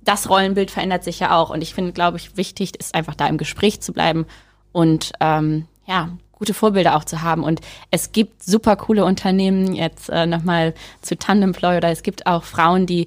das 0.04 0.30
Rollenbild 0.30 0.72
verändert 0.72 1.04
sich 1.04 1.20
ja 1.20 1.38
auch 1.38 1.50
und 1.50 1.62
ich 1.62 1.74
finde, 1.74 1.92
glaube 1.92 2.18
ich, 2.18 2.38
wichtig 2.38 2.80
ist 2.80 2.96
einfach 2.96 3.16
da 3.16 3.28
im 3.28 3.38
Gespräch 3.38 3.82
zu 3.82 3.94
bleiben 3.94 4.26
und 4.72 5.12
ähm, 5.20 5.68
ja, 5.86 6.10
gute 6.42 6.56
Vorbilder 6.56 6.96
auch 6.96 7.06
zu 7.06 7.22
haben. 7.22 7.44
Und 7.44 7.62
es 7.92 8.14
gibt 8.14 8.42
super 8.42 8.76
coole 8.76 9.06
Unternehmen, 9.06 9.76
jetzt 9.76 10.10
äh, 10.10 10.26
nochmal 10.26 10.74
zu 11.04 11.16
Tandemploy 11.16 11.78
oder 11.78 11.90
es 11.90 12.02
gibt 12.02 12.26
auch 12.26 12.44
Frauen, 12.44 12.88
die 12.88 13.06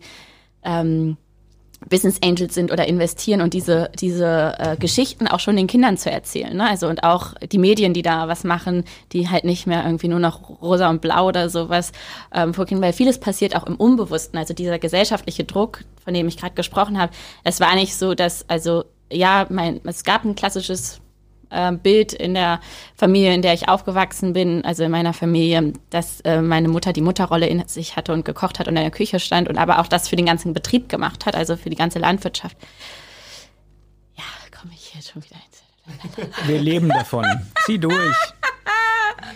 ähm, 0.62 1.16
Business 1.90 2.20
Angels 2.24 2.54
sind 2.54 2.70
oder 2.70 2.86
investieren 2.86 3.40
und 3.40 3.52
diese, 3.52 3.90
diese 3.98 4.54
äh, 4.56 4.76
Geschichten 4.76 5.26
auch 5.26 5.40
schon 5.40 5.56
den 5.56 5.66
Kindern 5.66 5.96
zu 5.96 6.12
erzählen. 6.12 6.56
Ne? 6.56 6.68
Also 6.68 6.86
und 6.86 7.02
auch 7.02 7.34
die 7.34 7.58
Medien, 7.58 7.92
die 7.92 8.02
da 8.02 8.28
was 8.28 8.44
machen, 8.44 8.84
die 9.10 9.28
halt 9.28 9.42
nicht 9.44 9.66
mehr 9.66 9.84
irgendwie 9.84 10.06
nur 10.06 10.20
noch 10.20 10.62
rosa 10.62 10.88
und 10.88 11.00
blau 11.00 11.26
oder 11.26 11.50
sowas 11.50 11.90
ähm, 12.32 12.54
vorgehen, 12.54 12.80
weil 12.80 12.92
vieles 12.92 13.18
passiert 13.18 13.56
auch 13.56 13.66
im 13.66 13.74
Unbewussten. 13.74 14.38
Also 14.38 14.54
dieser 14.54 14.78
gesellschaftliche 14.78 15.42
Druck, 15.42 15.80
von 16.04 16.14
dem 16.14 16.28
ich 16.28 16.36
gerade 16.38 16.54
gesprochen 16.54 17.00
habe, 17.00 17.12
es 17.42 17.58
war 17.58 17.74
nicht 17.74 17.96
so, 17.96 18.14
dass, 18.14 18.48
also 18.48 18.84
ja, 19.12 19.46
mein, 19.50 19.80
es 19.84 20.04
gab 20.04 20.24
ein 20.24 20.36
klassisches 20.36 21.00
äh, 21.50 21.72
Bild 21.72 22.12
in 22.12 22.34
der 22.34 22.60
Familie, 22.96 23.34
in 23.34 23.42
der 23.42 23.54
ich 23.54 23.68
aufgewachsen 23.68 24.32
bin, 24.32 24.64
also 24.64 24.84
in 24.84 24.90
meiner 24.90 25.12
Familie, 25.12 25.72
dass 25.90 26.20
äh, 26.20 26.40
meine 26.40 26.68
Mutter 26.68 26.92
die 26.92 27.00
Mutterrolle 27.00 27.46
in 27.46 27.66
sich 27.68 27.96
hatte 27.96 28.12
und 28.12 28.24
gekocht 28.24 28.58
hat 28.58 28.68
und 28.68 28.76
in 28.76 28.82
der 28.82 28.90
Küche 28.90 29.20
stand 29.20 29.48
und 29.48 29.58
aber 29.58 29.78
auch 29.78 29.86
das 29.86 30.08
für 30.08 30.16
den 30.16 30.26
ganzen 30.26 30.52
Betrieb 30.52 30.88
gemacht 30.88 31.26
hat, 31.26 31.36
also 31.36 31.56
für 31.56 31.70
die 31.70 31.76
ganze 31.76 31.98
Landwirtschaft. 31.98 32.56
Ja, 34.16 34.24
komme 34.56 34.72
ich 34.74 34.94
jetzt 34.94 35.10
schon 35.10 35.22
wieder 35.22 35.36
ins. 35.36 35.54
Wir 36.46 36.60
leben 36.60 36.88
davon. 36.88 37.26
Zieh 37.66 37.78
durch. 37.78 38.16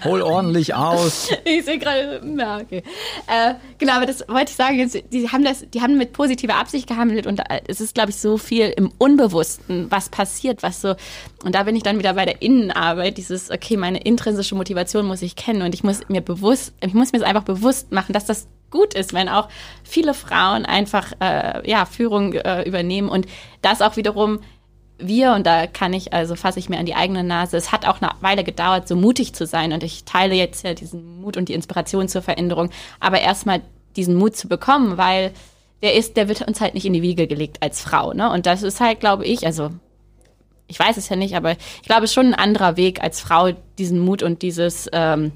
Hol 0.04 0.22
ordentlich 0.22 0.74
aus. 0.74 1.30
Ich 1.44 1.64
sehe 1.64 1.78
gerade, 1.78 2.20
ja, 2.38 2.58
okay. 2.58 2.82
Äh, 3.26 3.54
genau, 3.78 3.94
aber 3.94 4.06
das 4.06 4.28
wollte 4.28 4.50
ich 4.50 4.56
sagen, 4.56 4.90
die 5.10 5.28
haben 5.30 5.44
das, 5.44 5.64
die 5.72 5.80
haben 5.80 5.96
mit 5.96 6.12
positiver 6.12 6.56
Absicht 6.56 6.86
gehandelt 6.86 7.26
und 7.26 7.40
äh, 7.40 7.60
es 7.66 7.80
ist, 7.80 7.94
glaube 7.94 8.10
ich, 8.10 8.16
so 8.16 8.38
viel 8.38 8.72
im 8.76 8.92
Unbewussten, 8.98 9.90
was 9.90 10.08
passiert, 10.08 10.62
was 10.62 10.80
so, 10.80 10.94
und 11.44 11.54
da 11.54 11.62
bin 11.62 11.74
ich 11.76 11.82
dann 11.82 11.98
wieder 11.98 12.14
bei 12.14 12.24
der 12.24 12.42
Innenarbeit, 12.42 13.16
dieses, 13.16 13.50
okay, 13.50 13.76
meine 13.76 13.98
intrinsische 13.98 14.54
Motivation 14.54 15.06
muss 15.06 15.22
ich 15.22 15.36
kennen 15.36 15.62
und 15.62 15.74
ich 15.74 15.84
muss 15.84 16.08
mir 16.08 16.20
bewusst, 16.20 16.74
ich 16.80 16.94
muss 16.94 17.12
mir 17.12 17.18
es 17.18 17.24
einfach 17.24 17.44
bewusst 17.44 17.92
machen, 17.92 18.12
dass 18.12 18.26
das 18.26 18.48
gut 18.70 18.94
ist, 18.94 19.12
wenn 19.12 19.28
auch 19.28 19.48
viele 19.82 20.14
Frauen 20.14 20.66
einfach 20.66 21.12
äh, 21.20 21.68
ja 21.68 21.86
Führung 21.86 22.34
äh, 22.34 22.62
übernehmen 22.62 23.08
und 23.08 23.26
das 23.62 23.80
auch 23.80 23.96
wiederum 23.96 24.40
wir, 24.98 25.32
und 25.32 25.46
da 25.46 25.66
kann 25.66 25.92
ich, 25.92 26.12
also 26.12 26.34
fasse 26.34 26.58
ich 26.58 26.68
mir 26.68 26.78
an 26.78 26.86
die 26.86 26.94
eigene 26.94 27.22
Nase, 27.22 27.56
es 27.56 27.72
hat 27.72 27.86
auch 27.86 28.02
eine 28.02 28.10
Weile 28.20 28.44
gedauert, 28.44 28.88
so 28.88 28.96
mutig 28.96 29.32
zu 29.32 29.46
sein. 29.46 29.72
Und 29.72 29.82
ich 29.82 30.04
teile 30.04 30.34
jetzt 30.34 30.64
ja 30.64 30.74
diesen 30.74 31.20
Mut 31.20 31.36
und 31.36 31.48
die 31.48 31.54
Inspiration 31.54 32.08
zur 32.08 32.22
Veränderung. 32.22 32.70
Aber 33.00 33.20
erstmal 33.20 33.62
diesen 33.96 34.16
Mut 34.16 34.36
zu 34.36 34.48
bekommen, 34.48 34.96
weil 34.96 35.32
der 35.82 35.94
ist, 35.94 36.16
der 36.16 36.28
wird 36.28 36.46
uns 36.46 36.60
halt 36.60 36.74
nicht 36.74 36.84
in 36.84 36.92
die 36.92 37.02
Wiege 37.02 37.26
gelegt 37.26 37.62
als 37.62 37.80
Frau. 37.80 38.12
Ne? 38.12 38.30
Und 38.30 38.46
das 38.46 38.62
ist 38.62 38.80
halt, 38.80 39.00
glaube 39.00 39.24
ich, 39.24 39.46
also 39.46 39.70
ich 40.66 40.78
weiß 40.78 40.96
es 40.96 41.08
ja 41.08 41.16
nicht, 41.16 41.34
aber 41.34 41.52
ich 41.52 41.88
glaube, 41.88 42.04
es 42.04 42.10
ist 42.10 42.14
schon 42.14 42.26
ein 42.26 42.34
anderer 42.34 42.76
Weg 42.76 43.02
als 43.02 43.20
Frau, 43.20 43.52
diesen 43.78 44.00
Mut 44.00 44.22
und 44.22 44.42
dieses, 44.42 44.88
ähm, 44.92 45.32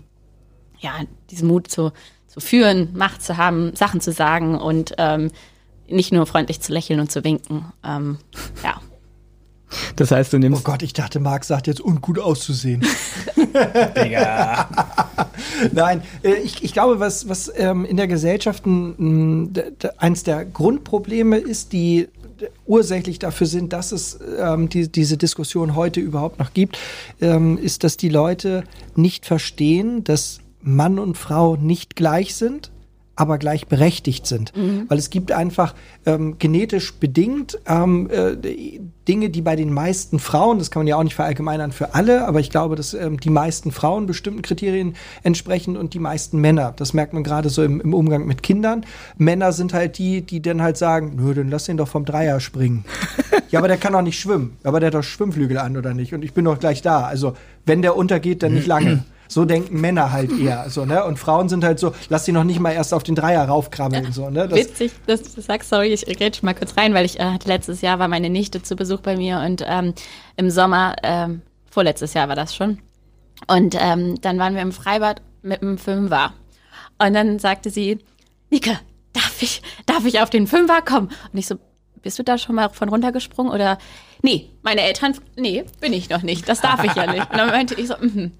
ja, 0.80 0.92
diesen 1.30 1.48
Mut 1.48 1.68
zu, 1.68 1.92
zu 2.26 2.40
führen, 2.40 2.90
Macht 2.94 3.22
zu 3.22 3.36
haben, 3.36 3.74
Sachen 3.74 4.00
zu 4.00 4.12
sagen 4.12 4.58
und 4.58 4.94
ähm, 4.98 5.30
nicht 5.88 6.12
nur 6.12 6.26
freundlich 6.26 6.60
zu 6.60 6.72
lächeln 6.72 7.00
und 7.00 7.10
zu 7.10 7.24
winken. 7.24 7.72
Ähm, 7.84 8.18
ja. 8.62 8.80
Das 9.96 10.10
heißt, 10.10 10.32
du 10.32 10.38
nimmst. 10.38 10.60
Oh 10.60 10.64
Gott, 10.64 10.82
ich 10.82 10.92
dachte, 10.92 11.20
Marc 11.20 11.44
sagt 11.44 11.66
jetzt 11.66 11.80
ungut 11.80 12.18
auszusehen. 12.18 12.84
Digga. 13.96 14.68
Nein, 15.72 16.02
äh, 16.22 16.34
ich, 16.34 16.62
ich 16.62 16.72
glaube, 16.72 17.00
was, 17.00 17.28
was 17.28 17.52
ähm, 17.56 17.84
in 17.84 17.96
der 17.96 18.08
Gesellschaft 18.08 18.66
ein, 18.66 19.52
eins 19.98 20.22
der 20.22 20.44
Grundprobleme 20.44 21.38
ist, 21.38 21.72
die 21.72 22.08
ursächlich 22.66 23.18
dafür 23.18 23.46
sind, 23.46 23.72
dass 23.72 23.92
es 23.92 24.18
ähm, 24.38 24.68
die, 24.68 24.90
diese 24.90 25.16
Diskussion 25.16 25.76
heute 25.76 26.00
überhaupt 26.00 26.38
noch 26.38 26.52
gibt, 26.52 26.78
ähm, 27.20 27.56
ist, 27.58 27.84
dass 27.84 27.96
die 27.96 28.08
Leute 28.08 28.64
nicht 28.96 29.26
verstehen, 29.26 30.02
dass 30.02 30.40
Mann 30.60 30.98
und 30.98 31.16
Frau 31.16 31.56
nicht 31.56 31.96
gleich 31.96 32.34
sind 32.34 32.71
aber 33.14 33.38
gleichberechtigt 33.38 34.26
sind. 34.26 34.56
Mhm. 34.56 34.86
Weil 34.88 34.98
es 34.98 35.10
gibt 35.10 35.32
einfach 35.32 35.74
ähm, 36.06 36.36
genetisch 36.38 36.94
bedingt 36.94 37.58
ähm, 37.66 38.08
äh, 38.10 38.36
Dinge, 39.08 39.30
die 39.30 39.42
bei 39.42 39.56
den 39.56 39.72
meisten 39.72 40.18
Frauen, 40.18 40.58
das 40.58 40.70
kann 40.70 40.80
man 40.80 40.86
ja 40.86 40.96
auch 40.96 41.02
nicht 41.02 41.14
verallgemeinern 41.14 41.72
für 41.72 41.94
alle, 41.94 42.26
aber 42.26 42.40
ich 42.40 42.50
glaube, 42.50 42.76
dass 42.76 42.94
ähm, 42.94 43.18
die 43.18 43.30
meisten 43.30 43.72
Frauen 43.72 44.06
bestimmten 44.06 44.42
Kriterien 44.42 44.94
entsprechen 45.24 45.76
und 45.76 45.92
die 45.94 45.98
meisten 45.98 46.38
Männer. 46.40 46.72
Das 46.76 46.94
merkt 46.94 47.12
man 47.12 47.24
gerade 47.24 47.50
so 47.50 47.62
im, 47.64 47.80
im, 47.80 47.94
Umgang 47.94 48.26
mit 48.26 48.42
Kindern. 48.42 48.86
Männer 49.18 49.52
sind 49.52 49.74
halt 49.74 49.98
die, 49.98 50.22
die 50.22 50.40
dann 50.40 50.62
halt 50.62 50.76
sagen, 50.76 51.16
nö, 51.16 51.34
dann 51.34 51.50
lass 51.50 51.68
ihn 51.68 51.76
doch 51.76 51.88
vom 51.88 52.04
Dreier 52.04 52.40
springen. 52.40 52.84
ja, 53.50 53.58
aber 53.58 53.68
der 53.68 53.76
kann 53.76 53.94
auch 53.94 54.02
nicht 54.02 54.20
schwimmen. 54.20 54.56
Aber 54.62 54.78
der 54.80 54.88
hat 54.88 54.94
doch 54.94 55.02
Schwimmflügel 55.02 55.58
an, 55.58 55.76
oder 55.76 55.94
nicht? 55.94 56.14
Und 56.14 56.24
ich 56.24 56.32
bin 56.32 56.44
doch 56.44 56.58
gleich 56.58 56.80
da. 56.80 57.04
Also, 57.04 57.34
wenn 57.66 57.82
der 57.82 57.96
untergeht, 57.96 58.42
dann 58.42 58.54
nicht 58.54 58.66
lange. 58.68 59.04
So 59.32 59.44
denken 59.44 59.80
Männer 59.80 60.12
halt 60.12 60.30
eher. 60.38 60.68
So, 60.68 60.84
ne? 60.84 61.04
Und 61.04 61.18
Frauen 61.18 61.48
sind 61.48 61.64
halt 61.64 61.78
so, 61.78 61.94
lass 62.08 62.24
sie 62.24 62.32
noch 62.32 62.44
nicht 62.44 62.60
mal 62.60 62.72
erst 62.72 62.92
auf 62.92 63.02
den 63.02 63.14
Dreier 63.14 63.44
raufkrabbeln. 63.44 64.12
So, 64.12 64.30
ne? 64.30 64.48
Das 64.48 64.58
Witzig, 64.58 64.92
dass 65.06 65.22
du 65.22 65.40
sagst, 65.40 65.70
sorry, 65.70 65.88
ich 65.88 66.06
rede 66.06 66.38
mal 66.42 66.54
kurz 66.54 66.76
rein, 66.76 66.94
weil 66.94 67.06
ich 67.06 67.18
äh, 67.18 67.38
letztes 67.44 67.80
Jahr 67.80 67.98
war 67.98 68.08
meine 68.08 68.30
Nichte 68.30 68.62
zu 68.62 68.76
Besuch 68.76 69.00
bei 69.00 69.16
mir 69.16 69.40
und 69.40 69.64
ähm, 69.66 69.94
im 70.36 70.50
Sommer, 70.50 70.96
ähm, 71.02 71.42
vorletztes 71.70 72.14
Jahr 72.14 72.28
war 72.28 72.36
das 72.36 72.54
schon. 72.54 72.78
Und 73.48 73.76
ähm, 73.78 74.20
dann 74.20 74.38
waren 74.38 74.54
wir 74.54 74.62
im 74.62 74.72
Freibad 74.72 75.22
mit 75.42 75.62
einem 75.62 75.78
Fünfer. 75.78 76.34
Und 76.98 77.14
dann 77.14 77.38
sagte 77.38 77.70
sie, 77.70 77.98
Nika, 78.50 78.78
darf 79.12 79.42
ich, 79.42 79.62
darf 79.86 80.04
ich 80.04 80.20
auf 80.20 80.30
den 80.30 80.46
Fünfer 80.46 80.82
kommen? 80.82 81.08
Und 81.32 81.38
ich 81.38 81.46
so, 81.46 81.56
bist 82.02 82.18
du 82.18 82.22
da 82.22 82.38
schon 82.38 82.56
mal 82.56 82.68
von 82.68 82.88
runtergesprungen 82.88 83.52
oder, 83.52 83.78
nee, 84.22 84.50
meine 84.62 84.82
Eltern, 84.82 85.16
nee, 85.36 85.64
bin 85.80 85.92
ich 85.92 86.10
noch 86.10 86.22
nicht, 86.22 86.48
das 86.48 86.60
darf 86.60 86.84
ich 86.84 86.94
ja 86.94 87.10
nicht. 87.10 87.30
Und 87.30 87.38
dann 87.38 87.48
meinte 87.48 87.74
ich 87.74 87.88
so, 87.88 87.94
mhm. 88.00 88.32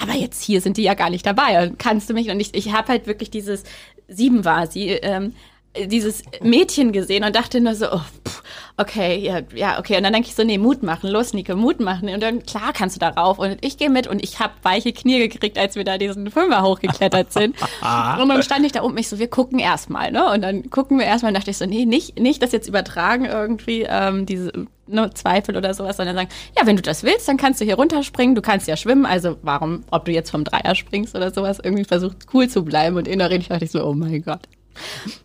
Aber 0.00 0.14
jetzt 0.14 0.42
hier 0.42 0.60
sind 0.60 0.76
die 0.76 0.82
ja 0.82 0.94
gar 0.94 1.10
nicht 1.10 1.26
dabei. 1.26 1.72
Kannst 1.78 2.08
du 2.08 2.14
mich? 2.14 2.30
Und 2.30 2.40
ich, 2.40 2.54
ich 2.54 2.72
habe 2.72 2.88
halt 2.88 3.06
wirklich 3.06 3.30
dieses, 3.30 3.64
sieben 4.08 4.44
war 4.44 4.66
sie, 4.66 4.88
ähm, 4.88 5.34
dieses 5.76 6.22
Mädchen 6.42 6.92
gesehen 6.92 7.24
und 7.24 7.36
dachte 7.36 7.60
nur 7.60 7.74
so, 7.74 7.86
oh, 7.92 8.00
pff, 8.26 8.42
okay, 8.76 9.18
ja, 9.18 9.40
ja, 9.54 9.78
okay. 9.78 9.96
Und 9.96 10.04
dann 10.04 10.12
denke 10.12 10.28
ich 10.28 10.34
so, 10.34 10.44
nee, 10.44 10.58
Mut 10.58 10.82
machen, 10.82 11.10
los, 11.10 11.32
Nike, 11.34 11.54
Mut 11.54 11.80
machen. 11.80 12.08
Und 12.08 12.22
dann, 12.22 12.44
klar, 12.44 12.72
kannst 12.72 12.96
du 12.96 13.00
da 13.00 13.10
rauf. 13.10 13.38
Und 13.38 13.58
ich 13.60 13.76
gehe 13.76 13.90
mit 13.90 14.06
und 14.06 14.22
ich 14.22 14.40
habe 14.40 14.54
weiche 14.62 14.92
Knie 14.92 15.18
gekriegt, 15.18 15.58
als 15.58 15.76
wir 15.76 15.84
da 15.84 15.98
diesen 15.98 16.30
Fünfer 16.30 16.62
hochgeklettert 16.62 17.32
sind. 17.32 17.56
und 18.20 18.28
dann 18.28 18.42
stand 18.42 18.64
ich 18.64 18.72
da 18.72 18.82
oben, 18.82 18.96
ich 18.98 19.08
so, 19.08 19.18
wir 19.18 19.28
gucken 19.28 19.58
erstmal, 19.58 20.10
ne? 20.10 20.30
Und 20.30 20.42
dann 20.42 20.70
gucken 20.70 20.98
wir 20.98 21.06
erstmal 21.06 21.30
und 21.30 21.36
dachte 21.36 21.50
ich 21.50 21.58
so, 21.58 21.66
nee, 21.66 21.84
nicht, 21.84 22.18
nicht 22.18 22.42
das 22.42 22.52
jetzt 22.52 22.68
übertragen 22.68 23.24
irgendwie, 23.24 23.86
ähm, 23.88 24.26
diese 24.26 24.52
ne, 24.86 25.10
Zweifel 25.14 25.56
oder 25.56 25.74
sowas, 25.74 25.96
sondern 25.96 26.16
sagen, 26.16 26.28
ja, 26.58 26.66
wenn 26.66 26.76
du 26.76 26.82
das 26.82 27.02
willst, 27.02 27.28
dann 27.28 27.36
kannst 27.36 27.60
du 27.60 27.64
hier 27.64 27.76
runterspringen, 27.76 28.34
du 28.34 28.42
kannst 28.42 28.68
ja 28.68 28.76
schwimmen, 28.76 29.06
also 29.06 29.36
warum, 29.42 29.84
ob 29.90 30.04
du 30.04 30.12
jetzt 30.12 30.30
vom 30.30 30.44
Dreier 30.44 30.74
springst 30.74 31.14
oder 31.14 31.32
sowas, 31.32 31.60
irgendwie 31.62 31.84
versucht 31.84 32.26
cool 32.32 32.48
zu 32.48 32.64
bleiben. 32.64 32.96
Und 32.96 33.06
innerlich 33.06 33.48
dachte 33.48 33.64
ich 33.64 33.70
so, 33.70 33.84
oh 33.84 33.92
mein 33.92 34.22
Gott. 34.22 34.48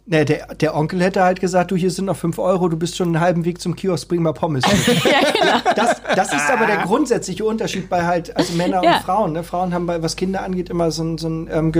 Nee, 0.06 0.26
der, 0.26 0.54
der 0.56 0.76
Onkel 0.76 1.02
hätte 1.02 1.24
halt 1.24 1.40
gesagt, 1.40 1.72
du, 1.72 1.76
hier 1.76 1.90
sind 1.90 2.06
noch 2.06 2.18
fünf 2.18 2.38
Euro, 2.40 2.68
du 2.68 2.78
bist 2.78 2.98
schon 2.98 3.08
einen 3.10 3.20
halben 3.20 3.46
Weg 3.46 3.62
zum 3.62 3.76
Kiosk, 3.76 4.08
bring 4.10 4.22
mal 4.22 4.34
Pommes. 4.34 4.64
ja, 5.06 5.20
genau. 5.32 5.74
das, 5.76 6.02
das 6.16 6.34
ist 6.34 6.50
aber 6.50 6.66
der 6.66 6.78
grundsätzliche 6.80 7.46
Unterschied 7.46 7.90
bei 7.90 8.06
halt, 8.06 8.36
also 8.36 8.54
Männer 8.54 8.84
Ja. 8.84 8.98
und 8.98 9.04
Frauen. 9.04 9.32
Ne? 9.34 9.44
Frauen 9.44 9.74
haben 9.74 9.86
bei, 9.86 10.04
was 10.04 10.16
Kinder 10.16 10.44
angeht, 10.44 10.70
immer 10.70 10.92
so 10.92 11.04
ein, 11.04 11.18
so 11.18 11.28
ein 11.30 11.50
ähm, 11.52 11.72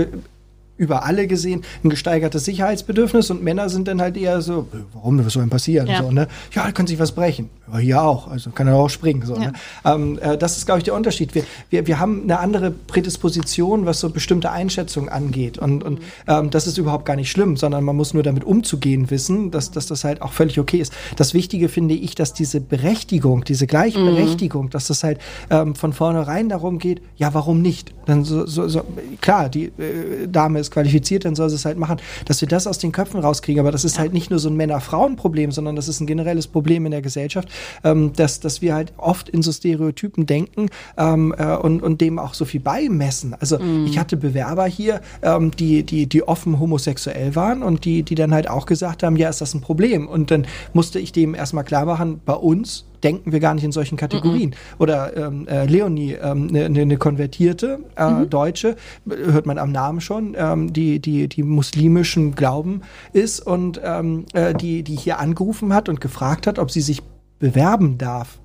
über 0.76 1.04
alle 1.04 1.26
gesehen 1.26 1.62
ein 1.84 1.90
gesteigertes 1.90 2.44
Sicherheitsbedürfnis 2.44 3.30
und 3.30 3.42
Männer 3.42 3.68
sind 3.68 3.86
dann 3.86 4.00
halt 4.00 4.16
eher 4.16 4.40
so, 4.40 4.66
äh, 4.72 4.78
warum, 4.92 5.24
was 5.24 5.32
soll 5.34 5.42
denn 5.42 5.50
passieren? 5.50 5.86
Ja. 5.86 6.02
So, 6.02 6.10
ne? 6.10 6.26
Ja, 6.52 6.64
da 6.64 6.72
kann 6.72 6.86
sich 6.86 6.98
was 6.98 7.12
brechen. 7.12 7.48
Ja, 7.72 7.78
hier 7.78 8.02
auch, 8.02 8.28
also 8.28 8.50
kann 8.50 8.66
er 8.66 8.74
auch 8.74 8.90
springen. 8.90 9.22
So, 9.24 9.34
Ja. 9.34 9.40
ne? 9.40 9.52
ähm, 9.84 10.18
äh, 10.20 10.36
das 10.36 10.56
ist, 10.56 10.66
glaube 10.66 10.78
ich, 10.78 10.84
der 10.84 10.94
Unterschied. 10.94 11.34
Wir, 11.34 11.44
wir, 11.70 11.86
wir 11.86 12.00
haben 12.00 12.22
eine 12.24 12.40
andere 12.40 12.70
Prädisposition, 12.70 13.86
was 13.86 14.00
so 14.00 14.10
bestimmte 14.10 14.50
Einschätzungen 14.50 15.08
angeht 15.08 15.58
und, 15.58 15.84
und 15.84 16.00
ähm, 16.26 16.50
das 16.50 16.66
ist 16.66 16.76
überhaupt 16.78 17.04
gar 17.04 17.16
nicht 17.16 17.30
schlimm, 17.30 17.56
sondern 17.56 17.84
man 17.84 17.94
muss 17.94 18.12
nur 18.12 18.22
damit 18.22 18.42
umzugehen 18.44 19.10
wissen, 19.10 19.50
dass, 19.50 19.70
dass 19.70 19.86
das 19.86 20.02
halt 20.02 20.22
auch 20.22 20.32
völlig 20.32 20.58
okay 20.58 20.78
ist. 20.78 20.92
Das 21.16 21.34
Wichtige 21.34 21.68
finde 21.68 21.94
ich, 21.94 22.14
dass 22.14 22.32
diese 22.34 22.60
Berechtigung, 22.60 23.44
diese 23.44 23.66
Gleichberechtigung, 23.66 24.70
dass 24.70 24.88
das 24.88 25.04
halt 25.04 25.20
ähm, 25.50 25.74
von 25.74 25.92
vornherein 25.92 26.48
darum 26.48 26.78
geht, 26.78 27.00
ja, 27.16 27.32
warum 27.34 27.62
nicht? 27.62 27.92
Dann 28.06 28.24
so, 28.24 28.46
so, 28.46 28.68
so 28.68 28.82
klar, 29.20 29.48
die 29.48 29.66
äh, 29.66 30.26
Dame 30.28 30.63
ist 30.64 30.70
qualifiziert, 30.70 31.24
dann 31.24 31.34
soll 31.34 31.48
sie 31.48 31.56
es 31.56 31.64
halt 31.64 31.78
machen, 31.78 31.98
dass 32.26 32.40
wir 32.40 32.48
das 32.48 32.66
aus 32.66 32.78
den 32.78 32.92
Köpfen 32.92 33.20
rauskriegen. 33.20 33.60
Aber 33.60 33.72
das 33.72 33.84
ist 33.84 33.98
halt 33.98 34.12
nicht 34.12 34.30
nur 34.30 34.38
so 34.38 34.48
ein 34.48 34.56
Männer-Frauen-Problem, 34.56 35.52
sondern 35.52 35.76
das 35.76 35.88
ist 35.88 36.00
ein 36.00 36.06
generelles 36.06 36.46
Problem 36.46 36.84
in 36.86 36.90
der 36.90 37.02
Gesellschaft, 37.02 37.48
ähm, 37.84 38.12
dass, 38.14 38.40
dass 38.40 38.62
wir 38.62 38.74
halt 38.74 38.92
oft 38.96 39.28
in 39.28 39.42
so 39.42 39.52
Stereotypen 39.52 40.26
denken 40.26 40.68
ähm, 40.96 41.34
äh, 41.36 41.56
und, 41.56 41.82
und 41.82 42.00
dem 42.00 42.18
auch 42.18 42.34
so 42.34 42.44
viel 42.44 42.60
beimessen. 42.60 43.34
Also 43.38 43.58
ich 43.86 43.98
hatte 43.98 44.16
Bewerber 44.16 44.66
hier, 44.66 45.00
ähm, 45.22 45.50
die, 45.50 45.82
die, 45.82 46.06
die 46.06 46.26
offen 46.26 46.58
homosexuell 46.58 47.34
waren 47.34 47.62
und 47.62 47.84
die, 47.84 48.02
die 48.02 48.14
dann 48.14 48.32
halt 48.32 48.48
auch 48.48 48.66
gesagt 48.66 49.02
haben, 49.02 49.16
ja, 49.16 49.28
ist 49.28 49.40
das 49.40 49.54
ein 49.54 49.60
Problem? 49.60 50.08
Und 50.08 50.30
dann 50.30 50.46
musste 50.72 50.98
ich 50.98 51.12
dem 51.12 51.34
erstmal 51.34 51.64
klar 51.64 51.84
machen, 51.84 52.20
bei 52.24 52.34
uns 52.34 52.84
denken 53.04 53.30
wir 53.32 53.38
gar 53.40 53.54
nicht 53.54 53.64
in 53.64 53.70
solchen 53.72 53.96
Kategorien. 53.96 54.54
Oder 54.78 55.16
ähm, 55.16 55.46
äh, 55.46 55.66
Leonie, 55.66 56.16
eine 56.18 56.30
ähm, 56.32 56.46
ne, 56.46 56.68
ne, 56.70 56.86
ne 56.86 56.96
konvertierte 56.96 57.78
äh, 57.96 58.26
Deutsche, 58.26 58.76
äh, 59.08 59.32
hört 59.32 59.46
man 59.46 59.58
am 59.58 59.70
Namen 59.70 60.00
schon, 60.00 60.34
ähm, 60.36 60.72
die, 60.72 60.98
die, 61.00 61.28
die 61.28 61.42
muslimischen 61.42 62.34
Glauben 62.34 62.80
ist 63.12 63.40
und 63.40 63.80
ähm, 63.84 64.24
äh, 64.32 64.54
die, 64.54 64.82
die 64.82 64.96
hier 64.96 65.18
angerufen 65.20 65.72
hat 65.74 65.88
und 65.88 66.00
gefragt 66.00 66.46
hat, 66.46 66.58
ob 66.58 66.70
sie 66.70 66.80
sich 66.80 67.02
bewerben 67.38 67.98
darf. 67.98 68.40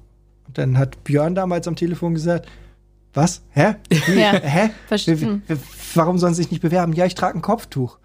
Und 0.48 0.58
dann 0.58 0.78
hat 0.78 1.04
Björn 1.04 1.36
damals 1.36 1.68
am 1.68 1.76
Telefon 1.76 2.14
gesagt, 2.14 2.48
was? 3.14 3.42
Hä? 3.52 3.76
Wie? 3.90 4.14
Ja. 4.20 4.34
Hä? 4.34 4.70
Verstehe. 4.88 5.20
W- 5.22 5.40
w- 5.48 5.56
Warum 5.96 6.18
sollen 6.20 6.34
sie 6.34 6.44
sich 6.44 6.52
nicht 6.52 6.62
bewerben? 6.62 6.94
Ja, 6.94 7.06
ich 7.06 7.16
trage 7.16 7.38
ein 7.38 7.42
Kopftuch. 7.42 7.98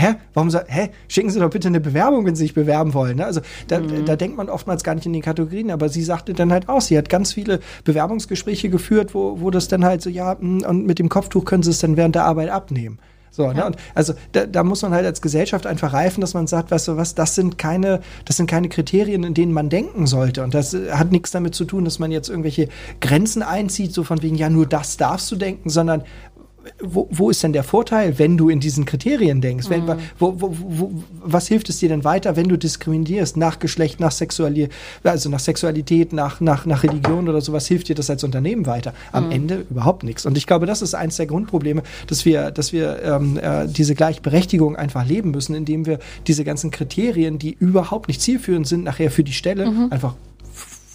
Hä? 0.00 0.14
Warum 0.32 0.48
soll, 0.48 0.62
hä? 0.68 0.90
Schicken 1.08 1.28
Sie 1.28 1.40
doch 1.40 1.50
bitte 1.50 1.66
eine 1.66 1.80
Bewerbung, 1.80 2.24
wenn 2.24 2.36
Sie 2.36 2.44
sich 2.44 2.54
bewerben 2.54 2.94
wollen. 2.94 3.16
Ne? 3.16 3.26
Also 3.26 3.40
da, 3.66 3.80
da 3.80 4.14
denkt 4.14 4.36
man 4.36 4.48
oftmals 4.48 4.84
gar 4.84 4.94
nicht 4.94 5.06
in 5.06 5.12
den 5.12 5.22
Kategorien, 5.22 5.72
aber 5.72 5.88
sie 5.88 6.04
sagte 6.04 6.34
dann 6.34 6.52
halt 6.52 6.68
auch, 6.68 6.80
sie 6.80 6.96
hat 6.96 7.08
ganz 7.08 7.32
viele 7.32 7.58
Bewerbungsgespräche 7.82 8.70
geführt, 8.70 9.12
wo, 9.12 9.40
wo 9.40 9.50
das 9.50 9.66
dann 9.66 9.84
halt 9.84 10.00
so, 10.00 10.08
ja, 10.08 10.36
mh, 10.38 10.68
und 10.68 10.86
mit 10.86 11.00
dem 11.00 11.08
Kopftuch 11.08 11.44
können 11.44 11.64
Sie 11.64 11.70
es 11.70 11.80
dann 11.80 11.96
während 11.96 12.14
der 12.14 12.26
Arbeit 12.26 12.50
abnehmen. 12.50 13.00
So, 13.30 13.52
ne? 13.52 13.64
Und 13.66 13.76
also 13.94 14.14
da, 14.32 14.46
da 14.46 14.64
muss 14.64 14.82
man 14.82 14.92
halt 14.92 15.06
als 15.06 15.22
Gesellschaft 15.22 15.66
einfach 15.66 15.92
reifen, 15.92 16.20
dass 16.20 16.34
man 16.34 16.46
sagt, 16.46 16.70
weißt 16.70 16.88
du 16.88 16.96
was, 16.96 17.14
das 17.14 17.34
sind 17.34 17.58
keine, 17.58 18.00
das 18.24 18.36
sind 18.36 18.48
keine 18.48 18.68
Kriterien, 18.68 19.22
in 19.22 19.34
denen 19.34 19.52
man 19.52 19.68
denken 19.68 20.06
sollte. 20.06 20.42
Und 20.42 20.54
das 20.54 20.74
äh, 20.74 20.90
hat 20.92 21.12
nichts 21.12 21.30
damit 21.30 21.54
zu 21.54 21.64
tun, 21.64 21.84
dass 21.84 21.98
man 21.98 22.10
jetzt 22.10 22.28
irgendwelche 22.28 22.68
Grenzen 23.00 23.42
einzieht, 23.42 23.92
so 23.92 24.02
von 24.02 24.22
wegen, 24.22 24.36
ja, 24.36 24.50
nur 24.50 24.66
das 24.66 24.96
darfst 24.96 25.30
du 25.30 25.36
denken, 25.36 25.70
sondern 25.70 26.02
wo, 26.82 27.08
wo 27.10 27.30
ist 27.30 27.42
denn 27.42 27.52
der 27.52 27.64
Vorteil, 27.64 28.18
wenn 28.18 28.36
du 28.36 28.48
in 28.48 28.60
diesen 28.60 28.84
Kriterien 28.84 29.40
denkst? 29.40 29.68
Wenn, 29.68 29.86
wo, 30.18 30.40
wo, 30.40 30.54
wo, 30.58 30.92
was 31.22 31.48
hilft 31.48 31.68
es 31.68 31.78
dir 31.78 31.88
denn 31.88 32.04
weiter, 32.04 32.36
wenn 32.36 32.48
du 32.48 32.56
diskriminierst 32.56 33.36
nach 33.36 33.58
Geschlecht, 33.58 34.00
nach 34.00 34.12
Sexualität, 34.12 34.72
also 35.02 35.28
nach 35.28 35.40
Sexualität, 35.40 36.12
nach, 36.12 36.40
nach, 36.40 36.66
nach 36.66 36.82
Religion 36.82 37.28
oder 37.28 37.40
sowas, 37.40 37.66
hilft 37.66 37.88
dir 37.88 37.94
das 37.94 38.10
als 38.10 38.24
Unternehmen 38.24 38.66
weiter? 38.66 38.92
Am 39.12 39.30
Ende 39.30 39.66
überhaupt 39.70 40.02
nichts. 40.02 40.26
Und 40.26 40.36
ich 40.36 40.46
glaube, 40.46 40.66
das 40.66 40.82
ist 40.82 40.94
eins 40.94 41.16
der 41.16 41.26
Grundprobleme, 41.26 41.82
dass 42.06 42.24
wir, 42.24 42.50
dass 42.50 42.72
wir 42.72 43.02
ähm, 43.02 43.38
äh, 43.38 43.66
diese 43.66 43.94
Gleichberechtigung 43.94 44.76
einfach 44.76 45.06
leben 45.06 45.30
müssen, 45.30 45.54
indem 45.54 45.86
wir 45.86 45.98
diese 46.26 46.44
ganzen 46.44 46.70
Kriterien, 46.70 47.38
die 47.38 47.56
überhaupt 47.58 48.08
nicht 48.08 48.20
zielführend 48.20 48.66
sind, 48.66 48.84
nachher 48.84 49.10
für 49.10 49.24
die 49.24 49.32
Stelle 49.32 49.88
einfach 49.90 50.14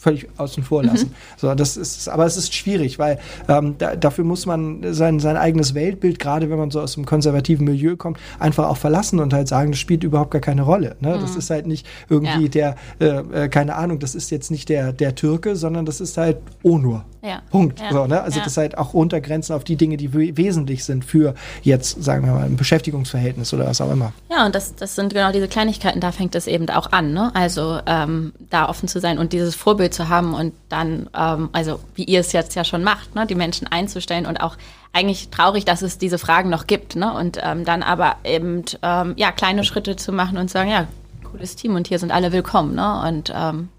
völlig 0.04 0.28
außen 0.38 0.64
vor 0.64 0.84
lassen. 0.84 1.16
So, 1.38 1.56
das 1.56 1.78
ist, 1.78 2.10
aber 2.10 2.26
es 2.26 2.36
ist 2.36 2.54
schwierig, 2.54 3.00
weil 3.00 3.20
ähm, 3.48 3.76
da, 3.78 3.96
dafür 3.96 4.26
muss 4.26 4.46
man 4.46 4.94
sein, 4.94 5.20
sein 5.20 5.38
eigenes 5.38 5.74
Weltbild, 5.74 6.20
gerade 6.20 6.50
wenn 6.50 6.58
man 6.58 6.72
so 6.72 6.82
aus 6.82 6.98
einem 6.98 7.06
konservativen 7.06 7.66
Milieu 7.66 7.96
kommt, 7.96 8.18
einfach 8.38 8.68
auch 8.68 8.78
verlassen 8.78 9.20
und 9.20 9.34
halt 9.34 9.48
sagen, 9.48 9.72
das 9.72 9.80
spielt 9.80 10.04
überhaupt 10.04 10.32
gar 10.32 10.42
keine 10.42 10.64
Rolle. 10.64 10.98
Ne? 11.00 11.18
Das 11.20 11.36
ist 11.36 11.50
halt 11.50 11.68
nicht 11.68 11.88
irgendwie 12.10 12.50
der, 12.50 12.76
äh, 13.00 13.06
äh, 13.46 13.50
keine 13.50 13.76
Ahnung, 13.76 14.00
das 14.00 14.14
ist 14.14 14.30
jetzt 14.30 14.52
nicht 14.52 14.68
der, 14.68 14.92
der 14.92 15.16
Türke, 15.16 15.56
sondern 15.56 15.86
das 15.86 16.02
ist 16.02 16.18
halt 16.18 16.38
Onur. 16.64 17.06
Ja. 17.22 17.42
Punkt. 17.52 17.80
Ja. 17.80 17.92
So, 17.94 18.06
ne? 18.06 18.22
Also 18.22 18.40
Ja. 18.40 18.44
das 18.44 18.58
halt 18.58 18.78
auch 18.78 18.94
runtergrenzen 18.94 19.56
auf 19.56 19.64
die 19.64 19.78
Dinge, 19.78 19.96
die 19.96 20.14
we 20.14 20.36
wesentlich 20.36 20.84
sind 20.84 21.06
für 21.06 21.36
jetzt, 21.62 22.04
sagen 22.04 22.26
wir 22.26 22.34
mal, 22.34 22.44
ein 22.46 22.58
Beschäftigungsverhältnis 22.58 23.54
oder 23.54 23.66
was 23.68 23.80
auch 23.80 23.92
immer. 23.92 24.12
Ja, 24.30 24.46
und 24.46 24.54
das, 24.54 24.76
das 24.76 24.96
sind 24.96 25.14
genau 25.14 25.32
diese 25.32 25.48
Kleinigkeiten, 25.48 26.02
da 26.02 26.12
fängt 26.12 26.36
es 26.36 26.48
eben 26.48 26.70
auch 26.70 26.92
an, 26.92 27.14
ne? 27.14 27.32
Also 27.34 27.80
ähm, 27.86 28.34
da 28.50 28.68
offen 28.68 28.90
zu 28.90 29.00
sein 29.00 29.18
und 29.20 29.32
dieses 29.32 29.56
Vorbild 29.56 29.93
zu 29.94 30.10
haben 30.10 30.34
und 30.34 30.54
dann, 30.70 31.10
ähm, 31.18 31.50
also 31.54 31.80
wie 31.96 32.04
ihr 32.04 32.20
es 32.20 32.32
jetzt 32.34 32.56
ja 32.56 32.64
schon 32.66 32.84
macht, 32.84 33.16
ne, 33.16 33.26
die 33.26 33.36
Menschen 33.36 33.68
einzustellen 33.68 34.26
und 34.26 34.42
auch 34.42 34.58
eigentlich 34.92 35.30
traurig, 35.30 35.64
dass 35.66 35.82
es 35.82 35.98
diese 35.98 36.18
Fragen 36.18 36.50
noch 36.50 36.68
gibt, 36.68 36.96
ne? 36.96 37.14
Und 37.14 37.40
ähm, 37.42 37.64
dann 37.66 37.82
aber 37.84 38.18
eben 38.26 38.64
ähm, 38.82 39.14
ja 39.16 39.32
kleine 39.32 39.64
Schritte 39.64 39.96
zu 39.96 40.12
machen 40.12 40.38
und 40.38 40.50
zu 40.50 40.54
sagen, 40.54 40.70
ja, 40.70 40.88
cooles 41.24 41.56
Team 41.56 41.76
und 41.76 41.88
hier 41.88 41.98
sind 42.00 42.12
alle 42.12 42.32
willkommen, 42.32 42.76
ne? 42.76 43.02
Und 43.08 43.34
ähm, 43.36 43.70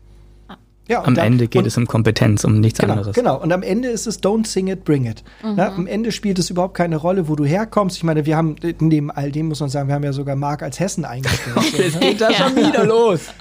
Ja, 0.86 1.02
Am 1.04 1.14
dann- 1.14 1.24
Ende 1.26 1.46
geht 1.48 1.62
und- 1.62 1.66
es 1.68 1.76
um 1.78 1.86
Kompetenz, 1.86 2.44
um 2.44 2.60
nichts 2.60 2.78
Genau, 2.80 2.92
anderes. 2.94 3.14
genau. 3.14 3.40
Und 3.40 3.52
am 3.52 3.62
Ende 3.62 3.88
ist 3.88 4.06
es 4.06 4.22
don't 4.22 4.46
sing 4.46 4.66
it, 4.66 4.84
bring 4.84 5.06
it. 5.06 5.24
Na, 5.42 5.68
am 5.74 5.86
Ende 5.86 6.12
spielt 6.12 6.38
es 6.38 6.50
überhaupt 6.50 6.74
keine 6.74 6.96
Rolle, 6.96 7.26
wo 7.26 7.36
du 7.36 7.44
herkommst. 7.46 7.96
Ich 7.96 8.02
meine, 8.04 8.26
wir 8.26 8.36
haben 8.36 8.56
neben 8.80 9.10
all 9.10 9.32
dem 9.32 9.48
muss 9.48 9.60
man 9.60 9.70
sagen, 9.70 9.88
wir 9.88 9.94
haben 9.94 10.04
ja 10.04 10.12
sogar 10.12 10.36
Mark 10.36 10.62
als 10.62 10.78
Hessen 10.80 11.04
eingestellt. 11.06 11.56
Jetzt 11.78 12.00
geht 12.00 12.20
das 12.20 12.36
schon 12.36 12.54
wieder 12.56 12.84
los. 12.84 13.20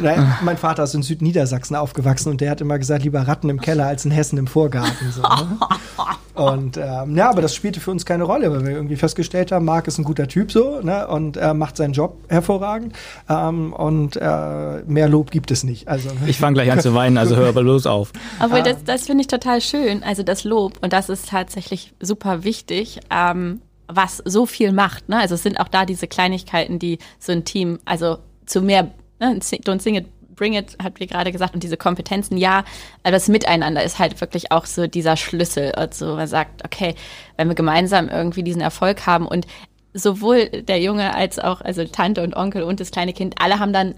Nein, 0.00 0.34
mein 0.42 0.56
Vater 0.56 0.84
ist 0.84 0.94
in 0.94 1.02
Südniedersachsen 1.02 1.76
aufgewachsen 1.76 2.30
und 2.30 2.40
der 2.40 2.50
hat 2.50 2.60
immer 2.60 2.78
gesagt, 2.78 3.04
lieber 3.04 3.26
Ratten 3.26 3.48
im 3.50 3.60
Keller 3.60 3.86
als 3.86 4.04
ein 4.04 4.10
Hessen 4.10 4.38
im 4.38 4.46
Vorgarten. 4.46 5.10
So, 5.10 5.22
ne? 5.22 5.58
Und 6.38 6.76
ähm, 6.76 7.16
ja, 7.16 7.30
aber 7.30 7.42
das 7.42 7.52
spielte 7.52 7.80
für 7.80 7.90
uns 7.90 8.06
keine 8.06 8.22
Rolle, 8.22 8.52
weil 8.52 8.64
wir 8.64 8.70
irgendwie 8.70 8.94
festgestellt 8.94 9.50
haben, 9.50 9.64
Marc 9.64 9.88
ist 9.88 9.98
ein 9.98 10.04
guter 10.04 10.28
Typ 10.28 10.52
so 10.52 10.80
ne? 10.80 11.08
und 11.08 11.36
er 11.36 11.52
macht 11.52 11.76
seinen 11.76 11.94
Job 11.94 12.16
hervorragend 12.28 12.94
ähm, 13.28 13.72
und 13.72 14.16
äh, 14.16 14.82
mehr 14.86 15.08
Lob 15.08 15.32
gibt 15.32 15.50
es 15.50 15.64
nicht. 15.64 15.88
Also 15.88 16.10
Ich 16.28 16.38
fange 16.38 16.54
gleich 16.54 16.70
an 16.70 16.80
zu 16.80 16.94
weinen, 16.94 17.18
also 17.18 17.34
hör 17.34 17.48
aber 17.48 17.62
los 17.62 17.86
auf. 17.86 18.12
Obwohl, 18.40 18.62
das, 18.62 18.84
das 18.84 19.06
finde 19.06 19.22
ich 19.22 19.26
total 19.26 19.60
schön. 19.60 20.04
Also 20.04 20.22
das 20.22 20.44
Lob, 20.44 20.74
und 20.80 20.92
das 20.92 21.08
ist 21.08 21.28
tatsächlich 21.28 21.92
super 21.98 22.44
wichtig, 22.44 23.00
ähm, 23.10 23.60
was 23.88 24.22
so 24.24 24.46
viel 24.46 24.70
macht. 24.70 25.08
Ne? 25.08 25.18
Also 25.18 25.34
es 25.34 25.42
sind 25.42 25.58
auch 25.58 25.68
da 25.68 25.86
diese 25.86 26.06
Kleinigkeiten, 26.06 26.78
die 26.78 26.98
so 27.18 27.32
ein 27.32 27.44
Team, 27.44 27.80
also 27.84 28.18
zu 28.46 28.62
mehr, 28.62 28.92
ne? 29.20 29.38
don't 29.38 29.80
sing 29.80 29.96
it, 29.96 30.06
bring 30.34 30.54
it, 30.54 30.76
habt 30.82 31.00
ihr 31.00 31.06
gerade 31.06 31.32
gesagt, 31.32 31.54
und 31.54 31.62
diese 31.62 31.76
Kompetenzen, 31.76 32.36
ja, 32.36 32.64
aber 33.02 33.12
das 33.12 33.28
Miteinander 33.28 33.82
ist 33.82 33.98
halt 33.98 34.20
wirklich 34.20 34.52
auch 34.52 34.66
so 34.66 34.86
dieser 34.86 35.16
Schlüssel. 35.16 35.72
Also 35.72 36.14
man 36.14 36.28
sagt, 36.28 36.64
okay, 36.64 36.94
wenn 37.36 37.48
wir 37.48 37.54
gemeinsam 37.54 38.08
irgendwie 38.08 38.42
diesen 38.42 38.62
Erfolg 38.62 39.06
haben 39.06 39.26
und 39.26 39.46
sowohl 39.94 40.46
der 40.48 40.80
Junge 40.80 41.14
als 41.14 41.38
auch, 41.38 41.60
also 41.60 41.84
Tante 41.84 42.22
und 42.22 42.36
Onkel 42.36 42.62
und 42.62 42.80
das 42.80 42.90
kleine 42.90 43.12
Kind, 43.12 43.34
alle 43.40 43.58
haben 43.58 43.72
dann 43.72 43.94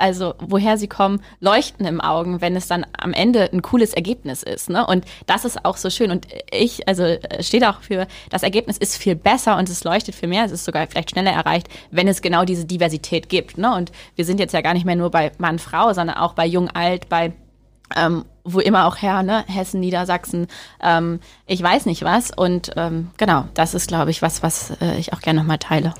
also 0.00 0.34
woher 0.40 0.78
sie 0.78 0.88
kommen, 0.88 1.22
leuchten 1.40 1.86
im 1.86 2.00
Augen, 2.00 2.40
wenn 2.40 2.56
es 2.56 2.66
dann 2.66 2.86
am 2.98 3.12
Ende 3.12 3.50
ein 3.52 3.62
cooles 3.62 3.94
Ergebnis 3.94 4.42
ist. 4.42 4.70
Ne? 4.70 4.86
Und 4.86 5.04
das 5.26 5.44
ist 5.44 5.64
auch 5.64 5.76
so 5.76 5.90
schön. 5.90 6.10
Und 6.10 6.26
ich, 6.50 6.88
also 6.88 7.04
äh, 7.04 7.42
steht 7.42 7.64
auch 7.64 7.80
für, 7.82 8.06
das 8.30 8.42
Ergebnis 8.42 8.78
ist 8.78 8.96
viel 8.96 9.14
besser 9.14 9.56
und 9.56 9.68
es 9.68 9.84
leuchtet 9.84 10.14
viel 10.14 10.28
mehr, 10.28 10.44
es 10.44 10.52
ist 10.52 10.64
sogar 10.64 10.86
vielleicht 10.86 11.10
schneller 11.10 11.32
erreicht, 11.32 11.68
wenn 11.90 12.08
es 12.08 12.22
genau 12.22 12.44
diese 12.44 12.64
Diversität 12.64 13.28
gibt. 13.28 13.58
Ne? 13.58 13.74
Und 13.74 13.92
wir 14.16 14.24
sind 14.24 14.40
jetzt 14.40 14.52
ja 14.52 14.60
gar 14.60 14.74
nicht 14.74 14.86
mehr 14.86 14.96
nur 14.96 15.10
bei 15.10 15.32
Mann, 15.38 15.58
Frau, 15.58 15.92
sondern 15.92 16.16
auch 16.16 16.34
bei 16.34 16.46
Jung, 16.46 16.68
Alt, 16.70 17.08
bei 17.08 17.32
ähm, 17.96 18.24
wo 18.44 18.60
immer 18.60 18.86
auch 18.86 19.00
her, 19.00 19.22
ne? 19.22 19.44
Hessen, 19.46 19.80
Niedersachsen, 19.80 20.46
ähm, 20.82 21.20
ich 21.46 21.62
weiß 21.62 21.86
nicht 21.86 22.02
was. 22.02 22.30
Und 22.34 22.72
ähm, 22.76 23.10
genau, 23.16 23.46
das 23.54 23.74
ist, 23.74 23.88
glaube 23.88 24.10
ich, 24.10 24.22
was, 24.22 24.42
was 24.42 24.70
äh, 24.80 24.98
ich 24.98 25.12
auch 25.12 25.20
gerne 25.20 25.40
nochmal 25.40 25.58
teile. 25.58 25.94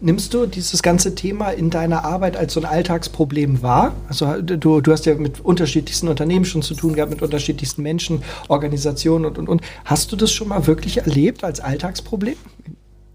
Nimmst 0.00 0.34
du 0.34 0.46
dieses 0.46 0.82
ganze 0.82 1.14
Thema 1.14 1.50
in 1.50 1.70
deiner 1.70 2.04
Arbeit 2.04 2.36
als 2.36 2.54
so 2.54 2.60
ein 2.60 2.66
Alltagsproblem 2.66 3.62
wahr? 3.62 3.94
Also 4.08 4.40
du, 4.40 4.80
du 4.80 4.92
hast 4.92 5.06
ja 5.06 5.14
mit 5.14 5.40
unterschiedlichsten 5.40 6.08
Unternehmen 6.08 6.44
schon 6.44 6.62
zu 6.62 6.74
tun 6.74 6.94
gehabt, 6.94 7.10
mit 7.10 7.22
unterschiedlichsten 7.22 7.82
Menschen, 7.82 8.22
Organisationen 8.48 9.24
und, 9.24 9.38
und, 9.38 9.48
und. 9.48 9.62
Hast 9.84 10.12
du 10.12 10.16
das 10.16 10.32
schon 10.32 10.48
mal 10.48 10.66
wirklich 10.66 10.98
erlebt 10.98 11.44
als 11.44 11.60
Alltagsproblem? 11.60 12.36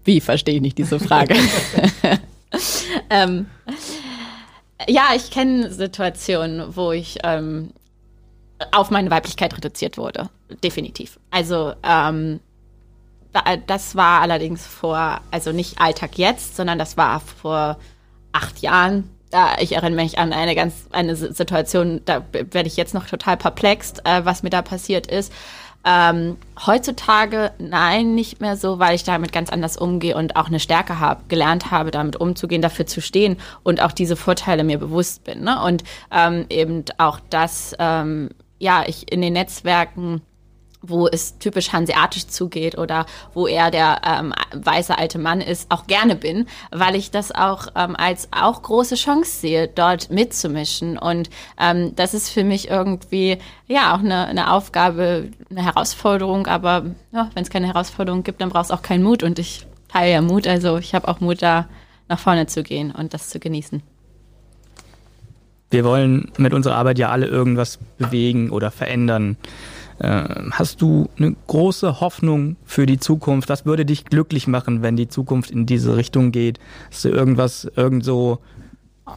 Wie 0.04 0.20
verstehe 0.20 0.56
ich 0.56 0.62
nicht 0.62 0.78
diese 0.78 1.00
Frage? 1.00 1.34
ähm, 3.10 3.46
ja, 4.86 5.08
ich 5.14 5.30
kenne 5.30 5.72
Situationen, 5.72 6.76
wo 6.76 6.92
ich 6.92 7.18
ähm, 7.24 7.70
auf 8.72 8.90
meine 8.90 9.10
Weiblichkeit 9.10 9.56
reduziert 9.56 9.98
wurde. 9.98 10.30
Definitiv. 10.62 11.18
Also 11.30 11.74
ähm, 11.82 12.40
das 13.66 13.94
war 13.94 14.20
allerdings 14.20 14.66
vor, 14.66 15.20
also 15.30 15.52
nicht 15.52 15.80
Alltag 15.80 16.18
jetzt, 16.18 16.56
sondern 16.56 16.78
das 16.78 16.96
war 16.96 17.20
vor 17.20 17.78
acht 18.32 18.60
Jahren. 18.60 19.10
Ich 19.60 19.72
erinnere 19.72 20.02
mich 20.02 20.18
an 20.18 20.32
eine 20.32 20.54
ganz 20.54 20.86
eine 20.90 21.14
Situation, 21.14 22.00
da 22.06 22.24
werde 22.32 22.66
ich 22.66 22.76
jetzt 22.76 22.94
noch 22.94 23.06
total 23.06 23.36
perplext, 23.36 24.00
äh, 24.06 24.24
was 24.24 24.42
mir 24.42 24.50
da 24.50 24.62
passiert 24.62 25.06
ist. 25.06 25.32
Ähm, 25.84 26.36
heutzutage 26.66 27.52
nein, 27.58 28.14
nicht 28.14 28.40
mehr 28.40 28.56
so, 28.56 28.78
weil 28.78 28.94
ich 28.94 29.04
damit 29.04 29.32
ganz 29.32 29.50
anders 29.50 29.76
umgehe 29.76 30.16
und 30.16 30.36
auch 30.36 30.48
eine 30.48 30.60
Stärke 30.60 30.98
habe, 30.98 31.22
gelernt 31.28 31.70
habe, 31.70 31.90
damit 31.90 32.16
umzugehen, 32.16 32.62
dafür 32.62 32.86
zu 32.86 33.00
stehen 33.00 33.36
und 33.62 33.82
auch 33.82 33.92
diese 33.92 34.16
Vorteile 34.16 34.64
mir 34.64 34.78
bewusst 34.78 35.24
bin. 35.24 35.44
Ne? 35.44 35.62
Und 35.62 35.84
ähm, 36.10 36.46
eben 36.50 36.84
auch 36.98 37.20
das 37.30 37.76
ähm, 37.78 38.30
ja, 38.58 38.84
ich 38.86 39.10
in 39.12 39.20
den 39.20 39.34
Netzwerken 39.34 40.22
wo 40.80 41.08
es 41.08 41.38
typisch 41.38 41.72
hanseatisch 41.72 42.26
zugeht 42.28 42.78
oder 42.78 43.06
wo 43.34 43.46
er 43.46 43.70
der 43.70 44.00
ähm, 44.04 44.32
weiße 44.54 44.96
alte 44.96 45.18
Mann 45.18 45.40
ist, 45.40 45.70
auch 45.70 45.86
gerne 45.86 46.14
bin, 46.14 46.46
weil 46.70 46.94
ich 46.94 47.10
das 47.10 47.32
auch 47.32 47.68
ähm, 47.74 47.96
als 47.96 48.28
auch 48.32 48.62
große 48.62 48.94
Chance 48.94 49.40
sehe, 49.40 49.68
dort 49.68 50.10
mitzumischen. 50.10 50.98
Und 50.98 51.30
ähm, 51.58 51.94
das 51.96 52.14
ist 52.14 52.30
für 52.30 52.44
mich 52.44 52.68
irgendwie 52.68 53.38
ja 53.66 53.94
auch 53.94 54.00
eine, 54.00 54.26
eine 54.26 54.52
Aufgabe, 54.52 55.30
eine 55.50 55.64
Herausforderung. 55.64 56.46
Aber 56.46 56.86
ja, 57.12 57.30
wenn 57.34 57.42
es 57.42 57.50
keine 57.50 57.66
Herausforderung 57.66 58.22
gibt, 58.22 58.40
dann 58.40 58.50
brauchst 58.50 58.70
du 58.70 58.74
auch 58.74 58.82
keinen 58.82 59.02
Mut. 59.02 59.22
Und 59.22 59.38
ich 59.38 59.66
teile 59.88 60.12
ja 60.12 60.22
Mut. 60.22 60.46
Also 60.46 60.78
ich 60.78 60.94
habe 60.94 61.08
auch 61.08 61.20
Mut, 61.20 61.42
da 61.42 61.68
nach 62.08 62.18
vorne 62.18 62.46
zu 62.46 62.62
gehen 62.62 62.92
und 62.92 63.14
das 63.14 63.28
zu 63.28 63.38
genießen 63.38 63.82
wir 65.70 65.84
wollen 65.84 66.30
mit 66.38 66.54
unserer 66.54 66.76
Arbeit 66.76 66.98
ja 66.98 67.10
alle 67.10 67.26
irgendwas 67.26 67.78
bewegen 67.98 68.50
oder 68.50 68.70
verändern. 68.70 69.36
Äh, 69.98 70.28
hast 70.52 70.80
du 70.80 71.08
eine 71.18 71.34
große 71.46 72.00
Hoffnung 72.00 72.56
für 72.64 72.86
die 72.86 72.98
Zukunft? 72.98 73.48
Was 73.48 73.66
würde 73.66 73.84
dich 73.84 74.04
glücklich 74.04 74.46
machen, 74.46 74.82
wenn 74.82 74.96
die 74.96 75.08
Zukunft 75.08 75.50
in 75.50 75.66
diese 75.66 75.96
Richtung 75.96 76.32
geht? 76.32 76.58
Hast 76.90 77.04
du 77.04 77.08
irgendwas, 77.08 77.70
irgend 77.76 78.04
so 78.04 78.38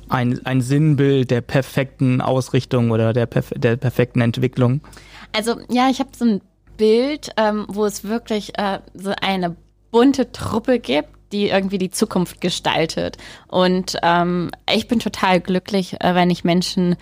ein, 0.09 0.45
ein 0.45 0.61
Sinnbild 0.61 1.31
der 1.31 1.41
perfekten 1.41 2.21
Ausrichtung 2.21 2.91
oder 2.91 3.13
der, 3.13 3.27
der 3.27 3.75
perfekten 3.75 4.21
Entwicklung? 4.21 4.81
Also 5.33 5.55
ja, 5.69 5.89
ich 5.89 5.99
habe 5.99 6.09
so 6.15 6.25
ein 6.25 6.41
Bild, 6.77 7.31
ähm, 7.37 7.65
wo 7.67 7.85
es 7.85 8.03
wirklich 8.03 8.57
äh, 8.57 8.79
so 8.93 9.13
eine 9.21 9.55
bunte 9.91 10.31
Truppe 10.31 10.79
gibt, 10.79 11.09
die 11.31 11.49
irgendwie 11.49 11.77
die 11.77 11.91
Zukunft 11.91 12.41
gestaltet. 12.41 13.17
Und 13.47 13.97
ähm, 14.03 14.51
ich 14.73 14.87
bin 14.87 14.99
total 14.99 15.39
glücklich, 15.39 16.01
äh, 16.01 16.15
wenn 16.15 16.29
ich 16.29 16.43
Menschen 16.43 16.95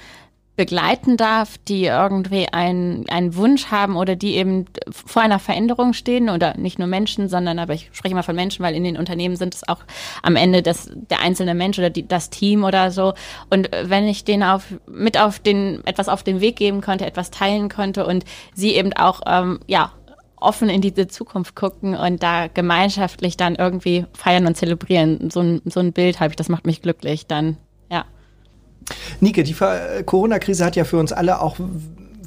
begleiten 0.60 1.16
darf, 1.16 1.58
die 1.70 1.86
irgendwie 1.86 2.50
einen, 2.50 3.08
einen 3.08 3.38
Wunsch 3.38 3.68
haben 3.68 3.96
oder 3.96 4.18
die 4.18 4.36
eben 4.36 4.66
vor 4.92 5.22
einer 5.22 5.40
Veränderung 5.40 5.94
stehen 5.94 6.28
oder 6.28 6.58
nicht 6.58 6.80
nur 6.80 6.88
Menschen, 6.90 7.30
sondern 7.30 7.60
aber 7.60 7.76
ich 7.76 7.90
spreche 7.94 8.14
mal 8.14 8.24
von 8.24 8.36
Menschen, 8.36 8.62
weil 8.66 8.76
in 8.76 8.84
den 8.84 8.98
Unternehmen 8.98 9.38
sind 9.38 9.56
es 9.56 9.66
auch 9.70 9.80
am 10.22 10.36
Ende 10.36 10.62
das, 10.62 10.92
der 10.94 11.22
einzelne 11.22 11.56
Mensch 11.56 11.80
oder 11.80 11.90
die, 11.90 12.06
das 12.06 12.30
Team 12.30 12.66
oder 12.66 12.92
so. 12.92 13.14
Und 13.50 13.70
wenn 13.84 14.06
ich 14.06 14.26
denen 14.26 14.44
auf, 14.44 14.66
mit 14.86 15.18
auf 15.18 15.40
den, 15.40 15.82
etwas 15.86 16.10
auf 16.10 16.24
den 16.24 16.42
Weg 16.42 16.58
geben 16.58 16.82
konnte, 16.82 17.06
etwas 17.06 17.32
teilen 17.32 17.70
konnte 17.70 18.06
und 18.06 18.26
sie 18.54 18.76
eben 18.76 18.92
auch, 18.92 19.22
ähm, 19.28 19.62
ja, 19.66 19.94
offen 20.42 20.70
in 20.70 20.82
diese 20.82 21.08
Zukunft 21.08 21.56
gucken 21.56 21.96
und 21.96 22.24
da 22.24 22.48
gemeinschaftlich 22.48 23.38
dann 23.38 23.56
irgendwie 23.56 24.06
feiern 24.14 24.46
und 24.46 24.56
zelebrieren. 24.56 25.30
So 25.32 25.42
ein, 25.42 25.62
so 25.66 25.80
ein 25.80 25.94
Bild 25.94 26.20
habe 26.20 26.32
ich, 26.32 26.36
das 26.36 26.50
macht 26.50 26.66
mich 26.66 26.82
glücklich. 26.82 27.28
Dann, 27.28 27.58
ja. 27.90 28.06
Nike, 29.20 29.44
die 29.44 29.56
Corona-Krise 30.06 30.66
hat 30.66 30.76
ja 30.76 30.84
für 30.84 30.98
uns 30.98 31.12
alle 31.12 31.42
auch 31.42 31.58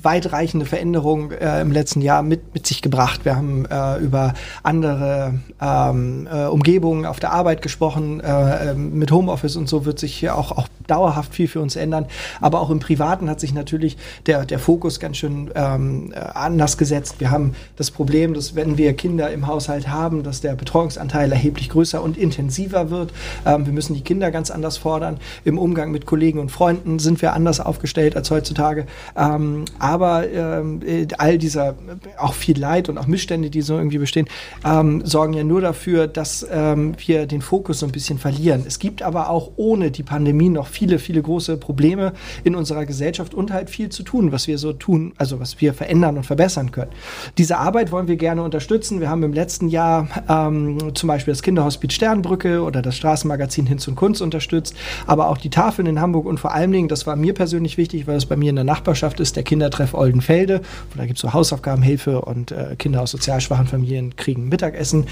weitreichende 0.04 0.66
Veränderungen 0.66 1.30
äh, 1.32 1.60
im 1.60 1.70
letzten 1.70 2.00
Jahr 2.00 2.22
mit, 2.22 2.54
mit 2.54 2.66
sich 2.66 2.82
gebracht. 2.82 3.24
Wir 3.24 3.36
haben 3.36 3.66
äh, 3.66 3.98
über 3.98 4.34
andere 4.62 5.34
ähm, 5.60 6.28
äh, 6.30 6.46
Umgebungen 6.46 7.06
auf 7.06 7.20
der 7.20 7.32
Arbeit 7.32 7.62
gesprochen. 7.62 8.20
Äh, 8.20 8.70
ähm, 8.70 8.98
mit 8.98 9.12
Homeoffice 9.12 9.56
und 9.56 9.68
so 9.68 9.84
wird 9.84 9.98
sich 9.98 10.14
hier 10.14 10.36
auch, 10.36 10.52
auch 10.52 10.68
dauerhaft 10.86 11.34
viel 11.34 11.48
für 11.48 11.60
uns 11.60 11.76
ändern. 11.76 12.06
Aber 12.40 12.60
auch 12.60 12.70
im 12.70 12.80
Privaten 12.80 13.28
hat 13.28 13.40
sich 13.40 13.54
natürlich 13.54 13.96
der, 14.26 14.44
der 14.44 14.58
Fokus 14.58 15.00
ganz 15.00 15.16
schön 15.16 15.50
ähm, 15.54 16.12
äh, 16.12 16.18
anders 16.18 16.78
gesetzt. 16.78 17.16
Wir 17.18 17.30
haben 17.30 17.54
das 17.76 17.90
Problem, 17.90 18.34
dass 18.34 18.54
wenn 18.54 18.78
wir 18.78 18.94
Kinder 18.94 19.30
im 19.30 19.46
Haushalt 19.46 19.88
haben, 19.88 20.22
dass 20.22 20.40
der 20.40 20.54
Betreuungsanteil 20.54 21.32
erheblich 21.32 21.68
größer 21.68 22.02
und 22.02 22.16
intensiver 22.16 22.90
wird. 22.90 23.12
Ähm, 23.44 23.66
wir 23.66 23.72
müssen 23.72 23.94
die 23.94 24.02
Kinder 24.02 24.30
ganz 24.30 24.50
anders 24.50 24.76
fordern. 24.76 25.18
Im 25.44 25.58
Umgang 25.58 25.90
mit 25.90 26.06
Kollegen 26.06 26.38
und 26.38 26.50
Freunden 26.50 26.98
sind 26.98 27.22
wir 27.22 27.32
anders 27.32 27.60
aufgestellt 27.60 28.16
als 28.16 28.30
heutzutage. 28.30 28.86
Ähm, 29.16 29.64
aber 29.78 30.28
ähm, 30.30 30.80
äh, 30.86 31.06
all 31.18 31.38
dieser, 31.38 31.74
auch 32.18 32.34
viel 32.34 32.58
Leid 32.58 32.88
und 32.88 32.98
auch 32.98 33.06
Missstände, 33.06 33.50
die 33.50 33.62
so 33.62 33.76
irgendwie 33.76 33.98
bestehen, 33.98 34.28
ähm, 34.64 35.02
sorgen 35.04 35.34
ja 35.34 35.44
nur 35.44 35.60
dafür, 35.60 36.06
dass 36.06 36.46
ähm, 36.50 36.94
wir 37.06 37.26
den 37.26 37.42
Fokus 37.42 37.80
so 37.80 37.86
ein 37.86 37.92
bisschen 37.92 38.18
verlieren. 38.18 38.64
Es 38.66 38.78
gibt 38.78 39.02
aber 39.02 39.30
auch 39.30 39.52
ohne 39.56 39.90
die 39.90 40.02
Pandemie 40.02 40.48
noch 40.48 40.66
viele, 40.82 40.98
viele 40.98 41.22
große 41.22 41.58
Probleme 41.58 42.12
in 42.42 42.56
unserer 42.56 42.86
Gesellschaft 42.86 43.34
und 43.34 43.52
halt 43.52 43.70
viel 43.70 43.88
zu 43.90 44.02
tun, 44.02 44.32
was 44.32 44.48
wir 44.48 44.58
so 44.58 44.72
tun, 44.72 45.12
also 45.16 45.38
was 45.38 45.60
wir 45.60 45.74
verändern 45.74 46.16
und 46.16 46.24
verbessern 46.24 46.72
können. 46.72 46.90
Diese 47.38 47.58
Arbeit 47.58 47.92
wollen 47.92 48.08
wir 48.08 48.16
gerne 48.16 48.42
unterstützen. 48.42 49.00
Wir 49.00 49.08
haben 49.08 49.22
im 49.22 49.32
letzten 49.32 49.68
Jahr 49.68 50.08
ähm, 50.28 50.92
zum 50.94 51.06
Beispiel 51.06 51.32
das 51.32 51.42
Kinderhospiz 51.42 51.92
Sternbrücke 51.92 52.62
oder 52.62 52.82
das 52.82 52.96
Straßenmagazin 52.96 53.66
Hinz 53.66 53.86
und 53.86 53.94
Kunst 53.94 54.20
unterstützt, 54.22 54.74
aber 55.06 55.28
auch 55.28 55.38
die 55.38 55.50
Tafeln 55.50 55.86
in 55.86 56.00
Hamburg 56.00 56.26
und 56.26 56.40
vor 56.40 56.52
allen 56.52 56.72
Dingen, 56.72 56.88
das 56.88 57.06
war 57.06 57.14
mir 57.14 57.32
persönlich 57.32 57.78
wichtig, 57.78 58.08
weil 58.08 58.16
es 58.16 58.26
bei 58.26 58.34
mir 58.34 58.50
in 58.50 58.56
der 58.56 58.64
Nachbarschaft 58.64 59.20
ist, 59.20 59.36
der 59.36 59.44
Kindertreff 59.44 59.92
Treff 59.92 59.94
Oldenfelde. 59.94 60.62
Da 60.96 61.06
gibt 61.06 61.18
es 61.18 61.22
so 61.22 61.32
Hausaufgabenhilfe 61.32 62.22
und 62.22 62.50
äh, 62.50 62.74
Kinder 62.76 63.02
aus 63.02 63.12
sozial 63.12 63.40
schwachen 63.40 63.66
Familien 63.66 64.16
kriegen 64.16 64.48
Mittagessen. 64.48 65.06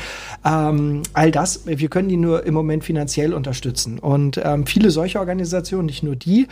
Ähm, 0.45 1.03
all 1.13 1.31
das, 1.31 1.67
wir 1.67 1.89
können 1.89 2.09
die 2.09 2.17
nur 2.17 2.45
im 2.45 2.55
Moment 2.55 2.85
finanziell 2.85 3.33
unterstützen. 3.33 3.99
Und 3.99 4.41
ähm, 4.43 4.67
viele 4.67 4.91
solche 4.91 5.19
Organisationen, 5.19 5.50
nicht 5.83 6.03
nur 6.03 6.17
die, 6.17 6.47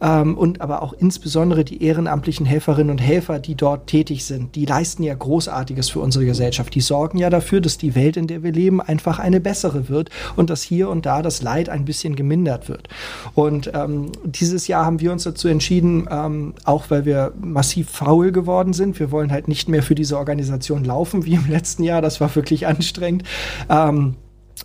ähm, 0.00 0.36
und 0.36 0.60
aber 0.60 0.82
auch 0.82 0.92
insbesondere 0.92 1.64
die 1.64 1.82
ehrenamtlichen 1.82 2.46
Helferinnen 2.46 2.90
und 2.90 2.98
Helfer, 2.98 3.38
die 3.38 3.54
dort 3.54 3.86
tätig 3.86 4.24
sind, 4.24 4.54
die 4.54 4.66
leisten 4.66 5.02
ja 5.02 5.14
Großartiges 5.14 5.90
für 5.90 6.00
unsere 6.00 6.24
Gesellschaft. 6.24 6.74
Die 6.74 6.80
sorgen 6.80 7.18
ja 7.18 7.30
dafür, 7.30 7.60
dass 7.60 7.78
die 7.78 7.94
Welt, 7.94 8.16
in 8.16 8.26
der 8.26 8.42
wir 8.42 8.52
leben, 8.52 8.80
einfach 8.80 9.18
eine 9.18 9.40
bessere 9.40 9.88
wird 9.88 10.10
und 10.36 10.50
dass 10.50 10.62
hier 10.62 10.88
und 10.88 11.06
da 11.06 11.22
das 11.22 11.42
Leid 11.42 11.68
ein 11.68 11.84
bisschen 11.84 12.16
gemindert 12.16 12.68
wird. 12.68 12.88
Und 13.34 13.70
ähm, 13.74 14.12
dieses 14.24 14.68
Jahr 14.68 14.84
haben 14.84 15.00
wir 15.00 15.12
uns 15.12 15.24
dazu 15.24 15.48
entschieden, 15.48 16.08
ähm, 16.10 16.54
auch 16.64 16.90
weil 16.90 17.04
wir 17.04 17.32
massiv 17.40 17.90
faul 17.90 18.32
geworden 18.32 18.72
sind. 18.72 18.98
Wir 18.98 19.10
wollen 19.10 19.32
halt 19.32 19.48
nicht 19.48 19.68
mehr 19.68 19.82
für 19.82 19.94
diese 19.94 20.18
Organisation 20.18 20.84
laufen 20.84 21.24
wie 21.24 21.34
im 21.34 21.48
letzten 21.48 21.82
Jahr. 21.82 22.02
Das 22.02 22.20
war 22.20 22.34
wirklich 22.34 22.66
anstrengend. 22.66 23.24
Ähm, 23.68 24.16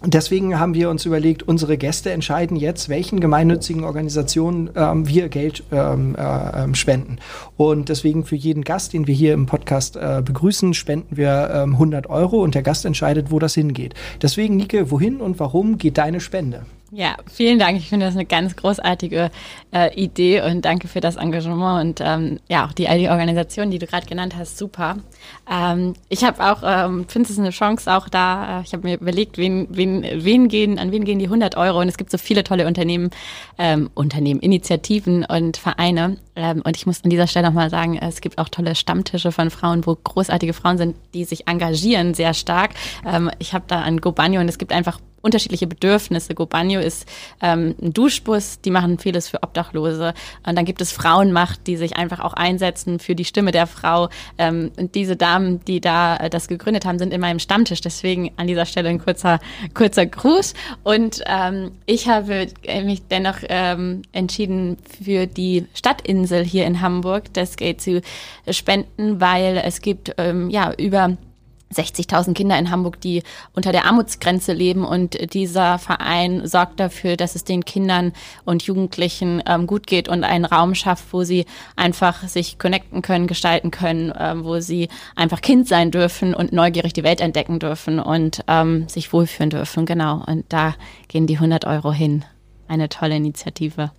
Deswegen 0.05 0.57
haben 0.57 0.75
wir 0.75 0.89
uns 0.89 1.05
überlegt, 1.05 1.43
unsere 1.43 1.77
Gäste 1.77 2.11
entscheiden 2.11 2.55
jetzt, 2.55 2.87
welchen 2.87 3.19
gemeinnützigen 3.19 3.83
Organisationen 3.83 4.69
ähm, 4.75 5.07
wir 5.07 5.27
Geld 5.27 5.63
ähm, 5.71 6.15
äh, 6.15 6.63
ähm, 6.63 6.73
spenden. 6.73 7.17
Und 7.57 7.89
deswegen 7.89 8.23
für 8.23 8.37
jeden 8.37 8.63
Gast, 8.63 8.93
den 8.93 9.07
wir 9.07 9.15
hier 9.15 9.33
im 9.33 9.45
Podcast 9.45 9.97
äh, 9.97 10.21
begrüßen, 10.23 10.73
spenden 10.73 11.17
wir 11.17 11.51
ähm, 11.53 11.73
100 11.73 12.09
Euro 12.09 12.41
und 12.41 12.55
der 12.55 12.63
Gast 12.63 12.85
entscheidet, 12.85 13.29
wo 13.29 13.39
das 13.39 13.55
hingeht. 13.55 13.93
Deswegen, 14.21 14.55
Nike, 14.55 14.89
wohin 14.89 15.17
und 15.19 15.37
warum 15.39 15.77
geht 15.77 15.97
deine 15.97 16.21
Spende? 16.21 16.65
Ja, 16.91 17.17
vielen 17.31 17.59
Dank. 17.59 17.77
Ich 17.77 17.89
finde 17.89 18.07
das 18.07 18.15
eine 18.15 18.25
ganz 18.25 18.55
großartige 18.55 19.29
äh, 19.71 19.93
Idee 19.93 20.41
und 20.41 20.65
danke 20.65 20.87
für 20.87 21.01
das 21.01 21.17
Engagement 21.17 21.99
und 21.99 22.01
ähm, 22.03 22.39
ja, 22.49 22.65
auch 22.65 22.73
die 22.73 22.87
all 22.87 22.97
die 22.97 23.09
Organisationen, 23.09 23.69
die 23.69 23.77
du 23.77 23.85
gerade 23.85 24.07
genannt 24.07 24.35
hast, 24.35 24.57
super. 24.57 24.97
Ähm, 25.49 25.93
ich 26.09 26.23
habe 26.23 26.43
auch, 26.43 26.63
ähm, 26.65 27.05
finde 27.07 27.31
es 27.31 27.37
eine 27.37 27.51
Chance 27.51 27.93
auch 27.93 28.09
da, 28.09 28.59
äh, 28.59 28.63
ich 28.63 28.73
habe 28.73 28.87
mir 28.87 28.95
überlegt, 28.95 29.37
wen, 29.37 29.67
wen, 29.69 30.03
wen 30.03 30.47
gehen, 30.47 30.79
an 30.79 30.91
wen 30.91 31.05
gehen 31.05 31.19
die 31.19 31.25
100 31.25 31.57
Euro 31.57 31.79
und 31.79 31.89
es 31.89 31.97
gibt 31.97 32.09
so 32.09 32.17
viele 32.17 32.43
tolle 32.43 32.65
Unternehmen, 32.65 33.11
ähm, 33.59 33.91
Unternehmen, 33.93 34.39
Initiativen 34.39 35.25
und 35.25 35.57
Vereine 35.57 36.17
und 36.39 36.75
ich 36.75 36.85
muss 36.85 37.03
an 37.03 37.09
dieser 37.09 37.27
Stelle 37.27 37.47
nochmal 37.47 37.69
sagen, 37.69 37.97
es 37.97 38.21
gibt 38.21 38.37
auch 38.37 38.49
tolle 38.49 38.75
Stammtische 38.75 39.31
von 39.31 39.49
Frauen, 39.49 39.85
wo 39.85 39.95
großartige 39.95 40.53
Frauen 40.53 40.77
sind, 40.77 40.95
die 41.13 41.25
sich 41.25 41.47
engagieren 41.47 42.13
sehr 42.13 42.33
stark. 42.33 42.71
Ähm, 43.05 43.29
ich 43.39 43.53
habe 43.53 43.65
da 43.67 43.81
an 43.81 44.01
Gobanio 44.01 44.41
und 44.41 44.49
es 44.49 44.57
gibt 44.57 44.71
einfach 44.71 44.99
unterschiedliche 45.21 45.67
Bedürfnisse. 45.67 46.35
Gobanio 46.35 46.79
ist 46.79 47.07
ähm, 47.41 47.75
ein 47.81 47.93
Duschbus, 47.93 48.61
die 48.61 48.71
machen 48.71 48.99
vieles 48.99 49.27
für 49.27 49.43
Obdachlose. 49.43 50.13
Und 50.45 50.57
dann 50.57 50.65
gibt 50.65 50.81
es 50.81 50.91
Frauenmacht, 50.91 51.67
die 51.67 51.77
sich 51.77 51.97
einfach 51.97 52.19
auch 52.19 52.33
einsetzen 52.33 52.99
für 52.99 53.15
die 53.15 53.25
Stimme 53.25 53.51
der 53.51 53.67
Frau. 53.67 54.09
Ähm, 54.37 54.71
und 54.77 54.95
diese 54.95 55.15
Damen, 55.15 55.63
die 55.65 55.81
da 55.81 56.17
äh, 56.17 56.29
das 56.29 56.47
gegründet 56.47 56.85
haben, 56.85 56.99
sind 56.99 57.13
in 57.13 57.21
meinem 57.21 57.39
Stammtisch. 57.39 57.81
Deswegen 57.81 58.31
an 58.37 58.47
dieser 58.47 58.65
Stelle 58.65 58.89
ein 58.89 58.99
kurzer, 58.99 59.39
kurzer 59.73 60.05
Gruß. 60.05 60.53
Und 60.83 61.21
ähm, 61.25 61.71
ich 61.85 62.07
habe 62.07 62.47
mich 62.83 63.07
dennoch 63.07 63.37
ähm, 63.49 64.03
entschieden, 64.11 64.77
für 65.03 65.27
die 65.27 65.65
Stadtinsel 65.73 66.28
hier 66.37 66.65
in 66.65 66.81
Hamburg 66.81 67.33
das 67.33 67.57
Geld 67.57 67.81
zu 67.81 68.01
spenden, 68.49 69.19
weil 69.21 69.61
es 69.63 69.81
gibt 69.81 70.13
ähm, 70.17 70.49
ja 70.49 70.73
über 70.73 71.17
60.000 71.73 72.33
Kinder 72.33 72.57
in 72.57 72.71
Hamburg, 72.71 72.99
die 73.01 73.23
unter 73.53 73.71
der 73.71 73.85
Armutsgrenze 73.85 74.53
leben 74.53 74.83
und 74.83 75.33
dieser 75.33 75.77
Verein 75.77 76.47
sorgt 76.47 76.79
dafür, 76.79 77.15
dass 77.15 77.35
es 77.35 77.43
den 77.43 77.63
Kindern 77.63 78.13
und 78.45 78.63
Jugendlichen 78.63 79.43
ähm, 79.45 79.67
gut 79.67 79.85
geht 79.85 80.09
und 80.09 80.23
einen 80.23 80.45
Raum 80.45 80.73
schafft, 80.73 81.05
wo 81.11 81.23
sie 81.23 81.45
einfach 81.75 82.27
sich 82.27 82.57
connecten 82.57 83.01
können, 83.01 83.27
gestalten 83.27 83.71
können, 83.71 84.11
ähm, 84.17 84.43
wo 84.43 84.59
sie 84.59 84.89
einfach 85.15 85.41
Kind 85.41 85.67
sein 85.67 85.91
dürfen 85.91 86.33
und 86.33 86.53
neugierig 86.53 86.93
die 86.93 87.03
Welt 87.03 87.21
entdecken 87.21 87.59
dürfen 87.59 87.99
und 87.99 88.43
ähm, 88.47 88.87
sich 88.89 89.13
wohlfühlen 89.13 89.51
dürfen. 89.51 89.85
Genau. 89.85 90.23
Und 90.25 90.45
da 90.49 90.75
gehen 91.07 91.27
die 91.27 91.35
100 91.35 91.65
Euro 91.65 91.91
hin. 91.91 92.25
Eine 92.67 92.89
tolle 92.89 93.15
Initiative. 93.15 93.91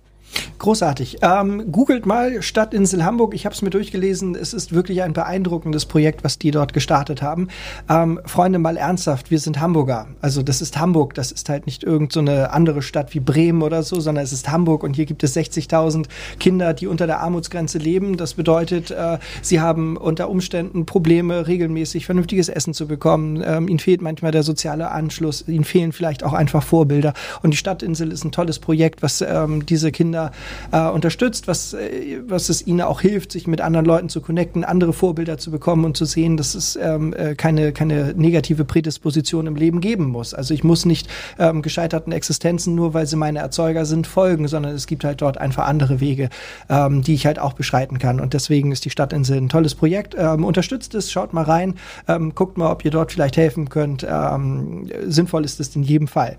Großartig. 0.61 1.17
Ähm, 1.23 1.71
googelt 1.71 2.05
mal 2.05 2.43
Stadtinsel 2.43 3.03
Hamburg. 3.03 3.33
Ich 3.33 3.45
habe 3.45 3.55
es 3.55 3.63
mir 3.63 3.71
durchgelesen. 3.71 4.35
Es 4.35 4.53
ist 4.53 4.71
wirklich 4.71 5.01
ein 5.01 5.13
beeindruckendes 5.13 5.87
Projekt, 5.87 6.23
was 6.23 6.37
die 6.37 6.51
dort 6.51 6.73
gestartet 6.73 7.23
haben. 7.23 7.47
Ähm, 7.89 8.19
Freunde, 8.25 8.59
mal 8.59 8.77
ernsthaft. 8.77 9.31
Wir 9.31 9.39
sind 9.39 9.59
Hamburger. 9.59 10.07
Also 10.21 10.43
das 10.43 10.61
ist 10.61 10.77
Hamburg. 10.77 11.15
Das 11.15 11.31
ist 11.31 11.49
halt 11.49 11.65
nicht 11.65 11.83
irgendeine 11.83 12.43
so 12.43 12.47
andere 12.51 12.83
Stadt 12.83 13.15
wie 13.15 13.19
Bremen 13.19 13.63
oder 13.63 13.81
so, 13.81 13.99
sondern 13.99 14.23
es 14.23 14.33
ist 14.33 14.51
Hamburg 14.51 14.83
und 14.83 14.95
hier 14.95 15.05
gibt 15.05 15.23
es 15.23 15.35
60.000 15.35 16.05
Kinder, 16.39 16.75
die 16.75 16.85
unter 16.85 17.07
der 17.07 17.21
Armutsgrenze 17.21 17.79
leben. 17.79 18.17
Das 18.17 18.35
bedeutet, 18.35 18.91
äh, 18.91 19.17
sie 19.41 19.61
haben 19.61 19.97
unter 19.97 20.29
Umständen 20.29 20.85
Probleme, 20.85 21.47
regelmäßig 21.47 22.05
vernünftiges 22.05 22.49
Essen 22.49 22.75
zu 22.75 22.87
bekommen. 22.87 23.43
Ähm, 23.43 23.67
ihnen 23.67 23.79
fehlt 23.79 24.03
manchmal 24.03 24.31
der 24.31 24.43
soziale 24.43 24.91
Anschluss. 24.91 25.47
Ihnen 25.47 25.63
fehlen 25.63 25.91
vielleicht 25.91 26.23
auch 26.23 26.33
einfach 26.33 26.61
Vorbilder. 26.61 27.13
Und 27.41 27.49
die 27.49 27.57
Stadtinsel 27.57 28.11
ist 28.11 28.23
ein 28.23 28.31
tolles 28.31 28.59
Projekt, 28.59 29.01
was 29.01 29.21
ähm, 29.21 29.65
diese 29.65 29.91
Kinder 29.91 30.20
Kinder 30.21 30.31
äh, 30.71 30.89
unterstützt, 30.89 31.47
was, 31.47 31.73
äh, 31.73 32.19
was 32.27 32.49
es 32.49 32.65
ihnen 32.65 32.81
auch 32.81 33.01
hilft, 33.01 33.31
sich 33.31 33.47
mit 33.47 33.61
anderen 33.61 33.85
Leuten 33.85 34.09
zu 34.09 34.21
connecten, 34.21 34.63
andere 34.63 34.93
Vorbilder 34.93 35.37
zu 35.37 35.51
bekommen 35.51 35.85
und 35.85 35.97
zu 35.97 36.05
sehen, 36.05 36.37
dass 36.37 36.55
es 36.55 36.75
ähm, 36.75 37.13
äh, 37.13 37.35
keine, 37.35 37.71
keine 37.71 38.13
negative 38.15 38.65
Prädisposition 38.65 39.47
im 39.47 39.55
Leben 39.55 39.81
geben 39.81 40.05
muss. 40.05 40.33
Also 40.33 40.53
ich 40.53 40.63
muss 40.63 40.85
nicht 40.85 41.07
ähm, 41.39 41.61
gescheiterten 41.61 42.11
Existenzen, 42.13 42.75
nur 42.75 42.93
weil 42.93 43.05
sie 43.05 43.15
meine 43.15 43.39
Erzeuger 43.39 43.85
sind, 43.85 44.07
folgen, 44.07 44.47
sondern 44.47 44.75
es 44.75 44.87
gibt 44.87 45.03
halt 45.03 45.21
dort 45.21 45.37
einfach 45.37 45.67
andere 45.67 45.99
Wege, 45.99 46.29
ähm, 46.69 47.01
die 47.01 47.13
ich 47.13 47.25
halt 47.25 47.39
auch 47.39 47.53
beschreiten 47.53 47.99
kann. 47.99 48.19
Und 48.19 48.33
deswegen 48.33 48.71
ist 48.71 48.85
die 48.85 48.89
Stadtinsel 48.89 49.37
ein 49.37 49.49
tolles 49.49 49.75
Projekt. 49.75 50.15
Ähm, 50.17 50.45
unterstützt 50.45 50.95
es, 50.95 51.11
schaut 51.11 51.33
mal 51.33 51.43
rein, 51.43 51.75
ähm, 52.07 52.35
guckt 52.35 52.57
mal, 52.57 52.71
ob 52.71 52.85
ihr 52.85 52.91
dort 52.91 53.11
vielleicht 53.11 53.37
helfen 53.37 53.69
könnt. 53.69 54.05
Ähm, 54.07 54.89
sinnvoll 55.07 55.45
ist 55.45 55.59
es 55.59 55.75
in 55.75 55.83
jedem 55.83 56.07
Fall. 56.07 56.37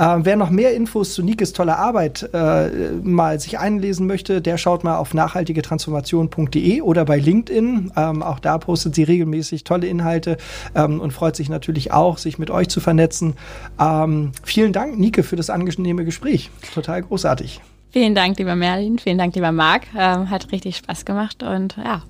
Äh, 0.00 0.24
wer 0.24 0.36
noch 0.36 0.48
mehr 0.48 0.74
Infos 0.74 1.12
zu 1.12 1.22
Nikes 1.22 1.52
toller 1.52 1.78
Arbeit 1.78 2.30
äh, 2.32 2.92
mal 3.02 3.38
sich 3.38 3.58
einlesen 3.58 4.06
möchte, 4.06 4.40
der 4.40 4.56
schaut 4.56 4.82
mal 4.82 4.96
auf 4.96 5.12
nachhaltigetransformation.de 5.12 6.80
oder 6.80 7.04
bei 7.04 7.18
LinkedIn. 7.18 7.92
Ähm, 7.94 8.22
auch 8.22 8.38
da 8.38 8.56
postet 8.56 8.94
sie 8.94 9.02
regelmäßig 9.02 9.64
tolle 9.64 9.88
Inhalte 9.88 10.38
ähm, 10.74 11.00
und 11.00 11.12
freut 11.12 11.36
sich 11.36 11.50
natürlich 11.50 11.92
auch, 11.92 12.16
sich 12.16 12.38
mit 12.38 12.50
euch 12.50 12.68
zu 12.70 12.80
vernetzen. 12.80 13.34
Ähm, 13.78 14.32
vielen 14.42 14.72
Dank, 14.72 14.98
Nike, 14.98 15.22
für 15.22 15.36
das 15.36 15.50
angenehme 15.50 16.06
Gespräch. 16.06 16.50
Total 16.72 17.02
großartig. 17.02 17.60
Vielen 17.90 18.14
Dank, 18.14 18.38
lieber 18.38 18.56
Merlin. 18.56 18.98
Vielen 18.98 19.18
Dank, 19.18 19.34
lieber 19.34 19.52
Marc. 19.52 19.82
Ähm, 19.94 20.30
hat 20.30 20.50
richtig 20.50 20.78
Spaß 20.78 21.04
gemacht 21.04 21.42
und 21.42 21.76
ja, 21.76 22.04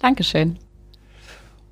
Dankeschön. 0.00 0.58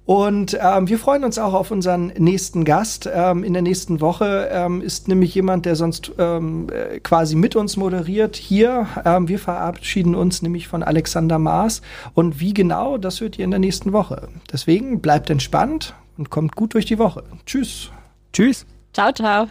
Und 0.09 0.59
ähm, 0.59 0.89
wir 0.89 0.99
freuen 0.99 1.23
uns 1.23 1.39
auch 1.39 1.53
auf 1.53 1.71
unseren 1.71 2.07
nächsten 2.17 2.65
Gast. 2.65 3.07
Ähm, 3.13 3.45
in 3.45 3.53
der 3.53 3.61
nächsten 3.61 4.01
Woche 4.01 4.49
ähm, 4.51 4.81
ist 4.81 5.07
nämlich 5.07 5.35
jemand, 5.35 5.67
der 5.67 5.77
sonst 5.77 6.13
ähm, 6.17 6.69
äh, 6.71 6.99
quasi 7.01 7.37
mit 7.37 7.57
uns 7.57 7.77
moderiert 7.77 8.35
hier. 8.35 8.87
Ähm, 9.05 9.29
wir 9.29 9.39
verabschieden 9.39 10.15
uns 10.15 10.41
nämlich 10.41 10.67
von 10.67 10.83
Alexander 10.83 11.39
Maas. 11.39 11.83
Und 12.15 12.41
wie 12.41 12.55
genau, 12.55 12.97
das 12.97 13.21
hört 13.21 13.39
ihr 13.39 13.45
in 13.45 13.51
der 13.51 13.61
nächsten 13.61 13.93
Woche. 13.93 14.31
Deswegen 14.51 15.03
bleibt 15.03 15.29
entspannt 15.29 15.95
und 16.17 16.31
kommt 16.31 16.57
gut 16.57 16.73
durch 16.73 16.87
die 16.87 16.99
Woche. 16.99 17.25
Tschüss. 17.45 17.91
Tschüss. 18.33 18.65
Ciao, 18.95 19.13
ciao. 19.13 19.49